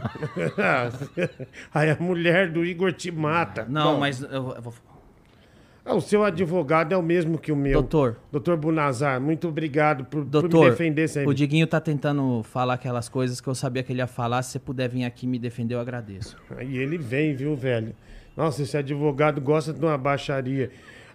Aí 1.72 1.88
a 1.88 1.96
mulher 2.00 2.50
do 2.50 2.64
Igor 2.64 2.92
te 2.92 3.12
mata. 3.12 3.64
Não, 3.68 4.00
mas 4.00 4.20
eu, 4.22 4.28
eu 4.56 4.60
vou... 4.62 4.74
Ah, 5.88 5.94
o 5.94 6.02
seu 6.02 6.22
advogado 6.22 6.92
é 6.92 6.96
o 6.98 7.02
mesmo 7.02 7.38
que 7.38 7.50
o 7.50 7.56
meu. 7.56 7.80
Doutor, 7.80 8.16
Doutor 8.30 8.58
Bunazar, 8.58 9.18
muito 9.18 9.48
obrigado 9.48 10.04
por, 10.04 10.22
por 10.22 10.24
me 10.24 10.30
doutor, 10.30 10.70
defender 10.70 11.08
sempre. 11.08 11.30
o 11.30 11.34
Diguinho 11.34 11.66
tá 11.66 11.80
tentando 11.80 12.42
falar 12.42 12.74
aquelas 12.74 13.08
coisas 13.08 13.40
que 13.40 13.48
eu 13.48 13.54
sabia 13.54 13.82
que 13.82 13.90
ele 13.90 14.00
ia 14.00 14.06
falar. 14.06 14.42
Se 14.42 14.52
você 14.52 14.58
puder 14.58 14.90
vir 14.90 15.04
aqui 15.04 15.26
me 15.26 15.38
defender, 15.38 15.76
eu 15.76 15.80
agradeço. 15.80 16.36
E 16.60 16.76
ele 16.76 16.98
vem, 16.98 17.34
viu, 17.34 17.56
velho? 17.56 17.94
Nossa, 18.36 18.62
esse 18.62 18.76
advogado 18.76 19.40
gosta 19.40 19.72
de 19.72 19.82
uma 19.82 19.96
baixaria. 19.96 20.70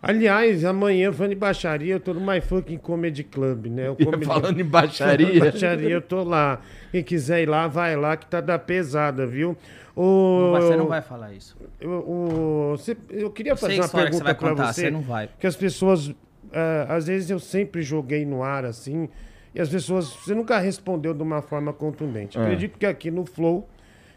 Aliás, 0.05 0.65
amanhã, 0.65 1.13
falando 1.13 1.31
em 1.31 1.37
baixaria, 1.37 1.93
eu 1.93 1.99
tô 1.99 2.13
no 2.13 2.19
My 2.19 2.41
Fucking 2.41 2.77
Comedy 2.77 3.23
Club, 3.23 3.67
né? 3.67 3.89
O 3.89 3.95
comedy... 4.03 4.25
Falando 4.25 4.59
em 4.59 4.65
baixaria. 4.65 5.39
baixaria, 5.39 5.89
eu 5.89 6.01
tô 6.01 6.23
lá. 6.23 6.59
Quem 6.91 7.01
quiser 7.01 7.41
ir 7.43 7.45
lá, 7.47 7.67
vai 7.69 7.95
lá, 7.95 8.17
que 8.17 8.25
tá 8.25 8.41
da 8.41 8.59
pesada, 8.59 9.25
viu? 9.25 9.55
O... 9.95 10.51
Mas 10.51 10.65
Você 10.65 10.75
não 10.75 10.87
vai 10.87 11.01
falar 11.01 11.31
isso. 11.33 11.55
Eu, 11.79 11.89
o- 11.91 12.71
você- 12.77 12.97
eu 13.11 13.31
queria 13.31 13.55
fazer 13.55 13.75
uma 13.75 13.87
você 13.87 13.95
pergunta 13.97 14.23
vai 14.25 14.35
pra 14.35 14.49
contar, 14.49 14.73
você. 14.73 14.81
você 14.81 14.91
não 14.91 15.01
vai. 15.01 15.29
Que 15.39 15.47
as 15.47 15.55
pessoas, 15.55 16.13
ah, 16.51 16.95
às 16.95 17.07
vezes 17.07 17.29
eu 17.29 17.39
sempre 17.39 17.81
joguei 17.81 18.25
no 18.25 18.43
ar 18.43 18.65
assim, 18.65 19.07
e 19.55 19.61
as 19.61 19.69
pessoas, 19.69 20.07
você 20.09 20.35
nunca 20.35 20.59
respondeu 20.59 21.13
de 21.13 21.23
uma 21.23 21.41
forma 21.41 21.71
contundente. 21.71 22.37
É. 22.37 22.41
Acredito 22.41 22.77
que 22.77 22.85
aqui 22.85 23.09
no 23.09 23.25
Flow, 23.25 23.69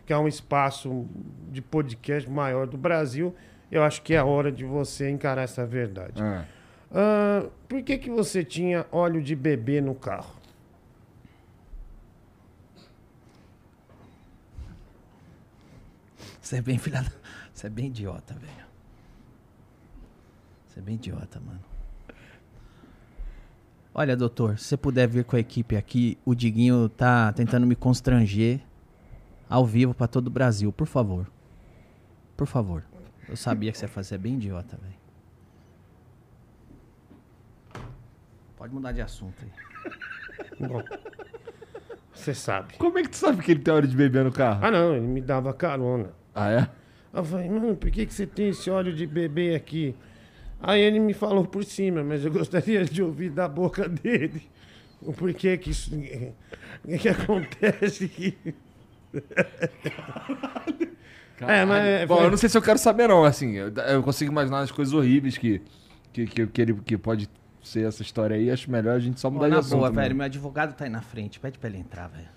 que 0.05 0.13
é 0.13 0.19
um 0.19 0.27
espaço 0.27 1.07
de 1.53 1.63
podcast 1.63 2.29
maior 2.29 2.67
do 2.67 2.77
Brasil, 2.77 3.33
eu 3.71 3.83
acho 3.83 4.03
que 4.03 4.15
é 4.15 4.19
a 4.19 4.25
hora 4.25 4.51
de 4.53 4.65
você 4.65 5.11
encarar 5.11 5.43
essa 5.43 5.67
verdade. 5.67 6.23
Ah, 6.23 7.47
por 7.69 7.83
que, 7.83 7.99
que 7.99 8.11
você 8.11 8.45
tinha 8.45 8.87
óleo 8.93 9.23
de 9.23 9.35
bebê 9.35 9.81
no 9.81 9.95
carro? 9.95 10.37
Você 16.41 16.57
é 16.59 16.63
bem 16.63 16.79
filha. 16.79 17.05
Você 17.53 17.67
é 17.67 17.71
bem 17.71 17.87
idiota, 17.87 18.35
velho. 18.35 18.67
Você 20.69 20.79
é 20.79 20.83
bem 20.83 20.95
idiota, 20.95 21.41
mano. 21.41 21.61
Olha, 23.93 24.15
doutor, 24.15 24.59
se 24.59 24.67
você 24.67 24.77
puder 24.77 25.09
vir 25.09 25.25
com 25.25 25.37
a 25.37 25.41
equipe 25.41 25.75
aqui, 25.75 26.19
o 26.25 26.35
Diguinho 26.35 26.89
tá 26.89 27.33
tentando 27.33 27.67
me 27.67 27.75
constranger 27.75 28.61
ao 29.49 29.65
vivo 29.65 29.95
pra 29.95 30.07
todo 30.07 30.27
o 30.27 30.31
Brasil, 30.31 30.71
por 30.71 30.87
favor. 30.87 31.27
Por 32.37 32.47
favor. 32.47 32.85
Eu 33.29 33.37
sabia 33.37 33.73
que 33.73 33.79
você 33.79 33.85
ia 33.85 33.89
fazer, 33.89 34.15
é 34.15 34.19
bem 34.19 34.35
idiota, 34.35 34.77
velho. 34.77 35.07
Pode 38.57 38.73
mudar 38.73 38.93
de 38.93 39.01
assunto 39.01 39.35
aí. 39.43 40.69
Bom, 40.69 40.83
você 42.15 42.35
sabe. 42.35 42.75
Como 42.79 42.99
é 42.99 43.03
que 43.03 43.11
tu 43.11 43.17
sabe 43.17 43.43
que 43.43 43.53
ele 43.53 43.61
tem 43.61 43.75
hora 43.75 43.87
de 43.87 43.97
beber 43.97 44.25
no 44.25 44.33
carro? 44.33 44.65
Ah, 44.65 44.71
não, 44.71 44.97
ele 44.97 45.07
me 45.07 45.21
dava 45.21 45.53
carona. 45.53 46.11
Ah, 46.35 46.51
é? 46.51 46.69
Eu 47.13 47.25
falei, 47.25 47.49
mano, 47.49 47.77
por 47.77 47.91
que, 47.91 48.07
que 48.07 48.15
você 48.15 48.27
tem 48.27 48.49
esse 48.49 48.71
óleo 48.71 48.95
de 48.95 49.07
bebê 49.07 49.55
aqui? 49.55 49.95
Aí 50.61 50.81
ele 50.81 50.99
me 50.99 51.13
falou 51.13 51.47
por 51.47 51.65
cima, 51.65 52.03
mas 52.03 52.25
eu 52.25 52.33
gostaria 52.33 52.85
de 52.85 53.03
ouvir 53.03 53.31
da 53.31 53.49
boca 53.49 53.89
dele 53.89 54.43
o 55.01 55.13
porquê 55.13 55.57
que 55.57 55.71
isso. 55.71 55.91
O 56.85 56.99
que 56.99 57.09
acontece 57.09 58.37
que. 61.37 61.45
É, 61.45 61.65
mas- 61.65 62.09
Bom, 62.09 62.23
eu 62.23 62.31
não 62.31 62.37
sei 62.37 62.49
se 62.49 62.57
eu 62.57 62.63
quero 62.63 62.79
saber, 62.79 63.09
não. 63.09 63.25
Assim, 63.25 63.53
eu, 63.55 63.69
eu 63.73 64.03
consigo 64.03 64.31
imaginar 64.33 64.61
as 64.61 64.71
coisas 64.71 64.93
horríveis 64.95 65.37
que, 65.39 65.61
que, 66.13 66.27
que, 66.27 66.47
que 66.47 66.63
ele, 66.63 66.75
que 66.85 66.97
pode 66.99 67.29
ser 67.63 67.87
essa 67.87 68.03
história 68.03 68.37
aí. 68.37 68.51
Acho 68.51 68.71
melhor 68.71 68.97
a 68.97 68.99
gente 68.99 69.21
só 69.21 69.29
Pô, 69.29 69.35
mudar 69.35 69.49
de 69.49 69.55
na 69.55 69.59
assunto. 69.61 69.77
boa, 69.79 69.89
mesmo. 69.91 70.01
velho, 70.03 70.17
meu 70.17 70.25
advogado 70.27 70.75
tá 70.75 70.85
aí 70.85 70.91
na 70.91 71.01
frente. 71.03 71.39
Pede 71.41 71.59
pra 71.59 71.69
ele 71.69 71.79
entrar, 71.79 72.09
velho. 72.09 72.29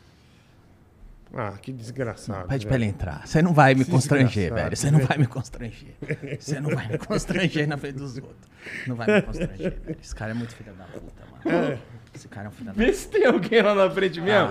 Ah, 1.31 1.53
que 1.61 1.71
desgraçado. 1.71 2.47
Pede 2.47 2.65
velho. 2.65 2.67
pra 2.69 2.75
ele 2.75 2.85
entrar. 2.85 3.27
Você 3.27 3.39
não 3.41 3.53
vai 3.53 3.75
me 3.75 3.85
constranger, 3.85 4.27
Desgraçado, 4.51 4.63
velho. 4.63 4.77
Você 4.77 4.89
não 4.91 4.99
vai 4.99 5.17
me 5.19 5.27
constranger. 5.27 5.95
Você 6.39 6.59
não 6.59 6.69
vai 6.71 6.87
me 6.87 6.97
constranger 6.97 7.67
na 7.67 7.77
frente 7.77 7.95
dos 7.97 8.17
outros. 8.17 8.49
Não 8.87 8.95
vai 8.95 9.07
me 9.07 9.21
constranger, 9.21 9.57
velho. 9.79 9.97
Esse 10.01 10.15
cara 10.15 10.31
é 10.31 10.33
muito 10.33 10.55
filho 10.55 10.73
da 10.73 10.85
puta, 10.85 11.23
mano. 11.45 11.79
Esse 12.15 12.27
cara 12.27 12.47
é 12.47 12.49
um 12.49 12.51
filho 12.51 12.65
da 12.65 12.71
puta. 12.73 12.83
Vê 12.83 12.93
se 12.93 13.07
tem 13.09 13.25
alguém 13.27 13.61
lá 13.61 13.75
na 13.75 13.91
frente 13.91 14.19
mesmo. 14.19 14.49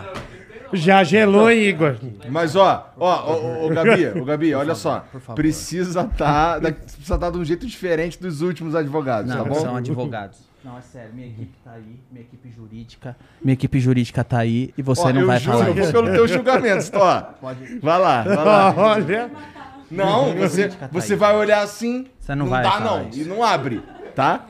Já 0.72 1.02
gelou, 1.04 1.50
hein, 1.50 1.62
Igor? 1.62 1.96
Mas 2.28 2.54
ó, 2.56 2.92
ó, 2.98 3.32
ô, 3.32 3.66
ô, 3.66 3.68
Gabi, 3.70 4.06
ô, 4.20 4.24
Gabi, 4.24 4.54
olha 4.54 4.74
só. 4.74 5.00
por 5.10 5.20
favor. 5.20 5.36
Precisa 5.36 6.04
tá, 6.04 6.58
da- 6.58 6.72
precisa 6.72 7.18
tá 7.18 7.30
de 7.30 7.38
um 7.38 7.44
jeito 7.44 7.66
diferente 7.66 8.20
dos 8.20 8.42
últimos 8.42 8.74
advogados, 8.74 9.30
Não, 9.30 9.44
tá 9.44 9.48
bom? 9.48 9.54
são 9.54 9.76
advogados. 9.76 10.38
Não, 10.64 10.76
é 10.76 10.80
sério, 10.80 11.14
minha 11.14 11.28
equipe 11.28 11.52
tá 11.64 11.70
aí, 11.72 12.00
minha 12.10 12.22
equipe 12.22 12.50
jurídica. 12.50 13.16
Minha 13.42 13.54
equipe 13.54 13.80
jurídica 13.80 14.24
tá 14.24 14.38
aí 14.38 14.74
e 14.76 14.82
você 14.82 15.02
Ó, 15.02 15.12
não 15.12 15.20
eu 15.22 15.26
vai 15.26 15.38
juro, 15.38 15.52
falar 15.58 15.68
eu 15.68 15.74
vou 15.74 15.82
isso. 15.84 15.92
pelo 15.92 16.10
teu 16.10 16.28
julgamento, 16.28 16.90
ó. 16.94 17.20
Pode. 17.40 17.78
Vai 17.78 17.98
lá, 17.98 18.22
vai 18.22 18.36
lá. 18.44 18.74
Olha. 18.76 19.30
Não, 19.90 20.34
você, 20.34 20.68
tá 20.68 20.88
você 20.92 21.16
vai 21.16 21.34
olhar 21.34 21.62
assim, 21.62 22.06
Você 22.20 22.34
não 22.34 22.44
não 22.44 22.50
vai 22.50 22.62
dá 22.62 22.72
falar 22.72 22.84
não, 23.02 23.08
isso. 23.08 23.20
e 23.20 23.24
não 23.24 23.42
abre, 23.42 23.80
tá? 24.14 24.44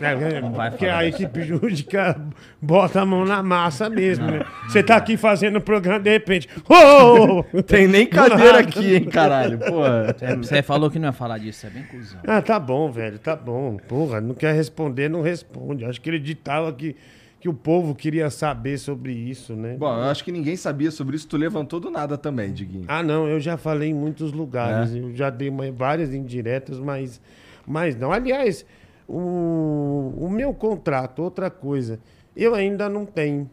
É, 0.00 0.70
porque 0.70 0.86
a 0.86 1.04
equipe 1.04 1.42
jurídica 1.42 2.20
bota 2.62 3.00
a 3.00 3.06
mão 3.06 3.24
na 3.24 3.42
massa 3.42 3.90
mesmo, 3.90 4.26
né? 4.26 4.44
Você 4.68 4.82
tá 4.82 4.96
aqui 4.96 5.16
fazendo 5.16 5.56
o 5.56 5.60
programa, 5.60 5.98
de 6.00 6.10
repente. 6.10 6.48
Oh! 6.68 7.42
Tem 7.62 7.88
nem 7.88 8.06
cadeira 8.06 8.60
aqui, 8.60 8.94
hein, 8.96 9.04
caralho, 9.04 9.58
porra. 9.58 10.14
Você- 10.38 10.62
falou 10.62 10.90
que 10.90 10.98
não 10.98 11.08
ia 11.08 11.12
falar 11.12 11.38
disso, 11.38 11.66
é 11.66 11.70
bem 11.70 11.82
cuzão. 11.84 12.20
Ah, 12.26 12.40
tá 12.42 12.58
bom, 12.58 12.90
velho, 12.90 13.18
tá 13.18 13.34
bom. 13.36 13.76
Porra, 13.88 14.20
não 14.20 14.34
quer 14.34 14.54
responder, 14.54 15.08
não 15.08 15.20
responde. 15.22 15.84
Acho 15.84 16.00
que 16.00 16.10
ele 16.10 16.18
ditava 16.18 16.72
que, 16.72 16.94
que 17.40 17.48
o 17.48 17.54
povo 17.54 17.94
queria 17.94 18.30
saber 18.30 18.78
sobre 18.78 19.12
isso, 19.12 19.54
né? 19.54 19.76
Bom, 19.78 19.86
eu 19.96 20.04
acho 20.04 20.24
que 20.24 20.32
ninguém 20.32 20.56
sabia 20.56 20.90
sobre 20.90 21.16
isso, 21.16 21.26
tu 21.28 21.36
levantou 21.36 21.78
do 21.80 21.90
nada 21.90 22.16
também, 22.16 22.52
Diguinho. 22.52 22.84
Ah, 22.88 23.02
não, 23.02 23.28
eu 23.28 23.38
já 23.40 23.56
falei 23.56 23.90
em 23.90 23.94
muitos 23.94 24.32
lugares. 24.32 24.94
É? 24.94 24.98
Eu 24.98 25.14
já 25.14 25.28
dei 25.30 25.48
uma- 25.48 25.70
várias 25.70 26.12
indiretas, 26.14 26.78
mas, 26.78 27.20
mas 27.66 27.94
não. 27.96 28.10
Aliás, 28.12 28.64
o, 29.08 30.14
o 30.18 30.28
meu 30.30 30.52
contrato, 30.54 31.22
outra 31.22 31.50
coisa, 31.50 31.98
eu 32.36 32.54
ainda 32.54 32.88
não 32.88 33.04
tenho. 33.06 33.50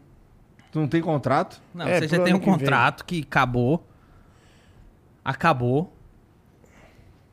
Tu 0.72 0.80
não 0.80 0.88
tem 0.88 1.00
contrato? 1.00 1.60
Não, 1.74 1.86
É, 1.86 2.00
você 2.00 2.08
já 2.08 2.22
tem 2.24 2.34
um 2.34 2.38
que 2.38 2.46
vem. 2.46 2.54
contrato 2.58 3.04
que 3.04 3.20
acabou. 3.22 3.86
Acabou. 5.24 5.92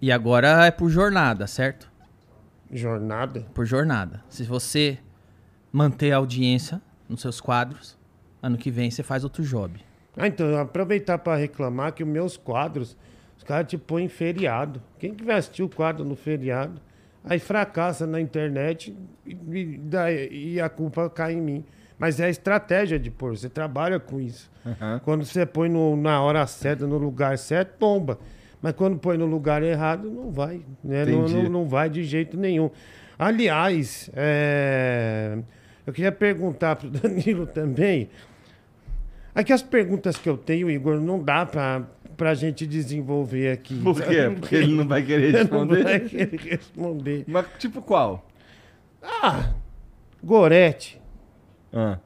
E 0.01 0.11
agora 0.11 0.65
é 0.65 0.71
por 0.71 0.89
jornada, 0.89 1.45
certo? 1.47 1.91
Jornada. 2.71 3.41
Por 3.53 3.65
jornada. 3.65 4.23
Se 4.29 4.43
você 4.43 4.97
manter 5.71 6.11
a 6.11 6.17
audiência 6.17 6.81
nos 7.09 7.21
seus 7.21 7.41
quadros, 7.41 7.97
ano 8.41 8.57
que 8.57 8.71
vem 8.71 8.89
você 8.89 9.03
faz 9.03 9.23
outro 9.23 9.43
job. 9.43 9.79
Ah, 10.17 10.27
então, 10.27 10.45
eu 10.47 10.59
aproveitar 10.59 11.17
para 11.17 11.37
reclamar 11.37 11.93
que 11.93 12.03
os 12.03 12.09
meus 12.09 12.37
quadros, 12.37 12.97
os 13.37 13.43
caras 13.43 13.67
te 13.67 13.77
põem 13.77 14.05
em 14.05 14.09
feriado. 14.09 14.81
Quem 14.99 15.13
que 15.13 15.23
vai 15.23 15.37
assistir 15.37 15.63
o 15.63 15.69
quadro 15.69 16.03
no 16.03 16.15
feriado, 16.15 16.81
aí 17.23 17.39
fracassa 17.39 18.05
na 18.07 18.19
internet 18.19 18.95
e, 19.25 19.37
e 19.51 20.53
e 20.55 20.61
a 20.61 20.69
culpa 20.69 21.09
cai 21.09 21.33
em 21.33 21.41
mim. 21.41 21.65
Mas 21.97 22.19
é 22.19 22.25
a 22.25 22.29
estratégia 22.29 22.97
de 22.97 23.11
pôr, 23.11 23.37
você 23.37 23.47
trabalha 23.47 23.99
com 23.99 24.19
isso. 24.19 24.49
Quando 25.03 25.23
você 25.23 25.45
põe 25.45 25.69
no- 25.69 25.95
na 25.95 26.19
hora 26.21 26.45
certa, 26.47 26.87
no 26.87 26.97
lugar 26.97 27.37
certo, 27.37 27.77
tomba. 27.77 28.17
Mas 28.61 28.73
quando 28.73 28.97
põe 28.97 29.17
no 29.17 29.25
lugar 29.27 29.61
errado, 29.63 30.09
não 30.09 30.31
vai. 30.31 30.61
Né? 30.83 31.05
Não, 31.05 31.27
não, 31.43 31.49
não 31.49 31.65
vai 31.67 31.89
de 31.89 32.03
jeito 32.03 32.37
nenhum. 32.37 32.69
Aliás, 33.19 34.09
é, 34.15 35.37
eu 35.85 35.93
queria 35.93 36.11
perguntar 36.11 36.75
para 36.75 36.87
o 36.87 36.89
Danilo 36.91 37.45
também. 37.45 38.09
Aqui 39.33 39.53
as 39.53 39.61
perguntas 39.61 40.17
que 40.17 40.27
eu 40.27 40.37
tenho, 40.37 40.69
Igor, 40.69 40.99
não 40.99 41.21
dá 41.23 41.45
pra, 42.21 42.29
pra 42.29 42.33
gente 42.35 42.67
desenvolver 42.67 43.51
aqui. 43.51 43.75
Por 43.81 44.01
quê? 44.01 44.29
Porque 44.39 44.55
ele 44.55 44.75
não 44.75 44.87
vai 44.87 45.01
querer 45.01 45.31
Não 45.49 45.67
vai 45.67 45.97
responder. 45.99 46.09
querer 46.09 46.39
responder. 46.51 47.23
Mas 47.27 47.45
tipo 47.59 47.81
qual? 47.81 48.25
Gorete. 50.23 51.01
Ah. 51.73 51.97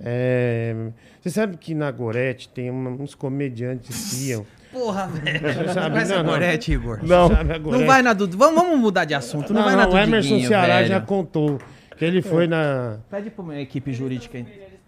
é, 0.00 0.74
Você 1.20 1.30
sabe 1.30 1.56
que 1.56 1.74
na 1.74 1.90
Gorete 1.90 2.48
tem 2.48 2.70
uma- 2.70 2.90
uns 2.90 3.14
comediantes 3.14 4.10
que 4.14 4.30
iam. 4.30 4.46
Porra, 4.72 5.06
velho. 5.06 5.72
sabe, 5.72 6.04
não, 6.04 6.16
não. 6.24 6.32
Gorete, 6.32 6.72
Igor. 6.72 6.98
Não. 7.04 7.28
Sabe 7.28 7.52
a 7.54 7.58
Não 7.60 7.86
vai 7.86 8.02
na 8.02 8.12
Dudu. 8.12 8.36
Vamos, 8.36 8.60
vamos 8.60 8.80
mudar 8.80 9.04
de 9.04 9.14
assunto. 9.14 9.52
Não, 9.52 9.60
Não, 9.60 9.68
vai 9.68 9.76
na 9.76 9.86
não, 9.86 9.92
o 9.92 9.98
Emerson 9.98 10.40
Ceará 10.40 10.76
velho. 10.76 10.88
já 10.88 11.00
contou 11.00 11.58
que 11.96 12.04
ele 12.04 12.20
foi 12.22 12.48
na. 12.48 12.98
Pede 13.08 13.30
pra 13.30 13.44
minha 13.44 13.60
equipe 13.60 13.92
jurídica. 13.92 14.44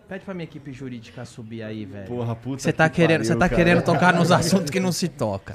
Pede 0.08 0.24
pra 0.24 0.32
minha 0.34 0.44
equipe 0.44 0.72
jurídica 0.72 1.24
subir 1.24 1.64
aí, 1.64 1.84
velho. 1.84 2.06
Porra, 2.06 2.36
puta 2.36 2.62
Você 2.62 2.72
tá 2.72 2.88
que 2.88 2.94
querendo, 2.96 3.18
pariu, 3.18 3.24
você 3.26 3.34
tá 3.36 3.48
cara. 3.48 3.56
querendo 3.56 3.82
tocar 3.82 4.14
nos 4.14 4.30
assuntos 4.30 4.70
que 4.70 4.78
não 4.78 4.92
se 4.92 5.08
toca. 5.08 5.54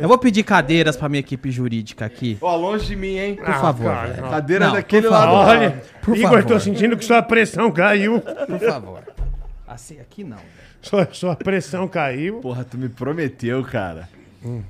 Eu 0.00 0.08
vou 0.08 0.16
pedir 0.16 0.42
cadeiras 0.44 0.96
pra 0.96 1.10
minha 1.10 1.20
equipe 1.20 1.50
jurídica 1.50 2.06
aqui. 2.06 2.38
Ó, 2.40 2.56
longe 2.56 2.86
de 2.86 2.96
mim, 2.96 3.18
hein? 3.18 3.36
Por 3.36 3.44
favor, 3.54 3.92
Cara, 3.92 4.08
velho. 4.14 4.30
Cadeira 4.30 4.66
Não, 4.66 4.72
daquele 4.72 5.02
por 5.08 5.12
lado. 5.12 5.26
favor. 5.32 5.46
Olha, 5.48 5.82
Por 6.00 6.16
Igor, 6.16 6.30
favor. 6.30 6.44
tô 6.46 6.58
sentindo 6.60 6.96
que 6.96 7.04
sua 7.04 7.22
pressão 7.22 7.70
caiu. 7.70 8.18
Por 8.22 8.60
favor. 8.60 9.02
Assim, 9.68 10.00
aqui 10.00 10.24
não, 10.24 10.38
velho. 10.38 10.48
Sua, 10.80 11.08
sua 11.12 11.36
pressão 11.36 11.86
caiu. 11.86 12.40
Porra, 12.40 12.64
tu 12.64 12.78
me 12.78 12.88
prometeu, 12.88 13.62
cara. 13.62 14.08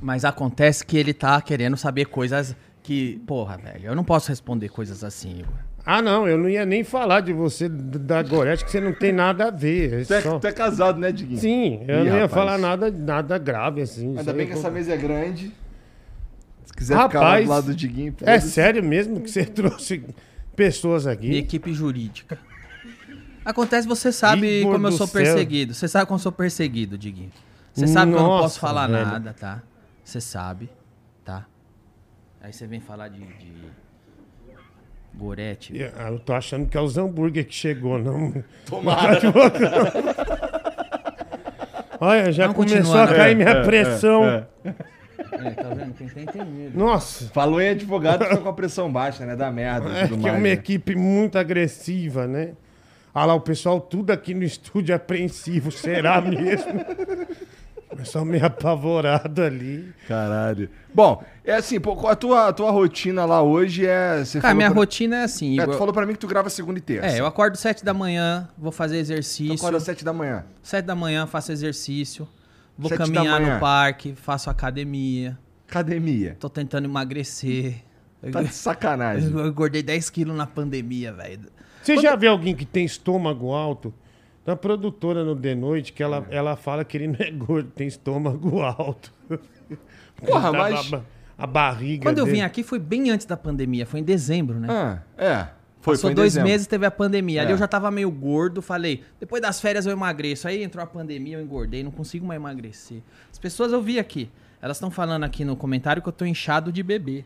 Mas 0.00 0.24
acontece 0.24 0.84
que 0.84 0.96
ele 0.98 1.14
tá 1.14 1.40
querendo 1.40 1.76
saber 1.76 2.06
coisas 2.06 2.56
que. 2.82 3.22
Porra, 3.24 3.56
velho, 3.56 3.84
eu 3.86 3.94
não 3.94 4.02
posso 4.04 4.28
responder 4.30 4.68
coisas 4.68 5.04
assim, 5.04 5.38
Igor. 5.38 5.54
Ah, 5.84 6.00
não, 6.00 6.28
eu 6.28 6.38
não 6.38 6.48
ia 6.48 6.64
nem 6.64 6.84
falar 6.84 7.20
de 7.20 7.32
você, 7.32 7.68
da 7.68 8.22
Gorete, 8.22 8.64
que 8.64 8.70
você 8.70 8.80
não 8.80 8.92
tem 8.92 9.10
nada 9.12 9.48
a 9.48 9.50
ver. 9.50 10.02
é 10.02 10.04
Tu 10.04 10.14
é, 10.14 10.20
só- 10.20 10.38
tu 10.38 10.46
é 10.46 10.52
casado, 10.52 11.00
né, 11.00 11.10
Diguinho? 11.10 11.40
Sim, 11.40 11.84
eu 11.88 11.96
Ih, 11.96 11.98
não 11.98 12.04
ia 12.06 12.12
rapaz. 12.22 12.32
falar 12.32 12.58
nada, 12.58 12.90
nada 12.90 13.36
grave 13.38 13.82
assim. 13.82 14.16
Ainda 14.16 14.32
bem 14.32 14.46
que 14.46 14.52
essa 14.52 14.70
mesa 14.70 14.92
é 14.92 14.96
grande. 14.96 15.52
Se 16.64 16.72
quiser 16.72 16.94
ficar 17.02 17.18
lá 17.20 17.26
Rapaz, 17.26 17.44
do 17.44 17.50
lado 17.50 17.66
do 17.66 17.74
Diguinho, 17.74 18.14
É 18.22 18.38
sério 18.38 18.82
mesmo 18.82 19.20
que 19.20 19.28
você 19.30 19.44
trouxe 19.46 20.04
pessoas 20.54 21.02
Minha 21.04 21.14
aqui? 21.14 21.36
equipe 21.38 21.72
jurídica. 21.74 22.38
Acontece, 23.44 23.88
você 23.88 24.12
sabe 24.12 24.60
Igor 24.60 24.74
como 24.74 24.86
eu 24.86 24.92
sou 24.92 25.06
céu. 25.08 25.20
perseguido. 25.20 25.74
Você 25.74 25.88
sabe 25.88 26.06
como 26.06 26.14
eu 26.16 26.22
sou 26.22 26.30
perseguido, 26.30 26.96
Diguinho. 26.96 27.32
Você 27.74 27.88
sabe 27.88 28.12
que 28.12 28.16
eu 28.18 28.22
não 28.22 28.28
Nossa, 28.28 28.42
posso 28.44 28.60
falar 28.60 28.86
velho. 28.86 29.04
nada, 29.04 29.34
tá? 29.38 29.62
Você 30.04 30.20
sabe, 30.20 30.70
tá? 31.24 31.44
Aí 32.40 32.52
você 32.52 32.66
vem 32.68 32.78
falar 32.80 33.08
de. 33.08 33.18
de... 33.18 33.52
Gorete. 35.14 35.72
Ah, 35.96 36.08
Eu 36.10 36.18
tô 36.18 36.32
achando 36.32 36.66
que 36.68 36.76
é 36.76 36.80
os 36.80 36.96
hambúrguer 36.98 37.46
que 37.46 37.54
chegou, 37.54 37.98
não. 37.98 38.32
Tomara. 38.66 39.20
Olha, 42.00 42.32
já 42.32 42.48
Vamos 42.48 42.70
começou 42.72 42.96
a 42.96 43.06
né? 43.06 43.16
cair 43.16 43.36
minha 43.36 43.62
pressão. 43.62 44.24
é. 44.24 44.46
É, 44.64 45.50
tá 45.50 45.68
vendo? 45.68 45.94
Quem 45.94 46.08
tem, 46.08 46.26
tem 46.26 46.44
medo. 46.44 46.76
Nossa, 46.78 47.26
Falou 47.30 47.60
em 47.60 47.70
advogado, 47.70 48.24
fica 48.26 48.36
com 48.38 48.48
a 48.48 48.52
pressão 48.52 48.90
baixa, 48.92 49.24
né? 49.24 49.36
Dá 49.36 49.50
merda 49.50 49.88
é 49.90 50.06
tudo 50.06 50.20
que 50.20 50.28
é 50.28 50.30
mais. 50.32 50.42
uma 50.42 50.48
né? 50.48 50.50
equipe 50.52 50.94
muito 50.94 51.38
agressiva, 51.38 52.26
né? 52.26 52.50
Olha 53.14 53.26
lá, 53.26 53.34
o 53.34 53.40
pessoal 53.40 53.80
tudo 53.80 54.10
aqui 54.10 54.34
no 54.34 54.42
estúdio 54.42 54.94
apreensivo. 54.94 55.70
Será 55.70 56.20
mesmo? 56.20 56.84
Pessoal 57.96 58.24
meio 58.24 58.44
apavorado 58.46 59.42
ali. 59.42 59.92
Caralho. 60.08 60.68
Bom, 60.94 61.22
é 61.44 61.54
assim, 61.54 61.78
pô, 61.80 62.06
a 62.08 62.16
tua, 62.16 62.48
a 62.48 62.52
tua 62.52 62.70
rotina 62.70 63.24
lá 63.24 63.42
hoje 63.42 63.86
é. 63.86 64.24
Você 64.24 64.40
Cara, 64.40 64.54
minha 64.54 64.70
pra... 64.70 64.78
rotina 64.78 65.16
é 65.16 65.24
assim. 65.24 65.58
É, 65.60 65.66
tu 65.66 65.74
falou 65.74 65.92
pra 65.92 66.06
mim 66.06 66.12
que 66.14 66.18
tu 66.18 66.26
grava 66.26 66.48
segunda 66.50 66.78
e 66.78 66.82
terça. 66.82 67.06
É, 67.06 67.20
eu 67.20 67.26
acordo 67.26 67.56
sete 67.56 67.84
da 67.84 67.92
manhã, 67.94 68.48
vou 68.56 68.72
fazer 68.72 68.96
Tu 68.96 69.00
exercício. 69.00 69.54
acorda 69.54 69.76
às 69.76 69.82
sete 69.82 70.04
da 70.04 70.12
manhã. 70.12 70.44
Sete 70.62 70.84
da 70.86 70.94
manhã 70.94 71.26
faço 71.26 71.52
exercício. 71.52 72.28
Vou 72.76 72.88
Sete 72.88 72.98
caminhar 72.98 73.40
no 73.40 73.60
parque, 73.60 74.14
faço 74.14 74.48
academia. 74.48 75.38
Academia. 75.68 76.36
Tô 76.40 76.48
tentando 76.48 76.86
emagrecer. 76.86 77.76
Eu, 78.22 78.30
Tá 78.30 78.42
de 78.42 78.52
sacanagem. 78.54 79.30
eu 79.36 79.46
engordei 79.46 79.82
10 79.82 80.08
quilos 80.10 80.36
na 80.36 80.46
pandemia, 80.46 81.12
velho. 81.12 81.50
Você 81.82 81.96
já 81.98 82.14
viu 82.16 82.30
alguém 82.30 82.54
que 82.54 82.64
tem 82.64 82.84
estômago 82.84 83.52
alto? 83.52 83.92
Tem 84.44 84.52
uma 84.52 84.56
produtora 84.56 85.24
no 85.24 85.36
The 85.36 85.54
Noite 85.54 85.92
que 85.92 86.02
ela, 86.02 86.26
ela 86.30 86.56
fala 86.56 86.84
que 86.84 86.96
ele 86.96 87.06
não 87.08 87.16
é 87.20 87.30
gordo, 87.30 87.70
tem 87.70 87.86
estômago 87.86 88.60
alto. 88.62 89.12
Porra, 90.24 90.52
mas. 90.52 90.92
A, 90.92 91.02
a 91.38 91.46
barriga. 91.46 92.04
Quando 92.04 92.18
eu 92.18 92.24
dele. 92.24 92.38
vim 92.38 92.42
aqui 92.42 92.62
foi 92.62 92.78
bem 92.78 93.10
antes 93.10 93.26
da 93.26 93.36
pandemia, 93.36 93.86
foi 93.86 94.00
em 94.00 94.04
dezembro, 94.04 94.58
né? 94.58 94.68
Ah, 94.70 94.98
é. 95.16 95.46
Foi, 95.80 95.94
Passou 95.94 96.10
foi 96.10 96.14
dois 96.14 96.32
dezembro. 96.34 96.48
meses, 96.50 96.66
teve 96.68 96.86
a 96.86 96.90
pandemia. 96.92 97.40
Ali 97.42 97.50
É. 97.50 97.54
eu 97.54 97.58
já 97.58 97.66
tava 97.66 97.90
meio 97.90 98.08
gordo, 98.10 98.62
falei, 98.62 99.02
depois 99.18 99.42
das 99.42 99.60
férias 99.60 99.84
eu 99.84 99.90
emagreço. 99.92 100.46
Aí 100.46 100.62
entrou 100.62 100.82
a 100.82 100.86
pandemia, 100.86 101.36
eu 101.38 101.42
engordei, 101.42 101.82
não 101.82 101.90
consigo 101.90 102.24
mais 102.24 102.38
emagrecer. 102.40 102.98
As 103.32 103.38
pessoas 103.38 103.72
eu 103.72 103.82
vi 103.82 103.98
aqui, 103.98 104.30
elas 104.60 104.76
estão 104.76 104.92
falando 104.92 105.24
aqui 105.24 105.44
no 105.44 105.56
comentário 105.56 106.00
que 106.00 106.08
eu 106.08 106.12
tô 106.12 106.24
inchado 106.24 106.70
de 106.70 106.84
beber. 106.84 107.24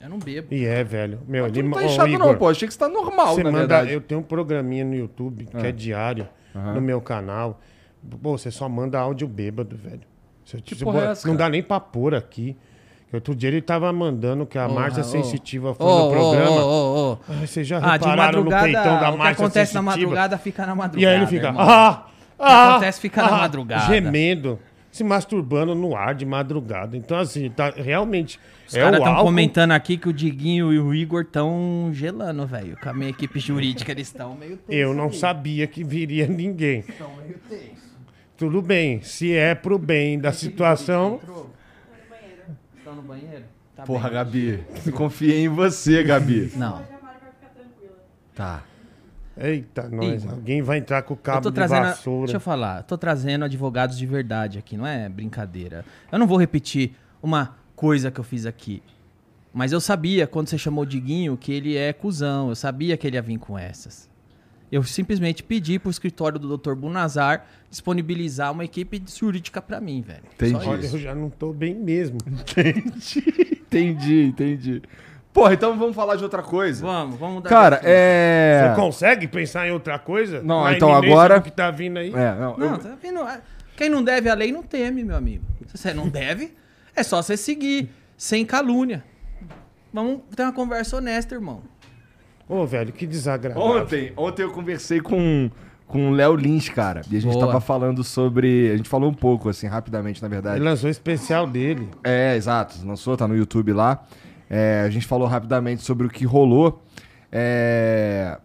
Eu 0.00 0.08
não 0.08 0.18
bebo. 0.18 0.48
E 0.54 0.64
é, 0.64 0.82
velho. 0.82 1.20
Meu, 1.28 1.50
Tu 1.50 1.58
ele 1.58 1.68
não 1.68 1.76
tá 1.78 1.84
inchado, 1.84 2.08
Igor, 2.08 2.26
não, 2.26 2.34
pô. 2.36 2.48
Achei 2.48 2.66
que 2.66 2.72
você 2.72 2.80
tá 2.80 2.88
normal, 2.88 3.34
Você 3.34 3.42
na 3.42 3.50
manda, 3.50 3.66
verdade. 3.66 3.92
eu 3.92 4.00
tenho 4.00 4.20
um 4.20 4.24
programinha 4.24 4.84
no 4.84 4.94
YouTube 4.94 5.44
que 5.46 5.66
é 5.66 5.70
diário 5.72 6.26
no 6.54 6.80
meu 6.80 7.00
canal. 7.00 7.60
Pô, 8.22 8.36
você 8.38 8.50
só 8.50 8.68
manda 8.68 8.98
áudio 8.98 9.28
bêbado, 9.28 9.76
velho. 9.76 10.00
Você, 10.44 10.60
Que 10.62 10.74
você- 10.74 10.84
porra 10.84 11.00
é 11.02 11.10
essa, 11.10 11.28
não 11.28 11.36
cara? 11.36 11.48
dá 11.48 11.52
nem 11.52 11.62
pra 11.62 11.78
pôr 11.78 12.14
aqui. 12.14 12.56
Outro 13.12 13.34
dia 13.34 13.48
ele 13.50 13.60
tava 13.60 13.92
mandando 13.92 14.46
que 14.46 14.56
a 14.56 14.68
Márcia 14.68 15.00
ô. 15.02 15.04
Sensitiva 15.04 15.74
foi 15.74 15.84
Ô, 15.84 16.04
no 16.06 16.10
programa. 16.12 16.64
ô, 16.64 17.12
ô. 17.12 17.18
Ai, 17.28 17.46
vocês 17.46 17.66
já 17.66 17.78
Ah, 17.78 17.96
de 17.96 18.04
repararam 18.04 18.44
no 18.44 18.50
peitão 18.50 19.00
da 19.00 19.10
o 19.10 19.16
que 19.18 19.22
acontece 19.26 19.74
na 19.74 19.80
Sensitiva? 19.82 19.90
madrugada 20.10 20.38
fica 20.38 20.64
na 20.66 20.74
madrugada. 20.76 21.02
E 21.02 21.06
aí 21.14 21.16
ele 21.20 21.26
fica. 21.26 21.48
irmão. 21.48 21.60
Ah, 21.68 22.06
O 22.38 22.42
que 22.46 22.50
acontece 22.52 23.00
fica 23.00 23.22
na 23.22 23.30
madrugada. 23.32 23.86
Gemendo. 23.92 24.58
Se 24.90 25.04
masturbando 25.04 25.74
no 25.74 25.94
ar 25.94 26.14
de 26.14 26.26
madrugada. 26.26 26.96
Então, 26.96 27.16
assim, 27.18 27.48
tá, 27.48 27.70
realmente. 27.70 28.40
Os 28.66 28.74
é 28.74 28.80
caras 28.80 28.98
estão 28.98 29.12
álcool. 29.12 29.26
comentando 29.26 29.70
aqui 29.72 29.96
que 29.96 30.08
o 30.08 30.12
Diguinho 30.12 30.72
e 30.72 30.80
o 30.80 30.92
Igor 30.92 31.22
estão 31.22 31.90
gelando, 31.92 32.44
velho. 32.46 32.76
Com 32.76 32.88
a 32.88 32.92
minha 32.92 33.10
equipe 33.10 33.38
jurídica, 33.38 33.92
eles 33.92 34.08
estão 34.08 34.34
meio 34.34 34.56
tenso 34.56 34.72
Eu 34.72 34.92
não 34.92 35.12
sabia 35.12 35.66
que 35.66 35.84
viria 35.84 36.26
ninguém. 36.26 36.80
Estão 36.80 37.14
meio 37.16 37.38
tenso. 37.48 37.90
Tudo 38.36 38.60
bem. 38.60 39.00
Se 39.02 39.32
é 39.32 39.54
pro 39.54 39.78
bem 39.78 40.18
da 40.18 40.32
situação. 40.32 41.20
Estão 42.76 42.96
no 42.96 43.02
banheiro? 43.02 43.44
Tá 43.76 43.84
Porra, 43.84 44.08
bem. 44.08 44.14
Gabi. 44.14 44.64
Confiei 44.92 45.44
em 45.44 45.48
você, 45.48 46.02
Gabi. 46.02 46.52
Não. 46.56 46.82
Tá. 48.34 48.64
Eita, 49.40 49.88
nós. 49.88 50.22
Igor. 50.22 50.34
Alguém 50.34 50.62
vai 50.62 50.78
entrar 50.78 51.02
com 51.02 51.14
o 51.14 51.16
Eu 51.16 51.20
cabo 51.22 51.48
de 51.50 51.54
trazendo. 51.54 51.82
vassoura. 51.82 52.26
Deixa 52.26 52.36
eu 52.36 52.40
falar. 52.40 52.78
eu 52.78 52.84
Tô 52.84 52.98
trazendo 52.98 53.44
advogados 53.44 53.96
de 53.96 54.06
verdade 54.06 54.58
aqui, 54.58 54.76
não 54.76 54.86
é 54.86 55.08
brincadeira. 55.08 55.84
Eu 56.12 56.18
não 56.18 56.26
vou 56.26 56.38
repetir 56.38 56.92
uma 57.22 57.56
coisa 57.74 58.10
que 58.10 58.20
eu 58.20 58.24
fiz 58.24 58.44
aqui. 58.46 58.82
Mas 59.52 59.72
eu 59.72 59.80
sabia, 59.80 60.26
quando 60.26 60.48
você 60.48 60.56
chamou 60.58 60.84
o 60.84 60.86
Diguinho, 60.86 61.36
que 61.36 61.52
ele 61.52 61.76
é 61.76 61.92
cuzão. 61.92 62.50
Eu 62.50 62.54
sabia 62.54 62.96
que 62.96 63.06
ele 63.06 63.16
ia 63.16 63.22
vir 63.22 63.38
com 63.38 63.58
essas. 63.58 64.08
Eu 64.70 64.84
simplesmente 64.84 65.42
pedi 65.42 65.80
pro 65.80 65.90
escritório 65.90 66.38
do 66.38 66.56
Dr. 66.56 66.74
Bunazar 66.74 67.44
disponibilizar 67.68 68.52
uma 68.52 68.64
equipe 68.64 69.02
jurídica 69.08 69.60
pra 69.60 69.80
mim, 69.80 70.00
velho. 70.00 70.22
Só 70.38 70.46
Entendi. 70.46 70.68
Olha, 70.68 70.86
eu 70.86 70.98
já 70.98 71.14
não 71.14 71.28
tô 71.28 71.52
bem 71.52 71.74
mesmo. 71.74 72.18
Entendi, 73.66 74.22
entendi. 74.30 74.82
Porra, 75.32 75.54
então 75.54 75.78
vamos 75.78 75.94
falar 75.94 76.16
de 76.16 76.24
outra 76.24 76.42
coisa. 76.42 76.84
Vamos, 76.84 77.16
vamos 77.18 77.42
dar. 77.42 77.48
Cara, 77.48 77.76
assunto. 77.76 77.88
é. 77.88 78.68
Você 78.74 78.80
consegue 78.80 79.28
pensar 79.28 79.68
em 79.68 79.70
outra 79.70 79.98
coisa? 79.98 80.42
Não, 80.42 80.64
Na 80.64 80.72
então 80.74 80.88
iminência 80.90 81.12
agora- 81.12 81.38
do 81.38 81.42
que 81.44 81.50
tá 81.52 81.70
vindo 81.70 81.98
aí? 81.98 82.12
É, 82.12 82.34
não, 82.34 82.56
Não, 82.56 82.72
eu- 82.72 82.78
tá 82.78 82.96
vendo? 83.00 83.20
Quem 83.76 83.88
não 83.88 84.02
deve 84.02 84.28
a 84.28 84.34
lei 84.34 84.50
não 84.52 84.62
teme, 84.62 85.04
meu 85.04 85.16
amigo. 85.16 85.44
Se 85.68 85.78
você 85.78 85.94
não 85.94 86.08
deve, 86.08 86.52
é 86.96 87.02
só 87.02 87.22
você 87.22 87.36
seguir, 87.36 87.88
sem 88.16 88.44
calúnia. 88.44 89.04
Vamos 89.92 90.20
ter 90.34 90.42
uma 90.42 90.52
conversa 90.52 90.96
honesta, 90.96 91.34
irmão. 91.34 91.62
Ô, 92.48 92.66
velho, 92.66 92.92
que 92.92 93.06
desagradável. 93.06 93.62
Ontem, 93.68 94.12
ontem 94.16 94.42
eu 94.42 94.50
conversei 94.50 95.00
com, 95.00 95.48
com 95.86 96.10
o 96.10 96.12
Léo 96.12 96.34
Lins, 96.34 96.68
cara. 96.68 97.02
E 97.10 97.16
a 97.16 97.20
gente 97.20 97.32
Boa. 97.34 97.46
tava 97.46 97.60
falando 97.60 98.02
sobre. 98.02 98.72
A 98.72 98.76
gente 98.76 98.88
falou 98.88 99.08
um 99.08 99.14
pouco, 99.14 99.48
assim, 99.48 99.68
rapidamente, 99.68 100.20
na 100.20 100.28
verdade. 100.28 100.56
Ele 100.58 100.64
lançou 100.64 100.88
o 100.88 100.90
especial 100.90 101.46
dele. 101.46 101.88
É, 102.02 102.34
exato. 102.36 102.74
Lançou, 102.84 103.16
tá 103.16 103.26
no 103.28 103.36
YouTube 103.36 103.72
lá. 103.72 104.02
É, 104.50 104.82
a 104.84 104.90
gente 104.90 105.06
falou 105.06 105.28
rapidamente 105.28 105.82
sobre 105.82 106.06
o 106.06 106.10
que 106.10 106.24
rolou. 106.24 106.82
É... 107.30 108.36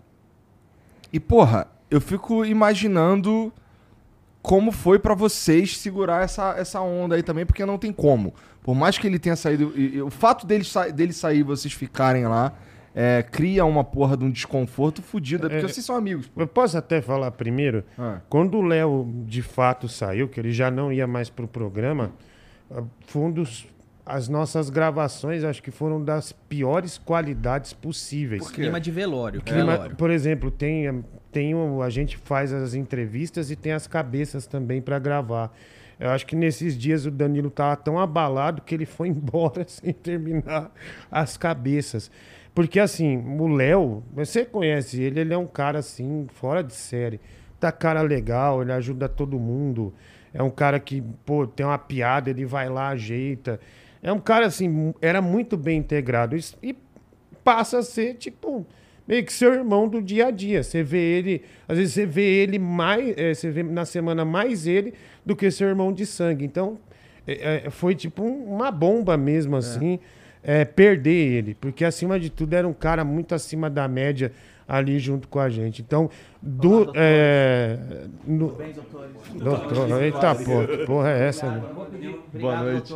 E, 1.11 1.19
porra, 1.19 1.67
eu 1.89 1.99
fico 1.99 2.45
imaginando 2.45 3.51
como 4.41 4.71
foi 4.71 4.99
pra 4.99 5.15
vocês 5.15 5.77
segurar 5.77 6.23
essa, 6.23 6.53
essa 6.57 6.79
onda 6.81 7.15
aí 7.15 7.23
também, 7.23 7.45
porque 7.45 7.65
não 7.65 7.77
tem 7.79 7.91
como. 7.91 8.33
Por 8.61 8.75
mais 8.75 8.97
que 8.97 9.07
ele 9.07 9.17
tenha 9.17 9.35
saído. 9.35 9.73
e- 9.75 9.95
e 9.95 10.01
o 10.01 10.09
fato 10.11 10.45
dele, 10.45 10.63
sa 10.63 10.87
dele 10.89 11.13
sair 11.13 11.39
e 11.39 11.43
vocês 11.43 11.73
ficarem 11.73 12.25
lá 12.27 12.53
é, 12.97 13.23
cria 13.23 13.65
uma 13.65 13.83
porra 13.83 14.15
de 14.15 14.23
um 14.23 14.31
desconforto 14.31 15.01
fudido, 15.01 15.49
porque 15.49 15.65
É. 15.65 15.67
vocês 15.67 15.85
são 15.85 15.95
amigos. 15.95 16.27
pô. 16.27 16.41
Eu 16.41 16.47
posso 16.47 16.77
até 16.77 17.01
falar 17.01 17.29
primeiro? 17.31 17.83
Ah. 17.97 18.19
Quando 18.29 18.57
o 18.57 18.61
Léo 18.61 19.11
de 19.25 19.41
fato 19.41 19.89
saiu, 19.89 20.29
que 20.29 20.39
ele 20.39 20.51
já 20.51 20.69
não 20.71 20.93
ia 20.93 21.05
mais 21.07 21.29
pro 21.29 21.47
programa, 21.47 22.11
ah, 22.71 22.83
foi 23.07 23.21
um 23.23 23.31
dos. 23.31 23.67
As 24.05 24.29
nossas 24.29 24.69
gravações, 24.69 25.43
acho 25.43 25.63
que 25.63 25.71
foram 25.71 26.03
das 26.03 26.31
piores 26.31 26.97
qualidades 26.97 27.73
possíveis. 27.73 28.49
Clima 28.51 28.79
de 28.79 28.91
velório. 28.91 29.41
Clima- 29.41 29.71
velório. 29.73 29.95
por 29.95 30.11
exemplo, 30.11 30.51
tem, 30.51 31.03
tem 31.31 31.55
o- 31.55 31.81
a 31.81 31.89
gente 31.89 32.15
faz 32.17 32.53
as 32.53 32.75
entrevistas 32.75 33.49
e 33.49 33.55
tem 33.55 33.71
as 33.71 33.87
cabeças 33.87 34.45
também 34.45 34.79
para 34.81 34.99
gravar. 34.99 35.51
Eu 35.99 36.09
acho 36.11 36.25
que 36.27 36.35
nesses 36.35 36.77
dias 36.77 37.05
o 37.05 37.11
Danilo 37.11 37.49
tava 37.49 37.75
tão 37.77 37.97
abalado 37.97 38.61
que 38.61 38.75
ele 38.75 38.85
foi 38.85 39.07
embora 39.09 39.65
sem 39.67 39.91
terminar 39.93 40.71
as 41.09 41.35
cabeças. 41.35 42.11
Porque 42.53 42.79
assim, 42.79 43.17
o 43.39 43.47
Léo, 43.47 44.03
você 44.13 44.45
conhece 44.45 45.01
ele, 45.01 45.19
ele 45.21 45.33
é 45.33 45.37
um 45.37 45.47
cara 45.47 45.79
assim, 45.79 46.27
fora 46.33 46.61
de 46.63 46.73
série. 46.73 47.19
Tá 47.59 47.71
cara 47.71 48.01
legal, 48.01 48.61
ele 48.61 48.71
ajuda 48.71 49.09
todo 49.09 49.39
mundo. 49.39 49.93
É 50.33 50.43
um 50.43 50.49
cara 50.51 50.79
que, 50.79 51.01
pô, 51.25 51.47
tem 51.47 51.65
uma 51.65 51.77
piada, 51.77 52.29
ele 52.29 52.45
vai 52.45 52.69
lá, 52.69 52.89
ajeita. 52.89 53.59
É 54.05 54.11
um 54.13 54.19
cara 54.19 54.45
assim, 54.45 54.93
era 55.01 55.19
muito 55.19 55.57
bem 55.57 55.79
integrado. 55.79 56.35
E 56.61 56.75
passa 57.43 57.79
a 57.79 57.83
ser, 57.83 58.13
tipo, 58.15 58.63
meio 59.07 59.25
que 59.25 59.33
seu 59.33 59.51
irmão 59.51 59.87
do 59.87 59.99
dia 59.99 60.27
a 60.27 60.31
dia. 60.31 60.61
Você 60.61 60.83
vê 60.83 60.99
ele, 60.99 61.41
às 61.67 61.75
vezes 61.77 61.93
você 61.93 62.05
vê 62.05 62.21
ele 62.43 62.59
mais, 62.59 63.17
eh, 63.17 63.33
você 63.33 63.49
vê 63.49 63.63
na 63.63 63.83
semana 63.83 64.23
mais 64.23 64.67
ele 64.67 64.93
do 65.25 65.35
que 65.35 65.49
seu 65.49 65.67
irmão 65.67 65.91
de 65.91 66.05
sangue. 66.05 66.45
Então, 66.45 66.77
eh, 67.27 67.63
eh, 67.65 67.69
foi 67.71 67.95
tipo 67.95 68.21
um- 68.23 68.45
uma 68.55 68.69
bomba 68.69 69.17
mesmo, 69.17 69.55
assim, 69.55 69.99
eh, 70.43 70.65
perder 70.65 71.11
ele. 71.37 71.55
Porque, 71.55 71.83
acima 71.83 72.19
de 72.19 72.29
tudo, 72.29 72.53
era 72.53 72.67
um 72.67 72.73
cara 72.73 73.03
muito 73.03 73.33
acima 73.33 73.71
da 73.71 73.87
média 73.87 74.31
ali 74.67 74.99
junto 74.99 75.27
com 75.27 75.39
a 75.39 75.49
gente. 75.49 75.81
Então, 75.81 76.11
do. 76.41 76.91
eh, 76.93 77.77
no- 78.27 78.49
doutor, 79.39 80.01
eita 80.03 80.35
porra, 80.35 80.67
que 80.67 80.77
porra 80.85 81.09
é 81.09 81.27
essa? 81.27 81.49
meu? 81.49 81.63
Boa 82.33 82.55
noite. 82.55 82.93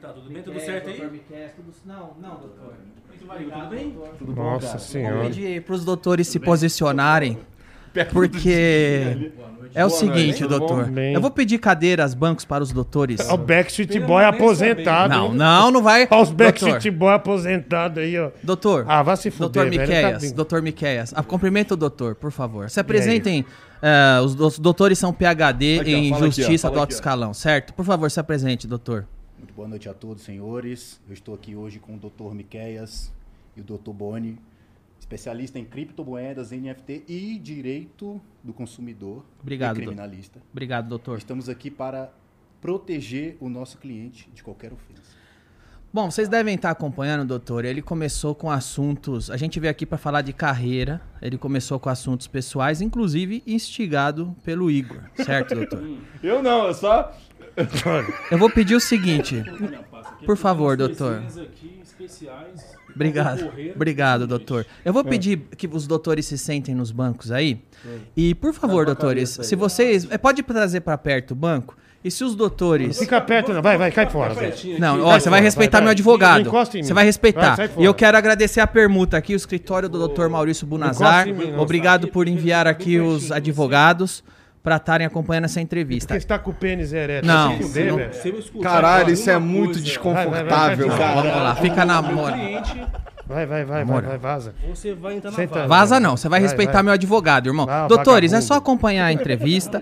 Tá 0.00 0.08
tudo 0.08 0.30
bem? 0.30 0.42
Tudo 0.42 0.60
certo 0.60 0.88
aí? 0.88 1.20
Não, 1.84 2.12
não, 2.20 2.30
doutor. 2.36 2.74
Tudo 3.18 3.68
bem? 3.68 3.96
Nossa 4.34 4.78
senhora. 4.78 5.28
pedir 5.28 5.62
para 5.62 5.74
os 5.74 5.84
doutores 5.84 6.26
se 6.26 6.38
posicionarem, 6.38 7.38
porque 8.10 9.30
é 9.74 9.84
o 9.84 9.90
seguinte, 9.90 10.46
doutor. 10.46 10.90
Eu 10.96 11.20
vou 11.20 11.30
pedir 11.30 11.58
cadeiras, 11.58 12.14
bancos 12.14 12.46
para 12.46 12.62
os 12.62 12.72
doutores. 12.72 13.20
O 13.28 13.36
Backstreet 13.36 14.00
Boy 14.00 14.24
aposentado. 14.24 15.12
Não, 15.12 15.34
não, 15.34 15.70
não 15.70 15.82
vai. 15.82 16.08
Olha 16.10 16.22
os 16.22 16.30
Doutor, 16.30 16.34
Backstreet 16.34 16.90
Boy 16.90 17.12
aposentados 17.12 17.98
aí, 17.98 18.18
ó. 18.18 18.30
doutor. 18.42 18.86
Ah, 18.88 19.02
vai 19.02 19.18
se 19.18 19.30
fuder, 19.30 19.50
Doutor 19.50 19.64
tá 19.64 19.70
Miqueias, 19.70 20.32
doutor 20.32 20.62
Miqueias, 20.62 21.12
ah, 21.14 21.22
cumprimenta 21.22 21.74
o 21.74 21.76
doutor, 21.76 22.14
por 22.14 22.32
favor. 22.32 22.70
Se 22.70 22.80
apresentem, 22.80 23.44
eh, 23.82 24.20
os, 24.24 24.58
doutores 24.58 24.98
são 24.98 25.12
PHD 25.12 25.80
Aqui, 25.80 25.94
ó, 25.94 25.98
em 25.98 26.10
fala 26.10 26.26
aqui, 26.26 26.40
ó, 26.40 26.44
Justiça 26.44 26.70
do 26.70 26.78
Alto 26.78 26.84
aqui. 26.84 26.94
Escalão, 26.94 27.34
certo? 27.34 27.74
Por 27.74 27.84
favor, 27.84 28.10
se 28.10 28.18
apresente, 28.18 28.66
doutor. 28.66 29.06
Boa 29.60 29.68
noite 29.68 29.90
a 29.90 29.92
todos, 29.92 30.22
senhores. 30.22 30.98
Eu 31.06 31.12
estou 31.12 31.34
aqui 31.34 31.54
hoje 31.54 31.78
com 31.78 31.94
o 31.94 31.98
Dr. 31.98 32.32
Miqueias 32.32 33.12
e 33.54 33.60
o 33.60 33.62
Dr. 33.62 33.90
Boni, 33.90 34.38
especialista 34.98 35.58
em 35.58 35.66
criptomoedas, 35.66 36.50
NFT 36.50 37.04
e 37.06 37.38
direito 37.38 38.18
do 38.42 38.54
consumidor 38.54 39.22
Obrigado, 39.38 39.72
e 39.72 39.80
doutor. 39.80 39.92
criminalista. 39.92 40.40
Obrigado, 40.50 40.88
doutor. 40.88 41.18
Estamos 41.18 41.50
aqui 41.50 41.70
para 41.70 42.10
proteger 42.58 43.36
o 43.38 43.50
nosso 43.50 43.76
cliente 43.76 44.30
de 44.32 44.42
qualquer 44.42 44.72
ofensa. 44.72 45.20
Bom, 45.92 46.10
vocês 46.10 46.26
devem 46.26 46.54
estar 46.54 46.70
acompanhando, 46.70 47.26
doutor. 47.26 47.66
Ele 47.66 47.82
começou 47.82 48.34
com 48.34 48.50
assuntos. 48.50 49.30
A 49.30 49.36
gente 49.36 49.60
veio 49.60 49.72
aqui 49.72 49.84
para 49.84 49.98
falar 49.98 50.22
de 50.22 50.32
carreira. 50.32 51.02
Ele 51.20 51.36
começou 51.36 51.78
com 51.78 51.90
assuntos 51.90 52.26
pessoais, 52.26 52.80
inclusive 52.80 53.42
instigado 53.46 54.34
pelo 54.42 54.70
Igor, 54.70 55.02
certo, 55.16 55.54
doutor? 55.54 55.82
Eu 56.22 56.42
não, 56.42 56.66
eu 56.66 56.74
só. 56.74 57.14
Eu 58.30 58.38
vou 58.38 58.50
pedir 58.50 58.74
o 58.74 58.80
seguinte. 58.80 59.42
Por 60.24 60.36
favor, 60.36 60.76
doutor. 60.76 61.22
Obrigado. 62.94 63.50
Obrigado, 63.74 64.26
doutor. 64.26 64.66
Eu 64.84 64.92
vou 64.92 65.04
pedir 65.04 65.38
que 65.56 65.66
os 65.66 65.86
doutores 65.86 66.26
se 66.26 66.36
sentem 66.36 66.74
nos 66.74 66.90
bancos 66.90 67.30
aí. 67.30 67.62
E, 68.16 68.34
por 68.34 68.52
favor, 68.52 68.84
doutores, 68.84 69.38
se 69.42 69.56
vocês. 69.56 70.10
é, 70.10 70.18
Pode 70.18 70.42
trazer 70.42 70.80
para 70.80 70.98
perto 70.98 71.32
o 71.32 71.34
banco? 71.34 71.76
E 72.02 72.10
se 72.10 72.24
os 72.24 72.34
doutores. 72.34 72.98
Fica 72.98 73.20
perto, 73.20 73.52
não. 73.52 73.60
Vai, 73.60 73.76
vai, 73.76 73.90
cai 73.90 74.08
fora. 74.08 74.34
Não, 74.78 75.02
ó, 75.02 75.20
você 75.20 75.28
vai 75.28 75.42
respeitar 75.42 75.78
vai, 75.78 75.82
meu 75.82 75.88
vai. 75.88 75.92
advogado. 75.92 76.48
Encosta 76.48 76.78
em 76.78 76.80
mim. 76.80 76.86
Você 76.86 76.94
vai 76.94 77.04
respeitar. 77.04 77.56
Vai, 77.56 77.70
e 77.76 77.84
eu 77.84 77.92
quero 77.92 78.16
agradecer 78.16 78.60
a 78.60 78.66
permuta 78.66 79.18
aqui, 79.18 79.34
o 79.34 79.36
escritório 79.36 79.86
do 79.86 80.08
Dr. 80.08 80.28
Maurício 80.28 80.66
Bunazar. 80.66 81.26
Mim. 81.26 81.54
Obrigado 81.58 82.08
por 82.08 82.26
enviar 82.26 82.66
aqui 82.66 82.98
os 82.98 83.30
advogados 83.30 84.24
para 84.62 84.76
estarem 84.76 85.06
acompanhando 85.06 85.44
essa 85.44 85.60
entrevista. 85.60 86.08
Porque 86.08 86.20
você 86.20 86.26
tá 86.26 86.38
com 86.38 86.50
o 86.50 86.54
pênis 86.54 86.92
ereto. 86.92 87.26
Não, 87.26 87.56
se 87.56 87.62
fuder, 87.62 87.86
não-. 87.96 88.12
Se 88.12 88.28
eu 88.28 88.38
escutar 88.38 88.70
Caralho, 88.70 89.10
isso 89.10 89.30
é 89.30 89.38
muito 89.38 89.72
coisa, 89.72 89.80
desconfortável, 89.84 90.88
Vai, 90.88 90.98
vai, 90.98 90.98
vai, 90.98 90.98
cara. 90.98 91.14
Vamos 91.30 91.42
lá, 91.42 91.54
fica 91.56 91.84
na 91.84 92.02
moral. 92.02 92.36
Vai, 93.26 93.46
vai, 93.46 93.64
vai, 93.64 93.84
vai, 93.84 94.00
vai, 94.02 94.18
vaza. 94.18 94.52
você 94.68 94.92
vai 94.92 95.14
entrar 95.14 95.30
na 95.30 95.36
Senta 95.36 95.50
vaga. 95.54 95.62
aí. 95.62 95.68
Vaza 95.68 96.00
não, 96.00 96.16
você 96.16 96.28
vai 96.28 96.40
Vai, 96.40 96.48
respeitar 96.48 96.72
vai. 96.72 96.82
meu 96.82 96.92
advogado, 96.94 97.46
irmão. 97.48 97.64
Ah, 97.70 97.86
Doutores, 97.86 98.32
é 98.32 98.34
vagabundo. 98.36 98.48
só 98.48 98.54
acompanhar 98.54 99.06
a 99.06 99.12
entrevista. 99.12 99.80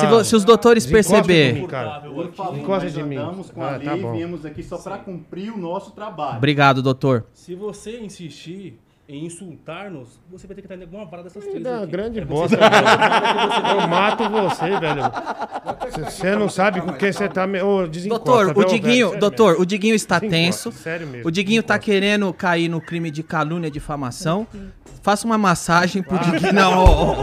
Se, 0.00 0.06
vo- 0.06 0.24
se 0.24 0.34
os 0.34 0.44
doutores 0.44 0.84
perceber. 0.84 1.52
mim, 1.54 1.66
cara. 1.68 2.00
Por 2.00 2.32
favor, 2.32 2.58
Encosta 2.58 2.84
nós 2.86 2.92
de 2.94 3.02
mim. 3.04 3.16
andamos 3.16 3.50
com 3.52 3.62
Ah, 3.62 3.76
a 3.76 3.78
tá 3.78 3.92
lei 3.94 4.04
e 4.04 4.10
viemos 4.10 4.44
aqui 4.44 4.64
só 4.64 4.78
para 4.78 4.98
cumprir 4.98 5.52
o 5.52 5.56
nosso 5.56 5.92
trabalho. 5.92 6.38
Obrigado, 6.38 6.82
doutor. 6.82 7.24
Se 7.32 7.54
você 7.54 8.00
insistir, 8.00 8.80
em 9.08 9.24
insultar-nos, 9.24 10.20
você 10.30 10.46
vai 10.46 10.54
ter 10.54 10.60
que 10.60 10.66
estar 10.66 10.76
em 10.76 10.82
alguma 10.82 11.06
vara 11.06 11.22
dessas 11.22 11.42
três. 11.42 11.62
Dá 11.62 11.70
uma 11.70 11.82
aqui. 11.84 11.92
grande 11.92 12.20
É 12.20 12.24
bosta. 12.26 12.58
Eu 12.60 13.88
mato 13.88 14.28
você, 14.28 14.78
velho. 14.78 15.02
Você 16.04 16.36
não 16.36 16.48
sabe 16.50 16.82
com 16.82 16.92
quem 16.92 17.10
você 17.10 17.26
tá. 17.28 17.46
me- 17.46 17.58
desencosta, 17.88 18.24
Doutor, 18.24 18.58
o 18.58 18.64
Diguinho, 18.66 19.08
velho? 19.08 19.20
Doutor, 19.20 19.56
o 19.60 19.64
Diguinho 19.64 19.94
está 19.94 20.20
tenso. 20.20 20.70
Sério 20.72 21.06
mesmo. 21.06 21.26
O 21.26 21.30
Diguinho 21.30 21.62
tá 21.62 21.78
desencosta. 21.78 21.90
querendo 22.00 22.32
cair 22.34 22.68
no 22.68 22.80
crime 22.82 23.10
de 23.10 23.22
calúnia 23.22 23.68
e 23.68 23.70
difamação. 23.70 24.46
Faça 25.02 25.26
uma 25.26 25.38
massagem 25.38 26.02
pro 26.02 26.18
Diguinho. 26.18 26.52
Não, 26.52 26.84
ô, 26.84 27.12
ô. 27.12 27.14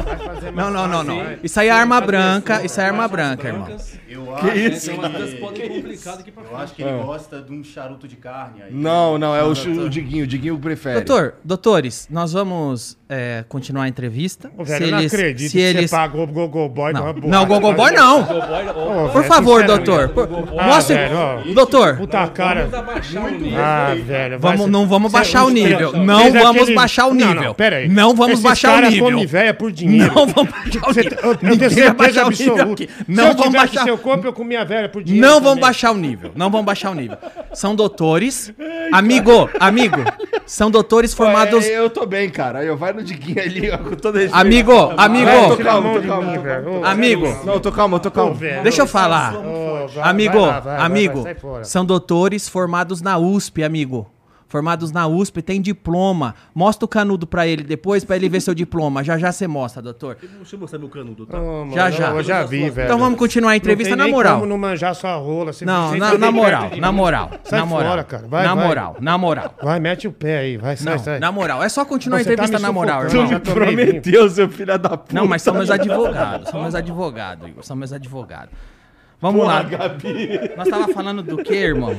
Não, 0.56 0.72
não, 0.72 0.88
não, 0.88 1.04
não. 1.04 1.22
Isso 1.44 1.60
aí 1.60 1.68
é 1.68 1.72
arma 1.72 2.00
branca, 2.02 2.64
isso 2.66 2.80
é 2.80 2.86
arma 2.86 3.08
branca, 3.08 3.48
irmão. 3.48 3.68
Eu 4.08 4.24
Que 4.40 4.50
acho 4.50 4.58
isso? 4.58 4.92
Umas 4.94 5.12
coisas 5.12 5.34
que 5.34 5.40
complicar 5.70 6.18
daqui 6.18 6.32
pra 6.32 6.44
Eu 6.50 6.58
acho 6.58 6.74
que 6.74 6.82
ele 6.84 7.04
gosta 7.04 7.42
de 7.42 7.52
um 7.52 7.64
charuto 7.64 8.08
de 8.08 8.16
carne. 8.16 8.62
Aí. 8.64 8.70
Não, 8.74 9.18
não, 9.18 9.36
é 9.36 9.44
o, 9.44 9.50
o 9.52 9.90
Diguinho. 9.90 10.24
O 10.24 10.28
Diguinho 10.28 10.58
prefere. 10.58 10.96
Doutor, 11.02 11.36
doutores, 11.44 12.08
nós 12.10 12.32
vamos 12.32 12.98
é, 13.10 13.44
continuar 13.50 13.84
a 13.84 13.88
entrevista. 13.90 14.50
Ô, 14.58 14.64
velho, 14.64 14.86
eu 14.86 14.92
não 14.92 15.00
acredito 15.00 15.50
se 15.50 15.58
que 15.58 15.60
eles... 15.64 15.90
você 15.90 15.96
pagou 15.96 16.24
o 16.24 16.28
Gogo 16.28 16.70
Boy 16.70 16.94
de 16.94 17.00
Não, 17.00 17.14
boa. 17.14 17.16
não, 17.22 17.30
não. 17.30 17.46
Gogoboy, 17.46 17.92
ó, 17.98 18.20
Ô, 18.22 19.10
Por 19.10 19.22
velho, 19.22 19.24
favor, 19.26 19.64
doutor. 19.66 20.10
por- 20.10 20.28
Gogoboy. 20.28 20.60
Ah, 20.60 20.68
Mostre. 20.68 20.96
velho. 20.96 21.54
Doutor, 21.54 21.98
Puta 21.98 22.28
cara. 22.28 22.68
Vamos 22.68 22.90
abaixar 22.90 23.26
o 23.26 23.32
nível. 23.32 23.60
Ah, 23.62 23.96
velho. 23.96 24.40
vamos, 24.40 24.62
ser- 24.62 24.72
não 24.72 24.88
vamos 24.88 25.12
Cê- 25.12 25.18
baixar 25.18 25.44
o 25.46 25.50
nível. 25.50 25.92
Não 25.98 26.32
vamos 26.32 26.70
baixar 26.74 27.06
o 27.08 27.14
Não, 27.14 27.28
nível. 27.28 27.44
Não, 27.44 27.54
pera 27.54 27.76
aí. 27.78 27.88
Não 27.90 28.16
vamos 28.16 28.34
Esses 28.34 28.44
baixar 28.44 28.72
o 28.72 28.76
cara 28.76 28.90
nível. 28.90 29.06
come 29.06 29.26
véia 29.26 29.54
por 29.54 29.72
dinheiro. 29.72 30.14
Não 30.16 30.28
vamos 30.28 30.45
baixar 30.82 30.88
o 30.88 30.94
nível. 30.94 31.20
eu, 31.24 31.38
Ninguém 31.42 31.58
tenho 31.58 31.72
certeza 31.72 32.22
absoluta. 32.26 32.88
Não 33.08 33.36
tivesse 33.36 33.52
baixar. 33.58 33.84
seu 33.84 33.98
corpo, 33.98 34.28
eu 34.28 34.34
comia 34.34 34.64
velha 34.66 34.90
por 34.90 35.04
dinheiro. 35.04 35.28
Não 35.28 35.42
também. 35.42 35.60
baixar 35.62 35.92
o 35.92 35.96
nível. 35.98 36.32
Não 36.36 36.50
vamos 36.50 36.66
baixar 36.66 36.92
o 36.92 36.94
nível. 36.96 37.18
São 37.54 37.76
doutores. 37.76 38.54
Amigo, 38.92 39.50
amigo. 39.60 39.98
São 40.46 40.70
doutores 40.70 41.14
formados. 41.14 41.66
É, 41.66 41.78
eu 41.78 41.90
tô 41.90 42.06
bem, 42.06 42.30
cara. 42.30 42.60
Aí 42.60 42.68
eu 42.68 42.78
vai 42.78 42.94
no 42.94 43.02
Diguinho 43.04 43.42
ali, 43.42 43.72
ó, 43.72 43.78
com 43.78 43.96
todo 43.96 44.16
respeito. 44.16 44.36
Amigo, 44.36 44.94
amigo. 44.98 45.26
Vai, 45.26 45.48
tô 45.50 45.58
calmo, 45.58 46.02
tô 46.02 46.08
calmo. 46.08 46.32
mim, 46.32 46.38
velho. 46.40 46.82
Ô, 46.82 46.86
Amigo. 46.86 47.28
Não, 47.46 47.54
eu 47.56 47.60
tô 47.60 47.72
calmo, 47.72 47.96
eu 47.96 48.00
tô 48.00 48.12
calmo. 48.12 48.34
Velho. 48.34 48.64
Deixa 48.64 48.82
eu 48.82 48.88
falar. 48.88 49.36
Ô, 49.36 49.88
vai- 49.88 50.10
Amigo, 50.10 50.40
vai 50.40 50.62
lá, 50.64 50.86
amigo, 50.86 51.24
são 51.64 51.86
doutores 51.86 52.48
formados 52.48 53.02
na 53.02 53.18
USP, 53.18 53.64
amigo. 53.64 54.10
Formados 54.48 54.92
na 54.92 55.08
USP, 55.08 55.42
tem 55.42 55.60
diploma. 55.60 56.36
Mostra 56.54 56.86
o 56.86 56.88
canudo 56.88 57.26
pra 57.26 57.48
ele 57.48 57.64
depois, 57.64 58.06
pra 58.06 58.16
ele 58.16 58.30
ver 58.30 58.40
seu 58.42 58.54
diploma. 58.54 59.04
Já 59.04 59.18
já 59.18 59.32
você 59.32 59.48
mostra, 59.48 59.82
doutor. 59.82 60.18
Deixa 60.22 60.56
eu 60.56 60.60
mostrar 60.60 60.78
meu 60.78 60.88
canudo, 60.88 61.26
tá? 61.26 61.42
Ô, 61.42 61.62
mano, 61.66 61.74
Já, 61.74 61.90
já. 61.90 62.10
Eu 62.12 62.24
já 62.24 62.44
vi, 62.44 62.70
velho. 62.70 62.86
Então 62.86 63.00
vamos 63.00 63.18
continuar 63.18 63.52
a 63.52 63.56
entrevista 63.58 63.96
Não 63.96 63.98
tem 63.98 63.98
na 63.98 64.04
nem 64.06 64.14
moral. 64.14 64.36
como 64.36 64.46
não 64.48 64.58
manjar 64.58 64.94
sua 64.94 65.16
rola. 65.16 65.52
Você- 65.52 65.66
Não, 65.66 65.90
você 65.90 65.98
na, 65.98 66.12
tá 66.12 66.18
na 66.20 66.32
moral, 66.32 66.70
na 66.78 66.92
moral, 66.92 67.32
Sai 67.44 67.60
na 67.60 67.66
moral. 67.66 67.90
fora, 67.90 68.04
cara. 68.04 68.28
Vai, 68.28 68.44
na 68.46 68.54
vai. 68.56 68.68
moral, 68.68 68.98
na 69.02 69.18
moral. 69.18 69.56
Vai, 69.64 69.80
mete 69.80 70.08
o 70.08 70.12
pé 70.12 70.38
aí. 70.38 70.58
Vai, 70.58 70.78
sai, 70.78 70.94
Não, 70.96 71.04
sai. 71.04 71.20
na 71.20 71.32
moral. 71.32 71.64
É 71.64 71.68
só 71.70 71.84
continuar 71.84 72.18
a 72.18 72.24
Você 72.24 72.26
tá 72.28 72.34
entrevista 72.34 72.58
me 72.60 72.64
na 72.64 72.72
moral, 72.72 73.04
irmão. 73.06 73.28
vinho. 73.28 73.40
Prometeu, 73.42 74.30
seu 74.30 74.48
filho 74.48 74.78
da 74.78 74.90
puta. 74.96 75.14
Não, 75.16 75.26
mas 75.28 75.42
são 75.42 75.56
meus 75.56 75.72
advogados. 75.72 76.50
São 76.50 76.62
meus 76.62 76.76
advogados, 76.76 77.48
Igor. 77.50 77.64
São 77.64 77.76
meus 77.76 77.92
advogados. 77.92 78.54
Vamos 79.20 79.46
lá. 79.46 79.66
Nós 80.56 80.68
tava 80.70 80.88
falando 80.94 81.24
do 81.24 81.38
que, 81.38 81.54
irmão? 81.56 81.96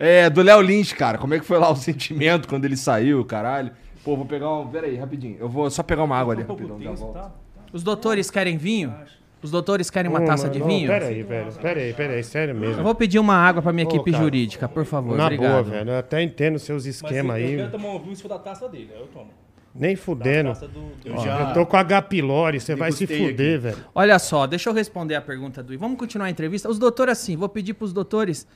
É, 0.00 0.30
do 0.30 0.40
Léo 0.42 0.60
Lins, 0.62 0.92
cara. 0.94 1.18
Como 1.18 1.34
é 1.34 1.38
que 1.38 1.44
foi 1.44 1.58
lá 1.58 1.70
o 1.70 1.76
sentimento 1.76 2.48
quando 2.48 2.64
ele 2.64 2.76
saiu, 2.76 3.22
caralho? 3.24 3.70
Pô, 4.02 4.16
vou 4.16 4.24
pegar 4.24 4.50
um. 4.50 4.66
Pera 4.66 4.86
aí, 4.86 4.96
rapidinho. 4.96 5.36
Eu 5.38 5.48
vou 5.48 5.70
só 5.70 5.82
pegar 5.82 6.02
uma 6.04 6.16
água 6.16 6.32
ali, 6.34 6.42
Um 6.42 6.46
rapidão. 6.46 6.80
já 6.80 6.90
tenso, 6.90 7.02
volto. 7.02 7.14
tá? 7.18 7.30
Os 7.72 7.82
doutores 7.82 8.30
querem 8.30 8.56
vinho? 8.56 8.94
Os 9.42 9.50
doutores 9.50 9.88
querem 9.90 10.10
uma 10.10 10.22
taça 10.22 10.48
de 10.48 10.58
não, 10.58 10.66
vinho? 10.66 10.88
Pera 10.88 11.06
aí, 11.06 11.22
velho. 11.22 11.52
Pera 11.52 11.80
aí, 11.80 11.92
pera 11.94 12.12
aí. 12.14 12.24
Sério 12.24 12.54
mesmo. 12.54 12.80
Eu 12.80 12.84
vou 12.84 12.94
pedir 12.94 13.18
uma 13.18 13.34
água 13.34 13.62
pra 13.62 13.72
minha 13.72 13.86
Ô, 13.86 13.90
equipe 13.90 14.10
cara. 14.10 14.22
jurídica, 14.24 14.68
por 14.68 14.84
favor. 14.84 15.16
Na 15.16 15.24
Obrigado. 15.24 15.50
boa, 15.50 15.62
velho. 15.62 15.90
Eu 15.90 15.98
até 15.98 16.22
entendo 16.22 16.58
seus 16.58 16.84
Mas 16.86 16.94
esquemas 16.96 17.38
eu 17.38 17.46
aí. 17.46 17.56
quero 17.56 17.70
tomar 17.70 17.88
um 17.90 17.98
vinho 18.00 18.16
se 18.16 18.22
for 18.22 18.28
da 18.28 18.38
taça 18.38 18.68
dele, 18.68 18.90
eu 18.98 19.06
tomo. 19.06 19.30
Nem 19.74 19.96
fudendo. 19.96 20.52
do... 20.52 20.66
do- 20.68 20.92
Eu 21.04 21.16
já- 21.18 21.48
Eu 21.48 21.54
tô 21.54 21.64
com 21.66 21.76
H. 21.76 22.02
pylori, 22.02 22.58
você 22.60 22.74
vai 22.74 22.90
se 22.92 23.06
fuder, 23.06 23.60
velho. 23.60 23.76
Olha 23.94 24.18
só, 24.18 24.46
deixa 24.46 24.68
eu 24.68 24.74
responder 24.74 25.14
a 25.14 25.20
pergunta 25.22 25.62
do. 25.62 25.78
Vamos 25.78 25.96
continuar 25.98 26.26
a 26.26 26.30
entrevista? 26.30 26.68
Os 26.68 26.78
doutores, 26.78 27.12
assim, 27.12 27.36
vou 27.36 27.48
pedir 27.48 27.74
pros 27.74 27.92
doutores, 27.92 28.46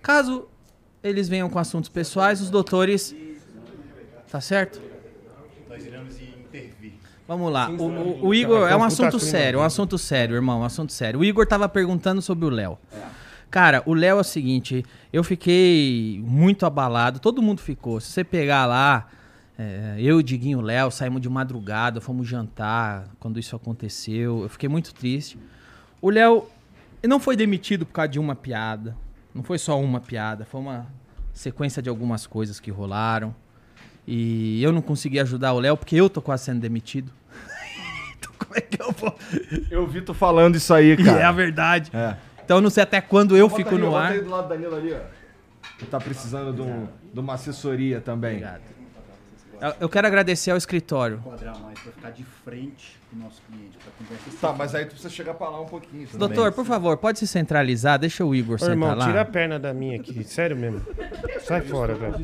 caso 0.00 0.46
eles 1.02 1.28
venham 1.28 1.48
com 1.48 1.58
assuntos 1.58 1.88
pessoais, 1.88 2.40
os 2.40 2.50
doutores. 2.50 3.14
Tá 4.30 4.40
certo? 4.40 4.80
Nós 5.68 5.84
iremos 5.84 6.14
intervir. 6.20 6.94
Vamos 7.28 7.52
lá. 7.52 7.68
O, 7.70 7.74
o- 7.84 8.26
o 8.28 8.34
Igor 8.34 8.68
é 8.68 8.76
um 8.76 8.82
assunto 8.84 9.18
sério, 9.20 9.60
um 9.60 9.62
assunto 9.62 9.98
sério, 9.98 10.34
irmão, 10.34 10.60
um 10.60 10.64
assunto 10.64 10.92
sério. 10.92 11.20
O 11.20 11.24
Igor 11.24 11.46
tava 11.46 11.68
perguntando 11.68 12.20
sobre 12.22 12.44
o 12.46 12.50
Léo. 12.50 12.78
Cara, 13.50 13.82
o 13.84 13.92
Léo 13.92 14.16
é 14.16 14.20
o 14.20 14.24
seguinte, 14.24 14.84
eu 15.12 15.22
fiquei 15.22 16.22
muito 16.26 16.64
abalado, 16.64 17.18
todo 17.20 17.42
mundo 17.42 17.60
ficou. 17.60 18.00
Se 18.00 18.10
você 18.10 18.24
pegar 18.24 18.64
lá, 18.64 19.08
é, 19.58 19.96
eu, 19.98 20.22
Diguinho 20.22 20.62
Léo 20.62 20.90
saímos 20.90 21.20
de 21.20 21.28
madrugada, 21.28 22.00
fomos 22.00 22.26
jantar 22.26 23.08
quando 23.20 23.38
isso 23.38 23.54
aconteceu. 23.54 24.42
Eu 24.42 24.48
fiquei 24.48 24.68
muito 24.70 24.94
triste. 24.94 25.38
O 26.00 26.08
Léo 26.08 26.46
não 27.06 27.20
foi 27.20 27.36
demitido 27.36 27.84
por 27.84 27.92
causa 27.92 28.08
de 28.08 28.18
uma 28.18 28.34
piada. 28.34 28.96
Não 29.34 29.42
foi 29.42 29.58
só 29.58 29.80
uma 29.80 30.00
piada, 30.00 30.44
foi 30.44 30.60
uma 30.60 30.86
sequência 31.32 31.80
de 31.82 31.88
algumas 31.88 32.26
coisas 32.26 32.60
que 32.60 32.70
rolaram. 32.70 33.34
E 34.06 34.62
eu 34.62 34.72
não 34.72 34.82
consegui 34.82 35.20
ajudar 35.20 35.52
o 35.52 35.60
Léo 35.60 35.76
porque 35.76 35.96
eu 35.96 36.10
tô 36.10 36.20
quase 36.20 36.44
sendo 36.44 36.60
demitido. 36.60 37.12
então 38.18 38.32
como 38.38 38.54
é 38.56 38.60
que 38.60 38.80
eu 38.82 38.92
vou? 38.92 39.16
Eu 39.70 39.86
vi 39.86 40.02
tu 40.02 40.12
falando 40.12 40.56
isso 40.56 40.74
aí, 40.74 40.88
E 40.98 41.08
é 41.08 41.10
a 41.10 41.14
cara. 41.14 41.32
verdade. 41.32 41.90
É. 41.94 42.16
Então 42.44 42.56
eu 42.58 42.60
não 42.60 42.70
sei 42.70 42.82
até 42.82 43.00
quando 43.00 43.36
eu 43.36 43.48
Bota 43.48 43.56
fico 43.62 43.74
aí, 43.74 43.80
no 43.80 43.90
bota 43.90 44.04
ar. 44.04 44.12
aí 44.12 44.20
do 44.20 44.30
lado 44.30 44.42
do 44.44 44.48
Danilo 44.48 44.74
ali, 44.76 44.92
ó. 44.92 44.98
Tu 45.78 45.86
tá 45.86 45.98
precisando 45.98 46.52
de, 46.52 46.60
um- 46.60 46.86
de 47.14 47.20
uma 47.20 47.34
assessoria 47.34 48.00
também. 48.00 48.32
Obrigado. 48.36 48.60
Eu- 49.80 49.88
quero 49.88 50.06
agradecer 50.06 50.50
ao 50.50 50.56
escritório. 50.56 51.18
Quadrar 51.22 51.58
mais 51.60 51.78
pra 51.78 51.92
ficar 51.92 52.10
de 52.10 52.24
frente 52.44 52.98
pro 53.08 53.18
nosso 53.20 53.40
cliente, 53.48 53.78
conversa 53.98 54.24
Tá, 54.40 54.52
mas 54.52 54.74
aí 54.74 54.84
tu 54.84 54.88
precisa 54.90 55.08
chegar 55.10 55.34
pra 55.34 55.48
lá 55.48 55.60
um 55.60 55.66
pouquinho. 55.66 56.06
tudo 56.06 56.18
Doutor, 56.18 56.44
bem? 56.50 56.52
por 56.52 56.64
favor, 56.64 56.96
pode 56.96 57.18
se 57.18 57.26
centralizar, 57.26 57.98
deixa 57.98 58.24
o 58.24 58.34
Igor 58.34 58.56
Ô, 58.56 58.58
sentar 58.58 58.72
irmão, 58.72 58.94
lá. 58.96 59.06
tira 59.06 59.20
a 59.20 59.24
perna 59.24 59.58
da 59.58 59.72
minha 59.72 60.00
aqui. 60.00 60.22
Sério 60.24 60.56
mesmo. 60.56 60.82
Sai 61.46 61.60
fora, 61.60 61.94
velho. 61.94 62.14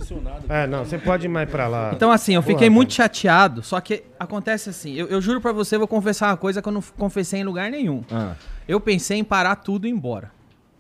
É, 0.49 0.67
não, 0.67 0.85
você 0.85 0.99
pode 0.99 1.27
ir 1.27 1.29
mais 1.29 1.49
pra 1.49 1.69
lá. 1.69 1.93
Então, 1.95 2.11
assim, 2.11 2.35
eu 2.35 2.43
Porra, 2.43 2.55
fiquei 2.55 2.71
muito 2.71 2.93
chateado, 2.95 3.63
só 3.63 3.81
que 3.81 4.03
acontece 4.19 4.71
assim, 4.71 4.95
eu, 4.95 5.07
eu 5.07 5.21
juro 5.21 5.41
pra 5.41 5.53
você, 5.53 5.77
eu 5.77 5.81
vou 5.81 5.89
confessar 5.89 6.31
uma 6.31 6.37
coisa 6.37 6.61
que 6.61 6.69
eu 6.69 6.73
não 6.73 6.83
confessei 6.97 7.41
em 7.41 7.45
lugar 7.45 7.71
nenhum. 7.71 8.03
Ah. 8.11 8.35
Eu 8.67 8.81
pensei 8.81 9.19
em 9.19 9.25
parar 9.25 9.57
tudo 9.57 9.87
e 9.87 9.91
ir 9.91 9.93
embora. 9.93 10.31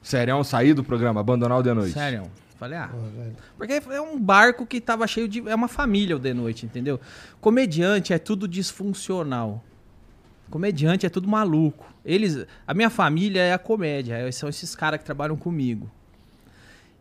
Sério, 0.02 0.43
sair 0.44 0.74
do 0.74 0.82
programa, 0.82 1.20
abandonar 1.20 1.59
o 1.59 1.62
de 1.62 1.72
noite. 1.74 1.93
Sério. 1.93 2.22
Falei, 2.59 2.76
ah. 2.76 2.90
Porque 3.56 3.72
é 3.72 4.01
um 4.01 4.18
barco 4.18 4.66
que 4.66 4.80
tava 4.80 5.06
cheio 5.06 5.28
de. 5.28 5.48
É 5.48 5.55
uma 5.55 5.68
família 5.68 6.16
o 6.16 6.18
de 6.18 6.35
noite, 6.35 6.66
entendeu? 6.66 7.01
Comediante 7.40 8.12
é 8.12 8.18
tudo 8.18 8.48
disfuncional. 8.48 9.62
Comediante 10.51 11.06
é 11.06 11.09
tudo 11.09 11.28
maluco. 11.28 11.86
Eles. 12.05 12.44
A 12.66 12.74
minha 12.74 12.90
família 12.90 13.40
é 13.43 13.52
a 13.52 13.59
comédia. 13.59 14.14
é- 14.16 14.32
São 14.32 14.48
esses 14.48 14.74
caras 14.74 14.98
que 14.98 15.05
trabalham 15.06 15.36
comigo. 15.36 15.89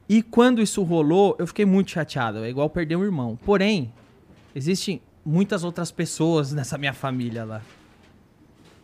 E 0.07 0.21
quando 0.21 0.61
isso 0.61 0.83
rolou, 0.83 1.35
eu 1.39 1.47
fiquei 1.47 1.65
muito 1.65 1.89
chateado. 1.91 2.43
É 2.43 2.49
igual 2.49 2.69
perder 2.69 2.95
um 2.95 3.03
irmão. 3.03 3.37
Porém, 3.43 3.91
existem 4.55 5.01
muitas 5.25 5.63
outras 5.63 5.91
pessoas 5.91 6.53
nessa 6.53 6.77
minha 6.77 6.93
família 6.93 7.43
lá. 7.43 7.61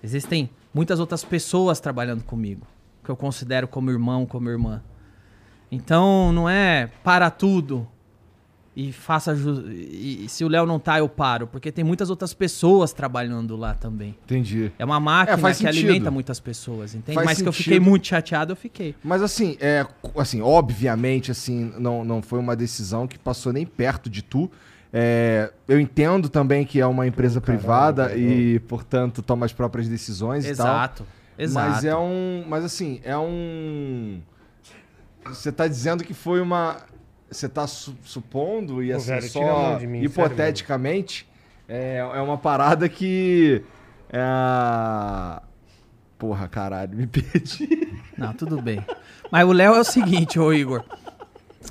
Existem 0.04 0.50
muitas 0.74 1.00
outras 1.00 1.24
pessoas 1.24 1.80
trabalhando 1.80 2.24
comigo. 2.24 2.66
Que 3.04 3.10
eu 3.12 3.16
considero 3.16 3.68
como 3.68 3.92
irmão, 3.92 4.26
como 4.26 4.50
irmã. 4.50 4.82
Então, 5.74 6.32
não 6.32 6.48
é 6.50 6.90
para 7.04 7.30
tudo 7.30 7.88
e 8.76 8.92
faça. 8.92 9.36
ju- 9.36 9.70
E, 9.72 10.26
se 10.28 10.44
o 10.44 10.48
Léo 10.48 10.66
não 10.66 10.80
tá, 10.80 11.00
eu 11.00 11.08
paro. 11.10 11.48
Porque 11.48 11.72
tem 11.72 11.84
muitas 11.84 12.10
outras 12.10 12.34
pessoas 12.34 12.92
trabalhando 12.94 13.56
lá 13.56 13.74
também. 13.74 14.16
Entendi. 14.24 14.72
É 14.78 14.86
uma 14.86 15.00
máquina 15.00 15.38
É, 15.38 15.40
faz 15.42 15.58
que 15.58 15.64
sentido. 15.66 15.90
alimenta 15.90 16.12
muitas 16.12 16.40
pessoas, 16.40 16.94
entende? 16.96 17.16
Faz 17.16 17.26
Mas 17.26 17.42
que 17.42 17.48
eu 17.48 17.52
sentido. 17.54 17.64
fiquei 17.66 17.80
muito 17.80 18.08
chateado, 18.08 18.52
eu 18.52 18.56
fiquei. 18.56 18.96
Mas 19.04 19.22
assim, 19.22 19.58
é, 19.60 19.86
assim, 20.18 20.42
obviamente, 20.42 21.32
assim, 21.32 21.74
não, 21.78 22.04
não 22.06 22.22
foi 22.22 22.40
uma 22.40 22.56
decisão 22.56 23.08
que 23.08 23.18
passou 23.18 23.52
nem 23.54 23.66
perto 23.66 24.10
de 24.10 24.22
tu. 24.22 24.50
É, 24.96 25.52
eu 25.68 25.80
entendo 25.80 26.30
também 26.30 26.64
que 26.66 26.80
é 26.80 26.86
uma 26.86 27.08
empresa 27.08 27.42
privada 27.42 28.16
e, 28.16 28.60
portanto, 28.68 29.24
toma 29.24 29.44
as 29.46 29.52
próprias 29.54 29.88
decisões 29.88 30.46
e 30.46 30.56
tal. 30.56 30.68
Exato. 30.68 31.06
Exato. 31.36 31.70
Mas 31.72 31.84
é 31.84 31.96
um. 31.96 32.46
Mas 32.48 32.64
assim, 32.64 33.00
é 33.04 33.18
um. 33.18 34.20
Você 35.26 35.52
tá 35.52 35.68
dizendo 35.68 36.04
que 36.04 36.14
foi 36.14 36.42
uma. 36.42 36.78
Você 37.30 37.50
tá 37.50 37.66
su- 37.66 37.96
supondo, 38.04 38.84
e 38.84 38.94
assim, 38.94 39.08
velho, 39.08 39.30
só 39.30 39.80
mim, 39.80 40.02
hipoteticamente, 40.04 41.28
é, 41.68 41.98
é 41.98 42.22
uma 42.22 42.38
parada 42.38 42.88
que. 42.88 43.64
É. 44.12 45.42
Porra, 46.18 46.48
caralho, 46.48 46.96
me 46.96 47.08
perdi. 47.08 47.88
Não, 48.18 48.34
tudo 48.34 48.62
bem. 48.62 48.84
Mas 49.32 49.46
o 49.46 49.52
Léo 49.52 49.74
é 49.76 49.80
o 49.80 49.84
seguinte, 49.84 50.40
ô 50.40 50.54
Igor. 50.54 50.84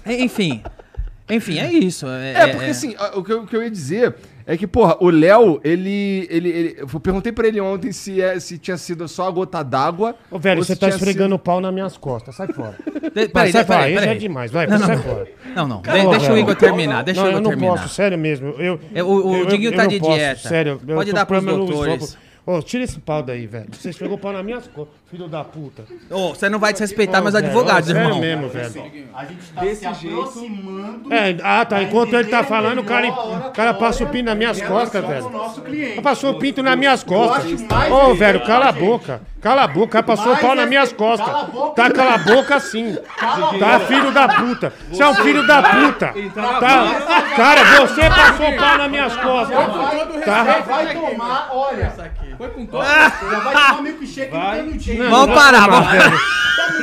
Enfim. 0.05 0.63
Enfim, 1.31 1.59
é 1.59 1.73
isso. 1.73 2.07
É, 2.09 2.33
É, 2.33 2.47
porque 2.49 2.65
é- 2.67 2.71
assim, 2.71 2.95
a- 2.99 3.17
o 3.17 3.23
que, 3.25 3.33
eu, 3.33 3.43
o 3.43 3.47
que 3.47 3.57
eu 3.57 3.63
ia 3.63 3.71
dizer 3.71 4.17
É 4.47 4.57
que, 4.57 4.67
porra, 4.67 4.97
o 5.01 5.09
Léo, 5.11 5.61
ele, 5.63 6.27
ele, 6.31 6.49
ele- 6.49 6.77
Eu 6.79 7.01
perguntei 7.01 7.31
pra 7.33 7.47
ele 7.47 7.61
ontem 7.61 7.93
se, 7.93 8.21
é, 8.21 8.39
se 8.41 8.59
tinha 8.59 8.77
sido 8.77 9.07
só 9.09 9.29
a 9.29 9.31
gota 9.31 9.63
d'água. 9.63 10.15
Ô, 10.31 10.39
velho, 10.39 10.59
ou 10.59 10.65
você 10.65 10.75
se 10.75 10.81
tá 10.81 10.87
tinha 10.89 10.97
esfregando 10.97 11.35
o 11.35 11.39
pau 11.39 11.61
nas 11.61 11.73
minhas 11.73 11.97
costas. 11.97 12.35
Sai 12.35 12.49
fora. 12.49 12.77
De- 13.13 13.29
Vai, 13.29 13.29
Peraí, 13.29 13.53
sai 13.53 13.65
fora. 13.65 13.79
peraí, 13.81 13.91
Aí 13.91 13.95
já 13.95 14.01
é 14.01 14.05
peraí. 14.07 14.19
demais. 14.19 14.51
Vai, 14.51 14.67
Não, 14.67 14.79
sai 14.79 14.97
não. 14.97 15.03
fora. 15.03 15.29
Não, 15.55 15.69
não. 15.69 15.83
De- 15.83 15.91
deixa 15.91 16.07
o 16.07 16.21
velho. 16.29 16.39
Igor 16.39 16.57
terminar. 16.57 17.03
Deixa 17.05 17.21
não, 17.21 17.27
o 17.27 17.31
Igor 17.31 17.39
eu 17.39 17.43
não 17.43 17.51
terminar. 17.51 17.73
posso, 17.83 17.89
sério 17.95 18.19
mesmo. 18.19 18.49
Eu, 18.59 18.81
É, 18.95 19.03
o- 19.03 19.43
o 19.43 19.47
Diguinho 19.47 19.73
tá 19.77 19.83
não 19.83 19.89
de 19.89 19.99
posso, 20.01 20.13
dieta. 20.15 20.49
Sério, 20.49 20.81
eu 20.87 20.97
Pode 20.97 21.11
tô 21.11 21.17
dar 21.17 21.27
pros 21.27 21.41
problema 21.43 21.65
no 21.65 21.71
doutores. 21.73 22.17
Ô, 22.45 22.61
tira 22.61 22.83
esse 22.83 22.99
pau 22.99 23.23
daí, 23.23 23.47
velho. 23.47 23.67
Você 23.71 23.91
esfregou 23.91 24.17
o 24.17 24.21
pau 24.21 24.33
nas 24.33 24.45
minhas 24.45 24.67
costas, 24.67 24.95
filho 25.13 25.29
da 25.29 25.45
puta. 25.45 25.85
Ô, 26.11 26.31
você 26.31 26.49
não 26.49 26.59
vai 26.59 26.73
desrespeitar 26.73 27.21
meus 27.21 27.35
velho, 27.35 27.47
advogados, 27.47 27.91
ô, 27.91 27.93
irmão. 27.93 28.15
Sério 28.15 28.21
mesmo, 28.23 28.49
velho. 28.49 29.09
A 29.15 29.25
gente 29.27 29.53
tá 29.53 29.95
se 29.95 30.07
aproximando. 30.07 31.13
É, 31.13 31.37
ah, 31.43 31.65
tá. 31.67 31.83
Enquanto 31.83 32.15
ele 32.15 32.31
tá 32.31 32.43
falando, 32.43 32.79
o 32.79 32.85
cara, 32.85 33.11
o 33.11 33.51
cara 33.51 33.75
passa 33.75 34.05
o 34.05 34.09
pinto 34.09 34.25
nas 34.25 34.39
minhas 34.39 34.63
costas, 34.63 35.05
velho. 35.05 36.03
Passou 36.03 36.31
o 36.31 36.39
pinto 36.39 36.63
nas 36.63 36.79
minhas 36.79 37.05
costas. 37.05 37.45
Ô, 37.45 37.49
legal, 37.55 38.15
velho, 38.15 38.41
cala 38.47 38.69
a 38.69 38.73
boca. 38.73 39.21
Cala 39.43 39.65
a 39.65 39.69
boca. 39.69 39.85
O 39.85 39.89
cara 39.89 40.05
passou 40.05 40.33
o 40.33 40.39
pau 40.39 40.55
nas 40.55 40.65
é- 40.65 40.69
minhas 40.69 40.93
costas. 40.93 41.27
cala 41.27 41.43
a 41.43 41.45
boca. 41.45 41.75
Tá, 41.75 41.91
cala 41.91 42.15
a 42.15 42.19
boca 42.19 42.61
sim. 42.61 42.97
Tá, 43.59 43.81
filho 43.81 44.13
da 44.13 44.29
puta. 44.29 44.73
Você 44.89 45.03
é 45.03 45.09
um 45.09 45.15
filho 45.17 45.47
da 45.47 45.63
puta. 45.63 46.15
Tá. 46.61 47.23
Cara, 47.37 47.65
você 47.81 48.09
passou 48.09 48.49
o 48.49 48.57
pau 48.57 48.79
nas 48.79 48.91
minhas 48.91 49.17
costas. 49.17 49.59
Tá. 50.25 50.43
vai 50.61 50.95
tomar, 50.95 51.51
olha. 51.53 51.93
Foi 52.39 52.49
com 52.49 52.67
todo. 52.67 52.83
Já 52.85 53.09
vai 53.09 53.55
tomar 53.55 53.83
milkshake 53.83 54.33
no 54.33 55.02
no 55.02 55.02
dia. 55.09 55.19
Vamos 55.19 55.35
parar, 55.35 55.69
vamos 55.69 55.89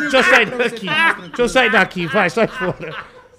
Deixa 0.02 0.18
eu 0.18 0.24
sair 0.24 0.46
daqui. 0.48 0.86
Deixa 0.88 1.42
eu 1.42 1.50
sair 1.50 1.72
daqui. 1.72 2.06
Vai, 2.08 2.30
sai 2.30 2.48
fora. 2.48 2.94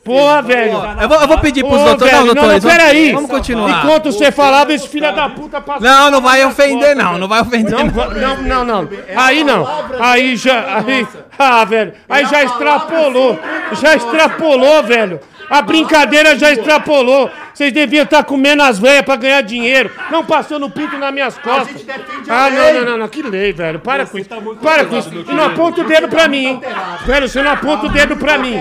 Porra, 0.05 0.41
velho. 0.41 0.73
Eu 1.01 1.09
vou, 1.09 1.21
eu 1.21 1.29
vou 1.29 1.39
pedir 1.39 1.63
pros 1.63 1.81
Ô, 1.81 1.85
doutores. 1.85 2.13
velho, 2.15 2.27
Não, 2.27 2.35
não, 2.35 2.35
doutores. 2.35 2.65
não, 2.65 2.71
vamos- 2.71 2.85
peraí. 2.85 3.13
Vamos 3.13 3.31
continuar. 3.31 3.85
Enquanto 3.85 4.11
você 4.13 4.33
falava, 4.33 4.73
esse 4.73 4.89
filho 4.89 5.15
da 5.15 5.29
puta 5.29 5.61
passou. 5.61 5.83
Não, 5.83 6.11
não 6.11 6.21
vai 6.23 6.45
ofender, 6.45 6.97
não. 6.97 7.19
Não 7.19 7.29
vai 7.29 7.43
ofender. 7.43 7.71
Não, 7.71 7.85
não. 7.85 8.11
não, 8.15 8.65
não, 8.65 8.65
não. 8.65 8.89
Aí 9.17 9.45
não. 9.45 9.67
Aí 10.01 10.37
já. 10.37 10.79
Aí, 10.79 11.07
ah, 11.39 11.65
velho. 11.67 11.93
Aí 12.09 12.25
já 12.27 12.43
extrapolou. 12.45 13.39
Já 13.81 13.95
extrapolou, 13.95 14.83
velho. 14.83 15.21
A 15.51 15.61
brincadeira 15.63 16.39
já 16.39 16.53
extrapolou. 16.53 17.29
Vocês 17.53 17.73
deviam 17.73 18.05
estar 18.05 18.23
comendo 18.25 18.63
as 18.63 18.79
veias 18.79 19.03
pra 19.03 19.17
ganhar 19.17 19.41
dinheiro. 19.43 19.91
Não 20.11 20.25
passando 20.25 20.65
o 20.67 20.71
pinto 20.71 20.97
nas 20.97 21.13
minhas 21.13 21.37
costas. 21.37 21.73
gente 21.73 21.85
defende 21.85 22.31
a 22.31 22.47
Ah, 22.47 22.51
não, 22.51 22.63
lei. 22.63 22.73
não, 22.75 22.85
não, 22.93 22.99
não. 22.99 23.09
Que 23.09 23.21
lei, 23.23 23.53
velho. 23.53 23.81
Para 23.81 24.07
com 24.07 24.17
isso. 24.17 24.29
tá 24.29 24.41
muito 24.41 24.61
Para 24.61 24.85
com 24.87 24.97
isso. 24.97 25.11
E 25.13 25.35
não 25.35 25.45
aponta 25.47 25.81
o 25.81 25.85
dedo 25.85 26.09
pra 26.09 26.29
mim, 26.29 26.47
hein? 26.47 26.61
Velho, 27.05 27.29
você 27.29 27.43
não 27.43 27.51
aponta 27.51 27.87
o 27.87 27.89
dedo 27.91 28.17
pra 28.17 28.39
mim. 28.39 28.55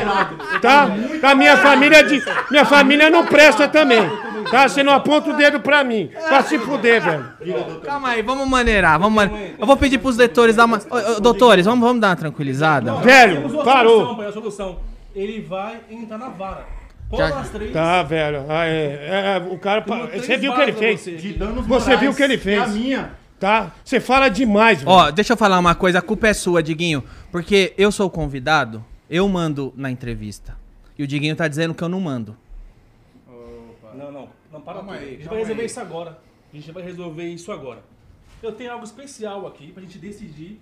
Tá? 0.61 0.89
A 1.23 1.35
minha 1.35 1.55
família 1.57 2.03
de. 2.03 2.21
Minha 2.49 2.65
família 2.65 3.09
não 3.09 3.23
presta 3.25 3.67
também. 3.67 4.01
Tá? 4.49 4.67
Você 4.67 4.81
não 4.81 4.91
aponta 4.93 5.29
o 5.29 5.33
dedo 5.37 5.59
pra 5.59 5.83
mim. 5.83 6.09
Pra 6.27 6.41
se 6.41 6.57
fuder, 6.57 7.01
velho. 7.01 7.25
Calma 7.85 8.09
aí, 8.09 8.21
vamos 8.23 8.47
maneirar. 8.49 8.99
Vamos 8.99 9.23
Eu 9.57 9.65
vou 9.67 9.77
pedir 9.77 9.99
pros 9.99 10.17
doutores 10.17 10.55
dar 10.55 10.65
uma. 10.65 10.77
Ô, 10.89 11.17
ô, 11.17 11.19
doutores, 11.19 11.65
vamos, 11.65 11.85
vamos 11.87 12.01
dar 12.01 12.09
uma 12.09 12.15
tranquilizada? 12.15 12.95
Velho, 12.95 13.63
parou. 13.63 13.91
solução, 13.99 14.15
pai, 14.17 14.27
a 14.27 14.31
solução. 14.31 14.79
Ele 15.15 15.39
vai 15.47 15.79
entrar 15.89 16.17
na 16.17 16.29
vara. 16.29 16.78
Qual 17.10 17.22
Já- 17.22 17.30
das 17.36 17.49
três? 17.49 17.73
Tá, 17.73 18.03
velho. 18.03 18.45
Ah, 18.49 18.65
é, 18.65 18.72
é, 18.72 19.34
é, 19.36 19.53
o 19.53 19.57
cara. 19.57 19.84
Você 20.14 20.38
viu 20.38 20.52
o 20.52 20.56
que 20.56 20.61
ele 20.61 20.73
fez? 20.73 21.02
você. 21.02 21.15
De 21.15 21.34
danos 21.34 21.65
Você 21.65 21.98
viu 21.98 22.11
o 22.11 22.15
que 22.15 22.22
ele 22.22 22.34
É 22.34 22.38
a 22.38 22.40
fez. 22.40 22.69
minha. 22.76 23.11
Tá? 23.40 23.72
Você 23.84 23.99
fala 23.99 24.30
demais, 24.30 24.80
velho. 24.80 24.91
Ó, 24.91 25.10
deixa 25.11 25.34
eu 25.34 25.38
falar 25.38 25.57
uma 25.60 25.73
coisa, 25.73 25.99
a 25.99 26.02
culpa 26.02 26.27
é 26.27 26.34
sua, 26.34 26.61
Diguinho. 26.61 27.03
Porque 27.31 27.73
eu 27.77 27.91
sou 27.91 28.07
o 28.07 28.10
convidado, 28.10 28.84
eu 29.10 29.27
mando 29.27 29.73
na 29.77 29.90
entrevista. 29.90 30.57
E 30.98 31.03
o 31.03 31.07
Diguinho 31.07 31.36
tá 31.36 31.48
dizendo 31.48 31.73
que 31.73 31.81
eu 31.84 31.90
não 31.90 31.99
mando. 32.02 32.36
Não, 33.95 34.11
não. 34.11 34.30
Não, 34.52 34.61
para 34.61 34.76
Calma 34.76 34.94
aí, 34.94 35.06
A 35.06 35.10
gente 35.18 35.27
vai 35.27 35.38
resolver 35.40 35.61
aí. 35.61 35.65
isso 35.68 35.80
agora. 35.80 36.19
A 36.52 36.56
gente 36.56 36.72
vai 36.72 36.84
resolver 36.84 37.27
isso 37.30 37.52
agora. 37.52 37.84
Eu 38.41 38.52
tenho 38.52 38.72
algo 38.72 38.84
especial 38.84 39.45
aqui 39.48 39.72
pra 39.72 39.81
gente 39.84 39.98
decidir 39.99 40.60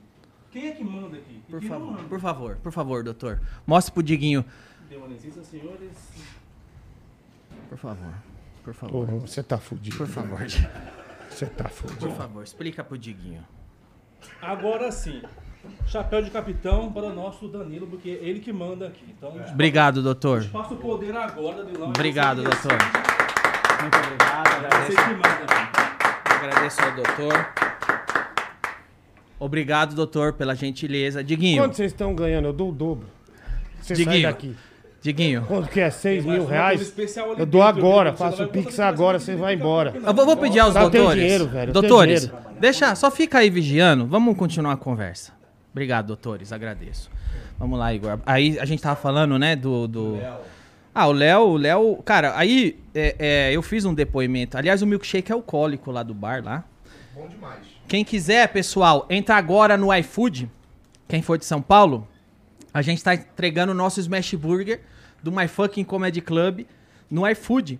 quem 0.52 0.68
é 0.68 0.72
que 0.72 0.84
manda 0.84 1.18
aqui. 1.18 1.42
e 1.48 1.52
Por 1.52 1.62
favor, 1.64 1.92
manda. 1.92 2.04
por 2.04 2.20
favor, 2.20 2.58
por 2.64 2.72
favor, 2.72 3.04
doutor. 3.04 3.42
Mostre 3.66 3.94
pro 3.94 4.04
Diguinho. 4.04 4.44
Licença, 5.10 5.44
senhores. 5.44 5.92
Por 7.70 7.78
favor. 7.78 8.14
Por 8.64 8.74
favor. 8.74 9.08
Você 9.22 9.44
tá 9.44 9.58
fudido. 9.58 9.98
Por 9.98 10.08
favor. 10.08 10.40
Você 11.30 11.46
tá 11.46 11.70
fudido. 11.70 12.00
Por 12.00 12.12
favor, 12.12 12.44
explica 12.44 12.84
pro 12.84 12.98
Diguinho. 12.98 13.46
Agora 14.42 14.92
sim. 14.92 15.22
Chapéu 15.86 16.22
de 16.22 16.30
capitão 16.32 16.92
para 16.92 17.08
o 17.08 17.14
nosso 17.14 17.48
Danilo, 17.48 17.88
porque 17.88 18.10
é 18.10 18.14
ele 18.14 18.40
que 18.40 18.54
manda 18.54 18.88
aqui. 18.88 19.04
Então, 19.10 19.30
a 19.36 19.38
gente 19.40 19.52
Obrigado, 19.52 20.02
doutor. 20.02 20.46
passa 20.52 20.74
o 20.74 20.78
poder 20.78 21.16
agora, 21.16 21.64
Danilão. 21.64 21.90
Obrigado, 21.90 22.44
você 22.44 22.68
que 22.68 22.68
doutor. 22.68 22.88
Muito 23.82 23.98
obrigado, 23.98 24.86
Você 24.86 24.96
que 24.96 25.14
manda 25.14 25.44
aqui. 25.44 26.34
Agradeço 26.34 26.82
ao 26.82 26.96
doutor. 26.96 27.54
Obrigado, 29.40 29.96
doutor, 29.96 30.34
pela 30.34 30.56
gentileza. 30.56 31.24
Diguinho, 31.24 31.62
Quanto 31.62 31.76
vocês 31.76 31.92
estão 31.92 32.16
ganhando? 32.16 32.48
Eu 32.48 32.54
dou 32.54 32.70
o 32.70 32.72
dobro. 32.72 33.08
Você 33.82 33.96
sai 33.96 34.06
Diguinho. 34.06 34.24
daqui. 34.24 34.56
Diguinho. 35.02 35.44
Quanto 35.48 35.70
que 35.70 35.80
é? 35.80 35.90
6 35.90 36.26
Mas 36.26 36.34
mil 36.36 36.46
reais? 36.46 36.94
Eu 37.38 37.46
dou 37.46 37.62
agora. 37.62 38.14
Faço 38.14 38.44
o 38.44 38.48
Pix 38.48 38.80
agora, 38.80 39.20
você 39.20 39.36
vai 39.36 39.54
embora. 39.54 39.94
Eu 40.04 40.14
vou, 40.14 40.26
vou 40.26 40.38
pedir 40.38 40.60
aos 40.60 40.74
Tá, 40.74 40.82
doutores. 40.82 41.22
dinheiro, 41.22 41.48
velho, 41.48 41.72
doutores, 41.74 42.22
dinheiro. 42.28 42.46
deixa, 42.60 42.94
só 42.96 43.10
fica 43.12 43.38
aí 43.40 43.50
vigiando. 43.50 44.06
Vamos 44.06 44.36
continuar 44.36 44.74
a 44.74 44.78
conversa. 44.78 45.32
Obrigado, 45.72 46.08
doutores, 46.08 46.52
agradeço. 46.52 47.10
Vamos 47.60 47.78
lá, 47.78 47.94
Igor. 47.94 48.20
Aí 48.26 48.60
a 48.60 48.66
gente 48.66 48.82
tava 48.82 48.96
falando, 48.96 49.38
né, 49.38 49.56
do. 49.56 49.88
do... 49.88 50.20
Ah, 50.94 51.08
o 51.08 51.12
Léo, 51.12 51.42
o 51.42 51.58
Léo. 51.58 51.98
Cara, 52.04 52.34
aí 52.36 52.80
é, 52.94 53.16
é, 53.20 53.52
eu 53.56 53.62
fiz 53.62 53.86
um 53.86 53.94
depoimento. 53.94 54.58
Aliás, 54.58 54.82
o 54.82 54.88
milkshake 54.88 55.32
é 55.32 55.36
alcoólico 55.36 55.92
lá 55.92 56.02
do 56.02 56.14
bar 56.14 56.44
lá. 56.44 56.64
Bom 57.14 57.28
demais. 57.28 57.60
Quem 57.88 58.04
quiser, 58.04 58.48
pessoal, 58.50 59.06
entra 59.10 59.36
agora 59.36 59.78
no 59.78 59.94
iFood. 59.94 60.50
Quem 61.08 61.22
for 61.22 61.38
de 61.38 61.46
São 61.46 61.62
Paulo, 61.62 62.08
a 62.78 62.82
gente 62.84 63.04
tá 63.04 63.16
entregando 63.16 63.72
o 63.72 63.76
nosso 63.76 64.00
Smash 64.00 64.36
Burger 64.36 64.82
do 65.24 65.32
My 65.32 65.48
Fucking 65.48 65.84
Comedy 65.84 66.22
Club 66.22 66.64
no 67.10 67.28
iFood. 67.28 67.80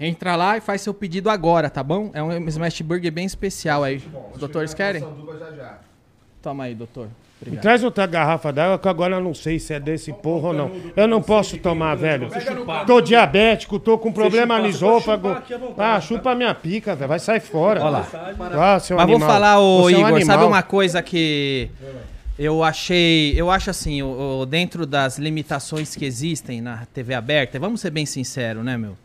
Entra 0.00 0.34
lá 0.36 0.56
e 0.56 0.60
faz 0.62 0.80
seu 0.80 0.94
pedido 0.94 1.28
agora, 1.28 1.68
tá 1.68 1.82
bom? 1.82 2.10
É 2.14 2.22
um 2.22 2.48
Smash 2.48 2.80
Burger 2.80 3.12
bem 3.12 3.26
especial 3.26 3.84
aí. 3.84 4.02
Os 4.32 4.38
doutores 4.38 4.72
querem? 4.72 5.02
Já, 5.38 5.50
já. 5.50 5.78
Toma 6.40 6.64
aí, 6.64 6.74
doutor. 6.74 7.08
Me 7.08 7.12
Obrigado. 7.42 7.62
Traz 7.62 7.84
outra 7.84 8.06
garrafa 8.06 8.50
d'água 8.50 8.78
que 8.78 8.88
agora 8.88 9.16
eu 9.16 9.20
não 9.20 9.34
sei 9.34 9.58
se 9.58 9.74
é 9.74 9.78
desse 9.78 10.14
porra 10.14 10.48
ou 10.48 10.54
não. 10.54 10.70
Eu 10.96 11.06
não 11.06 11.20
posso 11.20 11.58
tomar, 11.58 11.94
velho. 11.94 12.30
Tô 12.86 13.02
diabético, 13.02 13.78
tô 13.78 13.98
com 13.98 14.10
problema 14.12 14.58
no 14.58 14.66
esôfago. 14.66 15.28
Ah, 15.28 15.42
tá? 15.76 16.00
chupa 16.00 16.34
minha 16.34 16.54
pica, 16.54 16.94
velho. 16.94 17.08
Vai 17.08 17.18
sair 17.18 17.40
fora. 17.40 17.82
Olha 17.82 17.90
lá. 17.90 18.74
Ah, 18.74 18.80
seu 18.80 18.96
Mas 18.96 19.06
vou 19.06 19.16
animal. 19.16 19.30
falar, 19.30 19.60
ô 19.60 19.90
é 19.90 19.94
um 19.94 20.08
Igor, 20.08 20.24
sabe 20.24 20.44
uma 20.44 20.62
coisa 20.62 21.02
que 21.02 21.68
eu 22.38 22.62
achei. 22.64 23.32
Eu 23.38 23.50
acho 23.50 23.70
assim, 23.70 24.02
o, 24.02 24.40
o- 24.40 24.46
dentro 24.46 24.86
das 24.86 25.18
limitações 25.18 25.94
que 25.94 26.04
existem 26.04 26.60
na 26.60 26.86
TV 26.86 27.14
aberta, 27.14 27.58
vamos 27.58 27.80
ser 27.80 27.90
bem 27.90 28.06
sinceros, 28.06 28.64
né, 28.64 28.76
meu? 28.76 28.96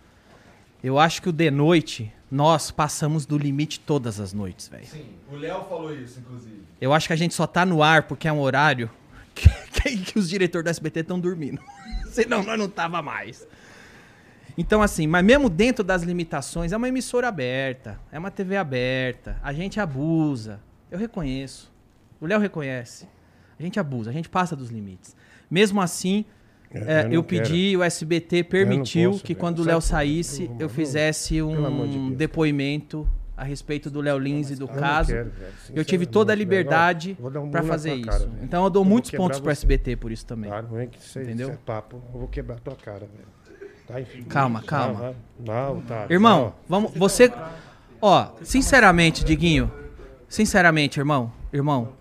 Eu 0.83 0.97
acho 0.99 1.21
que 1.21 1.29
o 1.29 1.31
de 1.33 1.49
noite, 1.51 2.11
nós 2.31 2.71
passamos 2.71 3.25
do 3.25 3.37
limite 3.37 3.79
todas 3.79 4.19
as 4.19 4.31
noites, 4.33 4.67
velho. 4.67 4.85
Sim, 4.85 5.05
o 5.31 5.35
Léo 5.35 5.63
falou 5.65 5.93
isso, 5.93 6.19
inclusive. 6.19 6.61
Eu 6.79 6.93
acho 6.93 7.07
que 7.07 7.13
a 7.13 7.17
gente 7.17 7.33
só 7.33 7.47
tá 7.47 7.65
no 7.65 7.81
ar 7.81 8.03
porque 8.03 8.27
é 8.27 8.31
um 8.31 8.39
horário 8.39 8.89
que, 9.33 9.49
que- 9.49 9.97
que 9.97 10.19
os 10.19 10.29
diretores 10.29 10.63
do 10.63 10.69
SBT 10.69 10.99
estão 11.01 11.19
dormindo. 11.19 11.61
Senão 12.11 12.43
nós 12.43 12.57
não 12.57 12.69
tava 12.69 13.01
mais. 13.01 13.47
Então, 14.57 14.81
assim, 14.81 15.05
mas 15.05 15.23
mesmo 15.23 15.49
dentro 15.49 15.83
das 15.83 16.01
limitações, 16.01 16.71
é 16.71 16.77
uma 16.77 16.87
emissora 16.87 17.27
aberta, 17.27 17.99
é 18.11 18.17
uma 18.17 18.31
TV 18.31 18.57
aberta, 18.57 19.37
a 19.43 19.53
gente 19.53 19.79
abusa. 19.79 20.59
Eu 20.89 20.97
reconheço. 20.97 21.71
O 22.19 22.25
Léo 22.25 22.39
reconhece. 22.39 23.07
A 23.59 23.63
gente 23.63 23.79
abusa, 23.79 24.09
a 24.09 24.13
gente 24.13 24.29
passa 24.29 24.55
dos 24.55 24.69
limites. 24.69 25.15
Mesmo 25.49 25.81
assim, 25.81 26.25
É, 26.71 26.77
é, 27.03 27.05
eu 27.07 27.11
eu, 27.13 27.23
pedi, 27.23 27.75
o 27.77 27.81
SBT 27.83 28.43
permitiu 28.43 29.11
posso, 29.11 29.23
que 29.23 29.33
velho. 29.33 29.39
quando 29.39 29.59
o 29.59 29.63
Léo 29.63 29.81
saísse, 29.81 30.43
eu 30.59 30.59
não. 30.61 30.69
fizesse 30.69 31.35
de 31.87 31.97
um 31.97 32.07
Deus, 32.07 32.17
depoimento 32.17 33.07
a 33.37 33.43
respeito 33.43 33.89
do 33.89 34.01
Léo 34.01 34.17
Lins 34.17 34.49
e 34.51 34.55
do 34.55 34.65
Eu 34.65 34.67
caso. 34.67 35.11
quero. 35.13 35.31
Eu 35.73 35.85
tive 35.85 36.05
toda 36.05 36.33
a 36.33 36.35
liberdade 36.35 37.15
um 37.21 37.49
na 37.49 37.63
fazer 37.63 37.93
isso. 37.95 38.09
cara, 38.09 38.29
então 38.41 38.63
eu 38.63 38.69
dou 38.69 38.83
vou 38.83 38.91
muitos 38.91 39.11
pontos 39.11 39.39
pro 39.39 39.47
você. 39.49 39.51
SBT 39.61 39.95
por 39.95 40.11
isso 40.11 40.25
também. 40.25 40.49
Tá, 40.49 40.61
não 40.61 40.77
é 40.79 40.87
que 40.87 40.97
isso, 40.99 41.19
Entendeu? 41.19 41.49
é 41.51 41.57
papo. 41.65 42.01
Eu 42.13 42.19
vou 42.19 42.27
quebrar 42.27 42.59
tua 42.59 42.75
cara, 42.75 42.99
velho. 43.07 43.37
Tá, 43.87 44.01
enfim. 44.01 44.23
Calma, 44.23 44.61
calma. 44.63 45.15
Não, 45.39 45.81
tá. 45.81 46.07
Irmão, 46.09 46.53
vamos, 46.67 46.91
você 46.93 47.31
Ó, 48.01 48.31
sinceramente, 48.43 49.23
Diguinho, 49.23 49.71
sinceramente, 50.27 50.99
irmão, 50.99 51.31
irmão, 51.53 51.93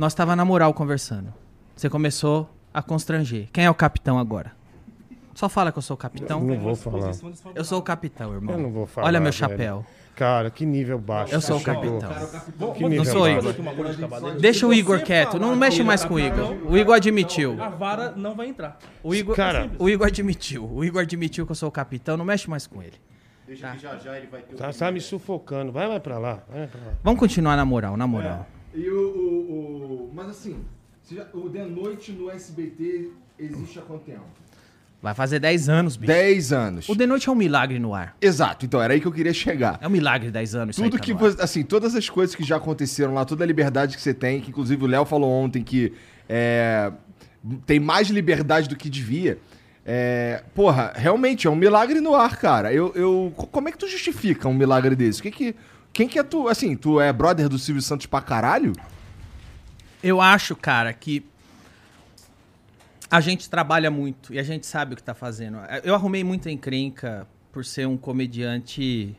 nós 0.00 0.14
tava 0.14 0.34
na 0.34 0.46
moral 0.46 0.72
conversando. 0.72 1.30
Você 1.76 1.90
começou 1.90 2.48
a 2.72 2.80
constranger. 2.80 3.48
Quem 3.52 3.66
é 3.66 3.70
o 3.70 3.74
capitão 3.74 4.18
agora? 4.18 4.52
Só 5.34 5.46
fala 5.46 5.70
que 5.70 5.76
eu 5.76 5.82
sou 5.82 5.94
o 5.94 5.98
capitão. 5.98 6.40
Não 6.42 6.58
vou 6.58 6.74
falar. 6.74 7.12
Eu 7.54 7.62
sou 7.66 7.78
o 7.78 7.82
capitão, 7.82 8.32
irmão. 8.32 8.54
Eu 8.56 8.62
não 8.62 8.70
vou 8.70 8.86
falar. 8.86 9.08
Olha 9.08 9.20
meu 9.20 9.30
velho. 9.30 9.34
chapéu. 9.34 9.84
Cara, 10.16 10.50
que 10.50 10.64
nível 10.64 10.98
baixo. 10.98 11.34
Eu 11.34 11.42
sou 11.42 11.56
o 11.56 11.60
chegou. 11.60 12.00
capitão. 12.00 12.72
Que 12.72 12.84
nível 12.88 13.04
Não 13.04 13.12
sou 13.12 13.22
baixo. 13.24 13.48
Igor. 13.60 14.40
Deixa 14.40 14.66
o 14.66 14.72
Igor 14.72 15.02
quieto. 15.02 15.38
Não 15.38 15.54
mexe 15.54 15.82
mais 15.82 16.02
com 16.02 16.14
o 16.14 16.18
Igor. 16.20 16.56
O 16.66 16.78
Igor 16.78 16.94
admitiu. 16.94 17.62
A 17.62 17.68
vara 17.68 18.14
não 18.16 18.34
vai 18.34 18.48
entrar. 18.48 18.78
O 19.02 19.14
Igor, 19.14 19.36
Cara, 19.36 19.70
o 19.78 19.86
Igor 19.90 20.06
admitiu. 20.06 20.64
O 20.64 20.82
Igor 20.82 21.02
admitiu 21.02 21.44
que 21.44 21.52
eu 21.52 21.56
sou 21.56 21.68
o 21.68 21.72
capitão. 21.72 22.16
Não 22.16 22.24
mexe 22.24 22.48
mais 22.48 22.66
com 22.66 22.82
ele. 22.82 22.94
Deixa 23.46 23.66
Tá. 23.66 23.74
que 23.74 23.82
já 23.82 23.96
já 23.98 24.16
ele 24.16 24.28
vai 24.28 24.40
ter 24.40 24.54
o 24.54 24.56
Tá, 24.56 24.72
tá 24.72 24.90
me 24.90 25.00
sufocando. 25.02 25.70
Vai, 25.70 25.86
vai 25.86 26.00
pra 26.00 26.18
lá. 26.18 26.38
Vai 26.48 26.66
pra 26.68 26.80
lá. 26.86 26.92
Vamos 27.04 27.20
continuar 27.20 27.54
na 27.54 27.66
moral, 27.66 27.98
na 27.98 28.06
moral. 28.06 28.46
E 28.74 28.88
o, 28.88 28.96
o, 28.98 30.04
o- 30.06 30.10
Mas 30.14 30.28
assim, 30.28 30.56
já- 31.10 31.26
o 31.34 31.48
The 31.50 31.64
Noite 31.64 32.12
no 32.12 32.30
SBT 32.30 33.10
existe 33.38 33.78
há 33.78 33.82
quanto 33.82 34.04
tempo? 34.04 34.24
Vai 35.02 35.14
fazer 35.14 35.38
10 35.40 35.68
anos, 35.70 35.96
bicho. 35.96 36.12
10 36.12 36.52
anos. 36.52 36.88
O 36.88 36.94
The 36.94 37.06
Noite 37.06 37.28
é 37.28 37.32
um 37.32 37.34
milagre 37.34 37.78
no 37.78 37.94
ar. 37.94 38.14
Exato, 38.20 38.66
então 38.66 38.82
era 38.82 38.92
aí 38.92 39.00
que 39.00 39.06
eu 39.06 39.12
queria 39.12 39.32
chegar. 39.32 39.78
É 39.80 39.86
um 39.86 39.90
milagre 39.90 40.30
10 40.30 40.54
anos. 40.54 40.76
isso 40.76 40.84
aí 40.84 40.90
Tudo 40.90 40.98
tá 41.00 41.04
que 41.06 41.12
no 41.14 41.18
ar. 41.18 41.30
você, 41.32 41.42
assim, 41.42 41.62
todas 41.62 41.94
as 41.94 42.08
coisas 42.10 42.36
que 42.36 42.44
já 42.44 42.56
aconteceram 42.56 43.14
lá, 43.14 43.24
toda 43.24 43.42
a 43.42 43.46
liberdade 43.46 43.96
que 43.96 44.02
você 44.02 44.12
tem, 44.12 44.40
que 44.42 44.50
inclusive 44.50 44.84
o 44.84 44.86
Léo 44.86 45.06
falou 45.06 45.30
ontem 45.30 45.62
que 45.64 45.92
é, 46.28 46.92
tem 47.64 47.80
mais 47.80 48.08
liberdade 48.10 48.68
do 48.68 48.76
que 48.76 48.90
devia. 48.90 49.38
É, 49.86 50.44
porra, 50.54 50.92
realmente 50.94 51.46
é 51.46 51.50
um 51.50 51.56
milagre 51.56 51.98
no 52.02 52.14
ar, 52.14 52.36
cara. 52.36 52.70
Eu, 52.72 52.92
eu, 52.94 53.32
co- 53.34 53.46
como 53.46 53.70
é 53.70 53.72
que 53.72 53.78
tu 53.78 53.88
justifica 53.88 54.46
um 54.48 54.54
milagre 54.54 54.94
desse? 54.94 55.22
Que 55.22 55.30
que, 55.30 55.54
quem 56.00 56.08
que 56.08 56.18
é 56.18 56.22
tu? 56.22 56.48
Assim, 56.48 56.74
tu 56.74 56.98
é 56.98 57.12
brother 57.12 57.46
do 57.46 57.58
Silvio 57.58 57.82
Santos 57.82 58.06
pra 58.06 58.22
caralho? 58.22 58.72
Eu 60.02 60.18
acho, 60.18 60.56
cara, 60.56 60.94
que 60.94 61.26
a 63.10 63.20
gente 63.20 63.50
trabalha 63.50 63.90
muito 63.90 64.32
e 64.32 64.38
a 64.38 64.42
gente 64.42 64.66
sabe 64.66 64.94
o 64.94 64.96
que 64.96 65.02
tá 65.02 65.12
fazendo. 65.12 65.58
Eu 65.84 65.94
arrumei 65.94 66.24
muita 66.24 66.50
encrenca 66.50 67.28
por 67.52 67.66
ser 67.66 67.86
um 67.86 67.98
comediante. 67.98 69.14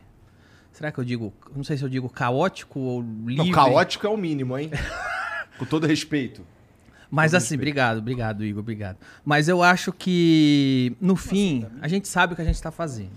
Será 0.72 0.90
que 0.90 0.98
eu 0.98 1.04
digo. 1.04 1.32
Não 1.54 1.62
sei 1.62 1.76
se 1.76 1.84
eu 1.84 1.88
digo 1.88 2.08
caótico 2.08 2.80
ou 2.80 3.00
livre. 3.00 3.36
Não, 3.36 3.50
caótico 3.52 4.04
é 4.04 4.10
o 4.10 4.16
mínimo, 4.16 4.58
hein? 4.58 4.68
Com 5.58 5.64
todo 5.64 5.86
respeito. 5.86 6.44
Mas 7.08 7.32
assim, 7.32 7.54
obrigado, 7.54 7.98
obrigado, 7.98 8.44
Igor, 8.44 8.58
obrigado. 8.58 8.96
Mas 9.24 9.46
eu 9.46 9.62
acho 9.62 9.92
que, 9.92 10.96
no 11.00 11.14
fim, 11.14 11.64
a 11.80 11.86
gente 11.86 12.08
sabe 12.08 12.32
o 12.32 12.36
que 12.36 12.42
a 12.42 12.44
gente 12.44 12.60
tá 12.60 12.72
fazendo. 12.72 13.12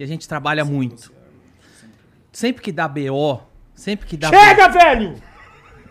E 0.00 0.02
a 0.02 0.06
gente 0.06 0.26
trabalha 0.26 0.64
muito. 0.64 1.13
Sempre 2.34 2.62
que 2.62 2.72
dá 2.72 2.88
BO, 2.88 3.40
sempre 3.74 4.06
que 4.08 4.16
dá. 4.16 4.28
Chega, 4.28 4.68
velho! 4.68 5.14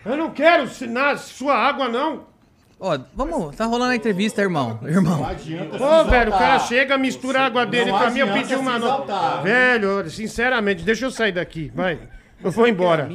Eu 0.04 0.14
não 0.14 0.30
quero 0.30 0.68
na 0.88 1.16
sua 1.16 1.56
água, 1.56 1.88
não. 1.88 2.26
Ó, 2.78 2.98
vamos, 3.14 3.56
tá 3.56 3.64
rolando 3.64 3.92
a 3.92 3.96
entrevista, 3.96 4.42
irmão. 4.42 4.78
Irmão. 4.82 5.18
Não 5.18 5.26
adianta 5.26 5.82
Ô, 5.82 6.04
velho, 6.04 6.28
o 6.30 6.38
cara 6.38 6.58
chega, 6.58 6.98
mistura 6.98 7.40
a 7.40 7.46
água 7.46 7.64
dele 7.64 7.90
Não 7.90 7.98
pra 7.98 8.10
mim, 8.10 8.18
eu 8.18 8.32
pedi 8.34 8.54
uma 8.54 8.78
nota. 8.78 9.40
Velho, 9.40 10.10
sinceramente, 10.10 10.82
deixa 10.82 11.06
eu 11.06 11.10
sair 11.10 11.32
daqui, 11.32 11.72
vai. 11.74 11.98
Eu 12.42 12.50
vou 12.50 12.68
embora. 12.68 13.08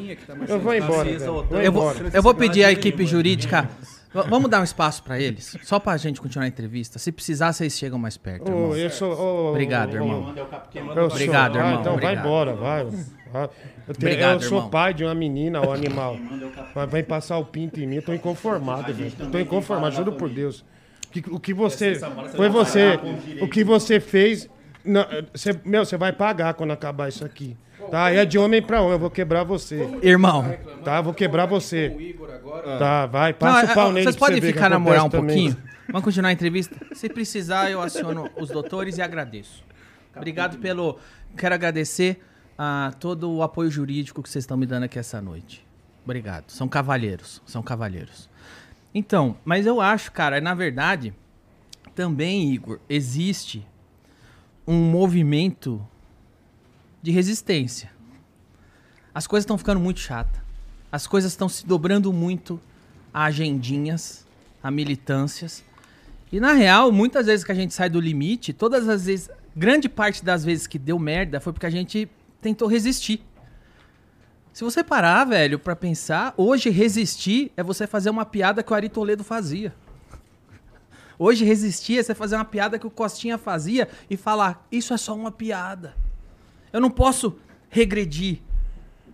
Eu 0.47 0.59
vou 0.59 0.73
embora. 0.73 1.19
Vou 1.19 1.45
Eu 1.61 1.71
vou, 1.71 1.93
eu 2.11 2.23
vou 2.23 2.33
pedir 2.33 2.63
à 2.63 2.71
equipe 2.71 3.05
jurídica. 3.05 3.69
Vamos 4.11 4.49
dar 4.49 4.61
um 4.61 4.63
espaço 4.63 5.03
pra 5.03 5.19
eles, 5.19 5.55
só 5.61 5.79
pra 5.79 5.95
gente 5.97 6.19
continuar 6.19 6.45
a 6.45 6.47
entrevista. 6.47 6.97
Se 6.97 7.11
precisar, 7.11 7.53
vocês 7.53 7.77
chegam 7.77 7.99
mais 7.99 8.17
perto, 8.17 8.49
irmão. 8.49 8.69
Ô, 8.69 8.75
eu 8.75 8.89
sou. 8.89 9.13
ô, 9.13 9.49
Obrigado, 9.51 9.93
irmão. 9.93 10.33
Obrigado, 11.11 11.57
ah, 11.57 11.59
irmão, 11.59 11.81
Então 11.81 11.97
vai 11.97 12.15
embora, 12.15 12.55
vai. 12.55 12.87
Eu, 13.33 13.93
tenho- 13.95 14.11
Obrigado, 14.11 14.41
eu 14.43 14.47
sou 14.49 14.57
irmão. 14.57 14.69
pai 14.69 14.93
de 14.93 15.03
uma 15.03 15.13
menina, 15.15 15.61
o 15.65 15.71
animal. 15.71 16.17
Vai, 16.73 16.87
vai 16.87 17.03
passar 17.03 17.37
o 17.37 17.45
pinto 17.45 17.79
em 17.79 17.87
mim, 17.87 17.95
eu 17.97 18.01
tô 18.01 18.13
inconformado, 18.13 18.93
velho. 18.93 19.11
Eu 19.19 19.31
tô 19.31 19.39
inconformado, 19.39 19.95
juro 19.95 20.13
por 20.13 20.29
Deus. 20.29 20.65
O 21.07 21.11
que, 21.11 21.23
o 21.31 21.39
que 21.39 21.53
você. 21.53 21.95
Foi 22.35 22.49
você. 22.49 22.99
O 23.41 23.47
que 23.47 23.63
você 23.63 23.99
fez. 23.99 24.49
não, 24.83 25.05
você- 25.33 25.59
meu, 25.65 25.85
você 25.85 25.97
vai 25.97 26.13
pagar 26.13 26.53
quando 26.53 26.71
acabar 26.71 27.09
isso 27.09 27.25
aqui. 27.25 27.55
Tá? 27.89 28.11
É 28.11 28.23
de 28.25 28.37
homem 28.37 28.61
pra 28.61 28.81
homem, 28.81 28.93
eu 28.93 28.99
vou 28.99 29.09
quebrar 29.09 29.43
você. 29.43 29.87
Irmão, 30.03 30.45
Tá? 30.83 30.97
Eu 30.97 31.03
vou 31.03 31.13
quebrar 31.13 31.45
você. 31.47 31.89
Tá, 32.77 33.05
vai, 33.07 33.31
não, 33.31 33.39
passa 33.39 33.67
é, 33.67 33.71
o 33.71 33.73
pau 33.73 33.87
ó, 33.87 33.91
nele. 33.91 34.03
vocês 34.03 34.15
podem 34.15 34.41
ficar 34.41 34.69
na 34.69 34.77
moral 34.77 35.07
um 35.07 35.09
pouquinho? 35.09 35.57
Vamos 35.87 36.03
continuar 36.03 36.29
a 36.29 36.33
entrevista? 36.33 36.75
Se 36.93 37.09
precisar, 37.09 37.71
eu 37.71 37.81
aciono 37.81 38.29
os 38.37 38.49
doutores 38.49 38.97
e 38.97 39.01
agradeço. 39.01 39.63
Obrigado 40.15 40.59
pelo. 40.59 40.99
Quero 41.35 41.55
agradecer 41.55 42.21
a 42.61 42.91
todo 42.99 43.31
o 43.31 43.41
apoio 43.41 43.71
jurídico 43.71 44.21
que 44.21 44.29
vocês 44.29 44.43
estão 44.43 44.57
me 44.57 44.65
dando 44.65 44.83
aqui 44.83 44.99
essa 44.99 45.21
noite. 45.21 45.65
Obrigado. 46.03 46.49
São 46.49 46.67
cavalheiros. 46.67 47.41
São 47.45 47.63
cavalheiros. 47.63 48.29
Então, 48.93 49.37
mas 49.45 49.65
eu 49.65 49.79
acho, 49.79 50.11
cara, 50.11 50.41
na 50.41 50.53
verdade, 50.53 51.13
também, 51.95 52.53
Igor, 52.53 52.81
existe 52.89 53.65
um 54.67 54.91
movimento 54.91 55.81
de 57.01 57.11
resistência. 57.11 57.91
As 59.15 59.25
coisas 59.25 59.45
estão 59.45 59.57
ficando 59.57 59.79
muito 59.79 60.01
chatas. 60.01 60.41
As 60.91 61.07
coisas 61.07 61.31
estão 61.31 61.47
se 61.47 61.65
dobrando 61.65 62.11
muito 62.11 62.59
a 63.13 63.23
agendinhas, 63.23 64.27
a 64.61 64.69
militâncias. 64.69 65.63
E 66.29 66.41
na 66.41 66.51
real, 66.51 66.91
muitas 66.91 67.27
vezes 67.27 67.45
que 67.45 67.53
a 67.53 67.55
gente 67.55 67.73
sai 67.73 67.89
do 67.89 68.01
limite, 68.01 68.51
todas 68.51 68.89
as 68.89 69.05
vezes, 69.05 69.29
grande 69.55 69.87
parte 69.87 70.25
das 70.25 70.43
vezes 70.43 70.67
que 70.67 70.77
deu 70.77 70.99
merda 70.99 71.39
foi 71.39 71.53
porque 71.53 71.65
a 71.65 71.69
gente 71.69 72.09
tentou 72.41 72.67
resistir. 72.67 73.23
Se 74.51 74.63
você 74.63 74.83
parar, 74.83 75.25
velho, 75.25 75.59
pra 75.59 75.75
pensar, 75.75 76.33
hoje 76.35 76.69
resistir 76.69 77.51
é 77.55 77.63
você 77.63 77.87
fazer 77.87 78.09
uma 78.09 78.25
piada 78.25 78.63
que 78.63 78.73
o 78.73 78.75
Ari 78.75 78.89
Toledo 78.89 79.23
fazia. 79.23 79.73
Hoje 81.17 81.45
resistir 81.45 81.99
é 81.99 82.03
você 82.03 82.15
fazer 82.15 82.35
uma 82.35 82.45
piada 82.45 82.79
que 82.79 82.87
o 82.87 82.89
Costinha 82.89 83.37
fazia 83.37 83.89
e 84.09 84.17
falar, 84.17 84.65
isso 84.71 84.93
é 84.93 84.97
só 84.97 85.15
uma 85.15 85.31
piada. 85.31 85.95
Eu 86.71 86.79
não 86.79 86.89
posso 86.89 87.37
regredir. 87.69 88.39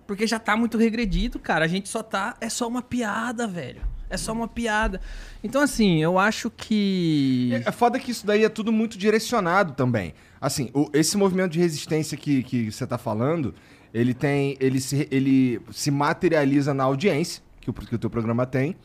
Porque 0.08 0.28
já 0.28 0.38
tá 0.38 0.56
muito 0.56 0.78
regredido, 0.78 1.40
cara. 1.40 1.66
A 1.66 1.68
gente 1.68 1.90
só 1.90 2.04
tá. 2.04 2.36
É 2.40 2.48
só 2.48 2.68
uma 2.68 2.82
piada, 2.82 3.48
velho. 3.48 3.82
É 4.08 4.18
só 4.18 4.34
uma 4.34 4.48
piada. 4.48 5.02
Então, 5.44 5.62
assim, 5.62 6.02
eu 6.02 6.20
acho 6.20 6.52
que. 6.52 7.52
É 7.66 7.72
foda 7.72 8.00
que 8.00 8.12
isso 8.12 8.26
daí 8.26 8.44
é 8.44 8.50
tudo 8.50 8.72
muito 8.72 8.98
direcionado 8.98 9.74
também. 9.74 10.14
Assim, 10.46 10.70
o- 10.74 10.90
esse 10.94 11.18
movimento 11.18 11.52
de 11.54 11.60
resistência 11.60 12.16
que, 12.18 12.44
que 12.44 12.72
você 12.72 12.86
tá 12.86 12.98
falando, 12.98 13.54
ele 13.94 14.14
tem. 14.14 14.56
Ele 14.60 14.80
se, 14.80 15.08
ele 15.10 15.60
se 15.72 15.90
materializa 15.90 16.74
na 16.74 16.84
audiência 16.84 17.42
que 17.60 17.70
o, 17.70 17.74
que 17.74 17.96
o 17.96 17.98
teu 17.98 18.10
programa 18.10 18.46
tem. 18.46 18.76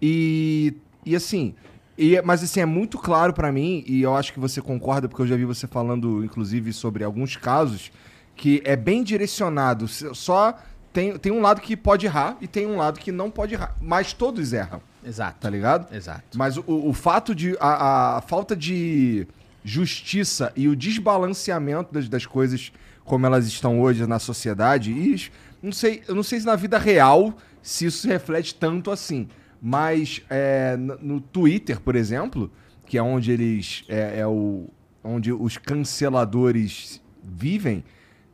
E. 0.00 0.74
E 1.04 1.16
assim. 1.16 1.54
E, 1.96 2.20
mas 2.22 2.42
assim, 2.42 2.60
é 2.60 2.66
muito 2.66 2.96
claro 2.98 3.32
pra 3.34 3.52
mim, 3.52 3.84
e 3.86 4.00
eu 4.00 4.16
acho 4.16 4.32
que 4.32 4.40
você 4.40 4.60
concorda, 4.62 5.06
porque 5.08 5.20
eu 5.22 5.26
já 5.26 5.36
vi 5.36 5.44
você 5.44 5.66
falando, 5.66 6.24
inclusive, 6.24 6.72
sobre 6.72 7.04
alguns 7.04 7.36
casos, 7.36 7.92
que 8.34 8.62
é 8.64 8.74
bem 8.74 9.02
direcionado. 9.02 9.86
Só 9.88 10.56
tem, 10.94 11.18
tem 11.18 11.30
um 11.30 11.42
lado 11.42 11.60
que 11.60 11.76
pode 11.76 12.06
errar 12.06 12.38
e 12.40 12.46
tem 12.46 12.66
um 12.66 12.76
lado 12.76 12.98
que 12.98 13.12
não 13.12 13.30
pode 13.30 13.52
errar. 13.54 13.76
Mas 13.82 14.14
todos 14.14 14.52
erram, 14.54 14.80
Exato. 15.04 15.38
tá 15.40 15.50
ligado? 15.50 15.94
Exato. 15.94 16.38
Mas 16.38 16.56
o, 16.56 16.64
o 16.66 16.92
fato 16.94 17.34
de. 17.34 17.54
A, 17.60 18.16
a 18.16 18.20
falta 18.22 18.56
de 18.56 19.26
justiça 19.64 20.52
e 20.56 20.68
o 20.68 20.76
desbalanceamento 20.76 21.92
das, 21.92 22.08
das 22.08 22.26
coisas 22.26 22.72
como 23.04 23.26
elas 23.26 23.46
estão 23.46 23.80
hoje 23.80 24.06
na 24.06 24.18
sociedade, 24.18 24.92
e 24.92 25.30
não 25.62 25.72
sei, 25.72 26.02
eu 26.06 26.14
não 26.14 26.22
sei 26.22 26.40
se 26.40 26.46
na 26.46 26.56
vida 26.56 26.78
real 26.78 27.36
se 27.60 27.86
isso 27.86 27.98
se 27.98 28.08
reflete 28.08 28.54
tanto 28.54 28.90
assim. 28.90 29.28
Mas 29.60 30.22
é, 30.30 30.76
no, 30.76 31.20
Twitter, 31.20 31.80
por 31.80 31.94
exemplo, 31.94 32.50
que 32.86 32.96
é 32.96 33.02
onde 33.02 33.30
eles. 33.30 33.84
É, 33.88 34.20
é 34.20 34.26
o, 34.26 34.68
onde 35.04 35.32
os 35.32 35.58
canceladores 35.58 37.02
vivem. 37.22 37.84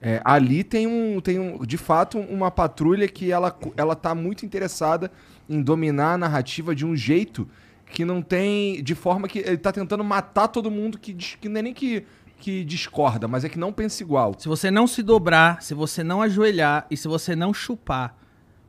é, 0.00 0.20
ali 0.24 0.62
tem 0.62 0.86
um, 0.86 1.20
tem 1.20 1.38
um, 1.38 1.64
de 1.64 1.76
fato, 1.76 2.18
uma 2.18 2.50
patrulha 2.50 3.08
que 3.08 3.32
ela, 3.32 3.56
ela 3.76 3.96
tá 3.96 4.14
muito 4.14 4.44
interessada 4.44 5.10
em 5.48 5.62
dominar 5.62 6.14
a 6.14 6.18
narrativa 6.18 6.74
de 6.74 6.84
um 6.84 6.94
jeito 6.94 7.48
que 7.96 8.04
não 8.04 8.20
tem. 8.20 8.82
De 8.82 8.94
forma 8.94 9.26
que 9.26 9.38
ele 9.38 9.56
tá 9.56 9.72
tentando 9.72 10.04
matar 10.04 10.48
todo 10.48 10.70
mundo 10.70 10.98
que, 10.98 11.14
que 11.14 11.48
não 11.48 11.60
é 11.60 11.62
nem 11.62 11.72
que, 11.72 12.04
que 12.38 12.62
discorda, 12.62 13.26
mas 13.26 13.42
é 13.42 13.48
que 13.48 13.58
não 13.58 13.72
pensa 13.72 14.02
igual. 14.02 14.34
Se 14.38 14.46
você 14.48 14.70
não 14.70 14.86
se 14.86 15.02
dobrar, 15.02 15.62
se 15.62 15.72
você 15.72 16.04
não 16.04 16.20
ajoelhar 16.20 16.86
e 16.90 16.96
se 16.96 17.08
você 17.08 17.34
não 17.34 17.54
chupar, 17.54 18.14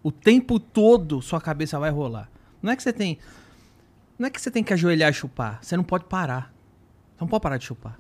o 0.02 0.14
tempo 0.14 0.58
todo 0.58 1.22
sua 1.22 1.42
cabeça 1.42 1.78
vai 1.78 1.90
rolar. 1.90 2.32
Não 2.62 2.72
é 2.72 2.76
que 2.78 2.82
você 2.82 2.94
tem. 2.94 3.20
Não 4.18 4.28
é 4.28 4.30
que 4.30 4.40
você 4.40 4.50
tem 4.50 4.64
que 4.64 4.72
ajoelhar 4.72 5.12
e 5.12 5.14
chupar. 5.14 5.60
Você 5.62 5.76
não 5.76 5.84
pode 5.84 6.06
parar. 6.06 6.54
Você 7.18 7.22
não 7.22 7.28
pode 7.28 7.44
parar 7.44 7.58
de 7.58 7.66
chupar. 7.66 8.00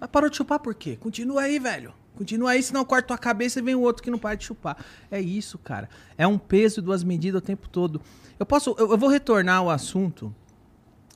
Mas 0.00 0.08
parou 0.08 0.30
de 0.30 0.36
chupar 0.38 0.60
por 0.60 0.74
quê? 0.74 0.96
Continua 0.96 1.42
aí, 1.42 1.58
velho. 1.58 1.92
Continua 2.16 2.50
aí, 2.50 2.62
senão 2.62 2.84
corta 2.84 3.08
tua 3.08 3.18
cabeça 3.18 3.58
e 3.58 3.62
vem 3.62 3.74
o 3.74 3.80
outro 3.80 4.02
que 4.02 4.10
não 4.10 4.18
para 4.18 4.34
de 4.34 4.44
chupar. 4.44 4.76
É 5.10 5.20
isso, 5.20 5.58
cara. 5.58 5.88
É 6.16 6.26
um 6.26 6.38
peso 6.38 6.80
e 6.80 6.82
duas 6.82 7.02
medidas 7.02 7.40
o 7.40 7.44
tempo 7.44 7.68
todo. 7.68 8.00
Eu 8.38 8.44
posso. 8.44 8.74
Eu, 8.78 8.90
eu 8.92 8.98
vou 8.98 9.08
retornar 9.08 9.56
ao 9.56 9.70
assunto. 9.70 10.34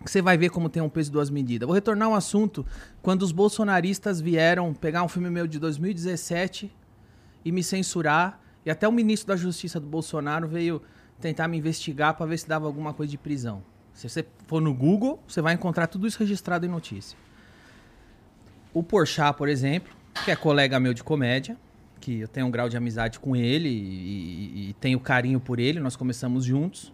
Que 0.02 0.10
você 0.10 0.22
vai 0.22 0.36
ver 0.36 0.50
como 0.50 0.68
tem 0.68 0.82
um 0.82 0.88
peso 0.88 1.10
e 1.10 1.12
duas 1.12 1.30
medidas. 1.30 1.66
Vou 1.66 1.74
retornar 1.74 2.08
ao 2.08 2.14
assunto 2.14 2.64
quando 3.02 3.22
os 3.22 3.32
bolsonaristas 3.32 4.20
vieram 4.20 4.72
pegar 4.72 5.02
um 5.02 5.08
filme 5.08 5.28
meu 5.30 5.46
de 5.46 5.58
2017 5.58 6.70
e 7.44 7.52
me 7.52 7.62
censurar. 7.62 8.40
E 8.64 8.70
até 8.70 8.86
o 8.86 8.92
ministro 8.92 9.28
da 9.28 9.36
Justiça 9.36 9.80
do 9.80 9.86
Bolsonaro 9.86 10.46
veio 10.46 10.82
tentar 11.20 11.48
me 11.48 11.56
investigar 11.56 12.14
para 12.14 12.26
ver 12.26 12.38
se 12.38 12.48
dava 12.48 12.66
alguma 12.66 12.92
coisa 12.92 13.10
de 13.10 13.18
prisão. 13.18 13.62
Se 13.92 14.08
você 14.08 14.26
for 14.46 14.60
no 14.60 14.74
Google, 14.74 15.22
você 15.26 15.40
vai 15.40 15.54
encontrar 15.54 15.86
tudo 15.86 16.06
isso 16.06 16.18
registrado 16.18 16.66
em 16.66 16.68
notícia. 16.68 17.16
O 18.72 18.82
Porchat, 18.82 19.36
por 19.36 19.48
exemplo, 19.48 19.94
que 20.24 20.30
é 20.30 20.36
colega 20.36 20.78
meu 20.80 20.92
de 20.94 21.02
comédia, 21.04 21.56
que 22.00 22.20
eu 22.20 22.28
tenho 22.28 22.46
um 22.46 22.50
grau 22.50 22.68
de 22.68 22.76
amizade 22.76 23.18
com 23.18 23.34
ele 23.34 23.68
e, 23.68 23.72
e- 23.72 24.70
e 24.70 24.72
tenho 24.74 24.98
carinho 25.00 25.40
por 25.40 25.58
ele, 25.58 25.80
nós 25.80 25.96
começamos 25.96 26.44
juntos. 26.44 26.92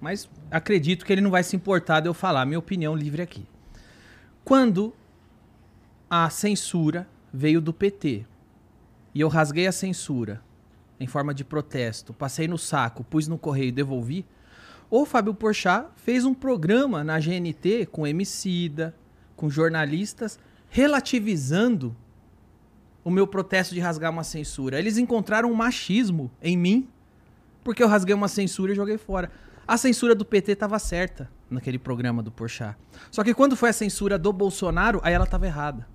Mas 0.00 0.28
acredito 0.50 1.04
que 1.04 1.12
ele 1.12 1.20
não 1.20 1.30
vai 1.30 1.42
se 1.42 1.56
importar 1.56 2.00
de 2.00 2.08
eu 2.08 2.14
falar 2.14 2.44
minha 2.44 2.58
opinião 2.58 2.94
livre 2.94 3.22
aqui. 3.22 3.46
Quando 4.44 4.92
a 6.10 6.28
censura 6.30 7.08
veio 7.32 7.60
do 7.60 7.72
PT 7.72 8.24
e 9.14 9.20
eu 9.20 9.28
rasguei 9.28 9.66
a 9.66 9.72
censura 9.72 10.42
em 11.00 11.06
forma 11.06 11.32
de 11.34 11.44
protesto, 11.44 12.12
passei 12.12 12.46
no 12.46 12.58
saco, 12.58 13.02
pus 13.04 13.26
no 13.26 13.38
correio 13.38 13.68
e 13.68 13.72
devolvi, 13.72 14.26
o 14.90 15.04
Fábio 15.06 15.34
Porchat 15.34 15.88
fez 15.96 16.24
um 16.24 16.34
programa 16.34 17.02
na 17.02 17.18
GNT 17.18 17.86
com 17.90 18.06
Emicida, 18.06 18.94
com 19.34 19.48
jornalistas, 19.50 20.38
relativizando 20.68 21.96
o 23.04 23.10
meu 23.10 23.26
protesto 23.26 23.74
de 23.74 23.80
rasgar 23.80 24.10
uma 24.10 24.24
censura. 24.24 24.78
Eles 24.78 24.96
encontraram 24.96 25.50
um 25.50 25.54
machismo 25.54 26.30
em 26.42 26.56
mim, 26.56 26.88
porque 27.62 27.82
eu 27.82 27.88
rasguei 27.88 28.14
uma 28.14 28.28
censura 28.28 28.72
e 28.72 28.74
joguei 28.74 28.96
fora. 28.96 29.30
A 29.66 29.76
censura 29.76 30.14
do 30.14 30.24
PT 30.24 30.52
estava 30.52 30.78
certa 30.78 31.30
naquele 31.50 31.78
programa 31.78 32.22
do 32.22 32.30
Porchat. 32.30 32.76
Só 33.10 33.22
que 33.22 33.34
quando 33.34 33.56
foi 33.56 33.70
a 33.70 33.72
censura 33.72 34.18
do 34.18 34.32
Bolsonaro, 34.32 35.00
aí 35.02 35.12
ela 35.12 35.24
estava 35.24 35.46
errada. 35.46 35.86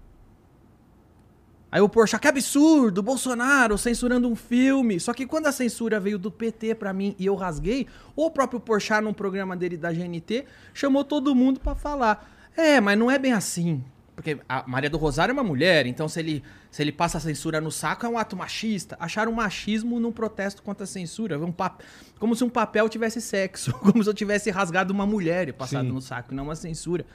Aí 1.71 1.81
o 1.81 1.89
Porchat, 1.89 2.19
que 2.19 2.27
absurdo, 2.27 3.03
Bolsonaro 3.03 3.77
censurando 3.77 4.27
um 4.27 4.35
filme. 4.35 4.99
Só 4.99 5.13
que 5.13 5.27
quando 5.27 5.47
a 5.47 5.51
censura 5.51 5.99
veio 5.99 6.17
do 6.17 6.31
PT 6.31 6.75
pra 6.75 6.91
mim 6.91 7.15
e 7.19 7.27
eu 7.27 7.35
rasguei, 7.35 7.85
o 8.15 8.31
próprio 8.31 8.59
Porchat 8.59 9.01
num 9.01 9.13
programa 9.13 9.55
dele 9.55 9.77
da 9.77 9.91
GNT 9.91 10.45
chamou 10.73 11.03
todo 11.03 11.35
mundo 11.35 11.59
pra 11.59 11.75
falar. 11.75 12.27
É, 12.57 12.81
mas 12.81 12.97
não 12.97 13.11
é 13.11 13.19
bem 13.19 13.33
assim. 13.33 13.83
Porque 14.19 14.37
a 14.49 14.65
Maria 14.67 14.89
do 14.89 14.97
Rosário 14.97 15.31
é 15.31 15.33
uma 15.33 15.45
mulher, 15.45 15.85
então 15.85 16.09
se 16.09 16.19
ele, 16.19 16.43
se 16.69 16.83
ele 16.83 16.91
passa 16.91 17.19
a 17.19 17.21
censura 17.21 17.61
no 17.61 17.71
saco 17.71 18.05
é 18.05 18.09
um 18.09 18.17
ato 18.17 18.35
machista. 18.35 18.97
Acharam 18.99 19.31
machismo 19.31 19.97
num 19.97 20.11
protesto 20.11 20.61
contra 20.61 20.83
a 20.83 20.87
censura. 20.87 21.39
Um 21.39 21.53
pap... 21.53 21.81
Como 22.19 22.35
se 22.35 22.43
um 22.43 22.49
papel 22.49 22.89
tivesse 22.89 23.21
sexo. 23.21 23.71
Como 23.79 24.03
se 24.03 24.09
eu 24.09 24.13
tivesse 24.13 24.51
rasgado 24.51 24.93
uma 24.93 25.05
mulher 25.05 25.47
e 25.47 25.53
passado 25.53 25.85
Sim. 25.85 25.93
no 25.93 26.01
saco, 26.01 26.35
não 26.35 26.43
uma 26.43 26.55
censura. 26.55 27.05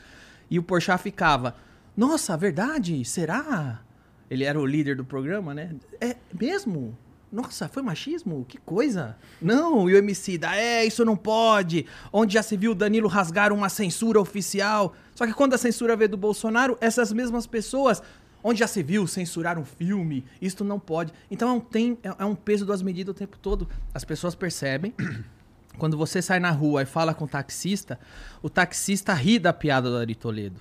E 0.50 0.58
o 0.58 0.62
Porchat 0.62 0.98
ficava, 1.02 1.54
nossa, 1.94 2.34
verdade? 2.38 3.04
Será? 3.04 3.82
Ele 4.30 4.44
era 4.44 4.58
o 4.58 4.64
líder 4.64 4.96
do 4.96 5.04
programa, 5.04 5.52
né? 5.52 5.74
É 6.00 6.16
mesmo? 6.32 6.96
Nossa, 7.30 7.68
foi 7.68 7.82
machismo? 7.82 8.44
Que 8.48 8.58
coisa. 8.58 9.16
Não, 9.40 9.90
e 9.90 9.94
o 9.94 9.96
MC 9.96 10.38
da, 10.38 10.56
é, 10.56 10.84
isso 10.84 11.04
não 11.04 11.16
pode. 11.16 11.86
Onde 12.12 12.34
já 12.34 12.42
se 12.42 12.56
viu 12.56 12.72
o 12.72 12.74
Danilo 12.74 13.08
rasgar 13.08 13.52
uma 13.52 13.68
censura 13.68 14.20
oficial. 14.20 14.94
Só 15.14 15.26
que 15.26 15.32
quando 15.32 15.54
a 15.54 15.58
censura 15.58 15.96
veio 15.96 16.10
do 16.10 16.16
Bolsonaro, 16.16 16.78
essas 16.80 17.12
mesmas 17.12 17.46
pessoas, 17.46 18.02
onde 18.42 18.60
já 18.60 18.66
se 18.66 18.82
viu 18.82 19.06
censurar 19.06 19.58
um 19.58 19.64
filme, 19.64 20.24
isto 20.40 20.62
não 20.62 20.78
pode. 20.78 21.12
Então 21.30 21.48
é 21.48 21.52
um, 21.52 21.60
tem, 21.60 21.98
é, 22.02 22.14
é 22.18 22.24
um 22.24 22.34
peso 22.34 22.66
das 22.66 22.82
medidas 22.82 23.14
o 23.14 23.18
tempo 23.18 23.38
todo. 23.38 23.68
As 23.92 24.04
pessoas 24.04 24.34
percebem. 24.34 24.94
Quando 25.78 25.96
você 25.96 26.22
sai 26.22 26.38
na 26.38 26.50
rua 26.50 26.82
e 26.82 26.86
fala 26.86 27.12
com 27.12 27.24
o 27.24 27.28
taxista, 27.28 27.98
o 28.40 28.48
taxista 28.48 29.12
ri 29.12 29.40
da 29.40 29.52
piada 29.52 29.90
do 29.90 29.96
Ari 29.96 30.14
Toledo. 30.14 30.60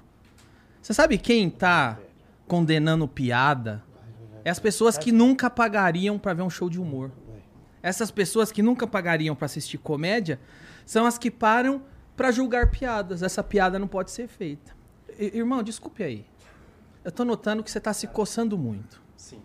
Você 0.82 0.94
sabe 0.94 1.18
quem 1.18 1.50
tá 1.50 2.00
condenando 2.48 3.08
piada? 3.08 3.84
É 4.46 4.50
as 4.50 4.60
pessoas 4.60 4.98
que 4.98 5.12
nunca 5.12 5.50
pagariam 5.50 6.18
pra 6.20 6.34
ver 6.34 6.42
um 6.42 6.50
show 6.50 6.70
de 6.70 6.80
humor. 6.80 7.12
Essas 7.82 8.12
pessoas 8.12 8.52
que 8.52 8.62
nunca 8.62 8.88
pagariam 8.88 9.36
pra 9.36 9.46
assistir 9.46 9.78
comédia 9.78 10.40
são 10.86 11.06
as 11.06 11.18
que 11.18 11.30
param 11.32 11.82
pra 12.16 12.32
julgar 12.32 12.70
piadas. 12.72 13.22
Essa 13.24 13.44
piada 13.44 13.78
não 13.80 13.88
pode 13.88 14.12
ser 14.12 14.28
feita. 14.28 14.74
I- 15.20 15.38
irmão, 15.38 15.62
desculpe 15.64 16.04
aí. 16.04 16.26
Eu 17.04 17.12
tô 17.12 17.26
notando 17.26 17.62
que 17.64 17.70
você 17.70 17.80
tá 17.80 17.92
se 17.94 18.08
coçando 18.08 18.58
muito. 18.58 19.02
Sim. 19.18 19.38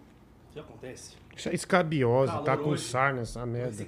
O 0.50 0.52
que 0.52 0.60
acontece? 0.60 1.16
Isso 1.36 1.48
é 1.48 1.54
escabiose, 1.54 2.30
Calor 2.32 2.44
tá 2.44 2.56
com 2.56 2.70
hoje. 2.70 2.84
sarna 2.88 3.20
essa 3.22 3.44
merda. 3.46 3.86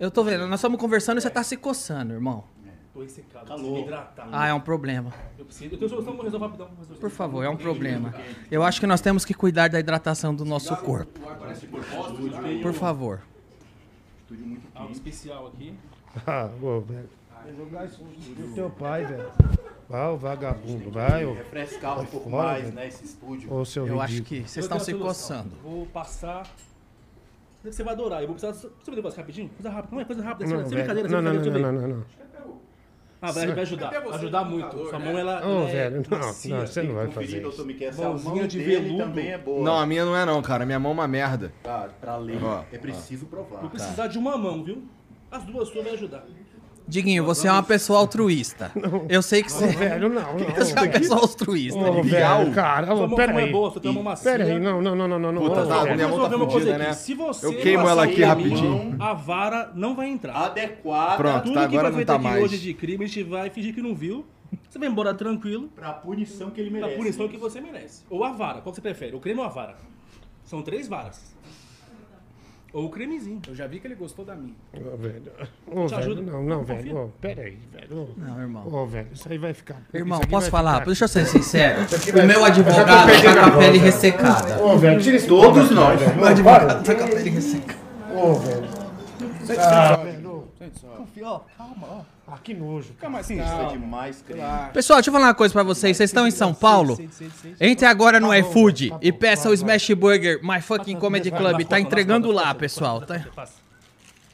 Eu 0.00 0.10
tô 0.10 0.22
vendo, 0.24 0.46
nós 0.46 0.60
estamos 0.60 0.78
conversando 0.80 1.18
e 1.18 1.20
você 1.20 1.30
tá 1.30 1.42
se 1.42 1.56
coçando, 1.56 2.12
irmão. 2.14 2.44
Tô 2.96 3.02
ressecado. 3.02 3.46
Calor. 3.46 3.80
Hidratar. 3.80 4.28
Ah, 4.32 4.48
é 4.48 4.54
um 4.54 4.60
problema. 4.60 5.12
Eu 5.38 5.44
preciso. 5.44 5.74
Eu 5.74 5.78
tenho 5.78 5.90
solução, 5.90 6.14
vou 6.14 6.24
resolver 6.24 6.46
rapidão. 6.46 6.70
resolver. 6.78 6.98
Por 6.98 7.10
favor, 7.10 7.44
é 7.44 7.48
um 7.50 7.56
problema. 7.56 8.14
Eu 8.50 8.62
acho 8.62 8.80
que 8.80 8.86
nós 8.86 9.02
temos 9.02 9.22
que 9.22 9.34
cuidar 9.34 9.68
da 9.68 9.78
hidratação 9.78 10.34
do 10.34 10.46
nosso 10.46 10.74
corpo. 10.78 11.20
Por 12.62 12.72
favor. 12.72 13.20
Algo 14.74 14.92
especial 14.92 15.48
aqui. 15.48 15.74
Ah, 16.26 16.48
ô, 16.62 16.80
velho. 16.80 17.10
Jogar 17.58 17.84
isso 17.84 18.02
teu 18.54 18.70
pai, 18.70 19.04
velho. 19.04 19.30
Vai, 19.86 20.08
ô 20.08 20.16
vagabundo, 20.16 20.90
vai, 20.90 21.26
ô, 21.26 21.34
Refrescar 21.34 22.00
um 22.00 22.06
pouco 22.06 22.30
fora, 22.30 22.48
mais, 22.48 22.62
velho. 22.64 22.74
né, 22.74 22.88
esse 22.88 23.04
estúdio. 23.04 23.52
ô 23.52 23.62
seu 23.66 23.86
Eu 23.86 24.00
acho 24.00 24.22
que 24.22 24.40
vocês 24.40 24.64
estão 24.64 24.78
a 24.78 24.80
se 24.80 24.92
solução. 24.92 25.42
coçando. 25.42 25.56
Vou 25.62 25.84
passar. 25.84 26.46
Você 27.62 27.84
vai 27.84 27.92
adorar. 27.92 28.22
Eu 28.22 28.28
vou 28.28 28.36
precisar. 28.36 28.54
Você 28.54 28.70
vai 28.86 28.96
negócio 28.96 29.18
rapidinho? 29.18 29.50
Coisa 29.50 29.68
rápida. 29.68 29.94
Não 29.94 30.00
é 30.00 30.04
coisa 30.06 30.22
rápida. 30.22 30.50
Não, 30.56 30.68
brincadeira, 30.70 31.08
Não, 31.10 31.20
não, 31.20 31.32
não, 31.34 31.88
não, 31.88 32.04
não, 33.20 33.28
não. 33.28 33.28
Ah, 33.28 33.32
vai, 33.32 33.46
vai 33.46 33.60
ajudar. 33.60 33.90
Vai 33.90 34.14
ajudar 34.14 34.44
muito. 34.44 34.88
Sua 34.88 34.98
mão, 34.98 35.18
ela. 35.18 35.46
Ô, 35.46 35.50
ela 35.60 35.68
é 35.68 35.72
velho, 35.72 36.02
não, 36.10 36.18
macia. 36.18 36.56
não, 36.56 36.66
você 36.66 36.82
não 36.82 36.94
vai 36.94 37.08
fazer 37.08 37.40
doutor 37.40 37.54
isso. 37.54 37.66
Miquel, 37.66 37.92
se 37.92 38.02
a 38.02 38.08
Mãozinha 38.08 38.34
mão 38.34 38.46
de 38.46 38.58
veludo. 38.58 38.98
também 38.98 39.28
é 39.32 39.38
boa. 39.38 39.64
Não, 39.64 39.78
a 39.78 39.86
minha 39.86 40.04
não 40.04 40.16
é 40.16 40.24
não, 40.24 40.42
cara. 40.42 40.66
Minha 40.66 40.78
mão 40.78 40.92
é 40.92 40.94
uma 40.94 41.08
merda. 41.08 41.52
Pra, 41.62 41.88
pra 42.00 42.16
ler, 42.16 42.42
Ó, 42.42 42.62
é 42.72 42.78
preciso 42.78 43.26
provar. 43.26 43.60
Vou 43.60 43.70
precisar 43.70 44.06
de 44.06 44.18
uma 44.18 44.36
mão, 44.36 44.62
viu? 44.62 44.84
As 45.30 45.42
duas 45.44 45.68
suas 45.68 45.84
vai 45.84 45.94
ajudar. 45.94 46.24
Diguinho, 46.88 47.24
você 47.24 47.48
é 47.48 47.52
uma 47.52 47.62
pessoa 47.62 47.98
altruísta. 47.98 48.70
Eu 49.08 49.20
sei 49.20 49.42
que 49.42 49.50
você, 49.50 49.66
Velho, 49.66 50.08
não, 50.08 50.22
não. 50.38 50.54
você 50.54 50.72
é 50.72 50.80
uma 50.82 50.88
pessoa 50.88 51.20
altruísta. 51.20 51.78
Ô, 51.80 52.02
velho, 52.02 52.52
cara, 52.54 52.94
ô, 52.94 53.04
uma 53.06 54.02
macia. 54.02 54.30
Pera 54.32 54.44
aí, 54.44 54.58
não, 54.60 54.80
não, 54.80 54.94
não, 54.94 55.08
não, 55.08 55.18
não, 55.18 55.32
não. 55.32 55.42
Puta, 55.42 55.62
ô, 55.62 55.66
tá, 55.66 55.82
velho. 55.82 55.96
minha 55.96 56.08
mão 56.08 56.18
tá 56.28 56.36
aqui. 56.36 56.64
né? 56.78 56.92
Se 56.92 57.14
você 57.14 57.46
Eu 57.46 57.58
queimo 57.58 57.88
ela 57.88 58.04
aqui 58.04 58.22
rapidinho. 58.22 58.96
mão, 58.96 58.96
A 59.06 59.14
vara 59.14 59.72
não 59.74 59.96
vai 59.96 60.08
entrar. 60.08 60.34
Adequada 60.36 61.16
Pronto. 61.16 61.42
Tudo 61.44 61.54
tá, 61.54 61.62
agora 61.64 61.90
não 61.90 62.04
tá 62.04 62.14
aqui 62.14 62.24
mais. 62.24 62.44
hoje 62.44 62.58
de 62.58 62.72
crime, 62.74 63.04
a 63.04 63.08
gente 63.08 63.22
vai 63.24 63.50
fingir 63.50 63.74
que 63.74 63.82
não 63.82 63.94
viu. 63.94 64.24
Você 64.68 64.78
vai 64.78 64.88
embora 64.88 65.12
tranquilo, 65.12 65.68
pra 65.74 65.92
punição 65.92 66.50
que 66.50 66.60
ele 66.60 66.70
merece. 66.70 66.96
punição 66.96 67.28
que 67.28 67.36
você 67.36 67.60
merece. 67.60 68.04
Ou 68.08 68.22
a 68.22 68.30
vara, 68.30 68.60
qual 68.60 68.70
que 68.72 68.76
você 68.76 68.80
prefere? 68.80 69.16
O 69.16 69.20
creme 69.20 69.40
ou 69.40 69.46
a 69.46 69.48
vara? 69.48 69.76
São 70.44 70.62
três 70.62 70.86
varas. 70.86 71.34
Ou 72.76 72.84
o 72.84 72.90
cremezinho. 72.90 73.40
Eu 73.48 73.54
já 73.54 73.66
vi 73.66 73.80
que 73.80 73.86
ele 73.86 73.94
gostou 73.94 74.22
da 74.22 74.34
minha. 74.34 74.52
Ô, 74.74 74.96
velho. 74.98 75.22
Ô, 75.66 75.86
Te 75.86 75.94
velho, 75.94 76.02
ajuda? 76.12 76.20
não, 76.30 76.42
não, 76.42 76.58
Confia. 76.58 76.76
velho. 76.76 76.96
Ô, 76.98 77.08
pera 77.22 77.40
aí, 77.44 77.58
velho. 77.72 78.02
Ô, 78.02 78.08
Não, 78.18 78.38
irmão. 78.38 78.68
Ô, 78.70 78.86
velho, 78.86 79.06
isso 79.14 79.26
aí 79.32 79.38
vai 79.38 79.54
ficar. 79.54 79.80
Irmão, 79.94 80.16
isso 80.18 80.24
aqui 80.24 80.30
posso 80.30 80.42
vai 80.42 80.50
falar? 80.50 80.72
ficar- 80.74 80.84
Deixa 80.84 81.04
eu 81.04 81.08
ser 81.08 81.24
sincero. 81.26 81.86
vai- 82.12 82.24
O 82.24 82.26
meu 82.28 82.44
advogado 82.44 82.86
tá 83.22 83.34
com 83.34 83.56
a 83.56 83.58
pele 83.58 83.78
ressecada. 83.78 84.62
Ô, 84.62 84.76
velho, 84.76 85.00
tira 85.00 85.16
isso 85.16 85.26
Todos 85.26 85.70
nós. 85.70 85.98
velho. 85.98 86.16
Meu 86.16 86.24
advogado 86.26 86.84
tá 86.84 86.94
com 86.94 87.04
a 87.04 87.08
pele 87.08 87.30
ressecada. 87.30 87.78
Ô, 88.14 88.34
velho. 88.34 88.68
Ah, 89.58 89.96
velho. 89.96 90.15
Sente 90.66 90.80
só. 90.80 90.88
Confia, 90.88 91.28
ó, 91.28 91.40
calma, 91.56 91.86
ó. 91.88 92.00
Ah, 92.28 92.38
que 92.42 92.52
nojo. 92.54 92.88
Fica 92.88 93.08
mais 93.08 93.30
Isso 93.30 93.40
é 93.40 93.44
calmo. 93.44 93.70
demais. 93.70 94.24
Relaxa. 94.26 94.70
Pessoal, 94.72 94.96
deixa 94.98 95.10
eu 95.10 95.12
falar 95.14 95.26
uma 95.28 95.34
coisa 95.34 95.52
pra 95.52 95.62
vocês. 95.62 95.96
Vocês 95.96 96.10
estão 96.10 96.26
em 96.26 96.30
São 96.30 96.52
Paulo? 96.52 96.98
Entre 97.60 97.86
agora 97.86 98.18
no 98.18 98.28
Tá 98.28 98.38
iFood 98.38 98.90
tá 98.90 98.98
e 99.00 99.12
peça 99.12 99.44
vai, 99.44 99.54
o 99.54 99.56
vai. 99.64 99.76
Smash 99.76 99.90
Burger 99.98 100.40
My 100.42 100.60
Fucking 100.60 100.98
Comedy 100.98 101.30
Club. 101.30 101.62
Tá 101.64 101.78
entregando 101.78 102.30
lá, 102.32 102.54
pessoal. 102.54 103.00
Tá? 103.00 103.24
Passa. 103.34 103.54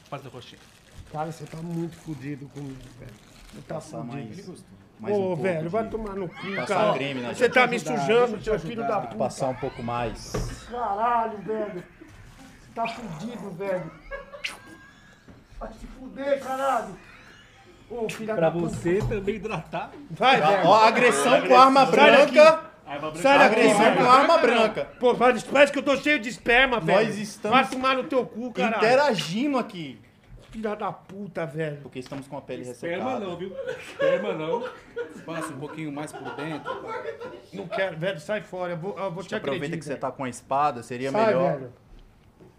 Passa 0.09 0.23
da 0.23 0.29
coxinha. 0.29 0.59
Cara, 1.11 1.31
você 1.31 1.45
tá 1.45 1.57
muito 1.57 1.95
fudido 1.97 2.47
comigo, 2.47 2.77
velho. 2.99 3.11
Você 3.53 3.61
tá 3.67 3.75
Passar 3.75 4.03
mais, 4.03 4.27
fudido. 4.29 4.55
mais 4.99 5.15
um 5.15 5.19
Ô, 5.19 5.21
pouco 5.27 5.43
velho, 5.43 5.61
de- 5.61 5.67
vai 5.69 5.87
tomar 5.87 6.15
no 6.15 6.27
cu, 6.27 6.55
Passar 6.55 6.65
cara. 6.67 6.93
creme 6.93 7.21
Você 7.21 7.49
tá 7.49 7.67
me 7.67 7.79
sujando, 7.79 8.43
seu 8.43 8.59
filho 8.59 8.81
da 8.87 9.01
puta. 9.01 9.15
Passar 9.15 9.49
um 9.49 9.55
pouco 9.55 9.83
mais. 9.83 10.65
Caralho, 10.71 11.37
velho. 11.39 11.83
Você 11.83 12.69
tá 12.73 12.87
fudido, 12.87 13.51
velho. 13.51 13.91
Vai 15.63 15.71
te 15.73 15.87
fuder, 15.87 16.39
caralho. 16.43 16.95
Ô, 17.89 18.09
filha 18.09 18.33
Pra 18.35 18.49
da 18.49 18.51
puta. 18.51 18.69
você 18.69 18.99
também 19.07 19.35
hidratar. 19.35 19.91
Vai, 20.11 20.41
velho. 20.41 20.67
Ó, 20.67 20.83
agressão 20.83 21.47
com 21.47 21.55
arma 21.55 21.85
branca. 21.85 22.71
Sai 23.15 23.39
daqui, 23.39 23.61
Agressão 23.61 23.95
com 23.95 24.11
arma 24.11 24.37
branca. 24.37 24.87
Pô, 24.99 25.15
parece 25.15 25.45
parece 25.45 25.71
que 25.71 25.79
eu 25.79 25.83
tô 25.83 25.95
cheio 25.97 26.19
de 26.19 26.27
esperma, 26.29 26.79
velho. 26.79 27.07
Nós 27.07 27.17
estamos 27.17 27.57
Vai 27.57 27.67
tomar 27.69 27.95
no 27.95 28.03
teu 28.05 28.25
cu, 28.25 28.51
caralho. 28.51 28.77
Interagindo 28.77 29.57
aqui. 29.57 29.99
Filha 30.51 30.75
da 30.75 30.91
puta, 30.91 31.45
velho. 31.45 31.77
Porque 31.81 31.97
estamos 31.99 32.27
com 32.27 32.37
a 32.37 32.41
pele 32.41 32.61
Esperma 32.61 32.97
ressecada. 33.13 33.25
não, 33.25 33.37
viu? 33.37 33.55
Esperma 33.87 34.33
não. 34.33 34.63
Passa 35.25 35.51
um 35.53 35.57
pouquinho 35.59 35.91
mais 35.91 36.11
por 36.11 36.29
dentro. 36.35 36.71
Não 37.53 37.67
quero, 37.67 37.97
velho, 37.97 38.19
sai 38.19 38.41
fora. 38.41 38.73
Eu 38.73 38.77
vou, 38.77 38.97
eu 38.99 39.11
vou 39.11 39.23
te 39.23 39.33
Aproveita 39.33 39.77
que 39.77 39.83
você 39.83 39.95
tá 39.95 40.11
com 40.11 40.23
a 40.23 40.29
espada, 40.29 40.83
seria 40.83 41.09
Sai, 41.11 41.25
melhor 41.25 41.53
velho. 41.53 41.73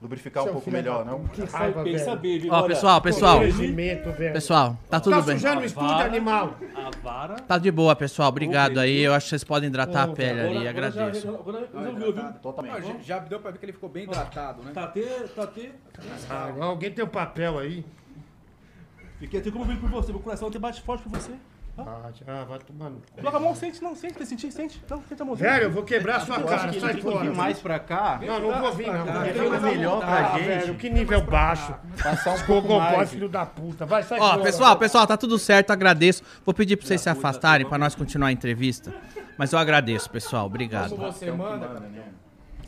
Lubrificar 0.05 0.43
um 0.43 0.47
Seu 0.47 0.53
pouco 0.53 0.65
filho 0.71 0.77
melhor, 0.77 1.05
da 1.05 1.11
não? 1.11 1.25
Que 1.25 1.43
raiva, 1.45 1.83
bem 1.83 1.95
velho. 1.95 2.05
saber, 2.05 2.39
viu? 2.39 2.53
Ó, 2.53 2.63
pessoal, 2.63 3.01
pessoal. 3.01 3.41
Pessoal, 4.33 4.79
tá 4.89 5.01
tudo 5.01 5.17
Tá 5.17 5.23
bem. 5.23 5.37
sujando 5.37 5.61
o 5.63 5.65
estúdio, 5.65 5.95
animal. 5.97 6.55
A 6.77 6.91
vara. 7.03 7.35
Tá 7.37 7.59
de 7.59 7.71
boa, 7.71 7.97
pessoal. 7.97 8.29
Obrigado 8.29 8.79
aí. 8.79 9.01
Eu 9.01 9.15
acho 9.15 9.25
que 9.27 9.31
vocês 9.31 9.45
podem 9.45 9.69
hidratar 9.69 10.05
a 10.05 10.11
Ô, 10.11 10.15
pele 10.15 10.41
ali. 10.41 10.69
Agora- 10.69 10.71
agora 10.71 10.91
já- 10.91 11.01
Agradeço. 11.07 12.39
Totalmente. 12.43 12.87
já, 13.07 13.17
já 13.17 13.19
deu 13.19 13.41
pra 13.41 13.51
ver 13.51 13.59
que 13.59 13.65
ele 13.65 13.73
ficou 13.73 13.89
bem 13.89 14.05
hidratado, 14.05 14.63
né? 14.63 14.71
Tá 14.73 14.83
Tatê, 14.87 15.03
Tatê. 15.35 15.71
Ah, 16.31 16.53
alguém 16.61 16.91
tem 16.93 17.05
o 17.05 17.09
papel 17.09 17.59
aí? 17.59 17.85
Fiquei 19.19 19.41
até 19.41 19.51
comovido 19.51 19.81
por 19.81 19.91
você. 19.91 20.13
Meu 20.13 20.21
coração 20.21 20.49
até 20.49 20.59
bate 20.59 20.83
forte 20.83 21.03
por 21.05 21.13
você. 21.19 21.33
Ah, 21.77 22.45
vai 22.49 22.59
tomar 22.61 22.89
no 22.91 22.97
cu. 23.01 23.03
Coloca 23.17 23.37
a 23.37 23.41
mão, 23.41 23.55
sente, 23.55 23.83
não, 23.83 23.97
sente, 23.97 24.15
quer 24.15 24.25
sentir, 24.25 24.53
sente. 24.53 24.81
Não, 24.89 25.03
sente 25.09 25.21
a 25.21 25.25
mãozinha. 25.25 25.51
Velho, 25.51 25.63
eu 25.65 25.71
vou 25.73 25.83
quebrar 25.83 26.21
sua 26.21 26.41
cara, 26.41 26.69
que 26.69 26.81
sai 26.81 27.01
fora. 27.01 27.19
vir 27.25 27.35
mais 27.35 27.59
pra 27.59 27.79
cá. 27.81 28.21
Não, 28.25 28.39
não 28.41 28.61
vou 28.61 28.73
vir, 28.73 28.87
não. 28.87 29.05
Porque 29.05 29.33
Vou 29.33 29.45
fica 29.55 29.61
melhor 29.61 29.99
pra 29.99 30.19
Ah, 30.35 30.39
gente. 30.39 30.47
velho, 30.47 30.75
que 30.77 30.89
nível 30.91 31.21
baixo. 31.23 31.75
Passar 32.01 32.35
um 32.35 32.47
pouco 32.47 32.79
mais. 32.79 33.11
filho 33.11 33.29
da 33.29 33.45
puta. 33.45 33.85
Vai, 33.85 34.05
sai 34.05 34.21
Ó, 34.21 34.31
fora. 34.31 34.43
pessoal, 34.43 34.77
pessoal, 34.79 35.07
tá 35.07 35.17
tudo 35.17 35.37
certo. 35.39 35.73
Agradeço. 35.73 36.23
Vou 36.45 36.55
pedir 36.55 36.77
pra 36.77 36.87
vocês 36.87 37.01
se 37.01 37.09
afastarem 37.11 37.67
pra 37.69 37.77
nós 37.77 37.95
continuar 37.97 38.29
a 38.29 38.33
entrevista. 38.33 38.95
Mas 39.37 39.53
eu 39.53 39.59
agradeço, 39.59 40.09
pessoal. 40.11 40.47
Obrigado. 40.47 40.91
Como 40.91 41.11
você 41.13 41.31
manda. 41.33 41.83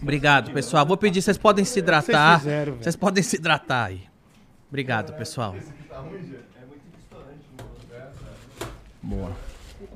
Obrigado, 0.03 0.51
pessoal. 0.51 0.85
Vou 0.85 0.97
pedir, 0.97 1.23
vocês 1.23 1.39
podem 1.39 1.65
se 1.65 1.79
hidratar. 1.79 2.41
Vocês 2.81 2.97
podem 2.97 3.23
se 3.23 3.37
hidratar 3.37 3.85
aí. 3.87 4.03
Obrigado, 4.69 5.13
pessoal. 5.13 5.55
Boa. 9.07 9.31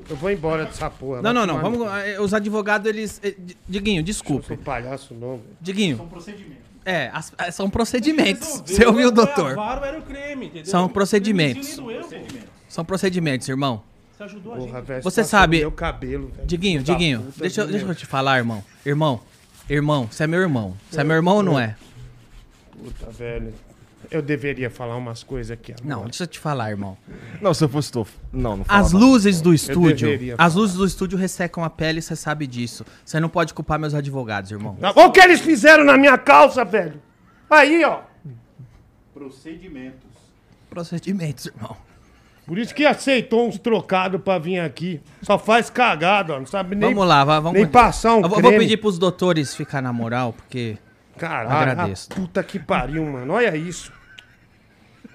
Eu 0.09 0.16
vou 0.16 0.31
embora 0.31 0.65
dessa 0.66 0.89
porra. 0.91 1.23
Não, 1.23 1.32
não, 1.32 1.47
não. 1.47 1.61
Vamos, 1.61 1.87
eh, 2.05 2.20
os 2.20 2.32
advogados, 2.35 2.89
eles. 2.89 3.20
eh, 3.23 3.35
Di- 3.39 3.57
Diguinho, 3.69 4.05
cu. 4.24 4.35
Eu 4.37 4.43
sou 4.43 4.57
palhaço 4.59 5.15
não, 5.15 5.37
velho. 5.39 5.43
Diguinho. 5.61 5.97
São 5.97 6.09
procedimentos. 6.09 6.65
É, 6.85 7.11
as- 7.12 7.32
eh, 7.39 7.51
são 7.51 7.70
procedimentos. 7.70 8.62
Você 8.66 8.87
ouviu, 8.87 9.11
não 9.11 9.16
foi 9.16 9.27
doutor? 9.27 9.53
a 9.53 9.55
vara, 9.55 9.87
era 9.87 9.99
o 9.99 10.03
creme, 10.03 10.47
entendeu? 10.47 10.66
São 10.66 10.85
O 10.87 10.89
procedimentos. 10.89 11.74
pô. 11.77 11.91
São 12.69 12.85
procedimentos, 12.85 13.49
irmão. 13.49 13.82
Você 14.16 14.23
ajudou 14.24 14.53
a 14.53 14.57
Porra, 14.57 14.78
gente. 14.78 14.87
velho. 14.87 15.03
Você 15.03 15.20
passou 15.23 15.31
sabe- 15.31 15.59
Meu 15.61 15.73
cabelo, 15.73 16.28
velho. 16.28 16.47
Diguinho, 16.47 16.82
Diguinho, 16.82 17.20
puta, 17.23 17.41
deixa, 17.41 17.61
eu- 17.62 17.66
deixa 17.66 17.87
eu 17.87 17.95
te 17.95 18.07
falar, 18.07 18.39
irmão. 18.39 18.62
Irmão, 18.85 19.20
irmão, 19.69 20.07
você 20.11 20.24
é 20.24 20.27
meu 20.27 20.41
irmão. 20.41 20.77
Você 20.91 21.01
é 21.01 21.05
meu 21.05 21.16
irmão 21.16 21.37
ou 21.37 21.43
não 21.43 21.59
é? 21.59 21.74
Puta, 22.73 23.11
velho. 23.11 23.53
Eu 24.11 24.20
deveria 24.20 24.69
falar 24.69 24.97
umas 24.97 25.23
coisas 25.23 25.53
aqui 25.53 25.73
agora. 25.73 25.87
Não, 25.89 26.03
deixa 26.05 26.24
eu 26.24 26.27
te 26.27 26.39
falar, 26.39 26.70
irmão. 26.70 26.97
Não, 27.41 27.55
se 27.55 27.62
eu 27.62 27.69
fosse 27.69 27.93
tu. 27.93 28.05
Não, 28.32 28.57
não 28.57 28.65
fala 28.65 28.81
As 28.81 28.93
não. 28.93 28.99
luzes 29.01 29.41
do 29.41 29.55
estúdio, 29.55 30.09
as 30.37 30.55
luzes 30.57 30.77
do 30.77 30.85
estúdio 30.85 31.16
ressecam 31.16 31.62
a 31.62 31.70
pele, 31.70 32.03
você 32.03 32.16
sabe 32.16 32.47
disso. 32.47 32.85
Você 33.05 33.20
não 33.20 33.28
pode 33.28 33.55
culpar 33.55 33.78
meus 33.78 33.95
advogados, 33.95 34.51
irmão. 34.51 34.77
Não, 34.81 34.93
Olha 34.97 35.07
o 35.07 35.12
que 35.12 35.20
eles 35.20 35.41
fizeram 35.41 35.85
na 35.85 35.97
minha 35.97 36.19
calça, 36.19 36.65
velho. 36.65 37.01
Aí, 37.49 37.85
ó. 37.85 38.01
Procedimentos. 39.15 40.11
Procedimentos, 40.69 41.47
irmão. 41.47 41.77
Por 42.47 42.59
isso 42.59 42.74
que 42.74 42.85
aceitou 42.85 43.47
uns 43.47 43.59
trocados 43.59 44.20
pra 44.20 44.39
vir 44.39 44.59
aqui. 44.59 45.01
Só 45.23 45.39
faz 45.39 45.70
cagada, 45.70 46.35
ó. 46.35 46.39
Não 46.41 46.47
sabe 46.47 46.74
nem, 46.74 46.89
Vamos 46.93 47.07
lá, 47.09 47.24
va- 47.24 47.39
vamos. 47.39 47.57
nem 47.59 47.69
passar 47.69 48.15
um 48.16 48.23
eu 48.23 48.28
creme. 48.31 48.43
vou 48.43 48.53
pedir 48.59 48.77
pros 48.78 48.99
doutores 48.99 49.55
ficar 49.55 49.81
na 49.81 49.93
moral, 49.93 50.32
porque. 50.32 50.77
Caralho, 51.16 51.70
Agradeço. 51.73 52.09
puta 52.09 52.43
que 52.43 52.59
pariu, 52.59 53.05
mano. 53.05 53.35
Olha 53.35 53.55
isso. 53.57 53.93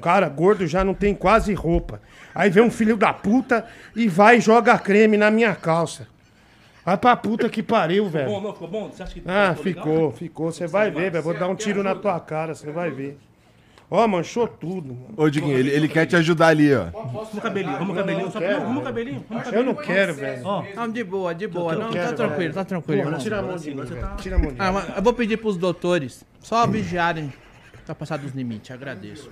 Cara 0.06 0.30
gordo 0.30 0.68
já 0.68 0.84
não 0.84 0.94
tem 0.94 1.16
quase 1.16 1.52
roupa. 1.56 2.00
Aí 2.36 2.48
vem 2.48 2.62
um 2.64 2.70
filho 2.70 2.96
da 2.96 3.12
puta 3.12 3.66
e 3.96 4.08
vai 4.08 4.38
e 4.38 4.40
joga 4.40 4.78
creme 4.78 5.18
na 5.18 5.32
minha 5.32 5.56
calça. 5.56 6.08
Vai 6.86 6.96
pra 6.96 7.16
puta 7.16 7.50
que 7.50 7.64
pariu, 7.64 8.04
Bom, 8.04 8.10
velho. 8.12 8.40
não, 8.40 8.54
ficou 8.54 8.68
bom? 8.68 8.92
Você 8.92 9.02
acha 9.02 9.14
que 9.16 9.24
Ah, 9.26 9.56
ficou 9.56 9.64
ficou, 9.84 10.12
ficou. 10.12 10.52
Você 10.52 10.68
vai 10.68 10.92
ver, 10.92 11.10
velho. 11.10 11.24
Vou 11.24 11.34
dar 11.34 11.48
um 11.48 11.56
tiro 11.56 11.82
na 11.82 11.96
tua 11.96 12.20
cara, 12.20 12.54
você 12.54 12.72
vai 12.72 12.92
ver. 12.92 13.18
Ó, 13.90 14.08
manchou 14.08 14.48
tudo, 14.48 14.90
mano. 14.94 15.08
Ô, 15.18 15.28
Diguinho, 15.28 15.58
ele, 15.58 15.72
ele 15.72 15.88
quer 15.88 16.06
te 16.06 16.16
ajudar 16.16 16.50
ali, 16.50 16.72
ó. 16.76 16.86
Vamos 16.94 17.40
cabelinho, 17.42 17.78
vamos 17.80 17.96
cabelinho. 17.96 18.32
Só 18.32 18.40
quero, 18.40 18.62
vamos 18.62 18.84
cabelinho. 18.84 19.26
Vamos 19.28 19.52
Eu 19.52 19.64
não 19.64 19.74
quero, 19.74 20.14
velho. 20.14 20.44
Não, 20.76 20.88
de 20.88 21.04
boa, 21.04 21.34
de 21.34 21.48
boa. 21.48 21.74
Não, 21.74 21.92
tá 21.92 22.14
tranquilo, 22.14 22.54
tá 22.54 22.64
tranquilo, 22.64 23.18
tira 23.18 23.40
a 23.40 23.42
mão 23.42 23.56
de 23.56 23.74
mim, 23.74 23.84
velho. 23.84 24.10
Tira 24.18 24.36
a 24.36 24.40
mão 24.40 24.52
de 24.54 24.62
Ah, 24.62 24.68
mim. 24.72 24.74
mas 24.86 24.98
eu 24.98 25.02
vou 25.02 25.14
pedir 25.14 25.38
pros 25.38 25.58
doutores 25.58 26.24
só 26.42 26.68
vigiarem 26.68 27.34
pra 27.86 27.96
passar 27.96 28.18
dos 28.18 28.34
limites. 28.34 28.72
Agradeço. 28.72 29.30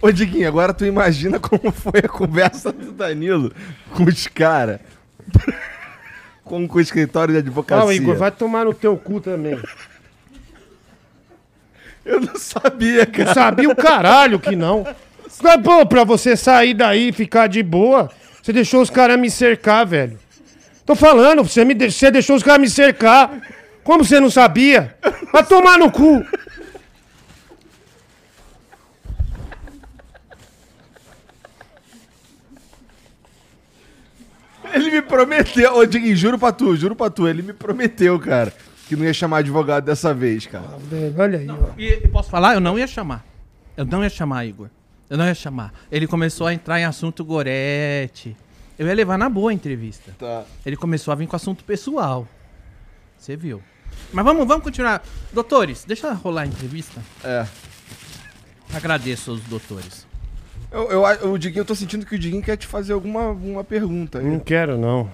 Ô, 0.00 0.10
Diguinho, 0.10 0.48
agora 0.48 0.72
tu 0.72 0.84
imagina 0.86 1.38
como 1.38 1.70
foi 1.72 2.00
a 2.04 2.08
conversa 2.08 2.72
do 2.72 2.92
Danilo 2.92 3.52
com 3.94 4.04
os 4.04 4.26
caras. 4.28 4.80
com, 6.44 6.66
com 6.66 6.78
o 6.78 6.80
escritório 6.80 7.34
de 7.34 7.38
advocacia. 7.40 7.84
Ó, 7.84 7.92
Igor, 7.92 8.16
vai 8.16 8.30
tomar 8.30 8.64
no 8.64 8.72
teu 8.72 8.96
cu 8.96 9.20
também. 9.20 9.60
Eu 12.04 12.20
não 12.20 12.36
sabia, 12.36 13.02
Eu 13.02 13.06
cara. 13.06 13.34
sabia 13.34 13.68
o 13.68 13.76
caralho 13.76 14.40
que 14.40 14.56
não. 14.56 14.86
Mas, 15.42 15.62
Pô, 15.62 15.84
pra 15.86 16.02
você 16.02 16.36
sair 16.36 16.74
daí 16.74 17.08
e 17.08 17.12
ficar 17.12 17.46
de 17.46 17.62
boa, 17.62 18.10
você 18.42 18.52
deixou 18.52 18.80
os 18.80 18.90
caras 18.90 19.18
me 19.20 19.30
cercar, 19.30 19.86
velho. 19.86 20.18
Tô 20.86 20.94
falando, 20.96 21.44
você, 21.44 21.64
me 21.64 21.74
de- 21.74 21.90
você 21.92 22.10
deixou 22.10 22.34
os 22.36 22.42
caras 22.42 22.60
me 22.60 22.70
cercar. 22.70 23.30
Como 23.90 24.04
você 24.04 24.20
não 24.20 24.30
sabia? 24.30 24.96
Vai 25.32 25.44
tomar 25.44 25.76
no 25.76 25.90
cu. 25.90 26.24
Ele 34.72 34.92
me 34.92 35.02
prometeu. 35.02 35.74
Ô, 35.74 35.84
Diguinho, 35.84 36.14
juro 36.14 36.38
pra 36.38 36.52
tu, 36.52 36.76
juro 36.76 36.94
pra 36.94 37.10
tu. 37.10 37.26
Ele 37.26 37.42
me 37.42 37.52
prometeu, 37.52 38.16
cara, 38.20 38.54
que 38.86 38.94
não 38.94 39.04
ia 39.04 39.12
chamar 39.12 39.38
advogado 39.38 39.86
dessa 39.86 40.14
vez, 40.14 40.46
cara. 40.46 40.78
Velho, 40.88 41.14
Olha 41.18 41.38
aí, 41.40 41.48
ó. 41.50 41.70
E, 41.76 41.88
e 42.04 42.06
posso 42.06 42.30
falar? 42.30 42.54
Eu 42.54 42.60
não 42.60 42.78
ia 42.78 42.86
chamar. 42.86 43.26
Eu 43.76 43.84
não 43.84 44.04
ia 44.04 44.10
chamar, 44.10 44.46
Igor. 44.46 44.68
Eu 45.10 45.18
não 45.18 45.26
ia 45.26 45.34
chamar. 45.34 45.74
Ele 45.90 46.06
começou 46.06 46.46
a 46.46 46.54
entrar 46.54 46.78
em 46.78 46.84
assunto 46.84 47.24
Gorete. 47.24 48.36
Eu 48.78 48.86
ia 48.86 48.94
levar 48.94 49.18
na 49.18 49.28
boa 49.28 49.50
a 49.50 49.52
entrevista. 49.52 50.14
Tá. 50.16 50.44
Ele 50.64 50.76
começou 50.76 51.10
a 51.10 51.16
vir 51.16 51.26
com 51.26 51.34
assunto 51.34 51.64
pessoal. 51.64 52.28
Você 53.18 53.34
viu. 53.34 53.60
Mas 54.12 54.24
vamos, 54.24 54.46
vamos 54.46 54.64
continuar. 54.64 55.02
Doutores, 55.32 55.84
deixa 55.84 56.12
rolar 56.12 56.42
a 56.42 56.46
entrevista. 56.46 57.00
É. 57.24 57.46
Agradeço 58.74 59.32
aos 59.32 59.40
doutores. 59.42 60.06
Eu, 60.70 60.90
eu, 60.90 61.06
a- 61.06 61.14
o 61.24 61.36
Diguinho, 61.38 61.60
eu 61.62 61.64
tô 61.64 61.74
sentindo 61.74 62.06
que 62.06 62.14
o 62.14 62.18
Diguinho 62.18 62.42
quer 62.42 62.56
te 62.56 62.66
fazer 62.66 62.92
alguma, 62.92 63.24
alguma 63.24 63.64
pergunta. 63.64 64.20
Não 64.20 64.38
quero, 64.38 64.78
não. 64.78 65.10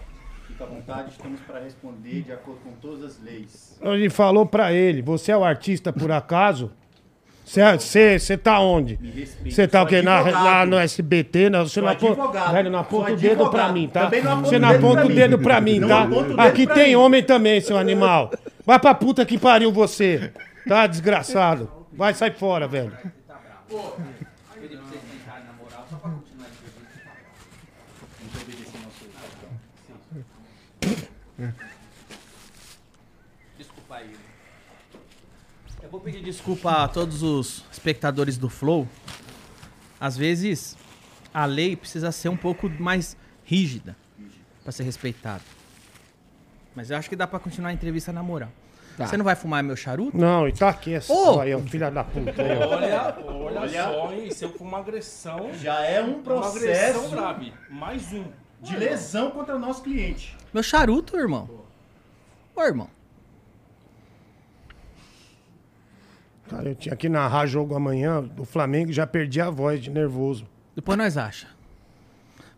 Fica 0.46 0.64
à 0.64 0.66
vontade, 0.66 1.10
estamos 1.12 1.40
para 1.40 1.60
responder 1.60 2.22
de 2.22 2.32
acordo 2.32 2.60
com 2.60 2.72
todas 2.72 3.04
as 3.04 3.22
leis. 3.22 3.78
Ele 3.80 4.10
falou 4.10 4.44
pra 4.46 4.72
ele, 4.72 5.00
você 5.02 5.32
é 5.32 5.36
o 5.36 5.44
artista 5.44 5.92
por 5.92 6.10
acaso? 6.12 6.70
Você 7.46 8.36
tá 8.36 8.58
onde? 8.58 8.98
Você 9.48 9.68
tá 9.68 9.82
o 9.82 9.86
quê? 9.86 10.02
Na, 10.02 10.24
na- 10.24 10.66
no 10.66 10.76
SBT? 10.76 11.48
Não, 11.48 11.66
você 11.66 11.80
não 11.80 11.88
aponta, 11.88 12.52
velho, 12.52 12.70
não 12.70 12.78
aponta 12.80 13.12
o 13.12 13.16
dedo 13.16 13.48
pra 13.50 13.72
mim, 13.72 13.86
tá? 13.88 14.10
Você 14.42 14.58
não 14.58 14.68
aponta 14.68 15.06
o 15.06 15.08
dedo 15.08 15.38
pra 15.38 15.60
mim, 15.60 15.80
tá? 15.80 16.08
Aqui 16.38 16.66
tem 16.66 16.96
homem 16.96 17.22
também, 17.22 17.60
seu 17.60 17.78
animal. 17.78 18.32
Vai 18.66 18.80
pra 18.80 18.92
puta 18.94 19.24
que 19.24 19.38
pariu 19.38 19.70
você. 19.72 20.32
Tá, 20.68 20.88
desgraçado. 20.88 21.70
Vai, 21.92 22.12
sai 22.14 22.32
fora, 22.32 22.66
velho. 22.66 22.92
Desculpa 23.68 24.15
pedir 36.06 36.22
desculpa 36.22 36.84
a 36.84 36.88
todos 36.88 37.20
os 37.24 37.64
espectadores 37.72 38.38
do 38.38 38.48
Flow. 38.48 38.86
Às 40.00 40.16
vezes, 40.16 40.76
a 41.34 41.44
lei 41.46 41.74
precisa 41.74 42.12
ser 42.12 42.28
um 42.28 42.36
pouco 42.36 42.70
mais 42.80 43.16
rígida 43.44 43.96
pra 44.62 44.70
ser 44.70 44.84
respeitada. 44.84 45.42
Mas 46.76 46.92
eu 46.92 46.96
acho 46.96 47.08
que 47.08 47.16
dá 47.16 47.26
pra 47.26 47.40
continuar 47.40 47.70
a 47.70 47.72
entrevista 47.72 48.12
na 48.12 48.22
moral. 48.22 48.50
Você 48.96 49.16
não 49.16 49.24
vai 49.24 49.34
fumar 49.34 49.64
meu 49.64 49.74
charuto? 49.74 50.16
Não, 50.16 50.46
e 50.46 50.52
tá 50.52 50.68
aqui 50.68 50.94
essa 50.94 51.12
Ô! 51.12 51.40
aí, 51.40 51.52
ó, 51.52 51.58
filha 51.58 51.90
da 51.90 52.04
puta. 52.04 52.40
Aí, 52.40 52.56
ó. 52.56 52.68
Olha, 52.68 53.16
olha, 53.26 53.82
só, 53.84 54.12
hein? 54.12 54.28
Isso 54.28 54.48
foi 54.48 54.66
uma 54.66 54.78
agressão. 54.78 55.50
Já 55.54 55.80
é 55.80 56.00
um 56.00 56.20
Uma 56.20 56.48
agressão 56.48 56.52
processo 56.52 57.08
grave. 57.10 57.52
Mais 57.68 58.12
um. 58.12 58.24
de 58.62 58.76
lesão 58.76 59.32
contra 59.32 59.56
o 59.56 59.58
nosso 59.58 59.82
cliente. 59.82 60.36
Meu 60.54 60.62
charuto, 60.62 61.16
irmão. 61.16 61.50
Ô, 62.54 62.62
irmão. 62.62 62.88
Cara, 66.48 66.68
eu 66.68 66.74
tinha 66.74 66.94
que 66.94 67.08
narrar 67.08 67.46
jogo 67.46 67.74
amanhã 67.74 68.22
do 68.22 68.44
Flamengo 68.44 68.90
e 68.90 68.92
já 68.92 69.06
perdi 69.06 69.40
a 69.40 69.50
voz 69.50 69.82
de 69.82 69.90
nervoso. 69.90 70.46
Depois 70.74 70.96
nós 70.96 71.16
acha. 71.16 71.48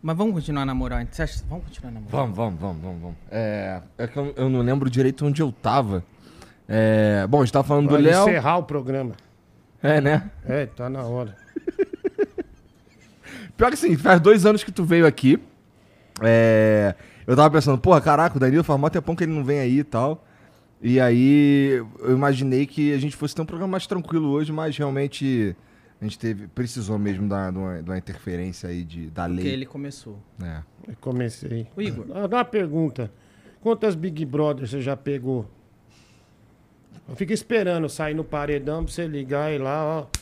Mas 0.01 0.15
vamos 0.15 0.33
continuar 0.33 0.65
na 0.65 0.73
moral. 0.73 0.99
Você 1.09 1.23
acha? 1.23 1.43
Vamos 1.49 1.65
continuar 1.65 1.91
na 1.91 1.99
moral. 1.99 2.27
Vamos, 2.27 2.35
vamos, 2.37 2.59
vamos, 2.59 2.81
vamos, 2.81 3.01
vamos. 3.01 3.17
É, 3.31 3.81
é 3.97 4.07
que 4.07 4.17
eu, 4.17 4.33
eu 4.35 4.49
não 4.49 4.61
lembro 4.61 4.89
direito 4.89 5.25
onde 5.25 5.41
eu 5.41 5.51
tava. 5.51 6.03
É, 6.67 7.25
bom, 7.27 7.41
a 7.41 7.45
gente 7.45 7.51
tava 7.51 7.67
falando 7.67 7.87
do 7.87 7.93
Vai 7.93 8.01
Léo. 8.03 8.21
encerrar 8.21 8.57
o 8.57 8.63
programa. 8.63 9.13
É, 9.81 9.99
né? 9.99 10.29
É, 10.45 10.65
tá 10.67 10.89
na 10.89 11.03
hora. 11.03 11.35
Pior 13.57 13.69
que 13.69 13.73
assim, 13.73 13.97
faz 13.97 14.21
dois 14.21 14.45
anos 14.45 14.63
que 14.63 14.71
tu 14.71 14.83
veio 14.83 15.05
aqui. 15.05 15.41
É, 16.21 16.95
eu 17.25 17.35
tava 17.35 17.49
pensando, 17.49 17.77
porra, 17.77 17.99
caraca, 17.99 18.37
o 18.37 18.39
Danilo 18.39 18.63
faz 18.63 18.79
mó 18.79 18.89
tempão 18.89 19.15
que 19.15 19.23
ele 19.23 19.33
não 19.33 19.43
vem 19.43 19.59
aí 19.59 19.79
e 19.79 19.83
tal. 19.83 20.23
E 20.81 20.99
aí 20.99 21.71
eu 21.99 22.11
imaginei 22.11 22.65
que 22.65 22.93
a 22.93 22.97
gente 22.97 23.15
fosse 23.15 23.35
ter 23.35 23.41
um 23.41 23.45
programa 23.45 23.71
mais 23.71 23.85
tranquilo 23.85 24.29
hoje, 24.29 24.51
mas 24.51 24.77
realmente 24.77 25.55
a 25.99 26.05
gente 26.05 26.17
teve, 26.17 26.47
precisou 26.47 26.97
mesmo 26.97 27.27
da, 27.27 27.51
de, 27.51 27.57
uma, 27.57 27.83
de 27.83 27.89
uma 27.89 27.97
interferência 27.97 28.69
aí 28.69 28.83
de, 28.85 29.07
da 29.09 29.27
Porque 29.27 29.43
lei. 29.43 29.51
ele 29.51 29.65
começou. 29.65 30.17
É. 30.41 30.61
Eu 30.87 30.95
comecei. 31.01 31.67
O 31.75 31.81
Igor. 31.81 32.05
Ah, 32.15 32.27
dá 32.27 32.37
uma 32.37 32.45
pergunta. 32.45 33.11
Quantas 33.59 33.93
Big 33.93 34.25
Brother 34.25 34.65
você 34.67 34.79
já 34.81 34.95
pegou? 34.95 35.45
Eu 37.07 37.15
fico 37.15 37.33
esperando 37.33 37.89
sair 37.89 38.13
no 38.13 38.23
paredão 38.23 38.85
pra 38.85 38.93
você 38.93 39.05
ligar 39.05 39.51
e 39.51 39.57
lá, 39.57 39.83
ó. 39.83 40.18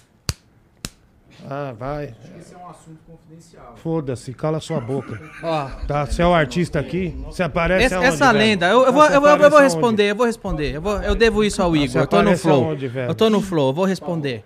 Ah, 1.49 1.73
vai. 1.77 2.15
Esse 2.39 2.53
é 2.53 2.57
um 2.57 2.69
assunto 2.69 2.97
confidencial. 3.05 3.75
Foda-se, 3.77 4.33
cala 4.33 4.59
sua 4.59 4.79
boca. 4.81 5.21
Ó, 5.43 5.69
Tá, 5.87 6.05
você 6.05 6.21
é 6.21 6.25
o 6.25 6.33
artista 6.33 6.79
aqui? 6.79 7.09
Você 7.25 7.43
aparece 7.43 7.85
Essa, 7.85 7.95
aonde, 7.97 8.07
essa 8.07 8.25
velho? 8.33 8.37
lenda, 8.39 8.67
eu, 8.67 8.85
eu 8.85 8.93
vou, 8.93 9.05
eu, 9.05 9.21
vou, 9.21 9.29
eu 9.29 9.49
vou 9.49 9.59
responder, 9.59 10.11
eu 10.11 10.15
vou 10.15 10.25
responder. 10.25 10.75
Eu, 10.75 10.81
vou, 10.81 11.01
eu 11.01 11.15
devo 11.15 11.43
isso 11.43 11.61
ao 11.61 11.75
Igor. 11.75 12.01
Eu 12.01 12.07
tô 12.07 12.15
no 12.17 12.21
aparece 12.23 12.41
flow. 12.41 12.63
aonde, 12.65 12.87
velho? 12.87 13.09
eu 13.11 13.15
tô 13.15 13.29
no 13.29 13.41
flow, 13.41 13.69
eu 13.69 13.73
vou 13.73 13.85
responder. 13.85 14.43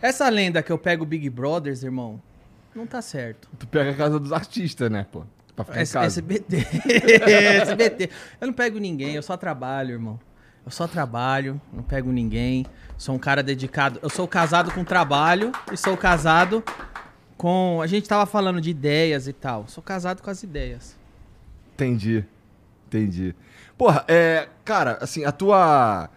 Essa 0.00 0.28
lenda 0.28 0.62
que 0.62 0.72
eu 0.72 0.78
pego 0.78 1.04
Big 1.04 1.28
Brothers, 1.30 1.82
irmão, 1.82 2.20
não 2.74 2.86
tá 2.86 3.00
certo. 3.02 3.48
Tu 3.58 3.66
pega 3.66 3.90
a 3.90 3.94
casa 3.94 4.18
dos 4.18 4.32
artistas, 4.32 4.90
né, 4.90 5.06
pô? 5.10 5.22
Pra 5.54 5.64
ficar 5.64 5.78
em 5.78 5.82
S- 5.82 5.92
casa. 5.92 6.06
SBT. 6.06 6.56
SBT. 7.62 8.10
Eu 8.40 8.46
não 8.48 8.54
pego 8.54 8.78
ninguém, 8.78 9.14
eu 9.14 9.22
só 9.22 9.36
trabalho, 9.36 9.92
irmão. 9.92 10.18
Eu 10.64 10.70
só 10.70 10.86
trabalho, 10.86 11.60
não 11.72 11.82
pego 11.82 12.10
ninguém. 12.10 12.64
Sou 12.96 13.14
um 13.14 13.18
cara 13.18 13.42
dedicado. 13.42 13.98
Eu 14.02 14.08
sou 14.08 14.26
casado 14.26 14.72
com 14.72 14.82
trabalho 14.82 15.52
e 15.70 15.76
sou 15.76 15.96
casado 15.96 16.64
com. 17.36 17.80
A 17.82 17.86
gente 17.86 18.08
tava 18.08 18.24
falando 18.24 18.60
de 18.60 18.70
ideias 18.70 19.28
e 19.28 19.32
tal. 19.32 19.66
Sou 19.68 19.82
casado 19.82 20.22
com 20.22 20.30
as 20.30 20.42
ideias. 20.42 20.96
Entendi. 21.74 22.24
Entendi. 22.86 23.34
Porra, 23.76 24.04
é. 24.08 24.48
Cara, 24.64 24.98
assim, 25.00 25.24
a 25.24 25.32
tua. 25.32 26.08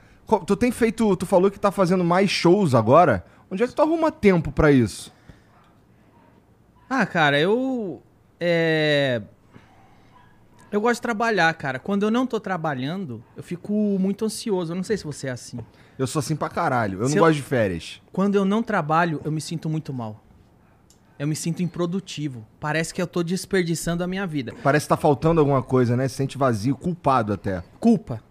Tu 0.45 0.55
tem 0.55 0.71
feito. 0.71 1.15
Tu 1.17 1.25
falou 1.25 1.51
que 1.51 1.59
tá 1.59 1.71
fazendo 1.71 2.03
mais 2.03 2.29
shows 2.29 2.73
agora. 2.73 3.25
Onde 3.51 3.63
é 3.63 3.67
que 3.67 3.73
tu 3.73 3.81
arruma 3.81 4.11
tempo 4.11 4.51
pra 4.51 4.71
isso? 4.71 5.13
Ah, 6.89 7.05
cara, 7.05 7.39
eu. 7.39 8.01
É. 8.39 9.21
Eu 10.71 10.81
gosto 10.81 10.95
de 10.95 11.01
trabalhar, 11.01 11.53
cara. 11.53 11.79
Quando 11.79 12.03
eu 12.03 12.11
não 12.11 12.27
tô 12.27 12.39
trabalhando, 12.39 13.23
eu 13.35 13.43
fico 13.43 13.73
muito 13.99 14.25
ansioso. 14.25 14.71
Eu 14.73 14.75
não 14.75 14.83
sei 14.83 14.97
se 14.97 15.03
você 15.05 15.27
é 15.27 15.31
assim. 15.31 15.59
Eu 15.97 16.05
sou 16.05 16.19
assim 16.19 16.35
pra 16.35 16.49
caralho. 16.49 17.01
Eu 17.01 17.05
Se 17.07 17.11
não 17.15 17.19
eu- 17.19 17.25
gosto 17.25 17.37
de 17.37 17.41
férias. 17.43 18.01
Quando 18.11 18.35
eu 18.35 18.43
não 18.45 18.61
trabalho, 18.61 19.21
eu 19.23 19.31
me 19.31 19.39
sinto 19.41 19.69
muito 19.69 19.93
mal. 19.93 20.23
Eu 21.17 21.25
me 21.27 21.35
sinto 21.35 21.63
improdutivo. 21.63 22.45
Parece 22.59 22.93
que 22.93 23.01
eu 23.01 23.07
tô 23.07 23.23
desperdiçando 23.23 24.03
a 24.03 24.07
minha 24.07 24.27
vida. 24.27 24.53
Parece 24.61 24.85
que 24.85 24.89
tá 24.89 24.97
faltando 24.97 25.39
alguma 25.39 25.63
coisa, 25.63 25.95
né? 25.95 26.07
Se 26.07 26.15
sente 26.15 26.37
vazio, 26.37 26.75
culpado 26.75 27.33
até. 27.33 27.63
Culpa. 27.79 28.21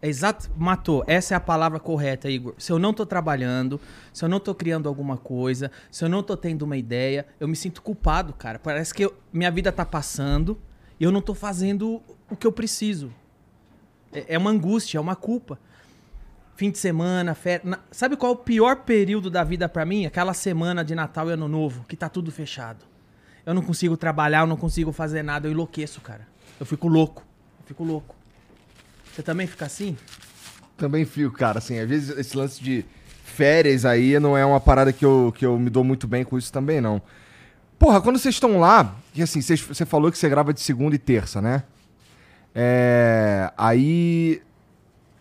É 0.00 0.08
exato. 0.08 0.50
Matou. 0.56 1.04
Essa 1.06 1.34
é 1.34 1.36
a 1.36 1.40
palavra 1.40 1.78
correta, 1.78 2.28
Igor. 2.28 2.54
Se 2.58 2.72
eu 2.72 2.78
não 2.78 2.92
tô 2.92 3.06
trabalhando, 3.06 3.78
se 4.12 4.24
eu 4.24 4.28
não 4.28 4.40
tô 4.40 4.52
criando 4.54 4.88
alguma 4.88 5.16
coisa, 5.16 5.70
se 5.90 6.04
eu 6.04 6.08
não 6.08 6.22
tô 6.22 6.36
tendo 6.36 6.62
uma 6.62 6.76
ideia, 6.76 7.26
eu 7.38 7.46
me 7.46 7.54
sinto 7.54 7.80
culpado, 7.82 8.32
cara. 8.32 8.58
Parece 8.58 8.92
que 8.92 9.04
eu- 9.04 9.14
minha 9.32 9.50
vida 9.50 9.70
tá 9.70 9.84
passando 9.86 10.58
eu 11.04 11.10
não 11.10 11.20
tô 11.20 11.34
fazendo 11.34 12.02
o 12.30 12.36
que 12.36 12.46
eu 12.46 12.52
preciso. 12.52 13.12
É, 14.12 14.34
é 14.34 14.38
uma 14.38 14.50
angústia, 14.50 14.98
é 14.98 15.00
uma 15.00 15.16
culpa. 15.16 15.58
Fim 16.54 16.70
de 16.70 16.78
semana, 16.78 17.34
férias. 17.34 17.76
Sabe 17.90 18.16
qual 18.16 18.32
é 18.32 18.34
o 18.34 18.38
pior 18.38 18.76
período 18.76 19.30
da 19.30 19.42
vida 19.42 19.68
pra 19.68 19.84
mim? 19.84 20.06
Aquela 20.06 20.34
semana 20.34 20.84
de 20.84 20.94
Natal 20.94 21.28
e 21.28 21.32
Ano 21.32 21.48
Novo, 21.48 21.84
que 21.88 21.96
tá 21.96 22.08
tudo 22.08 22.30
fechado. 22.30 22.84
Eu 23.44 23.54
não 23.54 23.62
consigo 23.62 23.96
trabalhar, 23.96 24.40
eu 24.40 24.46
não 24.46 24.56
consigo 24.56 24.92
fazer 24.92 25.22
nada, 25.22 25.48
eu 25.48 25.52
enlouqueço, 25.52 26.00
cara. 26.00 26.28
Eu 26.60 26.66
fico 26.66 26.86
louco. 26.86 27.24
Eu 27.60 27.66
fico 27.66 27.82
louco. 27.82 28.14
Você 29.12 29.22
também 29.22 29.46
fica 29.46 29.66
assim? 29.66 29.96
Também 30.76 31.04
fico, 31.04 31.32
cara, 31.32 31.58
assim, 31.58 31.78
às 31.78 31.88
vezes 31.88 32.16
esse 32.16 32.36
lance 32.36 32.62
de 32.62 32.84
férias 33.24 33.84
aí 33.84 34.18
não 34.20 34.36
é 34.36 34.44
uma 34.44 34.60
parada 34.60 34.92
que 34.92 35.04
eu, 35.04 35.32
que 35.36 35.44
eu 35.44 35.58
me 35.58 35.70
dou 35.70 35.82
muito 35.82 36.06
bem 36.06 36.24
com 36.24 36.38
isso 36.38 36.52
também, 36.52 36.80
não. 36.80 37.02
Porra, 37.82 38.00
quando 38.00 38.16
vocês 38.16 38.36
estão 38.36 38.60
lá, 38.60 38.94
que 39.12 39.20
assim, 39.20 39.40
você 39.42 39.84
falou 39.84 40.08
que 40.12 40.16
você 40.16 40.28
grava 40.28 40.54
de 40.54 40.60
segunda 40.60 40.94
e 40.94 40.98
terça, 41.00 41.42
né? 41.42 41.64
É. 42.54 43.52
Aí. 43.58 44.40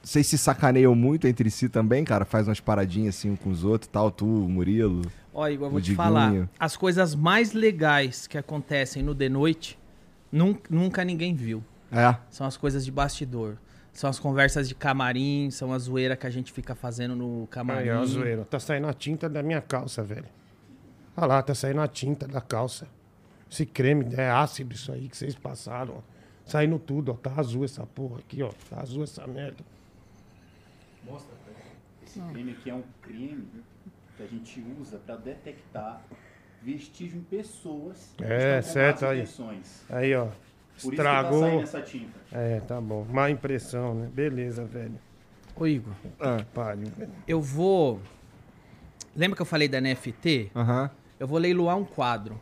Vocês 0.03 0.27
se 0.27 0.37
sacaneiam 0.37 0.93
muito 0.93 1.25
entre 1.27 1.49
si 1.49 1.67
também, 1.67 2.03
cara? 2.03 2.23
Faz 2.23 2.47
umas 2.47 2.59
paradinhas 2.59 3.15
assim 3.17 3.31
um 3.31 3.35
com 3.35 3.49
os 3.49 3.63
outros 3.63 3.87
e 3.87 3.89
tal, 3.91 4.11
tu, 4.11 4.25
o 4.27 4.47
Murilo. 4.47 5.01
Ó, 5.33 5.47
Igor, 5.47 5.67
eu 5.67 5.71
vou 5.71 5.79
te 5.81 5.85
Diguinho. 5.85 5.97
falar. 5.97 6.49
As 6.59 6.77
coisas 6.77 7.15
mais 7.15 7.51
legais 7.53 8.27
que 8.27 8.37
acontecem 8.37 9.01
no 9.01 9.15
de 9.15 9.27
noite, 9.27 9.77
nun- 10.31 10.55
nunca 10.69 11.03
ninguém 11.03 11.33
viu. 11.33 11.63
É. 11.91 12.15
São 12.29 12.45
as 12.45 12.57
coisas 12.57 12.85
de 12.85 12.91
bastidor. 12.91 13.57
São 13.91 14.07
as 14.07 14.19
conversas 14.19 14.67
de 14.67 14.75
camarim, 14.75 15.49
são 15.51 15.73
as 15.73 15.83
zoeiras 15.83 16.17
que 16.19 16.27
a 16.27 16.31
gente 16.31 16.51
fica 16.51 16.75
fazendo 16.75 17.15
no 17.15 17.47
camarim. 17.49 17.89
Aí, 17.89 17.91
ó, 17.91 18.05
zoeira. 18.05 18.45
Tá 18.45 18.59
saindo 18.59 18.87
a 18.87 18.93
tinta 18.93 19.27
da 19.27 19.41
minha 19.41 19.61
calça, 19.61 20.03
velho. 20.03 20.25
Olha 21.17 21.27
lá, 21.27 21.41
tá 21.43 21.53
saindo 21.53 21.81
a 21.81 21.87
tinta 21.87 22.27
da 22.27 22.41
calça. 22.41 22.87
Esse 23.49 23.65
creme 23.65 24.05
é 24.15 24.29
ácido 24.29 24.73
isso 24.73 24.91
aí 24.91 25.09
que 25.09 25.17
vocês 25.17 25.35
passaram, 25.35 25.95
ó. 25.97 26.01
Saindo 26.45 26.79
tudo, 26.79 27.11
ó. 27.11 27.15
Tá 27.15 27.33
azul 27.37 27.65
essa 27.65 27.85
porra 27.85 28.19
aqui, 28.19 28.41
ó. 28.41 28.49
Tá 28.69 28.81
azul 28.81 29.03
essa 29.03 29.25
merda. 29.27 29.63
Esse 32.05 32.19
creme 32.31 32.51
aqui 32.51 32.69
é 32.69 32.75
um 32.75 32.83
creme 33.01 33.47
que 34.17 34.23
a 34.23 34.27
gente 34.27 34.63
usa 34.79 34.97
para 34.99 35.15
detectar 35.17 36.01
vestígio 36.61 37.17
em 37.19 37.23
pessoas 37.23 38.13
que 38.17 38.23
É, 38.23 38.61
certo, 38.61 39.05
aí. 39.05 39.19
intenções. 39.19 39.83
Aí, 39.89 40.13
ó. 40.15 40.25
Por 40.25 40.33
isso 40.77 40.89
que 40.91 40.95
tá 40.97 41.03
Estragou. 41.21 41.61
essa 41.61 41.81
tinta. 41.81 42.19
É, 42.31 42.59
tá 42.61 42.79
bom. 42.81 43.05
Má 43.09 43.29
impressão, 43.29 43.93
né? 43.95 44.09
Beleza, 44.13 44.63
velho. 44.65 44.97
Ô, 45.55 45.67
Igor, 45.67 45.93
Ah, 46.19 46.43
Pariu, 46.53 46.87
eu 47.27 47.41
vou. 47.41 47.99
Lembra 49.15 49.35
que 49.35 49.41
eu 49.41 49.45
falei 49.45 49.67
da 49.67 49.79
NFT? 49.81 50.51
Aham. 50.55 50.89
Eu 51.21 51.27
vou 51.27 51.37
leiloar 51.37 51.77
um 51.77 51.85
quadro 51.85 52.39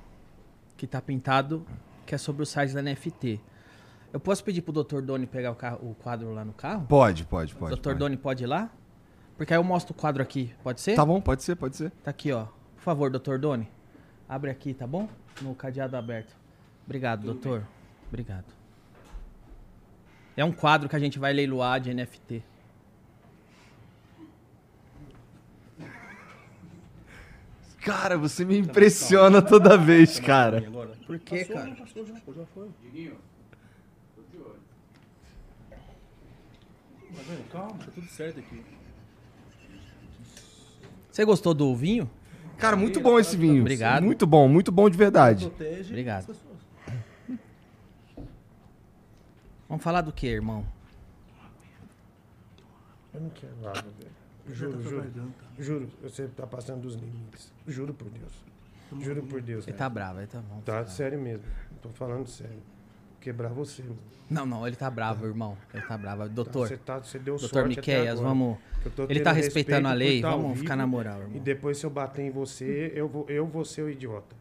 que 0.77 0.87
tá 0.87 1.01
pintado, 1.01 1.65
que 2.05 2.15
é 2.15 2.17
sobre 2.17 2.43
o 2.43 2.45
site 2.45 2.73
da 2.73 2.81
NFT. 2.81 3.37
Eu 4.13 4.21
posso 4.21 4.41
pedir 4.41 4.61
pro 4.61 4.71
Dr. 4.71 5.01
Doni 5.01 5.27
pegar 5.27 5.51
o, 5.51 5.55
carro- 5.55 5.79
o 5.91 5.93
quadro 5.95 6.33
lá 6.33 6.45
no 6.45 6.53
carro? 6.53 6.85
Pode, 6.87 7.25
pode, 7.25 7.53
pode. 7.55 7.75
Dr. 7.75 7.81
pode. 7.83 7.99
Doni 7.99 8.15
pode 8.15 8.45
ir 8.45 8.47
lá? 8.47 8.69
Porque 9.35 9.53
aí 9.53 9.59
eu 9.59 9.65
mostro 9.65 9.93
o 9.93 9.97
quadro 9.99 10.23
aqui. 10.23 10.53
Pode 10.63 10.79
ser? 10.79 10.95
Tá 10.95 11.05
bom, 11.05 11.19
pode 11.19 11.43
ser, 11.43 11.57
pode 11.57 11.75
ser. 11.75 11.91
Tá 12.05 12.11
aqui, 12.11 12.31
ó. 12.31 12.45
Por 12.77 12.81
favor, 12.81 13.11
doutor 13.11 13.37
Doni. 13.37 13.67
Abre 14.29 14.49
aqui, 14.49 14.73
tá 14.73 14.87
bom? 14.87 15.09
No 15.41 15.53
cadeado 15.53 15.97
aberto. 15.97 16.33
Obrigado, 16.85 17.25
doutor. 17.25 17.67
Obrigado. 18.07 18.45
É 20.37 20.45
um 20.45 20.53
quadro 20.53 20.87
que 20.87 20.95
a 20.95 20.99
gente 20.99 21.19
vai 21.19 21.33
leiloar 21.33 21.81
de 21.81 21.93
NFT. 21.93 22.41
Cara, 27.89 28.17
você 28.19 28.45
me 28.45 28.57
impressiona 28.59 29.41
toda 29.41 29.75
vez, 29.75 30.19
cara. 30.19 30.61
Por 31.07 31.17
quê, 31.17 31.39
Passou, 31.39 31.55
cara? 31.55 31.67
não, 31.67 31.75
passou 31.75 32.05
já, 32.05 32.13
pô, 32.23 32.33
já 32.33 32.45
foi. 32.53 32.69
Tá? 37.09 37.35
Calma, 37.51 37.73
tá 37.79 37.91
tudo 37.93 38.07
certo 38.07 38.39
aqui. 38.39 38.63
Você 41.11 41.25
gostou 41.25 41.55
do 41.55 41.75
vinho? 41.75 42.07
Cara, 42.57 42.75
muito 42.75 42.99
bom 42.99 43.19
esse 43.19 43.35
vinho. 43.35 43.61
Obrigado. 43.61 44.03
Muito 44.03 44.27
bom, 44.27 44.47
muito 44.47 44.71
bom 44.71 44.87
de 44.87 44.97
verdade. 44.97 45.51
Obrigado. 45.87 46.35
Vamos 49.67 49.83
falar 49.83 50.01
do 50.01 50.11
que, 50.13 50.27
irmão? 50.27 50.63
Eu 53.13 53.21
não 53.21 53.29
quero 53.31 53.53
água, 53.67 53.91
velho. 53.97 54.18
Juro, 54.53 54.81
juro. 54.81 55.05
Juro, 55.57 55.89
você 56.01 56.27
tá 56.27 56.45
passando 56.47 56.81
dos 56.81 56.95
limites. 56.95 57.51
Juro 57.67 57.93
por 57.93 58.09
Deus. 58.09 58.33
Juro 58.99 59.21
por 59.23 59.41
Deus, 59.41 59.65
Ele 59.65 59.71
velho. 59.73 59.77
tá 59.77 59.89
bravo, 59.89 60.19
ele 60.19 60.27
tá 60.27 60.39
bom. 60.41 60.61
Tá 60.61 60.85
sério 60.85 61.19
mesmo. 61.19 61.43
Tô 61.81 61.89
falando 61.89 62.27
sério. 62.27 62.57
Quebrar 63.21 63.49
você, 63.49 63.83
mano. 63.83 63.97
Não, 64.29 64.45
não, 64.45 64.65
ele 64.65 64.75
tá 64.75 64.89
bravo, 64.89 65.25
irmão. 65.25 65.57
Ele 65.73 65.83
tá 65.83 65.97
bravo. 65.97 66.27
Doutor, 66.29 66.67
Você, 66.67 66.77
tá, 66.77 66.97
você 66.99 67.19
deu 67.19 67.35
doutor 67.35 67.49
sorte 67.49 67.79
até 67.79 67.81
Miqueias, 67.81 68.11
agora. 68.19 68.27
vamos... 68.27 68.57
Eu 68.85 68.91
tô 68.91 69.03
Ele 69.09 69.19
tá 69.19 69.31
respeitando 69.31 69.87
a 69.87 69.93
lei, 69.93 70.21
tá 70.21 70.29
vamos 70.31 70.57
ficar 70.59 70.75
na 70.75 70.87
moral, 70.87 71.19
E 71.19 71.23
irmão. 71.23 71.43
depois 71.43 71.77
se 71.77 71.85
eu 71.85 71.89
bater 71.89 72.21
em 72.23 72.29
você, 72.31 72.91
eu 72.95 73.07
vou, 73.09 73.25
eu 73.29 73.45
vou 73.45 73.65
ser 73.65 73.81
o 73.81 73.89
idiota. 73.89 74.35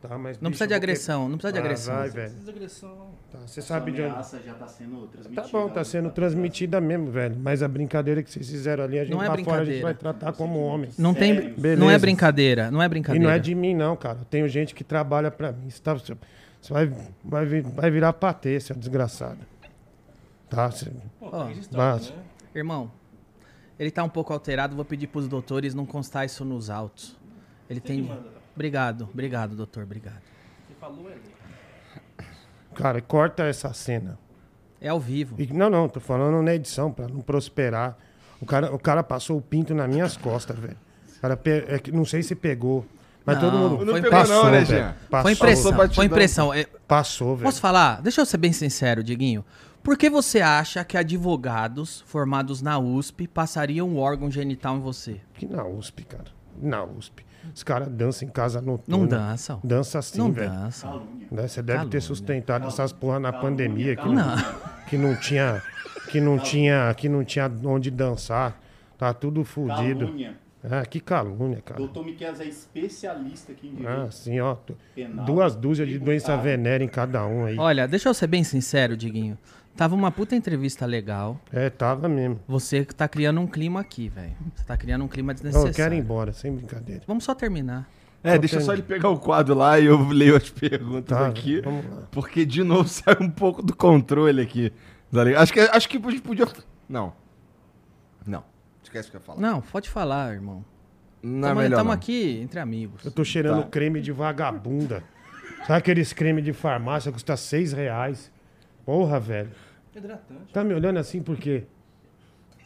Tá? 0.00 0.16
Mas, 0.16 0.40
Não 0.40 0.50
bicho, 0.50 0.58
precisa 0.58 0.66
de 0.66 0.72
agressão, 0.74 1.28
não 1.28 1.36
precisa 1.36 1.52
de 1.52 1.58
Ah, 1.58 1.60
agressão. 1.62 1.94
Vai, 1.94 2.08
velho. 2.08 2.30
Precisa 2.30 2.44
de 2.44 2.50
agressão. 2.56 3.08
Tá, 3.30 3.38
Você 3.46 3.60
A 3.60 3.62
sabe 3.62 3.92
de 3.92 4.00
onde... 4.00 4.14
já 4.14 4.20
está 4.52 4.66
sendo 4.68 5.06
transmitida. 5.08 5.42
Tá 5.42 5.48
bom, 5.52 5.68
tá 5.68 5.84
sendo 5.84 6.10
transmitida 6.10 6.80
mesmo, 6.80 7.10
velho. 7.10 7.36
Mas 7.38 7.62
a 7.62 7.68
brincadeira 7.68 8.22
que 8.22 8.30
vocês 8.30 8.48
fizeram 8.48 8.84
ali, 8.84 8.98
a 8.98 9.04
gente 9.04 9.12
Não 9.12 9.22
é 9.22 9.28
lá 9.28 9.36
fora 9.36 9.60
a 9.60 9.64
gente 9.64 9.74
brincadeira. 9.74 9.82
vai 9.82 9.94
tratar 9.94 10.32
como 10.32 10.58
homem. 10.60 10.88
Não 10.96 11.12
tem... 11.12 11.34
Sério? 11.34 11.48
Não 11.50 11.56
é 11.58 11.60
Beleza. 11.76 11.98
brincadeira, 11.98 12.70
não 12.70 12.80
é 12.82 12.86
E 12.86 12.88
brincadeira. 12.88 13.28
não 13.28 13.30
é 13.34 13.38
de 13.38 13.54
mim, 13.54 13.74
não, 13.74 13.94
cara. 13.94 14.18
Tenho 14.30 14.48
gente 14.48 14.74
que 14.74 14.82
trabalha 14.82 15.30
pra 15.30 15.52
mim. 15.52 15.68
Você, 15.68 15.82
tá- 15.82 15.92
você 15.92 16.14
vai, 16.72 16.90
vai, 17.22 17.44
vir- 17.44 17.62
vai 17.62 17.90
virar 17.90 18.14
patê, 18.14 18.58
seu 18.58 18.74
desgraçado. 18.76 19.38
Tá? 20.48 20.70
Você- 20.70 20.90
Pô, 21.18 21.30
tem 21.30 21.54
né? 21.72 22.00
Irmão, 22.54 22.90
ele 23.78 23.90
tá 23.90 24.02
um 24.02 24.08
pouco 24.08 24.32
alterado, 24.32 24.74
vou 24.74 24.84
pedir 24.84 25.08
pros 25.08 25.28
doutores 25.28 25.74
não 25.74 25.84
constar 25.84 26.24
isso 26.24 26.42
nos 26.42 26.70
autos. 26.70 27.14
Ele 27.68 27.80
Quem 27.80 28.04
tem... 28.04 28.18
Obrigado, 28.54 29.08
obrigado, 29.12 29.54
doutor, 29.56 29.84
obrigado. 29.84 30.20
Você 30.68 30.74
falou, 30.80 31.10
é. 31.10 31.14
Cara, 32.74 33.00
corta 33.00 33.44
essa 33.44 33.72
cena. 33.72 34.18
É 34.80 34.88
ao 34.88 35.00
vivo. 35.00 35.36
E- 35.38 35.52
não, 35.52 35.68
não, 35.68 35.88
tô 35.88 36.00
falando 36.00 36.42
na 36.42 36.54
edição, 36.54 36.90
pra 36.92 37.06
não 37.08 37.20
prosperar. 37.20 37.96
O 38.40 38.46
cara, 38.46 38.74
o 38.74 38.78
cara 38.78 39.02
passou 39.02 39.36
o 39.36 39.42
pinto 39.42 39.74
nas 39.74 39.88
minhas 39.88 40.16
costas, 40.16 40.58
velho. 40.58 40.76
O 41.18 41.20
cara 41.20 41.36
pe- 41.36 41.64
é 41.68 41.78
que 41.78 41.92
não 41.92 42.04
sei 42.04 42.22
se 42.22 42.34
pegou. 42.34 42.86
Mas 43.26 43.36
Não, 43.36 43.50
todo 43.50 43.58
mundo. 43.58 43.84
não 43.84 43.94
pegou 43.94 44.10
passou, 44.10 44.44
não, 44.44 44.50
né, 44.50 44.60
velho. 44.64 44.66
Jean? 44.66 44.94
Passou, 45.10 45.22
Foi 45.22 45.32
impressão, 45.32 45.72
batidão. 45.72 45.94
foi 45.94 46.04
impressão. 46.06 46.54
É, 46.54 46.64
Passou, 46.88 47.36
velho. 47.36 47.44
Posso 47.44 47.60
falar? 47.60 48.00
Deixa 48.00 48.22
eu 48.22 48.26
ser 48.26 48.38
bem 48.38 48.52
sincero, 48.52 49.04
Diguinho. 49.04 49.44
Por 49.82 49.98
que 49.98 50.08
você 50.08 50.40
acha 50.40 50.82
que 50.84 50.96
advogados 50.96 52.02
formados 52.06 52.62
na 52.62 52.78
USP 52.78 53.28
passariam 53.28 53.88
um 53.88 53.98
órgão 53.98 54.30
genital 54.30 54.76
em 54.76 54.80
você? 54.80 55.20
Que 55.34 55.46
na 55.46 55.64
USP, 55.66 56.04
cara. 56.04 56.24
Na 56.60 56.82
USP. 56.82 57.24
Os 57.54 57.62
caras 57.62 57.88
dançam 57.88 58.28
em 58.28 58.30
casa 58.30 58.60
noturna. 58.60 58.98
Não 58.98 59.06
dançam. 59.06 59.60
Dança 59.64 59.98
assim, 59.98 60.18
não 60.18 60.32
velho. 60.32 60.50
dançam. 60.50 60.90
Calúnia. 60.90 61.26
Né? 61.30 61.48
Você 61.48 61.62
deve 61.62 61.78
Calúnia. 61.78 61.90
ter 61.92 62.00
sustentado 62.00 62.66
essas 62.66 62.92
porra 62.92 63.18
na 63.20 63.32
Calúnia, 63.32 63.50
pandemia 63.50 63.96
que 63.96 64.02
calúnia. 64.02 64.24
não, 64.24 64.84
que 64.86 64.98
não 64.98 65.16
tinha 65.16 65.62
que 66.10 66.20
não 66.20 66.38
tinha 66.38 66.94
que 66.94 67.08
não 67.08 67.24
tinha 67.24 67.50
onde 67.64 67.90
dançar. 67.90 68.60
Tá 68.98 69.14
tudo 69.14 69.44
fudido. 69.44 70.06
Calúnia. 70.06 70.34
Ah, 70.62 70.84
que 70.84 71.00
calúnia, 71.00 71.62
cara. 71.64 71.78
Doutor 71.78 72.04
Miquel 72.04 72.34
é 72.38 72.44
especialista 72.44 73.52
aqui 73.52 73.68
em 73.68 73.76
direito 73.76 73.98
Ah, 73.98 74.10
sim, 74.10 74.38
ó. 74.40 74.56
penal. 74.94 75.24
Duas 75.24 75.56
dúzias 75.56 75.88
de 75.88 75.98
doença 75.98 76.36
venérea 76.36 76.84
em 76.84 76.88
cada 76.88 77.24
um 77.26 77.46
aí. 77.46 77.56
Olha, 77.58 77.88
deixa 77.88 78.10
eu 78.10 78.14
ser 78.14 78.26
bem 78.26 78.44
sincero, 78.44 78.94
Diguinho. 78.94 79.38
Tava 79.80 79.94
uma 79.94 80.10
puta 80.10 80.36
entrevista 80.36 80.84
legal. 80.84 81.40
É, 81.50 81.70
tava 81.70 82.06
mesmo. 82.06 82.38
Você 82.46 82.84
que 82.84 82.94
tá 82.94 83.08
criando 83.08 83.40
um 83.40 83.46
clima 83.46 83.80
aqui, 83.80 84.10
velho. 84.10 84.36
Você 84.54 84.62
tá 84.62 84.76
criando 84.76 85.06
um 85.06 85.08
clima 85.08 85.32
Não, 85.32 85.34
desnecessário. 85.36 85.70
eu 85.70 85.74
quero 85.74 85.94
ir 85.94 85.98
embora, 86.00 86.34
sem 86.34 86.54
brincadeira. 86.54 87.02
Vamos 87.06 87.24
só 87.24 87.34
terminar. 87.34 87.88
É, 88.22 88.36
deixa 88.36 88.60
só 88.60 88.74
ele 88.74 88.82
pegar 88.82 89.08
o 89.08 89.18
quadro 89.18 89.54
lá 89.54 89.80
e 89.80 89.86
eu 89.86 90.06
leio 90.10 90.36
as 90.36 90.50
perguntas 90.50 91.16
Tá, 91.16 91.26
aqui. 91.26 91.62
vamos 91.62 91.86
lá. 91.86 92.02
Porque, 92.10 92.44
de 92.44 92.62
novo, 92.62 92.86
sai 92.92 93.16
um 93.22 93.30
pouco 93.30 93.62
do 93.62 93.74
controle 93.74 94.42
aqui. 94.42 94.70
tá? 95.10 95.22
Acho 95.40 95.50
que, 95.50 95.60
acho 95.60 95.88
que 95.88 95.96
a 95.96 96.10
gente 96.10 96.20
podia. 96.20 96.46
Não. 96.86 97.14
Não. 98.26 98.44
Esquece 98.82 99.08
o 99.08 99.12
que 99.12 99.16
eu 99.16 99.20
ia 99.20 99.24
falar. 99.24 99.40
Não, 99.40 99.62
pode 99.62 99.88
falar, 99.88 100.34
irmão. 100.34 100.62
Não 101.22 101.48
é 101.48 101.54
melhor. 101.54 101.70
Estamos 101.70 101.86
não. 101.86 101.92
aqui 101.94 102.38
entre 102.42 102.60
amigos. 102.60 103.02
Eu 103.02 103.10
tô 103.10 103.24
cheirando 103.24 103.62
Tá. 103.62 103.68
creme 103.70 104.02
de 104.02 104.12
vagabunda. 104.12 105.02
Sabe 105.66 105.78
aqueles 105.78 106.12
creme 106.12 106.42
de 106.42 106.52
farmácia 106.52 107.10
que 107.10 107.14
custa 107.14 107.34
seis 107.34 107.72
reais? 107.72 108.30
Porra, 108.84 109.18
velho. 109.18 109.48
Hidratante. 109.94 110.52
Tá 110.52 110.62
me 110.64 110.74
olhando 110.74 110.98
assim 110.98 111.22
por 111.22 111.36
quê? 111.36 111.64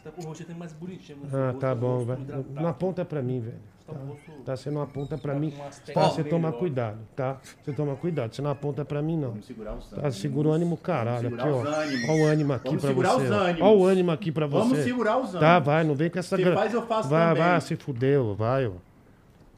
Tá 0.03 0.11
com 0.11 0.21
o 0.21 0.25
rosto 0.25 0.43
até 0.43 0.53
mais 0.53 0.71
bonitinho. 0.73 1.17
Ah, 1.33 1.47
rosto, 1.47 1.59
tá 1.59 1.73
bom, 1.73 2.05
vai. 2.05 2.17
Não 2.51 2.67
aponta 2.67 3.03
pra 3.03 3.21
mim, 3.21 3.39
velho. 3.41 3.57
Tá 3.87 3.93
rosto- 3.93 4.31
Tá, 4.43 4.55
você 4.55 4.69
não 4.71 4.81
aponta 4.81 5.17
pra 5.17 5.33
tá 5.33 5.39
mim. 5.39 5.51
Tá, 5.93 6.09
você 6.09 6.23
melhor. 6.23 6.29
toma 6.29 6.51
cuidado, 6.51 6.97
tá? 7.15 7.37
Você 7.63 7.71
toma 7.73 7.95
cuidado, 7.95 8.33
você 8.35 8.41
não 8.41 8.49
aponta 8.51 8.83
pra 8.85 9.01
mim, 9.01 9.15
não. 9.17 9.29
Vamos 9.29 9.45
segurar 9.45 9.73
os 9.75 9.89
Tá, 9.89 9.97
ânimos. 9.97 10.15
segura 10.17 10.47
o 10.47 10.51
ânimo, 10.51 10.77
caralho. 10.77 11.27
Aqui, 11.27 11.35
ó. 11.35 11.39
segurar 11.39 11.71
os 11.71 11.77
ânimos. 11.77 12.09
Ó 12.09 12.15
o 12.15 12.25
ânimo 12.25 12.53
aqui 12.53 12.65
Vamos 12.67 12.81
pra 12.81 12.89
segurar 12.89 13.09
você. 13.13 13.25
os 13.25 13.31
ânimos. 13.31 13.61
Ó 13.61 13.75
o 13.75 13.85
ânimo 13.85 14.11
aqui 14.11 14.31
pra 14.31 14.47
você. 14.47 14.59
Vamos 14.69 14.83
segurar 14.83 15.17
os 15.17 15.23
ânimos. 15.29 15.39
Tá, 15.41 15.59
vai, 15.59 15.83
não 15.83 15.95
vem 15.95 16.09
com 16.09 16.19
essa 16.19 16.35
Você 16.35 16.43
gra- 16.43 16.55
faz, 16.55 16.73
eu 16.73 16.85
faço 16.85 17.09
Vai, 17.09 17.27
também. 17.35 17.43
vai, 17.43 17.61
se 17.61 17.75
fudeu, 17.75 18.35
vai, 18.35 18.67
ó. 18.67 18.71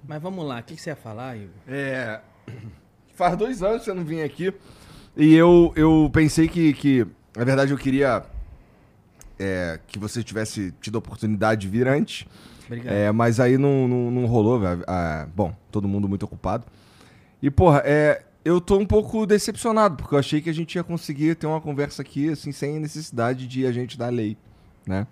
Mas 0.08 0.22
vamos 0.22 0.46
lá, 0.46 0.60
o 0.60 0.64
que, 0.64 0.76
que 0.76 0.82
você 0.82 0.90
ia 0.92 0.96
falar, 0.96 1.36
Igor? 1.36 1.50
É. 1.68 2.22
Faz 3.16 3.36
dois 3.36 3.64
anos 3.64 3.80
que 3.80 3.86
você 3.86 3.94
não 3.94 4.06
vinha 4.06 4.24
aqui. 4.26 4.54
E 5.16 5.34
eu, 5.34 5.74
eu 5.76 6.10
pensei 6.14 6.48
que, 6.48 6.72
que. 6.74 7.08
Na 7.38 7.44
verdade, 7.44 7.72
eu 7.72 7.78
queria. 7.78 8.24
é, 9.40 9.80
que 9.86 10.00
você 10.00 10.24
tivesse 10.24 10.74
tido 10.82 10.96
a 10.96 11.00
oportunidade 11.00 11.62
de 11.62 11.68
vir 11.68 11.88
antes. 11.88 12.28
Obrigado. 12.66 12.94
É, 12.94 13.12
mas 13.12 13.40
aí 13.40 13.58
não, 13.58 13.88
não, 13.88 14.12
não 14.12 14.26
rolou, 14.26 14.60
velho. 14.60 14.84
Ah, 14.88 15.28
bom, 15.36 15.56
todo 15.72 15.88
mundo 15.88 16.10
muito 16.10 16.24
ocupado. 16.24 16.66
E, 17.42 17.52
porra, 17.52 17.84
é, 17.86 18.24
eu 18.44 18.60
tô 18.60 18.78
um 18.78 18.86
pouco 18.86 19.26
decepcionado, 19.28 19.98
porque 19.98 20.16
eu 20.16 20.20
achei 20.20 20.42
que 20.42 20.50
a 20.50 20.54
gente 20.54 20.76
ia 20.76 20.84
conseguir 20.84 21.36
ter 21.36 21.46
uma 21.46 21.62
conversa 21.62 22.02
aqui, 22.02 22.30
assim, 22.30 22.52
sem 22.52 22.80
necessidade 22.80 23.48
de 23.48 23.68
a 23.68 23.72
gente 23.72 23.98
dar 23.98 24.12
lei, 24.12 24.36
né? 24.86 25.06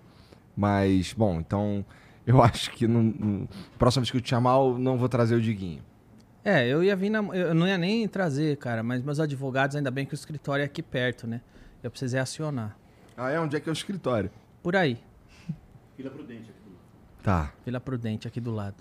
Mas, 0.56 1.12
bom, 1.12 1.38
então 1.38 1.84
eu 2.26 2.40
acho 2.42 2.72
que 2.72 2.88
no, 2.88 3.02
no, 3.02 3.48
próxima 3.78 4.02
vez 4.02 4.10
que 4.10 4.16
eu 4.16 4.20
te 4.20 4.30
chamar, 4.30 4.56
eu 4.56 4.76
não 4.78 4.98
vou 4.98 5.08
trazer 5.08 5.36
o 5.36 5.40
Diguinho. 5.40 5.82
É, 6.44 6.66
eu 6.66 6.82
ia 6.82 6.94
vir 6.94 7.10
na, 7.10 7.18
Eu 7.34 7.54
não 7.54 7.66
ia 7.66 7.78
nem 7.78 8.06
trazer, 8.06 8.56
cara, 8.56 8.82
mas 8.82 9.02
meus 9.02 9.20
advogados, 9.20 9.76
ainda 9.76 9.90
bem 9.90 10.04
que 10.04 10.14
o 10.14 10.16
escritório 10.16 10.62
é 10.62 10.64
aqui 10.66 10.82
perto, 10.82 11.26
né? 11.26 11.40
Eu 11.82 11.90
precisei 11.90 12.18
acionar. 12.20 12.76
Ah, 13.16 13.30
é? 13.30 13.40
Onde 13.40 13.56
é 13.56 13.60
que 13.60 13.68
é 13.68 13.72
o 13.72 13.74
escritório? 13.74 14.30
Por 14.62 14.74
aí, 14.76 14.98
Vila 15.96 16.10
Prudente 16.10 16.50
aqui. 16.50 16.76
Tá, 17.22 17.52
Vila 17.64 17.80
Prudente, 17.80 18.28
aqui 18.28 18.40
do 18.40 18.52
lado. 18.52 18.76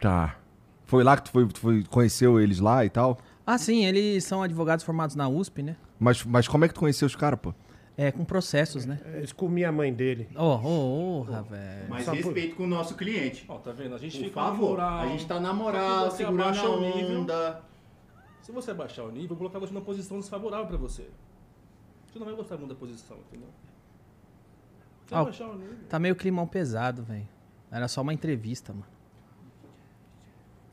tá. 0.00 0.36
Foi 0.84 1.02
lá 1.02 1.16
que 1.16 1.24
tu, 1.24 1.30
foi, 1.32 1.48
tu 1.48 1.58
foi, 1.58 1.82
conheceu 1.84 2.38
eles 2.40 2.60
lá 2.60 2.84
e 2.84 2.90
tal? 2.90 3.18
Ah, 3.44 3.58
sim, 3.58 3.84
eles 3.84 4.22
são 4.24 4.40
advogados 4.40 4.84
formados 4.84 5.16
na 5.16 5.28
USP, 5.28 5.60
né? 5.60 5.76
Mas, 5.98 6.22
mas 6.24 6.46
como 6.46 6.64
é 6.64 6.68
que 6.68 6.74
tu 6.74 6.78
conheceu 6.80 7.06
os 7.06 7.16
caras, 7.16 7.40
pô? 7.40 7.52
É, 7.96 8.12
com 8.12 8.24
processos, 8.24 8.84
né? 8.86 9.00
Eles 9.14 9.32
comiam 9.32 9.68
a 9.68 9.72
mãe 9.72 9.92
dele. 9.92 10.28
Ô, 10.36 10.42
ô, 10.44 11.20
ô, 11.22 11.24
velho. 11.24 11.88
Mas 11.88 12.04
Só 12.04 12.12
por- 12.12 12.18
respeito 12.22 12.54
com 12.54 12.62
o 12.64 12.66
nosso 12.68 12.94
cliente. 12.94 13.44
Ó, 13.48 13.56
tá 13.58 13.72
vendo? 13.72 13.96
A 13.96 13.98
gente 13.98 14.16
Por 14.18 14.24
fica 14.26 14.40
na 14.40 14.46
favor, 14.46 14.68
moral. 14.70 14.98
a 15.00 15.06
gente 15.08 15.26
tá 15.26 15.40
na 15.40 15.52
moral, 15.52 16.10
segurando 16.12 16.56
a 16.60 16.70
o 16.70 16.80
nível. 16.80 17.20
onda. 17.22 17.62
Se 18.42 18.52
você 18.52 18.70
abaixar 18.70 19.04
o 19.06 19.08
nível, 19.10 19.22
eu 19.24 19.28
vou 19.30 19.38
colocar 19.38 19.58
você 19.58 19.72
numa 19.72 19.84
posição 19.84 20.20
desfavorável 20.20 20.66
pra 20.68 20.76
você. 20.76 21.08
Você 22.16 22.20
não 22.20 22.26
vai 22.28 22.34
gostar 22.36 22.56
muito 22.56 22.70
da 22.70 22.74
posição, 22.80 23.18
entendeu? 23.18 23.48
Ah. 25.12 25.26
Tá 25.90 25.98
meio 25.98 26.16
climão 26.16 26.46
pesado, 26.46 27.02
velho. 27.02 27.28
Era 27.70 27.86
só 27.88 28.00
uma 28.00 28.14
entrevista, 28.14 28.72
mano. 28.72 28.86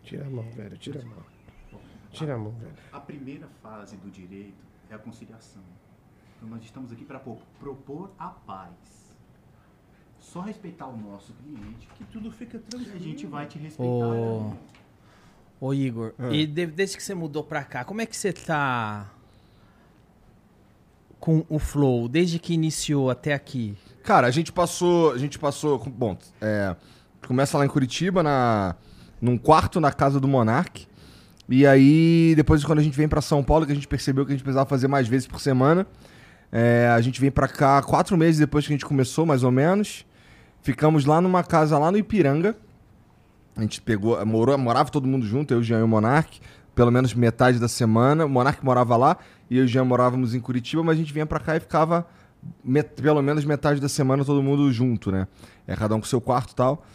Tira 0.03 0.25
a 0.25 0.29
mão, 0.29 0.49
velho, 0.51 0.77
tira 0.77 1.01
a 1.01 1.05
mão. 1.05 1.23
Tira 2.11 2.35
a 2.35 2.37
mão, 2.37 2.51
velho. 2.51 2.73
A 2.93 2.99
primeira 2.99 3.47
fase 3.61 3.97
do 3.97 4.09
direito 4.09 4.55
é 4.89 4.95
a 4.95 4.97
conciliação. 4.97 5.61
Então 6.37 6.47
nós 6.47 6.63
estamos 6.63 6.91
aqui 6.93 7.03
para 7.03 7.19
propor 7.59 8.11
a 8.17 8.29
paz. 8.29 9.13
Só 10.19 10.39
respeitar 10.39 10.87
o 10.87 10.95
nosso 10.95 11.33
cliente 11.33 11.87
Que 11.95 12.05
tudo 12.05 12.31
fica 12.31 12.57
que 12.57 12.65
tranquilo. 12.69 12.95
a 12.95 12.99
gente 12.99 13.25
vai 13.27 13.45
te 13.47 13.57
respeitar. 13.59 13.91
Ô, 13.91 14.53
ô 15.59 15.73
Igor, 15.73 16.13
Ah. 16.17 16.29
e 16.31 16.47
de- 16.47 16.65
desde 16.67 16.95
que 16.95 17.03
você 17.03 17.13
mudou 17.13 17.43
pra 17.43 17.63
cá, 17.65 17.83
como 17.83 17.99
é 18.01 18.05
que 18.05 18.15
você 18.15 18.31
tá 18.31 19.12
com 21.23 21.45
o 21.47 21.57
Flow, 21.57 22.09
desde 22.09 22.37
que 22.37 22.53
iniciou 22.53 23.09
até 23.09 23.33
aqui? 23.33 23.77
Cara, 24.03 24.27
a 24.27 24.29
gente 24.29 24.51
passou. 24.51 25.13
A 25.13 25.17
gente 25.17 25.39
passou. 25.39 25.79
Bom, 25.79 26.17
é, 26.41 26.75
começa 27.25 27.57
lá 27.57 27.63
em 27.63 27.69
Curitiba, 27.69 28.21
na, 28.21 28.75
num 29.21 29.37
quarto 29.37 29.79
na 29.79 29.89
casa 29.89 30.19
do 30.19 30.27
Monark. 30.27 30.85
E 31.47 31.65
aí, 31.65 32.33
depois, 32.35 32.65
quando 32.65 32.79
a 32.79 32.83
gente 32.83 32.97
vem 32.97 33.07
pra 33.07 33.21
São 33.21 33.41
Paulo, 33.41 33.65
que 33.65 33.71
a 33.71 33.75
gente 33.75 33.87
percebeu 33.87 34.25
que 34.25 34.33
a 34.33 34.35
gente 34.35 34.43
precisava 34.43 34.67
fazer 34.67 34.89
mais 34.89 35.07
vezes 35.07 35.25
por 35.25 35.39
semana. 35.39 35.87
é, 36.51 36.91
a 36.93 36.99
gente 36.99 37.21
vem 37.21 37.31
pra 37.31 37.47
cá 37.47 37.81
quatro 37.81 38.17
meses 38.17 38.37
depois 38.37 38.67
que 38.67 38.73
a 38.73 38.75
gente 38.75 38.85
começou, 38.85 39.25
mais 39.25 39.45
ou 39.45 39.51
menos. 39.51 40.05
Ficamos 40.61 41.05
lá 41.05 41.21
numa 41.21 41.41
casa 41.41 41.79
lá 41.79 41.89
no 41.89 41.97
Ipiranga. 41.97 42.53
A 43.55 43.61
gente 43.61 43.81
pegou, 43.81 44.25
morou, 44.25 44.57
morava 44.57 44.89
todo 44.89 45.07
mundo 45.07 45.25
junto, 45.25 45.53
eu, 45.53 45.63
Jean 45.63 45.79
e 45.79 45.83
o 45.83 45.87
Monark, 45.87 46.41
pelo 46.75 46.91
menos 46.91 47.13
metade 47.13 47.59
da 47.59 47.67
semana. 47.67 48.25
O 48.25 48.29
Monark 48.29 48.63
morava 48.63 48.95
lá 48.97 49.17
e 49.49 49.57
eu 49.57 49.63
e 49.63 49.65
o 49.65 49.67
Jean 49.67 49.85
morávamos 49.85 50.33
em 50.33 50.39
Curitiba, 50.39 50.83
mas 50.83 50.95
a 50.95 50.97
gente 50.99 51.13
vinha 51.13 51.25
pra 51.25 51.39
cá 51.39 51.55
e 51.55 51.59
ficava 51.59 52.05
pelo 53.01 53.21
menos 53.21 53.45
metade 53.45 53.79
da 53.79 53.89
semana 53.89 54.25
todo 54.25 54.41
mundo 54.43 54.71
junto, 54.71 55.11
né? 55.11 55.27
É, 55.67 55.75
cada 55.75 55.95
um 55.95 55.99
com 55.99 56.05
seu 56.05 56.19
quarto 56.19 56.51
e 56.51 56.55
tal. 56.55 56.85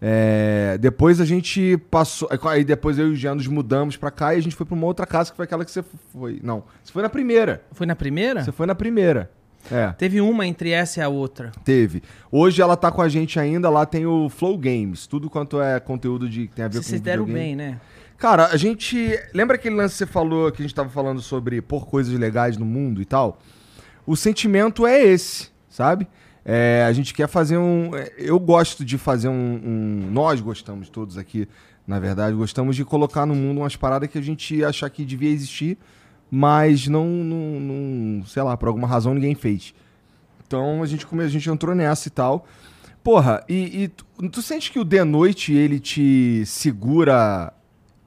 É, 0.00 0.78
depois 0.80 1.20
a 1.20 1.24
gente 1.24 1.76
passou. 1.90 2.28
Aí 2.44 2.64
depois 2.64 2.98
eu 2.98 3.08
e 3.08 3.12
o 3.12 3.16
Jean 3.16 3.34
nos 3.34 3.46
mudamos 3.46 3.96
pra 3.96 4.10
cá 4.10 4.34
e 4.34 4.38
a 4.38 4.42
gente 4.42 4.54
foi 4.54 4.64
pra 4.64 4.74
uma 4.74 4.86
outra 4.86 5.06
casa 5.06 5.30
que 5.30 5.36
foi 5.36 5.44
aquela 5.44 5.64
que 5.64 5.70
você 5.70 5.82
foi. 6.12 6.40
Não, 6.42 6.62
você 6.82 6.92
foi 6.92 7.02
na 7.02 7.08
primeira. 7.08 7.62
Foi 7.72 7.86
na 7.86 7.96
primeira? 7.96 8.44
Você 8.44 8.52
foi 8.52 8.66
na 8.66 8.74
primeira. 8.74 9.30
É. 9.70 9.92
Teve 9.92 10.20
uma 10.20 10.46
entre 10.46 10.70
essa 10.70 11.00
e 11.00 11.02
a 11.02 11.08
outra. 11.08 11.50
Teve. 11.64 12.02
Hoje 12.30 12.62
ela 12.62 12.76
tá 12.76 12.90
com 12.92 13.02
a 13.02 13.08
gente 13.08 13.40
ainda, 13.40 13.68
lá 13.68 13.84
tem 13.84 14.06
o 14.06 14.28
Flow 14.28 14.56
Games, 14.56 15.06
tudo 15.06 15.28
quanto 15.28 15.60
é 15.60 15.80
conteúdo 15.80 16.28
de 16.28 16.46
que 16.46 16.54
tem 16.54 16.64
a 16.64 16.68
ver 16.68 16.74
Vocês 16.74 16.86
com 16.86 16.96
se 16.96 17.02
deram 17.02 17.24
bem, 17.24 17.56
né? 17.56 17.80
Cara, 18.18 18.46
a 18.46 18.56
gente. 18.56 19.16
Lembra 19.32 19.54
aquele 19.56 19.76
lance 19.76 19.94
que 19.94 19.98
você 19.98 20.06
falou 20.06 20.50
que 20.50 20.60
a 20.60 20.64
gente 20.64 20.74
tava 20.74 20.88
falando 20.88 21.20
sobre 21.22 21.62
pôr 21.62 21.86
coisas 21.86 22.12
legais 22.18 22.56
no 22.56 22.66
mundo 22.66 23.00
e 23.00 23.04
tal? 23.04 23.38
O 24.04 24.16
sentimento 24.16 24.86
é 24.86 25.00
esse, 25.00 25.50
sabe? 25.68 26.08
É, 26.44 26.84
a 26.88 26.92
gente 26.92 27.14
quer 27.14 27.28
fazer 27.28 27.58
um. 27.58 27.94
é, 27.94 28.12
Eu 28.18 28.38
gosto 28.40 28.84
de 28.84 28.98
fazer 28.98 29.28
um, 29.28 29.60
um- 29.64 30.10
Nós 30.10 30.40
gostamos 30.40 30.88
todos 30.88 31.16
aqui, 31.16 31.46
na 31.86 32.00
verdade, 32.00 32.34
gostamos 32.34 32.74
de 32.74 32.84
colocar 32.84 33.24
no 33.24 33.34
mundo 33.36 33.58
umas 33.60 33.76
paradas 33.76 34.08
que 34.10 34.18
a 34.18 34.22
gente 34.22 34.64
achar 34.64 34.90
que 34.90 35.04
devia 35.04 35.30
existir, 35.30 35.78
mas 36.28 36.88
não. 36.88 37.06
não, 37.06 37.60
não 37.60 38.26
sei 38.26 38.42
lá, 38.42 38.56
por 38.56 38.66
alguma 38.66 38.88
razão 38.88 39.14
ninguém 39.14 39.36
fez. 39.36 39.72
Então 40.44 40.82
a 40.82 40.86
gente, 40.86 41.06
a 41.20 41.28
gente 41.28 41.48
entrou 41.48 41.72
nessa 41.72 42.08
e 42.08 42.10
tal. 42.10 42.46
Porra, 43.04 43.44
e, 43.48 43.84
e 43.84 43.88
tu, 43.88 44.04
tu 44.32 44.42
sente 44.42 44.72
que 44.72 44.78
o 44.80 44.84
de 44.84 45.04
noite 45.04 45.52
ele 45.52 45.78
te 45.78 46.42
segura 46.46 47.52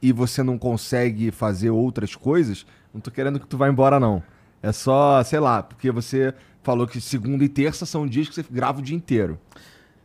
e 0.01 0.11
você 0.11 0.41
não 0.43 0.57
consegue 0.57 1.31
fazer 1.31 1.69
outras 1.69 2.15
coisas? 2.15 2.65
Não 2.93 2.99
tô 3.01 3.11
querendo 3.11 3.39
que 3.39 3.47
tu 3.47 3.57
vá 3.57 3.69
embora, 3.69 3.99
não. 3.99 4.21
É 4.61 4.71
só, 4.71 5.23
sei 5.23 5.39
lá, 5.39 5.63
porque 5.63 5.91
você 5.91 6.33
falou 6.63 6.87
que 6.87 6.99
segunda 7.01 7.43
e 7.43 7.49
terça 7.49 7.85
são 7.85 8.05
dias 8.07 8.27
que 8.29 8.35
você 8.35 8.43
grava 8.49 8.79
o 8.79 8.81
dia 8.81 8.95
inteiro. 8.95 9.39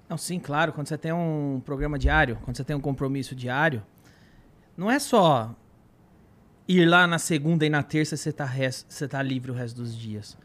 Não, 0.09 0.17
sim, 0.17 0.39
claro. 0.39 0.73
Quando 0.73 0.87
você 0.89 0.97
tem 0.97 1.13
um 1.13 1.61
programa 1.65 1.99
diário, 1.99 2.39
quando 2.43 2.57
você 2.57 2.65
tem 2.65 2.77
um 2.77 2.81
compromisso 2.81 3.35
diário, 3.35 3.83
não 4.77 4.91
é 4.91 4.99
só 4.99 5.55
ir 6.69 6.85
lá 6.87 7.07
na 7.07 7.19
segunda 7.19 7.65
e 7.67 7.71
na 7.71 7.83
terça 7.83 8.17
você 8.17 8.33
tá, 8.33 8.49
você 8.89 9.09
tá 9.09 9.23
livre 9.23 9.51
o 9.51 9.55
resto 9.55 9.77
dos 9.77 9.97
dias. 9.97 10.37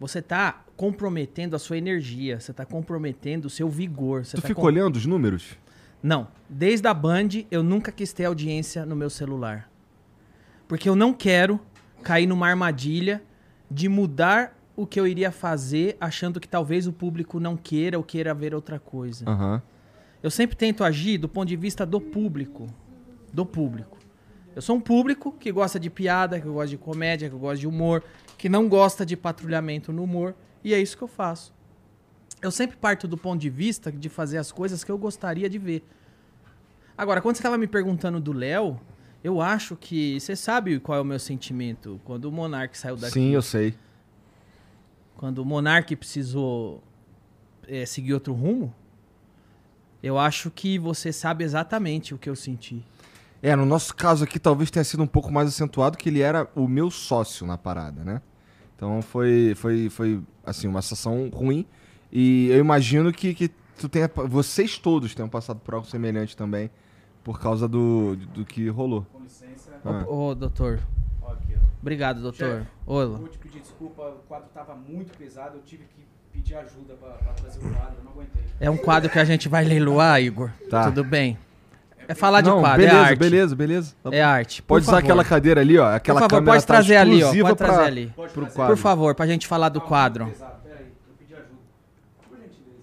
Você 0.00 0.22
tá 0.22 0.62
comprometendo 0.76 1.56
a 1.56 1.58
sua 1.58 1.76
energia, 1.76 2.38
você 2.38 2.52
tá 2.52 2.64
comprometendo 2.64 3.46
o 3.46 3.50
seu 3.50 3.68
vigor. 3.68 4.24
Você 4.24 4.36
tu 4.36 4.42
tá 4.42 4.48
fica 4.48 4.60
com- 4.60 4.66
olhando 4.66 4.94
os 4.96 5.04
números? 5.06 5.56
Não. 6.02 6.28
Desde 6.48 6.86
a 6.86 6.94
Band, 6.94 7.28
eu 7.50 7.62
nunca 7.62 7.92
quis 7.92 8.12
ter 8.12 8.24
audiência 8.24 8.86
no 8.86 8.96
meu 8.96 9.10
celular. 9.10 9.70
Porque 10.66 10.88
eu 10.88 10.96
não 10.96 11.12
quero 11.12 11.60
cair 12.02 12.26
numa 12.26 12.48
armadilha 12.48 13.22
de 13.70 13.88
mudar 13.88 14.56
o 14.76 14.86
que 14.86 15.00
eu 15.00 15.06
iria 15.06 15.32
fazer 15.32 15.96
achando 16.00 16.38
que 16.38 16.48
talvez 16.48 16.86
o 16.86 16.92
público 16.92 17.40
não 17.40 17.56
queira 17.56 17.98
ou 17.98 18.04
queira 18.04 18.32
ver 18.32 18.54
outra 18.54 18.78
coisa. 18.78 19.28
Aham. 19.28 19.60
Eu 20.22 20.30
sempre 20.30 20.56
tento 20.56 20.84
agir 20.84 21.18
do 21.18 21.28
ponto 21.28 21.48
de 21.48 21.56
vista 21.56 21.84
do 21.84 22.00
público. 22.00 22.66
Do 23.32 23.44
público. 23.44 23.98
Eu 24.54 24.62
sou 24.62 24.76
um 24.76 24.80
público 24.80 25.32
que 25.32 25.52
gosta 25.52 25.78
de 25.78 25.88
piada, 25.90 26.40
que 26.40 26.46
gosta 26.46 26.68
de 26.68 26.78
comédia, 26.78 27.28
que 27.28 27.36
gosta 27.36 27.58
de 27.58 27.66
humor, 27.66 28.02
que 28.36 28.48
não 28.48 28.68
gosta 28.68 29.04
de 29.06 29.16
patrulhamento 29.16 29.92
no 29.92 30.02
humor. 30.02 30.34
E 30.64 30.74
é 30.74 30.80
isso 30.80 30.96
que 30.96 31.04
eu 31.04 31.08
faço. 31.08 31.54
Eu 32.40 32.50
sempre 32.50 32.76
parto 32.76 33.08
do 33.08 33.16
ponto 33.16 33.40
de 33.40 33.50
vista 33.50 33.90
de 33.90 34.08
fazer 34.08 34.38
as 34.38 34.52
coisas 34.52 34.84
que 34.84 34.90
eu 34.90 34.98
gostaria 34.98 35.48
de 35.48 35.58
ver. 35.58 35.84
Agora, 36.96 37.20
quando 37.20 37.36
você 37.36 37.42
tava 37.42 37.58
me 37.58 37.66
perguntando 37.66 38.20
do 38.20 38.32
Léo, 38.32 38.80
eu 39.22 39.40
acho 39.40 39.76
que. 39.76 40.20
Você 40.20 40.36
sabe 40.36 40.78
qual 40.78 40.98
é 40.98 41.00
o 41.00 41.04
meu 41.04 41.18
sentimento? 41.18 42.00
Quando 42.04 42.26
o 42.26 42.32
Monark 42.32 42.76
saiu 42.78 42.96
daqui. 42.96 43.14
Sim, 43.14 43.30
eu 43.30 43.42
sei. 43.42 43.74
Quando 45.16 45.38
o 45.38 45.44
Monark 45.44 45.94
precisou 45.96 46.82
eh, 47.66 47.84
seguir 47.84 48.14
outro 48.14 48.32
rumo, 48.32 48.72
eu 50.02 50.16
acho 50.16 50.50
que 50.50 50.78
você 50.78 51.12
sabe 51.12 51.42
exatamente 51.42 52.14
o 52.14 52.18
que 52.18 52.30
eu 52.30 52.36
senti. 52.36 52.84
É, 53.42 53.54
no 53.54 53.64
nosso 53.64 53.94
caso 53.94 54.24
aqui 54.24 54.38
talvez 54.38 54.70
tenha 54.70 54.84
sido 54.84 55.02
um 55.02 55.06
pouco 55.06 55.30
mais 55.30 55.48
acentuado 55.48 55.96
que 55.96 56.08
ele 56.08 56.20
era 56.20 56.48
o 56.54 56.66
meu 56.66 56.90
sócio 56.90 57.46
na 57.46 57.56
parada, 57.56 58.02
né? 58.04 58.20
Então 58.74 59.02
foi, 59.02 59.54
foi, 59.56 59.90
foi 59.90 60.20
assim, 60.44 60.66
uma 60.68 60.82
situação 60.82 61.28
ruim. 61.32 61.66
E 62.10 62.48
eu 62.50 62.58
imagino 62.58 63.12
que, 63.12 63.34
que 63.34 63.48
tu 63.78 63.88
tenha, 63.88 64.10
vocês 64.26 64.78
todos 64.78 65.14
tenham 65.14 65.28
passado 65.28 65.60
por 65.60 65.74
algo 65.74 65.86
semelhante 65.86 66.36
também, 66.36 66.70
por 67.22 67.38
causa 67.40 67.68
do, 67.68 68.16
do 68.16 68.44
que 68.44 68.68
rolou. 68.68 69.06
Com 69.12 69.20
licença. 69.22 69.70
Ah. 69.84 70.04
Ô, 70.08 70.34
doutor. 70.34 70.80
Aqui. 71.26 71.54
Obrigado, 71.80 72.20
doutor. 72.22 72.60
Chefe, 72.60 72.66
Ô, 72.86 73.06
Vou 73.08 73.28
te 73.28 73.38
pedir 73.38 73.60
desculpa, 73.60 74.02
o 74.02 74.18
quadro 74.28 74.48
tava 74.54 74.74
muito 74.74 75.16
pesado, 75.16 75.58
eu 75.58 75.62
tive 75.62 75.84
que 75.84 76.06
pedir 76.32 76.54
ajuda 76.56 76.94
pra 76.94 77.10
trazer 77.34 77.58
o 77.58 77.70
quadro, 77.74 77.96
eu 77.98 78.04
não 78.04 78.12
aguentei. 78.12 78.42
É 78.60 78.70
um 78.70 78.76
quadro 78.76 79.10
que 79.10 79.18
a 79.18 79.24
gente 79.24 79.48
vai 79.48 79.64
leiloar, 79.64 80.20
Igor. 80.20 80.50
Tá. 80.70 80.84
Tudo 80.86 81.04
bem. 81.04 81.38
É 82.08 82.14
falar 82.14 82.40
de 82.40 82.48
Não, 82.48 82.60
quadro, 82.60 82.78
beleza, 82.78 82.96
é 82.96 83.00
arte. 83.04 83.18
beleza, 83.18 83.54
beleza. 83.56 83.94
Tá 84.02 84.10
É 84.14 84.22
arte. 84.22 84.62
Por 84.62 84.68
Pode 84.68 84.84
usar 84.84 84.92
favor. 84.92 85.04
aquela 85.04 85.24
cadeira 85.24 85.60
ali, 85.60 85.76
ó. 85.78 85.94
Aquela 85.94 86.20
Por 86.20 86.24
favor, 86.30 86.36
câmera 86.40 86.52
pode 86.56 86.66
tá 86.66 86.74
trazer 86.74 86.96
ali, 86.96 87.22
ó. 87.22 87.26
Pode 87.42 87.56
trazer 87.56 87.74
pra- 87.76 87.84
ali. 87.86 88.12
Pode 88.16 88.32
Pro 88.32 88.42
trazer. 88.42 88.56
quadro. 88.56 88.74
Por 88.76 88.80
favor, 88.82 89.14
pra 89.14 89.26
gente 89.26 89.46
falar 89.46 89.68
do 89.68 89.78
quadro. 89.82 90.26
pesado, 90.28 90.54
peraí, 90.64 90.86
eu 90.86 91.14
pedi 91.18 91.34
ajuda. 91.34 91.48
Por 92.26 92.38
gentileza. 92.38 92.78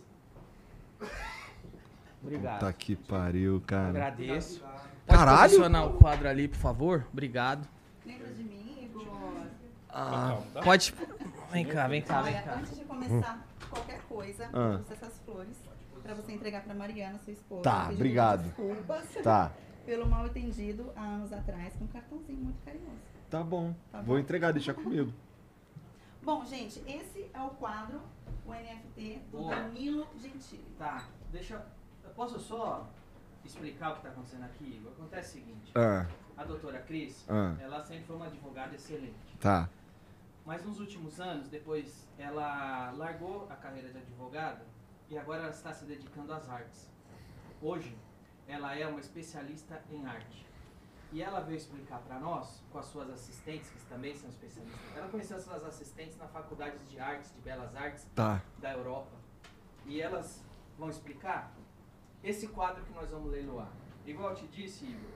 Obrigado. 2.26 2.60
Puta 2.60 2.74
que 2.74 2.96
pariu, 2.96 3.62
cara. 3.66 3.90
Agradeço. 3.90 4.60
Pode 4.60 5.20
Caralho! 5.20 5.42
posicionar 5.44 5.86
o 5.88 5.94
quadro 5.98 6.28
ali, 6.28 6.48
por 6.48 6.58
favor? 6.58 7.06
Obrigado. 7.14 7.68
Lembra 8.06 8.28
de 8.34 8.44
mim, 8.44 8.78
Igor? 8.84 9.08
Ah, 9.90 10.40
pode... 10.64 10.94
Vem 11.52 11.66
cá, 11.66 11.88
vem 11.88 12.02
cá, 12.02 12.22
vem 12.22 12.34
Olha, 12.34 12.44
cá. 12.44 12.56
antes 12.56 12.76
de 12.78 12.84
começar 12.86 13.46
qualquer 13.70 14.02
coisa, 14.10 14.50
Ah. 14.52 14.58
eu 14.58 14.74
trouxe 14.84 14.94
essas 14.94 15.20
flores 15.20 15.58
pra 16.04 16.14
você 16.16 16.32
entregar 16.34 16.64
pra 16.64 16.74
Mariana, 16.74 17.18
sua 17.20 17.34
esposa. 17.34 17.62
Tá, 17.62 17.82
pedindo 17.84 17.96
obrigado. 17.96 18.44
Desculpas 18.44 19.06
Tá, 19.24 19.52
pelo 19.86 20.08
mal 20.10 20.26
entendido 20.28 20.92
há 20.96 21.02
anos 21.02 21.32
atrás, 21.32 21.74
com 21.76 21.86
um 21.86 21.88
cartãozinho 21.88 22.40
muito 22.40 22.60
carinhoso. 22.66 22.98
tá 23.30 23.44
bom. 23.44 23.74
Tá 23.92 24.00
Vou 24.00 24.16
bom. 24.16 24.20
entregar, 24.20 24.52
deixa 24.52 24.74
comigo. 24.74 25.14
Bom, 26.24 26.44
gente, 26.44 26.82
esse 26.88 27.30
é 27.32 27.40
o 27.40 27.50
quadro, 27.52 28.02
o 28.48 28.52
NFT 28.52 29.22
do 29.32 29.38
Boa. 29.38 29.56
Danilo 29.56 30.08
Gentili. 30.20 30.66
Tá, 30.80 31.06
deixa... 31.32 31.64
Posso 32.16 32.40
só 32.40 32.88
explicar 33.44 33.92
o 33.92 33.96
que 33.98 34.02
tá 34.04 34.10
acontecendo 34.10 34.44
aqui, 34.46 34.76
Igor? 34.78 34.92
Acontece 34.94 35.38
o 35.38 35.42
seguinte. 35.42 35.72
Ah, 35.76 36.08
A 36.38 36.44
doutora 36.44 36.80
Cris, 36.82 37.26
Ah. 37.30 37.56
ela 37.60 37.82
sempre 37.84 38.06
foi 38.06 38.16
uma 38.16 38.26
advogada 38.26 38.76
excelente. 38.76 39.38
tá. 39.40 39.70
Mas 40.46 40.64
nos 40.64 40.80
últimos 40.80 41.20
anos, 41.20 41.48
depois, 41.48 42.08
ela 42.20 42.92
largou 42.92 43.48
a 43.50 43.56
carreira 43.56 43.90
de 43.90 43.98
advogada 43.98 44.64
e 45.10 45.18
agora 45.18 45.42
ela 45.42 45.50
está 45.50 45.74
se 45.74 45.86
dedicando 45.86 46.32
às 46.34 46.48
artes. 46.48 46.88
Hoje, 47.60 47.98
ela 48.48 48.76
é 48.76 48.86
uma 48.86 49.00
especialista 49.00 49.82
em 49.90 50.06
arte. 50.06 50.46
E 51.12 51.20
ela 51.24 51.40
veio 51.40 51.58
explicar 51.58 51.98
para 52.02 52.20
nós, 52.20 52.62
com 52.72 52.78
as 52.78 52.86
suas 52.86 53.10
assistentes, 53.10 53.70
que 53.72 53.86
também 53.86 54.14
são 54.14 54.30
especialistas. 54.30 54.96
Ela 54.96 55.08
conheceu 55.08 55.38
as 55.38 55.44
suas 55.44 55.64
assistentes 55.64 56.16
na 56.18 56.28
faculdade 56.28 56.78
de 56.90 57.00
artes, 57.00 57.34
de 57.34 57.42
belas 57.42 57.76
artes 57.76 58.06
Tá. 58.14 58.40
da 58.60 58.72
Europa. 58.74 59.14
E 59.88 60.00
elas 60.00 60.44
vão 60.78 60.90
explicar 60.92 61.52
esse 62.26 62.48
quadro 62.50 62.84
que 62.84 62.94
nós 62.94 63.10
vamos 63.10 63.32
leiloar. 63.32 63.70
Igual 64.06 64.32
eu 64.32 64.36
te 64.36 64.48
disse, 64.48 64.86
Igor, 64.86 65.10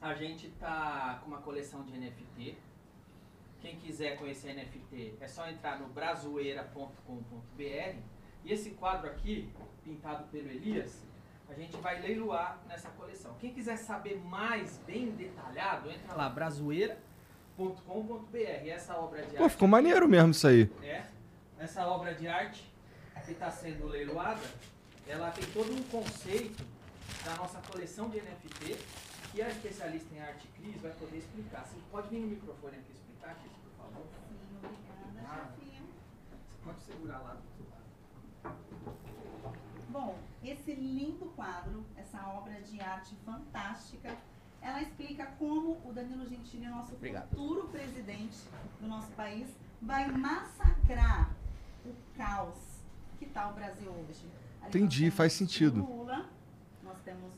a 0.00 0.14
gente 0.14 0.48
tá 0.58 1.20
com 1.22 1.28
uma 1.28 1.38
coleção 1.38 1.84
de 1.84 1.92
NFT. 1.96 2.56
Quem 3.60 3.76
quiser 3.76 4.18
conhecer 4.18 4.52
NFT 4.54 5.14
é 5.20 5.28
só 5.28 5.48
entrar 5.48 5.78
no 5.78 5.86
brazoeira.com.br. 5.88 7.96
E 8.44 8.52
esse 8.52 8.70
quadro 8.70 9.08
aqui, 9.08 9.48
pintado 9.84 10.24
pelo 10.24 10.50
Elias, 10.50 11.04
a 11.48 11.54
gente 11.54 11.76
vai 11.76 12.00
leiloar 12.00 12.58
nessa 12.66 12.88
coleção. 12.90 13.34
Quem 13.38 13.52
quiser 13.54 13.76
saber 13.76 14.18
mais, 14.18 14.78
bem 14.86 15.10
detalhado, 15.12 15.88
entra 15.90 16.16
lá, 16.16 16.28
brazoeira.com.br. 16.28 18.64
E 18.64 18.70
essa 18.70 18.96
obra 18.96 19.22
de 19.22 19.36
Pô, 19.36 19.44
arte 19.44 19.52
ficou 19.52 19.66
aqui- 19.66 19.70
maneiro 19.72 20.08
mesmo 20.08 20.30
isso 20.32 20.46
aí. 20.48 20.68
é, 20.82 21.04
essa 21.58 21.86
obra 21.86 22.14
de 22.14 22.26
arte 22.26 22.68
que 23.24 23.30
está 23.32 23.50
sendo 23.50 23.86
leiloada, 23.86 24.40
ela 25.06 25.30
tem 25.30 25.44
todo 25.52 25.72
um 25.72 25.82
conceito 25.84 26.64
da 27.24 27.36
nossa 27.36 27.60
coleção 27.70 28.08
de 28.08 28.18
NFT 28.20 28.76
que 29.32 29.42
a 29.42 29.48
especialista 29.48 30.14
em 30.14 30.20
arte 30.20 30.46
Cris 30.48 30.80
vai 30.80 30.92
poder 30.92 31.18
explicar. 31.18 31.64
Você 31.66 31.76
pode 31.90 32.08
vir 32.08 32.20
no 32.20 32.28
microfone 32.28 32.76
aqui 32.78 32.92
explicar, 32.92 33.34
Cris, 33.36 33.52
por 33.52 33.84
favor? 33.84 34.06
Sim, 34.28 34.56
obrigada, 34.58 35.28
Ah. 35.28 35.50
chefinha. 35.56 35.80
Você 35.82 36.64
pode 36.64 36.80
segurar 36.82 37.18
lá 37.18 37.34
do 37.34 37.42
seu 37.56 37.66
lado. 37.70 37.86
Bom, 39.88 40.18
esse 40.42 40.74
lindo 40.74 41.26
quadro, 41.36 41.84
essa 41.96 42.26
obra 42.28 42.60
de 42.62 42.80
arte 42.80 43.14
fantástica, 43.24 44.16
ela 44.60 44.80
explica 44.80 45.26
como 45.38 45.80
o 45.84 45.92
Danilo 45.92 46.26
Gentili, 46.26 46.66
nosso 46.66 46.94
Obrigado. 46.94 47.28
futuro 47.30 47.68
presidente 47.68 48.38
do 48.80 48.86
nosso 48.86 49.10
país, 49.12 49.48
vai 49.80 50.08
massacrar 50.10 51.30
o 51.84 51.92
caos 52.16 52.56
que 53.18 53.24
está 53.24 53.48
o 53.48 53.54
Brasil 53.54 53.90
hoje. 53.90 54.24
Entendi, 54.68 55.10
faz 55.10 55.32
sentido. 55.32 55.86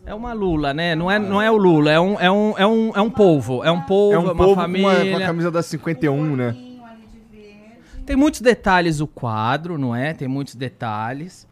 É 0.07 0.15
uma 0.15 0.35
Lula, 0.35 0.75
né? 0.75 0.95
Não 0.95 1.11
é, 1.11 1.19
não 1.19 1.41
é 1.41 1.51
o 1.51 1.57
Lula, 1.57 1.91
é 1.91 1.99
um, 1.99 2.21
é 2.21 2.31
um, 2.31 2.59
é 2.59 2.67
um, 2.67 2.93
é 2.95 3.01
um 3.01 3.11
povo. 3.11 3.65
É 3.65 3.71
um 3.71 3.81
povo, 3.81 4.13
É 4.13 4.17
é 4.17 4.19
um 4.19 4.25
uma 4.25 4.35
povo 4.35 4.55
com 4.55 4.61
família. 4.61 4.89
uma, 4.89 5.11
com 5.11 5.17
a 5.17 5.27
camisa 5.27 5.51
da 5.51 5.61
o 5.61 5.63
51, 5.63 6.37
né? 6.37 6.53
porquinho 6.53 6.85
ali 6.85 7.07
de 7.07 7.19
verde. 7.35 8.05
Tem 8.05 8.15
muitos 8.15 8.43
detalhes 8.43 9.01
o 9.01 9.07
quadro, 9.07 9.79
não 9.79 9.97
é? 9.97 10.13
Tem 10.13 10.29
muitos 10.29 10.55
detalhes. 10.57 11.49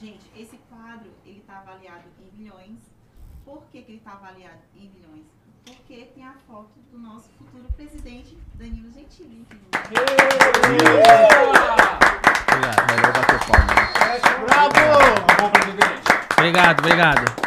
Gente, 0.00 0.26
esse 0.36 0.58
quadro, 0.68 1.06
ele 1.24 1.38
está 1.38 1.58
avaliado 1.58 2.02
em 2.20 2.36
milhões. 2.42 2.78
Por 3.44 3.62
que, 3.70 3.80
que 3.82 3.92
ele 3.92 3.98
está 3.98 4.14
avaliado 4.14 4.58
em 4.76 4.90
milhões? 4.92 5.24
Porque 5.64 6.08
tem 6.16 6.24
a 6.24 6.34
foto 6.48 6.70
do 6.90 6.98
nosso 6.98 7.28
futuro 7.38 7.72
presidente, 7.76 8.36
Danilo 8.56 8.90
Gentili. 8.90 9.46
Obrigado. 10.64 11.55
Presidente. 14.70 16.02
Obrigado, 16.38 16.78
obrigado. 16.80 17.46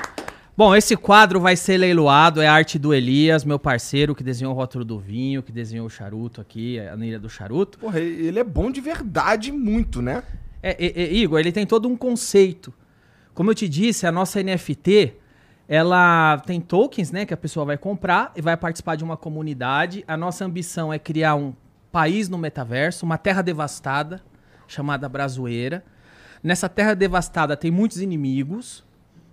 Bom, 0.59 0.75
esse 0.75 0.97
quadro 0.97 1.39
vai 1.39 1.55
ser 1.55 1.77
leiloado, 1.77 2.41
é 2.41 2.47
a 2.47 2.53
arte 2.53 2.77
do 2.77 2.93
Elias, 2.93 3.45
meu 3.45 3.57
parceiro, 3.57 4.13
que 4.13 4.21
desenhou 4.21 4.53
o 4.53 4.55
rótulo 4.57 4.83
do 4.83 4.99
vinho, 4.99 5.41
que 5.41 5.53
desenhou 5.53 5.87
o 5.87 5.89
charuto 5.89 6.41
aqui, 6.41 6.77
a 6.77 6.91
anilha 6.91 7.17
do 7.17 7.29
charuto. 7.29 7.79
Porra, 7.79 7.99
ele 7.99 8.37
é 8.37 8.43
bom 8.43 8.69
de 8.69 8.81
verdade 8.81 9.53
muito, 9.53 10.01
né? 10.01 10.21
É, 10.61 10.71
é, 10.71 11.03
é, 11.03 11.13
Igor, 11.13 11.39
ele 11.39 11.53
tem 11.53 11.65
todo 11.65 11.87
um 11.87 11.95
conceito. 11.95 12.73
Como 13.33 13.49
eu 13.49 13.55
te 13.55 13.69
disse, 13.69 14.05
a 14.05 14.11
nossa 14.11 14.43
NFT, 14.43 15.13
ela 15.65 16.39
tem 16.45 16.59
tokens, 16.59 17.09
né, 17.09 17.25
que 17.25 17.33
a 17.33 17.37
pessoa 17.37 17.65
vai 17.65 17.77
comprar 17.77 18.33
e 18.35 18.41
vai 18.41 18.57
participar 18.57 18.97
de 18.97 19.03
uma 19.05 19.15
comunidade. 19.15 20.03
A 20.05 20.17
nossa 20.17 20.43
ambição 20.43 20.91
é 20.91 20.99
criar 20.99 21.35
um 21.35 21.53
país 21.89 22.27
no 22.27 22.37
metaverso, 22.37 23.05
uma 23.05 23.17
terra 23.17 23.41
devastada, 23.41 24.21
chamada 24.67 25.07
Brazoeira. 25.07 25.85
Nessa 26.44 26.70
terra 26.70 26.94
devastada 26.94 27.56
tem 27.57 27.70
muitos 27.72 28.02
inimigos, 28.02 28.84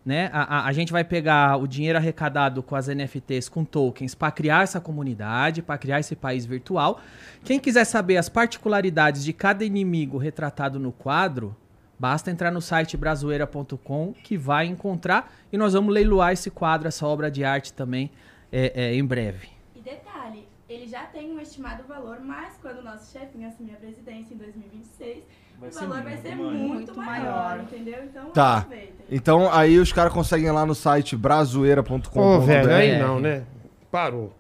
né? 0.04 0.30
A, 0.32 0.58
a- 0.58 0.66
a 0.66 0.72
gente 0.72 0.92
vai 0.92 1.02
pegar 1.04 1.56
o 1.56 1.66
dinheiro 1.66 1.98
arrecadado 1.98 2.62
com 2.62 2.74
as 2.76 2.88
NFTs, 2.88 3.48
com 3.48 3.64
tokens, 3.64 4.14
para 4.14 4.30
criar 4.30 4.62
essa 4.62 4.80
comunidade, 4.80 5.62
para 5.62 5.76
criar 5.78 6.00
esse 6.00 6.14
país 6.16 6.46
virtual. 6.46 7.00
Quem 7.44 7.58
quiser 7.58 7.84
saber 7.84 8.16
as 8.16 8.28
particularidades 8.28 9.24
de 9.24 9.32
cada 9.32 9.64
inimigo 9.64 10.16
retratado 10.18 10.78
no 10.78 10.92
quadro, 10.92 11.56
basta 11.98 12.30
entrar 12.30 12.50
no 12.50 12.60
site 12.60 12.96
brazoeira.com 12.96 14.12
que 14.22 14.36
vai 14.36 14.66
encontrar 14.66 15.32
e 15.52 15.56
nós 15.56 15.72
vamos 15.72 15.92
leiloar 15.92 16.32
esse 16.32 16.50
quadro, 16.50 16.86
essa 16.88 17.06
obra 17.06 17.30
de 17.30 17.42
arte 17.44 17.72
também 17.72 18.10
é, 18.52 18.72
é, 18.74 18.94
em 18.94 19.04
breve. 19.04 19.48
E 19.74 19.80
detalhe, 19.80 20.46
ele 20.68 20.86
já 20.86 21.04
tem 21.06 21.32
um 21.32 21.40
estimado 21.40 21.82
valor, 21.84 22.20
mas 22.20 22.56
quando 22.62 22.78
o 22.78 22.84
nosso 22.84 23.12
chefinho 23.12 23.48
assumir 23.48 23.72
a 23.72 23.76
presidência 23.76 24.34
em 24.34 24.36
2026, 24.36 25.24
Vai 25.60 25.68
o 25.68 25.72
ser 25.72 25.86
valor 25.86 26.02
vai 26.02 26.16
ser 26.18 26.34
muito, 26.36 26.58
Muito 26.58 26.96
maior, 26.96 27.24
maior. 27.24 27.60
entendeu? 27.62 28.04
Então 28.04 28.30
Tá. 28.30 28.58
aproveitem. 28.58 28.94
Então 29.10 29.52
aí 29.52 29.78
os 29.78 29.92
caras 29.92 30.12
conseguem 30.12 30.46
ir 30.48 30.50
lá 30.52 30.66
no 30.66 30.74
site 30.74 31.16
brazoeira.com.br. 31.16 32.18
Ô, 32.18 32.40
velho, 32.40 32.70
aí 32.74 32.98
não, 32.98 33.18
né? 33.20 33.44
Parou. 33.90 34.32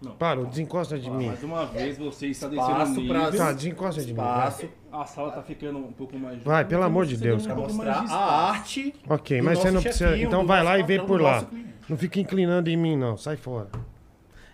Não. 0.00 0.12
Parou, 0.12 0.44
desencosta 0.46 0.98
de 0.98 1.10
mim. 1.10 1.26
Mais 1.28 1.42
uma 1.42 1.64
vez 1.66 1.96
você 1.98 2.28
está 2.28 2.48
descendo 2.48 2.70
Espaço 2.70 3.00
o 3.00 3.08
pra-. 3.08 3.32
Tá, 3.32 3.52
desencosta 3.52 4.00
de 4.02 4.08
mim. 4.08 4.14
vai. 4.14 4.48
Espaço 4.48 4.68
A 4.92 5.04
sala 5.06 5.32
tá 5.32 5.42
ficando 5.42 5.78
um 5.78 5.92
pouco 5.92 6.18
mais... 6.18 6.42
Vai, 6.42 6.64
pelo 6.64 6.82
amor 6.82 7.06
de 7.06 7.16
Deus, 7.16 7.44
Um 7.46 7.48
mais 7.48 7.60
mostrar 7.74 7.92
de 7.92 7.98
a 8.00 8.04
espaço. 8.04 8.22
arte. 8.24 8.94
Ok, 9.08 9.42
mas 9.42 9.58
você 9.58 9.70
não 9.70 9.82
precisa. 9.82 10.16
Então 10.18 10.46
vai 10.46 10.62
lá 10.62 10.78
e 10.78 10.82
vê 10.82 10.98
por 11.00 11.20
lá. 11.20 11.44
Não 11.88 11.96
fica 11.96 12.20
inclinando 12.20 12.68
em 12.70 12.76
mim, 12.76 12.96
não. 12.96 13.16
Sai 13.16 13.36
fora. 13.36 13.68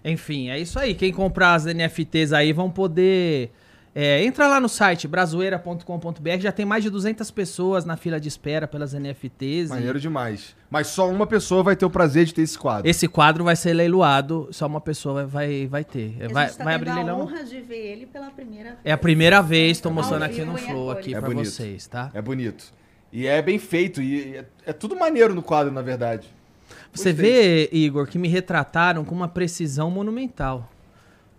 Enfim, 0.05 0.49
é 0.49 0.59
isso 0.59 0.79
aí. 0.79 0.95
Quem 0.95 1.13
comprar 1.13 1.55
as 1.55 1.65
NFTs 1.67 2.33
aí 2.33 2.53
vão 2.53 2.71
poder 2.71 3.51
É, 3.95 4.25
entra 4.25 4.47
lá 4.49 4.59
no 4.59 4.71
site 4.71 5.07
brazoeira.com.br, 5.07 6.41
já 6.41 6.51
tem 6.51 6.65
mais 6.65 6.83
de 6.83 6.89
200 6.89 7.31
pessoas 7.31 7.85
na 7.85 7.97
fila 7.97 8.19
de 8.19 8.27
espera 8.27 8.67
pelas 8.67 8.95
NFTs. 8.95 9.67
e 9.67 9.69
Maneiro 9.69 10.01
demais. 10.01 10.57
Mas 10.71 10.87
só 10.87 11.11
uma 11.11 11.27
pessoa 11.27 11.63
vai 11.63 11.77
ter 11.77 11.85
o 11.85 11.91
prazer 11.91 12.25
de 12.25 12.33
ter 12.33 12.41
esse 12.43 12.59
quadro. 12.59 12.89
Esse 12.89 13.07
quadro 13.07 13.45
vai 13.45 13.55
ser 13.55 13.75
leiloado, 13.75 14.49
só 14.51 14.67
uma 14.67 14.81
pessoa 14.81 15.27
vai, 15.27 15.27
vai, 15.27 15.67
vai 15.67 15.85
ter. 15.85 16.17
A 16.25 16.33
Vai, 16.33 16.51
tá 16.51 16.65
vai 16.65 16.75
abrir 16.75 16.91
a 16.91 16.95
leilão. 16.95 17.21
honra 17.21 17.45
de 17.45 17.61
ver 17.61 17.77
ele 17.93 18.07
pela 18.07 18.31
primeira 18.31 18.71
vez. 18.71 18.81
É 18.83 18.93
a 18.93 18.99
primeira 18.99 19.43
vez, 19.43 19.79
tô 19.79 19.91
Ao 19.91 19.95
mostrando 19.95 20.23
aqui 20.23 20.43
no 20.43 20.57
Flow 20.57 20.91
aqui 20.91 21.15
É 21.15 21.19
pra 21.21 21.29
bonito. 21.29 21.51
vocês, 21.51 21.87
tá? 21.87 22.11
É 22.15 22.23
bonito. 22.23 22.73
E 23.13 23.27
é 23.27 23.43
bem 23.43 23.59
feito. 23.59 24.01
E 24.01 24.37
é, 24.39 24.45
é 24.67 24.73
tudo 24.73 24.97
maneiro 24.97 25.35
no 25.35 25.43
quadro, 25.43 25.71
na 25.71 25.83
verdade. 25.83 26.27
Você 26.95 27.13
vê, 27.13 27.69
Igor, 27.71 28.07
que 28.07 28.19
me 28.19 28.29
retrataram 28.29 29.05
com 29.05 29.15
uma 29.15 29.29
precisão 29.29 29.91
monumental. 29.91 30.72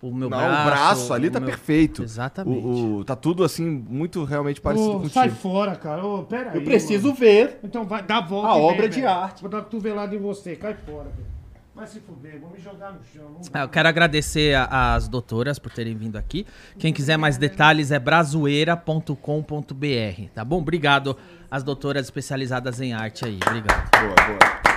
O 0.06 0.14
meu 0.14 0.30
Não, 0.30 0.38
braço. 0.38 0.62
o 0.62 0.66
braço 0.66 1.14
ali 1.14 1.28
o 1.30 1.32
tá 1.32 1.40
meu- 1.40 1.48
perfeito. 1.48 2.04
Exatamente. 2.04 2.66
O, 2.66 2.98
o- 2.98 3.04
tá 3.06 3.16
tudo 3.16 3.42
assim, 3.44 3.66
muito 3.66 4.24
realmente 4.26 4.60
parecido 4.60 5.10
sai 5.10 5.30
contigo. 5.30 5.42
fora, 5.42 5.76
cara. 5.78 6.06
Ô, 6.06 6.24
pera 6.24 6.52
aí, 6.52 6.58
Eu 6.58 6.64
preciso 6.64 7.08
mano. 7.08 7.20
ver. 7.20 7.60
Então 7.64 7.86
vai, 7.86 8.04
dá 8.04 8.18
a 8.18 8.22
volta 8.22 8.50
A 8.50 8.52
e 8.52 8.56
vem, 8.56 8.64
obra 8.70 8.90
de 8.90 9.00
velho. 9.02 9.14
arte. 9.14 9.42
Vou 9.42 9.50
dar 9.50 9.62
cotovelada 9.62 10.14
em 10.14 10.20
você. 10.20 10.58
Cai 10.58 10.74
fora, 10.74 11.06
velho. 11.06 11.32
Vai 11.74 11.88
se 11.88 12.02
fuder. 12.02 12.40
Vou 12.40 12.52
me 12.52 12.60
jogar 12.60 12.92
no 12.92 13.00
chão. 13.14 13.40
Ah, 13.54 13.62
Eu 13.62 13.70
quero 13.70 13.88
agradecer 13.88 14.56
as 14.70 15.08
doutoras 15.08 15.58
por 15.58 15.72
terem 15.72 15.96
vindo 15.96 16.18
aqui. 16.18 16.46
Quem 16.78 16.92
quiser 16.94 17.18
mais 17.18 17.38
detalhes 17.38 17.90
é 17.90 17.98
brazoeira.com.br, 17.98 20.28
tá 20.36 20.44
bom? 20.46 20.58
Obrigado 20.60 21.18
às 21.50 21.64
doutoras 21.64 22.06
especializadas 22.06 22.80
em 22.82 22.94
arte 22.94 23.26
aí. 23.26 23.40
Obrigado. 23.48 23.90
Boa, 23.90 24.16
boa. 24.28 24.73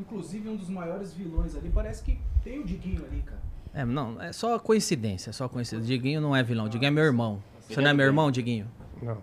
Inclusive, 0.00 0.48
um 0.48 0.56
dos 0.56 0.70
maiores 0.70 1.12
vilões 1.12 1.54
ali, 1.54 1.68
parece 1.68 2.02
que 2.02 2.18
tem 2.42 2.58
o 2.58 2.64
Diguinho 2.64 3.04
ali, 3.04 3.22
cara. 3.22 3.40
É, 3.74 3.84
não, 3.84 4.20
é 4.20 4.32
só 4.32 4.58
coincidência, 4.58 5.32
só 5.32 5.46
coincidência. 5.48 5.86
Diguinho 5.86 6.20
não 6.20 6.34
é 6.34 6.42
vilão, 6.42 6.68
Diguinho 6.68 6.88
é 6.88 6.90
meu 6.90 7.04
irmão. 7.04 7.42
Você 7.60 7.80
não 7.80 7.90
é 7.90 7.92
meu 7.92 8.06
irmão, 8.06 8.30
Diguinho? 8.30 8.66
Não. 9.02 9.18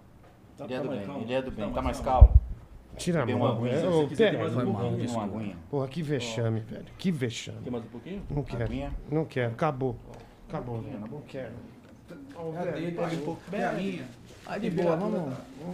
Ele 0.59 0.73
é 0.73 0.79
do 0.81 0.89
bem, 0.89 1.21
ele 1.21 1.33
é 1.33 1.41
do 1.41 1.51
bem. 1.51 1.67
Tá 1.67 1.73
Tá 1.75 1.81
mais 1.81 1.99
calmo. 1.99 2.39
Tira 2.95 3.23
a 3.23 3.25
mão. 3.25 3.35
uma 3.35 3.49
aguinha, 3.53 3.73
é, 3.73 3.79
se 3.81 3.85
ô, 3.87 3.91
você 3.91 4.07
quiser 4.07 4.31
pera 4.31 4.43
mais 4.43 4.55
um 4.55 4.73
pouquinho. 4.73 4.97
Tem 4.97 5.07
uma 5.15 5.23
aguinha. 5.23 5.57
Porra, 5.69 5.87
que 5.87 6.01
vexame, 6.01 6.59
velho. 6.61 6.85
Que 6.97 7.11
vexame. 7.11 7.57
Quer 7.63 7.69
mais 7.71 7.83
um 7.83 7.87
pouquinho? 7.87 8.23
Não 8.29 8.43
quero. 8.43 8.63
Aguinha. 8.63 8.93
Não 9.11 9.25
quero. 9.25 9.53
Acabou. 9.53 9.95
Acabou. 10.47 10.81
Não 10.81 11.21
quero. 11.21 11.53
É 12.09 12.59
a 12.59 12.63
velho, 12.63 12.73
dele, 12.73 12.91
para. 12.93 13.13
é 13.13 13.15
um 13.15 13.21
pouco 13.21 13.41
bem 13.51 13.63
a 13.63 13.71
minha. 13.73 14.05
Ah, 14.49 14.57
de 14.57 14.69
boa, 14.69 14.95
vamos. 14.95 15.33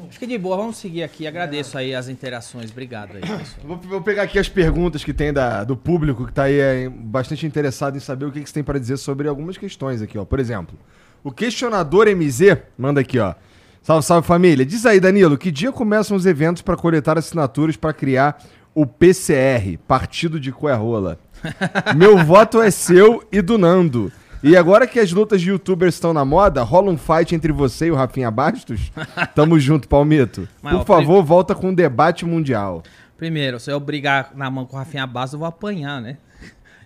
Acho 0.10 0.18
que 0.20 0.26
de 0.26 0.38
boa, 0.38 0.58
vamos 0.58 0.78
seguir 0.78 1.04
aqui. 1.04 1.28
Agradeço 1.28 1.78
aí 1.78 1.94
as 1.94 2.08
interações. 2.10 2.72
Obrigado 2.72 3.12
aí, 3.16 3.22
pessoal. 3.22 3.66
Vou, 3.68 3.78
vou 3.78 4.02
pegar 4.02 4.24
aqui 4.24 4.40
as 4.40 4.50
perguntas 4.50 5.04
que 5.04 5.14
tem 5.14 5.32
da- 5.32 5.64
do 5.64 5.78
público 5.78 6.26
que 6.26 6.34
tá 6.34 6.44
aí 6.44 6.60
é, 6.60 6.90
bastante 6.90 7.45
interessado 7.45 7.95
em 7.95 8.00
saber 8.00 8.26
o 8.26 8.32
que, 8.32 8.41
que 8.41 8.48
você 8.50 8.54
tem 8.56 8.64
para 8.64 8.80
dizer 8.80 8.98
sobre 8.98 9.28
algumas 9.28 9.58
questões 9.58 10.02
aqui, 10.02 10.18
ó. 10.18 10.26
Por 10.26 10.40
exemplo, 10.40 10.78
o 11.24 11.32
questionador 11.32 12.08
MZ 12.08 12.58
manda 12.78 13.02
aqui, 13.02 13.20
ó. 13.20 13.36
Salve, 13.84 14.06
salve 14.06 14.26
família. 14.28 14.66
Diz 14.66 14.86
aí, 14.86 15.00
Danilo, 15.00 15.38
que 15.38 15.52
dia 15.52 15.72
começam 15.72 16.18
os 16.18 16.26
eventos 16.26 16.62
para 16.64 16.76
coletar 16.78 17.18
assinaturas 17.18 17.78
para 17.78 17.94
criar 17.94 18.41
o 18.74 18.88
PCR, 18.88 19.78
Partido 19.88 20.40
de 20.40 20.52
Coerrola? 20.52 21.20
Meu 21.95 22.18
voto 22.18 22.62
é 22.62 22.72
seu 22.72 23.24
e 23.32 23.41
do 23.41 23.58
Nando. 23.58 24.12
E 24.44 24.57
agora 24.57 24.86
que 24.86 24.99
as 24.99 25.11
lutas 25.11 25.41
de 25.41 25.49
youtubers 25.49 25.95
estão 25.95 26.14
na 26.14 26.26
moda, 26.26 26.61
rola 26.64 26.91
um 26.91 26.98
fight 26.98 27.34
entre 27.34 27.53
você 27.53 27.86
e 27.88 27.91
o 27.91 27.95
Rafinha 27.95 28.30
Bastos? 28.30 28.91
Tamo 29.34 29.57
junto, 29.57 29.88
Palmito. 29.88 30.48
Mas, 30.61 30.74
Por 30.74 30.82
ó, 30.82 30.84
favor, 30.86 31.24
volta 31.24 31.56
com 31.56 31.70
o 31.70 31.76
debate 31.76 32.26
mundial. 32.26 32.84
Primeiro, 33.15 33.57
se 33.60 33.72
eu 33.72 33.80
brigar 33.80 34.32
na 34.36 34.52
mão 34.52 34.65
com 34.65 34.76
o 34.76 34.80
Rafinha 34.80 35.07
Bastos, 35.07 35.34
eu 35.34 35.40
vou 35.40 35.48
apanhar, 35.48 36.02
né? 36.02 36.18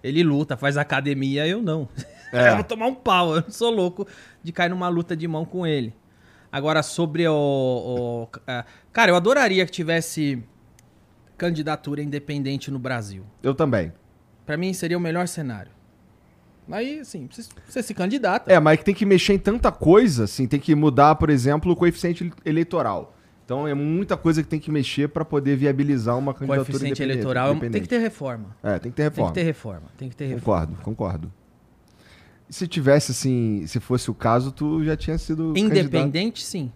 Ele 0.03 0.23
luta, 0.23 0.55
faz 0.55 0.77
academia, 0.77 1.47
eu 1.47 1.59
não. 1.61 1.89
É. 2.31 2.49
eu 2.51 2.55
vou 2.55 2.63
tomar 2.63 2.85
um 2.88 2.93
pau, 2.93 3.35
eu 3.35 3.41
não 3.41 3.49
sou 3.49 3.71
louco 3.71 4.07
de 4.43 4.51
cair 4.51 4.69
numa 4.69 4.88
luta 4.88 5.15
de 5.15 5.27
mão 5.27 5.43
com 5.43 5.65
ele. 5.65 5.95
Agora, 6.51 6.84
sobre 6.84 7.27
o. 7.27 7.34
o- 7.34 8.29
é, 8.45 8.63
cara, 8.93 9.09
eu 9.11 9.15
adoraria 9.15 9.65
que 9.65 9.71
tivesse 9.71 10.43
candidatura 11.38 12.01
independente 12.01 12.69
no 12.69 12.77
Brasil. 12.79 13.23
Eu 13.41 13.53
também. 13.55 13.91
Pra 14.45 14.55
mim 14.57 14.73
seria 14.73 14.97
o 14.97 15.01
melhor 15.01 15.27
cenário. 15.27 15.71
Aí, 16.69 16.99
assim, 16.99 17.30
você, 17.68 17.81
se 17.84 17.94
candidata. 17.94 18.52
É, 18.52 18.60
mas 18.60 18.80
que 18.80 18.85
tem 18.85 18.94
que 18.95 19.06
mexer 19.06 19.34
em 19.34 19.39
tanta 19.39 19.72
coisa, 19.72 20.26
assim, 20.26 20.48
tem 20.48 20.60
que 20.60 20.76
mudar, 20.76 21.15
por 21.15 21.30
exemplo, 21.30 21.72
o 21.72 21.76
coeficiente 21.76 22.31
eleitoral. 22.45 23.14
Então 23.45 23.65
é 23.65 23.73
muita 23.73 24.18
coisa 24.18 24.44
que 24.44 24.49
tem 24.49 24.60
que 24.60 24.69
mexer 24.69 25.07
para 25.07 25.23
poder 25.23 25.56
viabilizar 25.56 26.18
uma 26.18 26.34
candidatura 26.34 26.65
Coeficiente 26.65 27.02
independente- 27.02 27.14
eleitoral 27.22 27.45
tem 27.52 27.60
que 27.60 27.65
independente. 27.68 27.89
ter 27.89 27.98
reforma. 27.99 28.57
É, 28.61 28.77
tem 28.80 28.91
que 28.91 28.98
ter 28.98 29.03
Tem 29.03 29.10
reforma. 29.10 29.31
que 29.31 29.39
ter 29.39 29.44
reforma. 29.45 29.84
Tem 29.98 30.10
que 30.10 30.15
ter 30.18 30.26
reforma. 30.26 30.65
Concordo, 30.68 30.84
concordo. 30.84 31.34
E 32.49 32.53
se 32.53 32.68
tivesse, 32.68 33.11
assim, 33.14 33.64
se 33.68 33.80
fosse 33.80 34.11
o 34.11 34.14
caso, 34.14 34.52
tu 34.52 34.84
já 34.84 34.98
tinha 34.98 35.18
sido 35.18 35.53
candidato. 35.53 35.77
Independente, 35.77 36.44
sim. 36.44 36.72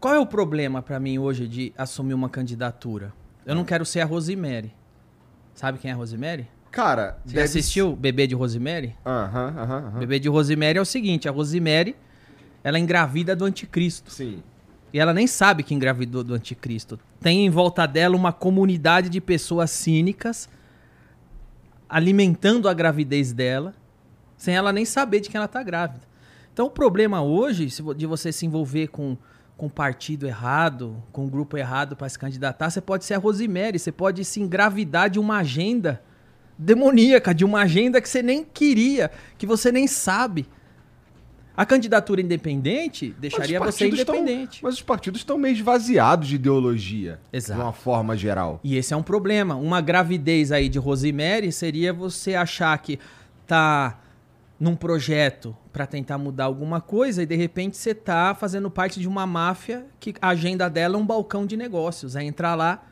Qual 0.00 0.12
é 0.14 0.18
o 0.18 0.26
problema 0.26 0.82
pra 0.82 0.98
mim 0.98 1.18
hoje 1.18 1.46
de 1.46 1.72
assumir 1.78 2.14
uma 2.14 2.28
candidatura? 2.28 3.12
Eu 3.46 3.54
não 3.54 3.64
quero 3.64 3.84
ser 3.84 4.00
a 4.00 4.04
Rosemary. 4.04 4.72
Sabe 5.54 5.78
quem 5.78 5.90
é 5.90 5.94
a 5.94 5.96
Rosemary? 5.96 6.48
Cara, 6.70 7.18
Você 7.24 7.34
deve 7.34 7.44
assistiu 7.44 7.96
Bebê 7.96 8.26
de 8.26 8.34
Rosemary? 8.34 8.94
Aham, 9.04 9.54
aham, 9.56 9.76
aham. 9.88 9.98
Bebê 9.98 10.18
de 10.18 10.28
Rosemary 10.28 10.78
é 10.78 10.80
o 10.80 10.84
seguinte, 10.84 11.28
a 11.28 11.32
Rosemary, 11.32 11.96
ela 12.62 12.78
engravida 12.78 13.34
do 13.34 13.44
anticristo. 13.44 14.10
Sim. 14.10 14.42
E 14.92 14.98
ela 14.98 15.12
nem 15.12 15.26
sabe 15.26 15.62
que 15.62 15.74
engravidou 15.74 16.24
do 16.24 16.34
anticristo. 16.34 16.98
Tem 17.20 17.44
em 17.44 17.50
volta 17.50 17.86
dela 17.86 18.16
uma 18.16 18.32
comunidade 18.32 19.08
de 19.08 19.20
pessoas 19.20 19.70
cínicas 19.70 20.48
alimentando 21.88 22.68
a 22.68 22.74
gravidez 22.74 23.32
dela, 23.32 23.74
sem 24.36 24.54
ela 24.54 24.72
nem 24.72 24.84
saber 24.84 25.20
de 25.20 25.30
que 25.30 25.36
ela 25.36 25.48
tá 25.48 25.62
grávida. 25.62 26.02
Então 26.52 26.66
o 26.66 26.70
problema 26.70 27.22
hoje 27.22 27.68
de 27.96 28.06
você 28.06 28.32
se 28.32 28.44
envolver 28.46 28.88
com 28.88 29.16
com 29.58 29.66
um 29.66 29.68
partido 29.68 30.24
errado, 30.24 31.02
com 31.10 31.24
um 31.24 31.28
grupo 31.28 31.56
errado 31.56 31.96
para 31.96 32.08
se 32.08 32.16
candidatar, 32.16 32.70
você 32.70 32.80
pode 32.80 33.04
ser 33.04 33.14
a 33.14 33.18
Rosemary, 33.18 33.76
você 33.76 33.90
pode 33.90 34.24
se 34.24 34.40
engravidar 34.40 35.10
de 35.10 35.18
uma 35.18 35.38
agenda 35.38 36.00
demoníaca, 36.58 37.32
de 37.32 37.44
uma 37.44 37.60
agenda 37.60 38.00
que 38.00 38.08
você 38.08 38.22
nem 38.22 38.44
queria, 38.44 39.10
que 39.38 39.46
você 39.46 39.70
nem 39.70 39.86
sabe. 39.86 40.46
A 41.56 41.66
candidatura 41.66 42.20
independente 42.20 43.14
deixaria 43.18 43.58
você 43.58 43.88
independente. 43.88 44.62
mas 44.62 44.74
os 44.74 44.82
partidos 44.82 45.20
estão 45.20 45.36
meio 45.36 45.54
esvaziados 45.54 46.28
de 46.28 46.36
ideologia. 46.36 47.20
Exato. 47.32 47.58
De 47.58 47.66
uma 47.66 47.72
forma 47.72 48.16
geral. 48.16 48.60
E 48.62 48.76
esse 48.76 48.94
é 48.94 48.96
um 48.96 49.02
problema. 49.02 49.56
Uma 49.56 49.80
gravidez 49.80 50.52
aí 50.52 50.68
de 50.68 50.78
Rosemary 50.78 51.50
seria 51.50 51.92
você 51.92 52.36
achar 52.36 52.78
que 52.78 52.98
tá 53.44 53.98
num 54.58 54.76
projeto 54.76 55.56
para 55.72 55.86
tentar 55.86 56.18
mudar 56.18 56.44
alguma 56.44 56.80
coisa 56.80 57.22
e 57.22 57.26
de 57.26 57.36
repente 57.36 57.76
você 57.76 57.94
tá 57.94 58.34
fazendo 58.34 58.70
parte 58.70 59.00
de 59.00 59.08
uma 59.08 59.26
máfia 59.26 59.86
que 59.98 60.14
a 60.20 60.28
agenda 60.28 60.68
dela 60.68 60.96
é 60.96 60.98
um 60.98 61.06
balcão 61.06 61.46
de 61.46 61.56
negócios, 61.56 62.16
é 62.16 62.22
entrar 62.22 62.54
lá 62.54 62.84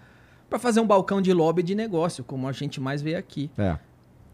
para 0.48 0.58
fazer 0.58 0.80
um 0.80 0.86
balcão 0.86 1.20
de 1.20 1.32
lobby 1.32 1.62
de 1.62 1.74
negócio, 1.74 2.22
como 2.24 2.46
a 2.48 2.52
gente 2.52 2.80
mais 2.80 3.02
vê 3.02 3.14
aqui. 3.16 3.50
É. 3.58 3.76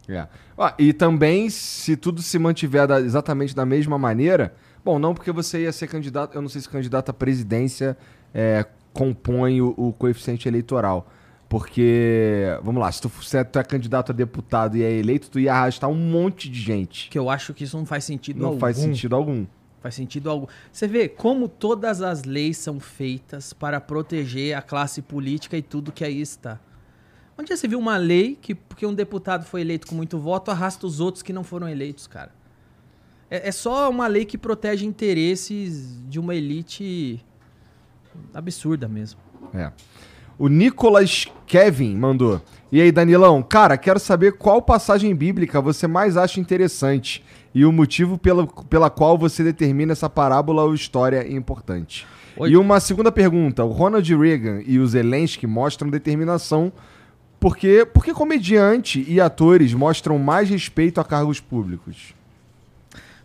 É. 0.09 0.27
Ah, 0.57 0.73
e 0.77 0.91
também, 0.91 1.49
se 1.49 1.95
tudo 1.95 2.21
se 2.21 2.37
mantiver 2.37 2.85
da- 2.87 2.99
exatamente 2.99 3.55
da 3.55 3.65
mesma 3.65 3.97
maneira. 3.97 4.53
Bom, 4.83 4.99
não 4.99 5.13
porque 5.13 5.31
você 5.31 5.61
ia 5.63 5.71
ser 5.71 5.87
candidato. 5.87 6.35
Eu 6.35 6.41
não 6.41 6.49
sei 6.49 6.59
se 6.61 6.67
candidato 6.67 7.09
à 7.09 7.13
presidência 7.13 7.97
é, 8.33 8.65
compõe 8.91 9.61
o, 9.61 9.73
o 9.77 9.93
coeficiente 9.93 10.45
eleitoral. 10.47 11.07
Porque, 11.47 12.45
vamos 12.63 12.81
lá, 12.81 12.91
se 12.91 12.99
tu, 13.01 13.09
se 13.23 13.43
tu 13.45 13.59
é 13.59 13.63
candidato 13.63 14.11
a 14.11 14.15
deputado 14.15 14.75
e 14.75 14.83
é 14.83 14.91
eleito, 14.91 15.29
tu 15.29 15.39
ia 15.39 15.53
arrastar 15.53 15.89
um 15.89 15.95
monte 15.95 16.49
de 16.49 16.59
gente. 16.59 17.09
Que 17.09 17.17
eu 17.17 17.29
acho 17.29 17.53
que 17.53 17.63
isso 17.63 17.77
não 17.77 17.85
faz 17.85 18.03
sentido 18.03 18.39
Não 18.41 18.47
algum. 18.49 18.59
faz 18.59 18.75
sentido 18.77 19.15
algum. 19.15 19.45
Faz 19.83 19.95
sentido 19.95 20.29
algum. 20.29 20.47
Você 20.71 20.87
vê 20.87 21.09
como 21.09 21.49
todas 21.49 22.01
as 22.01 22.23
leis 22.23 22.55
são 22.55 22.79
feitas 22.79 23.51
para 23.51 23.81
proteger 23.81 24.57
a 24.57 24.61
classe 24.61 25.01
política 25.01 25.57
e 25.57 25.61
tudo 25.61 25.91
que 25.91 26.05
aí 26.05 26.21
está. 26.21 26.57
Onde 27.37 27.49
já 27.49 27.57
você 27.57 27.67
viu 27.67 27.79
uma 27.79 27.97
lei 27.97 28.37
que, 28.41 28.55
porque 28.55 28.85
um 28.85 28.93
deputado 28.93 29.43
foi 29.43 29.59
eleito 29.59 29.85
com 29.85 29.93
muito 29.93 30.17
voto, 30.17 30.49
arrasta 30.49 30.87
os 30.87 31.01
outros 31.01 31.21
que 31.21 31.33
não 31.33 31.43
foram 31.43 31.67
eleitos, 31.67 32.07
cara? 32.07 32.31
É, 33.29 33.49
é 33.49 33.51
só 33.51 33.89
uma 33.89 34.07
lei 34.07 34.23
que 34.23 34.37
protege 34.37 34.85
interesses 34.85 36.01
de 36.07 36.17
uma 36.17 36.33
elite 36.33 37.21
absurda 38.33 38.87
mesmo. 38.87 39.19
É. 39.53 39.69
O 40.37 40.47
Nicolas 40.47 41.27
Kevin 41.45 41.95
mandou. 41.95 42.41
E 42.71 42.81
aí, 42.81 42.91
Danilão? 42.91 43.43
Cara, 43.43 43.77
quero 43.77 43.99
saber 43.99 44.33
qual 44.33 44.61
passagem 44.61 45.15
bíblica 45.15 45.61
você 45.61 45.85
mais 45.85 46.17
acha 46.17 46.39
interessante 46.39 47.23
e 47.53 47.65
o 47.65 47.71
motivo 47.71 48.17
pela, 48.17 48.47
pela 48.47 48.89
qual 48.89 49.17
você 49.17 49.43
determina 49.43 49.91
essa 49.91 50.09
parábola 50.09 50.63
ou 50.63 50.73
história 50.73 51.31
importante. 51.31 52.07
Oi. 52.35 52.49
E 52.49 52.57
uma 52.57 52.79
segunda 52.79 53.11
pergunta. 53.11 53.63
O 53.63 53.71
Ronald 53.71 54.09
Reagan 54.15 54.61
e 54.65 54.79
o 54.79 54.87
Zelensky 54.87 55.45
mostram 55.45 55.89
determinação 55.89 56.73
porque, 57.39 57.85
porque 57.93 58.13
comediante 58.13 59.05
e 59.07 59.21
atores 59.21 59.73
mostram 59.73 60.17
mais 60.17 60.49
respeito 60.49 60.99
a 60.99 61.03
cargos 61.03 61.39
públicos. 61.39 62.15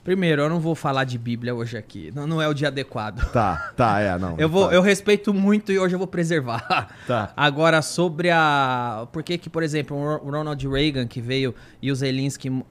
Primeiro, 0.09 0.41
eu 0.41 0.49
não 0.49 0.59
vou 0.59 0.75
falar 0.75 1.05
de 1.05 1.19
Bíblia 1.19 1.55
hoje 1.55 1.77
aqui. 1.77 2.11
Não, 2.15 2.27
não 2.27 2.41
é 2.41 2.49
o 2.49 2.55
dia 2.55 2.69
adequado. 2.69 3.31
Tá, 3.31 3.75
tá, 3.77 4.01
é, 4.01 4.19
não. 4.19 4.39
Eu, 4.39 4.49
vou, 4.49 4.69
tá. 4.69 4.75
eu 4.75 4.81
respeito 4.81 5.35
muito 5.35 5.71
e 5.71 5.79
hoje 5.79 5.95
eu 5.95 5.99
vou 5.99 6.09
preservar. 6.09 6.89
Tá. 7.07 7.31
Agora, 7.37 7.83
sobre 7.83 8.31
a. 8.31 9.07
Por 9.13 9.23
que, 9.23 9.37
que, 9.37 9.51
por 9.51 9.63
exemplo, 9.63 9.99
o 9.99 10.31
Ronald 10.31 10.67
Reagan 10.67 11.07
que 11.07 11.21
veio 11.21 11.55
e 11.83 11.93
o 11.93 11.95
Zelensky 11.95 12.65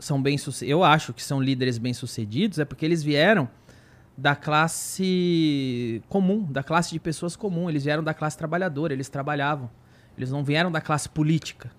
são 0.00 0.20
bem 0.20 0.36
eu 0.62 0.82
acho 0.82 1.12
que 1.12 1.22
são 1.22 1.40
líderes 1.40 1.78
bem-sucedidos 1.78 2.58
é 2.58 2.64
porque 2.64 2.84
eles 2.84 3.04
vieram 3.04 3.48
da 4.18 4.34
classe 4.34 6.02
comum, 6.08 6.42
da 6.42 6.64
classe 6.64 6.90
de 6.90 6.98
pessoas 6.98 7.36
comum, 7.36 7.70
eles 7.70 7.84
vieram 7.84 8.02
da 8.02 8.12
classe 8.12 8.36
trabalhadora, 8.36 8.92
eles 8.92 9.08
trabalhavam. 9.08 9.70
Eles 10.18 10.32
não 10.32 10.42
vieram 10.42 10.72
da 10.72 10.80
classe 10.80 11.08
política. 11.08 11.70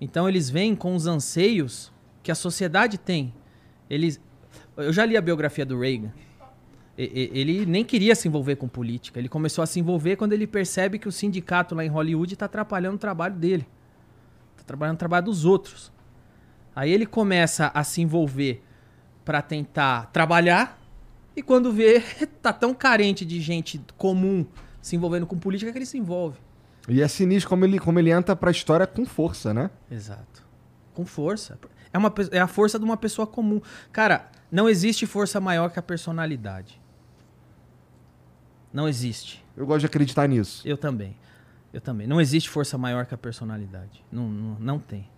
Então 0.00 0.28
eles 0.28 0.50
vêm 0.50 0.74
com 0.74 0.96
os 0.96 1.06
anseios 1.06 1.92
que 2.20 2.32
a 2.32 2.34
sociedade 2.34 2.98
tem. 2.98 3.32
Eles 3.88 4.20
eu 4.76 4.92
já 4.92 5.04
li 5.04 5.16
a 5.16 5.20
biografia 5.20 5.64
do 5.64 5.78
Reagan. 5.78 6.12
Ele 6.96 7.66
nem 7.66 7.84
queria 7.84 8.14
se 8.14 8.28
envolver 8.28 8.56
com 8.56 8.68
política. 8.68 9.18
Ele 9.18 9.28
começou 9.28 9.62
a 9.62 9.66
se 9.66 9.80
envolver 9.80 10.16
quando 10.16 10.32
ele 10.32 10.46
percebe 10.46 10.98
que 10.98 11.08
o 11.08 11.12
sindicato 11.12 11.74
lá 11.74 11.84
em 11.84 11.88
Hollywood 11.88 12.34
está 12.34 12.46
atrapalhando 12.46 12.96
o 12.96 12.98
trabalho 12.98 13.34
dele. 13.34 13.66
Está 14.52 14.62
atrapalhando 14.62 14.94
o 14.94 14.98
trabalho 14.98 15.24
dos 15.24 15.44
outros. 15.44 15.92
Aí 16.74 16.92
ele 16.92 17.06
começa 17.06 17.70
a 17.74 17.82
se 17.82 18.00
envolver 18.00 18.62
para 19.24 19.42
tentar 19.42 20.06
trabalhar 20.12 20.80
e 21.36 21.42
quando 21.42 21.72
vê, 21.72 22.00
tá 22.40 22.52
tão 22.52 22.72
carente 22.72 23.24
de 23.24 23.40
gente 23.40 23.80
comum 23.96 24.46
se 24.80 24.94
envolvendo 24.94 25.26
com 25.26 25.36
política 25.36 25.72
que 25.72 25.78
ele 25.78 25.86
se 25.86 25.98
envolve. 25.98 26.38
E 26.88 27.00
é 27.00 27.08
sinistro 27.08 27.48
como 27.48 27.64
ele, 27.64 27.78
como 27.78 27.98
ele 27.98 28.10
entra 28.10 28.36
pra 28.36 28.50
história 28.50 28.86
com 28.86 29.04
força, 29.04 29.54
né? 29.54 29.70
Exato. 29.90 30.44
Com 30.92 31.06
força. 31.06 31.58
É, 31.94 31.98
uma, 31.98 32.12
é 32.32 32.40
a 32.40 32.48
força 32.48 32.76
de 32.76 32.84
uma 32.84 32.96
pessoa 32.96 33.24
comum. 33.24 33.60
Cara, 33.92 34.28
não 34.50 34.68
existe 34.68 35.06
força 35.06 35.40
maior 35.40 35.70
que 35.70 35.78
a 35.78 35.82
personalidade. 35.82 36.80
Não 38.72 38.88
existe. 38.88 39.44
Eu 39.56 39.64
gosto 39.64 39.80
de 39.80 39.86
acreditar 39.86 40.26
nisso. 40.26 40.66
Eu 40.66 40.76
também. 40.76 41.16
Eu 41.72 41.80
também. 41.80 42.08
Não 42.08 42.20
existe 42.20 42.50
força 42.50 42.76
maior 42.76 43.06
que 43.06 43.14
a 43.14 43.16
personalidade. 43.16 44.04
Não, 44.10 44.28
não, 44.28 44.56
não 44.58 44.78
tem. 44.80 45.08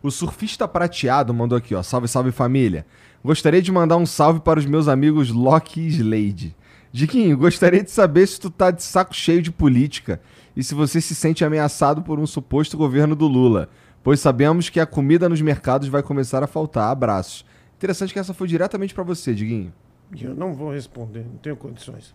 O 0.00 0.12
surfista 0.12 0.68
prateado 0.68 1.34
mandou 1.34 1.58
aqui, 1.58 1.74
ó. 1.74 1.82
Salve, 1.82 2.06
salve 2.06 2.30
família. 2.30 2.86
Gostaria 3.24 3.60
de 3.60 3.72
mandar 3.72 3.96
um 3.96 4.06
salve 4.06 4.38
para 4.38 4.60
os 4.60 4.66
meus 4.66 4.86
amigos 4.86 5.30
Loki 5.30 5.80
e 5.80 5.88
Slade. 5.88 6.56
Diquinho, 6.92 7.36
gostaria 7.36 7.82
de 7.82 7.90
saber 7.90 8.26
se 8.28 8.38
tu 8.38 8.50
tá 8.50 8.70
de 8.70 8.82
saco 8.82 9.14
cheio 9.14 9.42
de 9.42 9.50
política 9.50 10.20
e 10.54 10.62
se 10.62 10.74
você 10.74 11.00
se 11.00 11.14
sente 11.14 11.44
ameaçado 11.44 12.02
por 12.02 12.20
um 12.20 12.26
suposto 12.26 12.76
governo 12.76 13.16
do 13.16 13.26
Lula, 13.26 13.70
pois 14.02 14.20
sabemos 14.20 14.68
que 14.68 14.80
a 14.80 14.86
comida 14.86 15.28
nos 15.28 15.40
mercados 15.40 15.88
vai 15.88 16.02
começar 16.02 16.42
a 16.42 16.46
faltar. 16.46 16.90
Abraços. 16.90 17.44
Interessante 17.76 18.12
que 18.12 18.18
essa 18.18 18.34
foi 18.34 18.46
diretamente 18.46 18.94
para 18.94 19.02
você, 19.02 19.34
Diguinho. 19.34 19.72
Eu 20.20 20.34
não 20.34 20.54
vou 20.54 20.72
responder, 20.72 21.24
não 21.24 21.38
tenho 21.38 21.56
condições. 21.56 22.14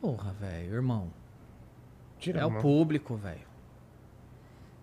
Porra, 0.00 0.32
velho, 0.32 0.74
irmão. 0.74 1.10
Tira 2.18 2.40
É 2.40 2.44
o 2.44 2.60
público, 2.60 3.16
velho. 3.16 3.46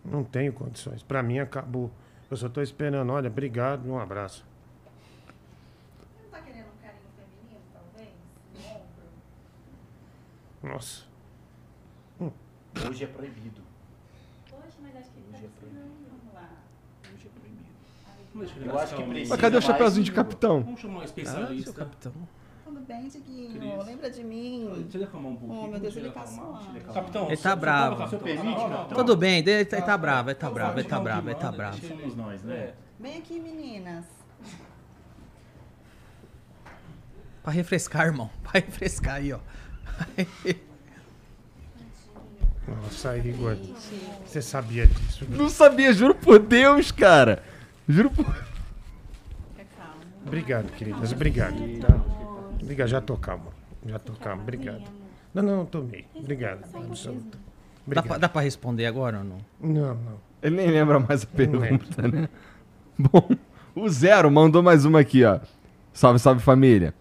Não 0.04 0.24
tenho 0.24 0.52
condições. 0.54 1.04
Pra 1.04 1.24
mim 1.24 1.40
acabou. 1.40 1.92
Eu 2.30 2.38
só 2.38 2.50
tô 2.50 2.62
esperando. 2.62 3.12
Olha, 3.12 3.30
obrigado 3.30 3.88
e 3.88 3.90
um 3.92 4.00
abraço. 4.00 4.46
Não 6.24 6.30
tá 6.30 6.42
querendo 6.42 6.68
um 6.68 6.82
carinho 6.82 7.10
feminino, 7.16 7.62
talvez? 7.74 8.14
Nossa. 10.64 11.06
Hoje 12.90 13.04
é 13.04 13.08
proibido. 13.08 13.62
Poxa, 14.50 14.78
mas 14.82 14.96
acho 14.98 15.10
que 15.12 15.20
ele 15.20 15.28
tá 15.32 15.38
Hoje 15.38 15.46
é 15.46 15.60
proibido. 15.60 15.86
Vamos 16.10 16.34
lá. 16.34 16.50
Hoje 17.14 17.28
é 17.28 17.40
proibido. 17.40 17.70
Deixa 18.18 18.25
Eu 18.36 18.80
acho 18.80 18.96
que 18.96 19.04
precisa 19.04 19.30
Mas 19.30 19.40
cadê 19.42 19.56
o 19.58 19.60
mais 19.62 19.66
chapeuzinho 19.66 20.04
de 20.04 20.12
capitão? 20.12 20.62
Vamos 20.64 20.80
chamar 20.82 20.98
um 20.98 21.02
Ah, 21.02 21.06
especialista. 21.06 21.74
capitão. 21.74 22.14
Tudo 22.66 22.80
bem, 22.82 23.08
Diguinho? 23.08 23.82
Lembra 23.84 24.10
de 24.10 24.24
mim? 24.24 24.70
Deixa 24.84 24.98
ele 24.98 25.04
acalmar 25.06 25.32
um 25.32 25.36
pouquinho. 25.36 25.62
Oh, 25.64 25.68
meu 25.68 25.80
Deus, 25.80 25.96
ele 25.96 26.12
tá 26.12 26.26
suando. 26.26 26.80
Capitão, 26.94 27.28
Ele 27.28 27.38
tá 27.38 27.50
você 27.52 27.56
bravo. 27.56 28.18
Tudo 28.94 29.16
bem, 29.16 29.40
ele 29.40 29.66
tá, 29.66 29.82
tá 29.82 29.98
bravo, 29.98 30.30
ele 30.30 30.36
tá 30.36 30.50
bravo, 30.50 30.80
ele 30.80 30.88
tá 30.88 31.00
bravo, 31.00 31.30
ele 31.30 31.36
tá 31.40 31.52
bravo, 31.52 31.78
ele 31.78 31.82
tá 31.82 31.88
bravo. 31.88 31.88
Somos 31.88 32.16
nós, 32.16 32.44
né? 32.44 32.56
É. 32.56 32.74
Vem 33.00 33.18
aqui, 33.18 33.40
meninas. 33.40 34.06
Pra 37.44 37.54
refrescar, 37.54 38.06
irmão. 38.08 38.30
Pra 38.44 38.60
refrescar 38.60 39.16
aí, 39.16 39.32
ó. 39.32 39.40
Nossa, 42.68 43.18
Igor. 43.18 43.56
Você 44.26 44.42
sabia 44.42 44.88
disso. 44.88 45.26
né? 45.26 45.38
Não 45.38 45.50
sabia, 45.50 45.94
juro 45.94 46.16
por 46.16 46.40
Deus, 46.40 46.92
cara. 46.92 47.44
Juro 47.88 48.10
por. 48.10 48.26
Obrigado, 50.26 50.72
queridas. 50.72 51.12
Obrigado. 51.12 51.56
Tá? 51.80 52.02
Obrigado, 52.62 52.88
já 52.88 53.02
tô 53.02 53.16
calmo. 53.16 53.54
Já 53.86 54.00
tô 54.00 54.14
calmo. 54.14 54.42
Obrigado. 54.42 54.84
Não, 55.34 55.44
não, 55.44 55.66
tomei. 55.66 56.06
Obrigado. 56.16 56.64
Absoluto. 56.74 57.38
Dá 57.88 58.02
pra, 58.02 58.18
dá 58.18 58.28
pra 58.28 58.42
responder 58.42 58.88
agora 58.88 59.20
ou 59.20 59.24
não? 59.24 59.38
Não, 59.62 59.94
não. 59.96 60.18
Ele 60.42 60.56
nem 60.56 60.68
lembra 60.70 61.00
mais 61.00 61.24
a 61.24 61.28
pergunta, 61.28 62.08
né? 62.08 62.28
Bom, 62.98 63.30
o 63.76 63.88
Zero 63.90 64.32
mandou 64.32 64.64
mais 64.64 64.86
uma 64.86 65.02
aqui, 65.02 65.24
ó. 65.24 65.40
Salve, 65.94 66.18
salve 66.18 66.42
família. 66.42 66.94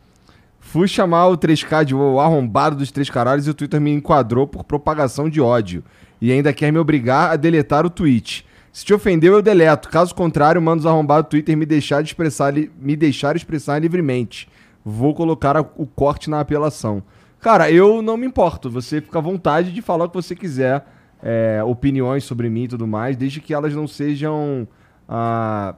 Fui 0.60 0.88
chamar 0.88 1.28
o 1.28 1.38
3K 1.38 1.84
de 1.84 1.94
o 1.94 2.20
arrombado 2.20 2.76
dos 2.76 2.90
três 2.90 3.08
caralhos 3.08 3.46
e 3.46 3.50
o 3.50 3.54
Twitter 3.54 3.80
me 3.80 3.92
enquadrou 3.92 4.46
por 4.46 4.64
propagação 4.64 5.28
de 5.30 5.40
ódio. 5.40 5.84
E 6.20 6.32
ainda 6.32 6.52
quer 6.52 6.72
me 6.72 6.78
obrigar 6.78 7.30
a 7.30 7.36
deletar 7.36 7.86
o 7.86 7.90
tweet. 7.90 8.46
Se 8.74 8.84
te 8.84 8.92
ofendeu, 8.92 9.34
eu 9.34 9.40
deleto. 9.40 9.88
Caso 9.88 10.12
contrário, 10.14 10.60
mando 10.60 10.80
os 10.80 10.86
arrombados 10.86 11.26
do 11.28 11.30
Twitter 11.30 11.56
me 11.56 11.64
deixar, 11.64 12.02
de 12.02 12.08
expressar, 12.08 12.52
me 12.52 12.96
deixar 12.96 13.36
expressar 13.36 13.78
livremente. 13.78 14.48
Vou 14.84 15.14
colocar 15.14 15.56
a- 15.56 15.60
o 15.76 15.86
corte 15.86 16.28
na 16.28 16.40
apelação. 16.40 17.00
Cara, 17.40 17.70
eu 17.70 18.02
não 18.02 18.16
me 18.16 18.26
importo. 18.26 18.68
Você 18.70 19.00
fica 19.00 19.18
à 19.20 19.22
vontade 19.22 19.70
de 19.72 19.80
falar 19.80 20.06
o 20.06 20.08
que 20.08 20.16
você 20.16 20.34
quiser. 20.34 20.84
é, 21.26 21.62
opiniões 21.64 22.22
sobre 22.24 22.50
mim 22.50 22.64
e 22.64 22.68
tudo 22.68 22.86
mais, 22.86 23.16
desde 23.16 23.40
que 23.40 23.54
elas 23.54 23.72
não 23.74 23.86
sejam. 23.88 24.68
ah, 25.08 25.74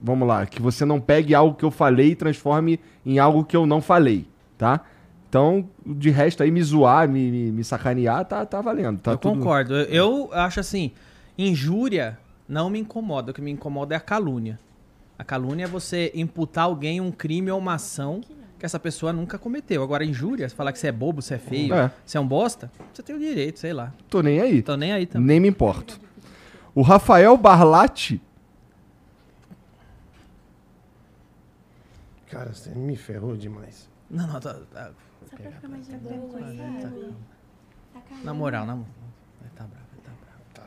vamos 0.00 0.26
lá, 0.26 0.46
que 0.46 0.62
você 0.62 0.86
não 0.86 0.98
pegue 0.98 1.34
algo 1.34 1.54
que 1.54 1.64
eu 1.64 1.70
falei 1.70 2.12
e 2.12 2.14
transforme 2.14 2.80
em 3.04 3.18
algo 3.18 3.44
que 3.44 3.54
eu 3.54 3.66
não 3.66 3.82
falei, 3.82 4.26
tá? 4.56 4.80
Então, 5.28 5.68
de 5.84 6.08
resto 6.08 6.42
aí, 6.42 6.50
me 6.50 6.62
zoar, 6.62 7.06
me, 7.06 7.30
me, 7.30 7.52
me 7.52 7.62
sacanear, 7.64 8.24
tá, 8.24 8.46
tá 8.46 8.62
valendo. 8.62 8.98
Tá 9.00 9.10
eu 9.10 9.18
tudo- 9.18 9.36
concordo. 9.40 9.74
Eu, 9.74 9.84
eu 9.90 10.30
acho 10.32 10.58
assim, 10.60 10.90
injúria 11.48 12.18
não 12.48 12.68
me 12.70 12.78
incomoda. 12.78 13.30
O 13.30 13.34
que 13.34 13.40
me 13.40 13.50
incomoda 13.50 13.94
é 13.94 13.96
a 13.96 14.00
calúnia. 14.00 14.58
A 15.18 15.24
calúnia 15.24 15.64
é 15.64 15.68
você 15.68 16.10
imputar 16.14 16.64
alguém 16.64 17.00
um 17.00 17.10
crime 17.12 17.50
ou 17.50 17.58
uma 17.58 17.74
ação 17.74 18.20
que 18.58 18.66
essa 18.66 18.78
pessoa 18.78 19.12
nunca 19.12 19.38
cometeu. 19.38 19.82
Agora, 19.82 20.04
injúria, 20.04 20.48
você 20.48 20.54
falar 20.54 20.72
que 20.72 20.78
você 20.78 20.88
é 20.88 20.92
bobo, 20.92 21.22
você 21.22 21.34
é 21.34 21.38
feio, 21.38 21.74
É. 21.74 21.90
você 22.04 22.18
é 22.18 22.20
um 22.20 22.26
bosta, 22.26 22.70
você 22.92 23.02
tem 23.02 23.14
o 23.16 23.18
direito, 23.18 23.58
sei 23.58 23.72
lá. 23.72 23.92
Tô 24.08 24.20
nem 24.22 24.40
aí. 24.40 24.62
Tô 24.62 24.76
nem 24.76 24.92
aí 24.92 25.06
também. 25.06 25.26
Nem 25.28 25.40
me 25.40 25.48
importo. 25.48 25.98
O 26.74 26.82
Rafael 26.82 27.36
Barlatti. 27.36 28.20
Cara, 32.28 32.52
você 32.52 32.70
me 32.70 32.96
ferrou 32.96 33.36
demais. 33.36 33.88
Não, 34.10 34.26
não, 34.26 34.40
tá, 34.40 34.54
tá- 34.72 34.90
Só 35.28 35.36
pra 35.36 35.50
ficar 35.50 35.68
mais 35.68 35.86
de 35.86 35.96
boa? 35.96 36.38
Tá 36.38 38.00
calmo. 38.00 38.24
na 38.24 38.34
moral, 38.34 38.66
na 38.66 38.76
moral. 38.76 38.94
Vai 39.40 39.50
tá 39.56 39.64
bravo, 39.64 39.86
vai 39.92 40.00
tá 40.04 40.10
bravo. 40.20 40.42
Tá. 40.54 40.62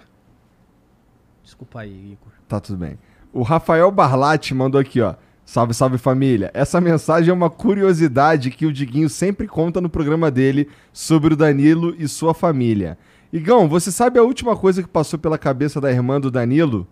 Desculpa 1.54 1.82
aí, 1.82 2.14
Igor. 2.14 2.34
Tá 2.48 2.60
tudo 2.60 2.80
bem. 2.80 2.98
O 3.32 3.44
Rafael 3.44 3.92
Barlatti 3.92 4.56
mandou 4.56 4.82
aqui, 4.82 5.00
ó. 5.00 5.14
Salve, 5.46 5.72
salve 5.72 6.00
família. 6.00 6.50
Essa 6.52 6.82
mensagem 6.82 7.30
é 7.30 7.34
uma 7.34 7.50
curiosidade 7.50 8.50
que 8.50 8.66
o 8.66 8.74
Diguinho 8.74 9.08
sempre 9.08 9.48
conta 9.48 9.80
no 9.80 9.88
programa 9.88 10.32
dele 10.32 10.68
sobre 10.92 11.36
o 11.36 11.38
Danilo 11.38 11.96
e 12.00 12.08
sua 12.08 12.34
família. 12.34 12.98
Igão, 13.32 13.70
você 13.70 13.92
sabe 13.92 14.18
a 14.18 14.24
última 14.24 14.58
coisa 14.58 14.82
que 14.82 14.90
passou 14.90 15.20
pela 15.20 15.38
cabeça 15.38 15.80
da 15.80 15.92
irmã 15.92 16.20
do 16.20 16.32
Danilo? 16.32 16.88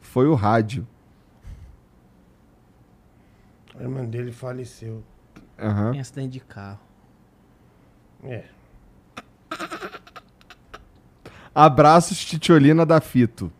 Foi 0.00 0.26
o 0.26 0.34
rádio. 0.34 0.88
A 3.78 3.82
irmã 3.82 4.06
dele 4.06 4.32
faleceu. 4.32 5.04
Aham. 5.58 5.90
Tem 5.90 6.00
acidente 6.00 6.30
de 6.30 6.40
carro. 6.40 6.80
É. 8.24 8.44
Abraços, 11.54 12.24
Titiolina 12.24 12.86
da 12.86 12.98
Fito. 12.98 13.52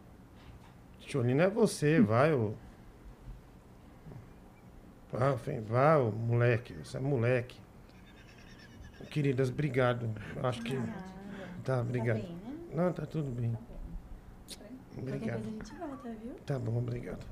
Tcholina 1.11 1.43
é 1.43 1.51
você, 1.51 2.01
vai, 2.01 2.33
ô. 2.33 2.53
Vá, 5.13 5.37
Fê, 5.37 5.61
vá, 5.61 5.97
ô, 5.99 6.13
moleque. 6.13 6.73
Você 6.75 6.99
é 6.99 7.01
moleque. 7.01 7.59
Queridas, 9.11 9.51
obrigado. 9.51 10.09
Acho 10.41 10.63
que. 10.63 10.81
Tá, 11.65 11.81
obrigado. 11.81 12.19
bem, 12.19 12.29
né? 12.29 12.53
Não, 12.73 12.93
tá 12.93 13.05
tudo 13.07 13.29
bem. 13.29 13.59
Qualquer 14.95 15.17
Obrigado. 15.17 15.43
coisa 15.43 15.49
a 15.49 15.51
gente 15.51 15.75
volta, 15.81 16.11
viu? 16.11 16.33
Tá 16.47 16.59
bom, 16.61 16.79
obrigado. 16.79 17.27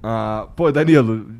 Ah, 0.00 0.48
pô, 0.54 0.70
Danilo, 0.70 1.34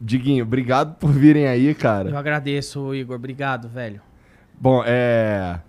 Diguinho, 0.00 0.44
obrigado 0.44 0.96
por 0.96 1.12
virem 1.12 1.46
aí, 1.46 1.66
Eu 1.66 1.74
cara. 1.74 2.18
agradeço, 2.18 2.94
Igor. 2.94 3.16
Obrigado, 3.16 3.68
velho. 3.68 4.00
Bom, 4.58 4.82
é. 4.86 5.60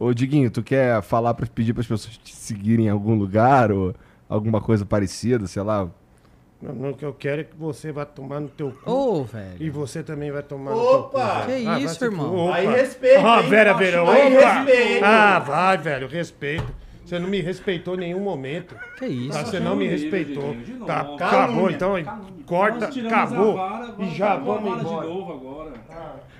Ô, 0.00 0.14
Diguinho, 0.14 0.50
tu 0.50 0.62
quer 0.62 1.02
falar 1.02 1.34
para 1.34 1.46
pedir 1.46 1.74
para 1.74 1.82
as 1.82 1.86
pessoas 1.86 2.16
te 2.16 2.34
seguirem 2.34 2.86
em 2.86 2.88
algum 2.88 3.14
lugar 3.14 3.70
ou 3.70 3.94
alguma 4.30 4.58
coisa 4.58 4.86
parecida, 4.86 5.46
sei 5.46 5.62
lá? 5.62 5.88
Não, 6.62 6.74
não, 6.74 6.90
o 6.90 6.94
que 6.94 7.04
eu 7.04 7.12
quero 7.12 7.42
é 7.42 7.44
que 7.44 7.54
você 7.54 7.92
vá 7.92 8.06
tomar 8.06 8.40
no 8.40 8.48
teu 8.48 8.70
cu. 8.82 8.90
Ô, 8.90 9.22
E 9.22 9.24
velho. 9.24 9.72
você 9.72 10.02
também 10.02 10.30
vai 10.30 10.42
tomar 10.42 10.72
Opa! 10.72 11.40
no 11.40 11.44
teu 11.46 11.52
cu. 11.54 11.58
Que 11.58 11.64
vai 11.64 11.82
isso, 11.82 11.94
se 11.96 12.04
irmão? 12.04 12.34
Opa. 12.46 12.54
Aí 12.56 12.66
respeita, 12.66 13.20
Ah, 13.26 13.42
hein? 13.42 13.48
Vera, 13.50 13.72
Vera, 13.74 14.10
Aí 14.10 14.36
opa! 14.36 14.52
respeita. 14.62 15.06
Ah, 15.06 15.38
vai, 15.38 15.78
velho, 15.78 16.08
respeito. 16.08 16.74
Você 17.04 17.18
não 17.18 17.28
me 17.28 17.40
respeitou 17.40 17.94
em 17.96 17.98
nenhum 17.98 18.20
momento. 18.20 18.74
Que 18.98 19.06
isso? 19.06 19.30
Tá, 19.32 19.44
você 19.44 19.58
não 19.58 19.74
me 19.74 19.86
respeitou. 19.88 20.54
De 20.54 20.72
Tá, 20.86 21.00
acabou, 21.00 21.70
então. 21.70 21.94
Corta, 22.46 22.86
Nós 22.86 22.94
tiramos 22.94 23.12
acabou. 23.32 23.54
vara, 23.56 23.94
E 23.98 24.10
já 24.14 24.36
vamos 24.36 24.80
embora. 24.80 25.06
de 25.06 25.12
novo 25.14 25.32
agora. 25.32 25.72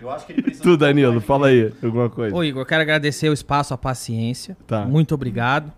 Eu 0.00 0.10
acho 0.10 0.26
que 0.26 0.32
ele 0.32 0.42
precisa. 0.42 0.62
Tu, 0.62 0.76
Danilo, 0.76 1.20
fala 1.20 1.48
aí 1.48 1.72
alguma 1.82 2.08
coisa. 2.08 2.34
Ô, 2.34 2.42
Igor, 2.42 2.64
quero 2.64 2.82
agradecer 2.82 3.28
o 3.28 3.32
espaço, 3.32 3.74
a 3.74 3.78
paciência. 3.78 4.56
Tá. 4.66 4.84
Muito 4.84 5.14
obrigado. 5.14 5.72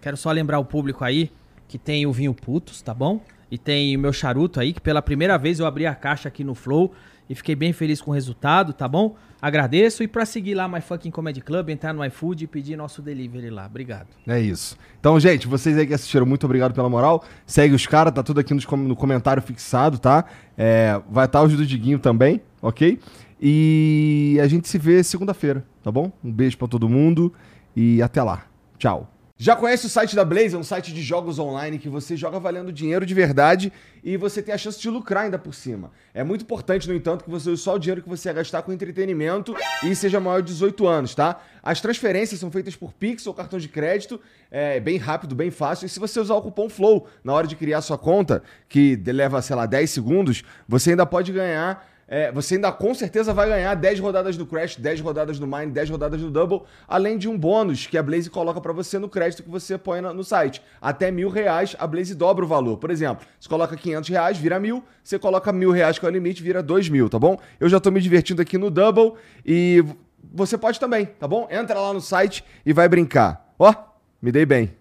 Quero 0.00 0.16
só 0.16 0.30
lembrar 0.30 0.58
o 0.58 0.64
público 0.64 1.04
aí 1.04 1.30
que 1.66 1.76
tem 1.76 2.06
o 2.06 2.12
vinho 2.12 2.32
Putos, 2.32 2.80
tá 2.80 2.94
bom? 2.94 3.20
E 3.50 3.58
tem 3.58 3.96
o 3.96 3.98
meu 3.98 4.12
charuto 4.12 4.60
aí, 4.60 4.72
que 4.72 4.80
pela 4.80 5.02
primeira 5.02 5.36
vez 5.38 5.58
eu 5.58 5.66
abri 5.66 5.86
a 5.86 5.94
caixa 5.94 6.28
aqui 6.28 6.44
no 6.44 6.54
Flow 6.54 6.92
e 7.28 7.34
fiquei 7.34 7.54
bem 7.56 7.72
feliz 7.72 8.00
com 8.00 8.10
o 8.10 8.14
resultado, 8.14 8.72
tá 8.72 8.86
bom? 8.86 9.16
Agradeço. 9.40 10.02
E 10.02 10.08
pra 10.08 10.26
seguir 10.26 10.54
lá 10.54 10.68
My 10.68 10.80
Fucking 10.80 11.10
Comedy 11.10 11.40
Club, 11.40 11.68
entrar 11.70 11.92
no 11.92 12.04
iFood 12.04 12.44
e 12.44 12.46
pedir 12.46 12.76
nosso 12.76 13.00
delivery 13.00 13.50
lá. 13.50 13.66
Obrigado. 13.66 14.08
É 14.26 14.40
isso. 14.40 14.76
Então, 14.98 15.18
gente, 15.18 15.46
vocês 15.46 15.76
aí 15.76 15.86
que 15.86 15.94
assistiram, 15.94 16.26
muito 16.26 16.44
obrigado 16.44 16.74
pela 16.74 16.88
moral. 16.88 17.24
Segue 17.46 17.74
os 17.74 17.86
caras, 17.86 18.12
tá 18.12 18.22
tudo 18.22 18.40
aqui 18.40 18.52
nos 18.52 18.66
no 18.66 18.96
comentário 18.96 19.42
fixado, 19.42 19.98
tá? 19.98 20.24
É, 20.56 21.00
vai 21.08 21.26
estar 21.26 21.42
os 21.42 21.56
do 21.56 21.64
Diguinho 21.64 21.98
também, 21.98 22.40
ok? 22.60 22.98
E 23.40 24.38
a 24.42 24.48
gente 24.48 24.68
se 24.68 24.78
vê 24.78 25.02
segunda-feira, 25.04 25.64
tá 25.82 25.92
bom? 25.92 26.10
Um 26.22 26.32
beijo 26.32 26.58
pra 26.58 26.66
todo 26.66 26.88
mundo 26.88 27.32
e 27.76 28.02
até 28.02 28.22
lá. 28.22 28.44
Tchau. 28.76 29.17
Já 29.40 29.54
conhece 29.54 29.86
o 29.86 29.88
site 29.88 30.16
da 30.16 30.24
Blaze? 30.24 30.56
É 30.56 30.58
um 30.58 30.64
site 30.64 30.92
de 30.92 31.00
jogos 31.00 31.38
online 31.38 31.78
que 31.78 31.88
você 31.88 32.16
joga 32.16 32.40
valendo 32.40 32.72
dinheiro 32.72 33.06
de 33.06 33.14
verdade 33.14 33.72
e 34.02 34.16
você 34.16 34.42
tem 34.42 34.52
a 34.52 34.58
chance 34.58 34.80
de 34.80 34.90
lucrar 34.90 35.26
ainda 35.26 35.38
por 35.38 35.54
cima. 35.54 35.92
É 36.12 36.24
muito 36.24 36.42
importante, 36.42 36.88
no 36.88 36.94
entanto, 36.94 37.22
que 37.22 37.30
você 37.30 37.48
use 37.48 37.62
só 37.62 37.76
o 37.76 37.78
dinheiro 37.78 38.02
que 38.02 38.08
você 38.08 38.28
ia 38.28 38.32
gastar 38.32 38.62
com 38.62 38.72
entretenimento 38.72 39.54
e 39.84 39.94
seja 39.94 40.18
maior 40.18 40.42
de 40.42 40.48
18 40.48 40.88
anos, 40.88 41.14
tá? 41.14 41.40
As 41.62 41.80
transferências 41.80 42.40
são 42.40 42.50
feitas 42.50 42.74
por 42.74 42.92
Pix 42.92 43.28
ou 43.28 43.32
cartão 43.32 43.60
de 43.60 43.68
crédito, 43.68 44.20
é 44.50 44.80
bem 44.80 44.96
rápido, 44.96 45.36
bem 45.36 45.52
fácil. 45.52 45.86
E 45.86 45.88
se 45.88 46.00
você 46.00 46.18
usar 46.18 46.34
o 46.34 46.42
cupom 46.42 46.68
FLOW 46.68 47.06
na 47.22 47.32
hora 47.32 47.46
de 47.46 47.54
criar 47.54 47.80
sua 47.80 47.96
conta, 47.96 48.42
que 48.68 48.96
leva, 49.06 49.40
sei 49.40 49.54
lá, 49.54 49.66
10 49.66 49.88
segundos, 49.88 50.42
você 50.66 50.90
ainda 50.90 51.06
pode 51.06 51.30
ganhar 51.30 51.86
é, 52.08 52.32
você 52.32 52.54
ainda 52.54 52.72
com 52.72 52.94
certeza 52.94 53.34
vai 53.34 53.48
ganhar 53.50 53.74
10 53.74 54.00
rodadas 54.00 54.36
do 54.36 54.46
Crash, 54.46 54.76
10 54.76 55.00
rodadas 55.00 55.38
do 55.38 55.46
Mine, 55.46 55.70
10 55.70 55.90
rodadas 55.90 56.20
do 56.20 56.30
Double, 56.30 56.62
além 56.88 57.18
de 57.18 57.28
um 57.28 57.36
bônus 57.36 57.86
que 57.86 57.98
a 57.98 58.02
Blaze 58.02 58.30
coloca 58.30 58.60
pra 58.62 58.72
você 58.72 58.98
no 58.98 59.10
crédito 59.10 59.42
que 59.42 59.50
você 59.50 59.76
põe 59.76 60.00
no 60.00 60.24
site. 60.24 60.62
Até 60.80 61.10
mil 61.10 61.28
reais, 61.28 61.76
a 61.78 61.86
Blaze 61.86 62.14
dobra 62.14 62.44
o 62.44 62.48
valor. 62.48 62.78
Por 62.78 62.90
exemplo, 62.90 63.26
você 63.38 63.48
coloca 63.48 63.76
500 63.76 64.08
reais, 64.08 64.38
vira 64.38 64.58
mil, 64.58 64.82
você 65.04 65.18
coloca 65.18 65.52
mil 65.52 65.70
reais 65.70 65.98
que 65.98 66.06
é 66.06 66.08
o 66.08 66.12
limite, 66.12 66.42
vira 66.42 66.62
dois 66.62 66.88
mil, 66.88 67.10
tá 67.10 67.18
bom? 67.18 67.38
Eu 67.60 67.68
já 67.68 67.78
tô 67.78 67.90
me 67.90 68.00
divertindo 68.00 68.40
aqui 68.40 68.56
no 68.56 68.70
Double 68.70 69.12
e 69.44 69.84
você 70.32 70.56
pode 70.56 70.80
também, 70.80 71.04
tá 71.04 71.28
bom? 71.28 71.46
Entra 71.50 71.78
lá 71.78 71.92
no 71.92 72.00
site 72.00 72.42
e 72.64 72.72
vai 72.72 72.88
brincar. 72.88 73.52
Ó, 73.58 73.74
me 74.22 74.32
dei 74.32 74.46
bem. 74.46 74.77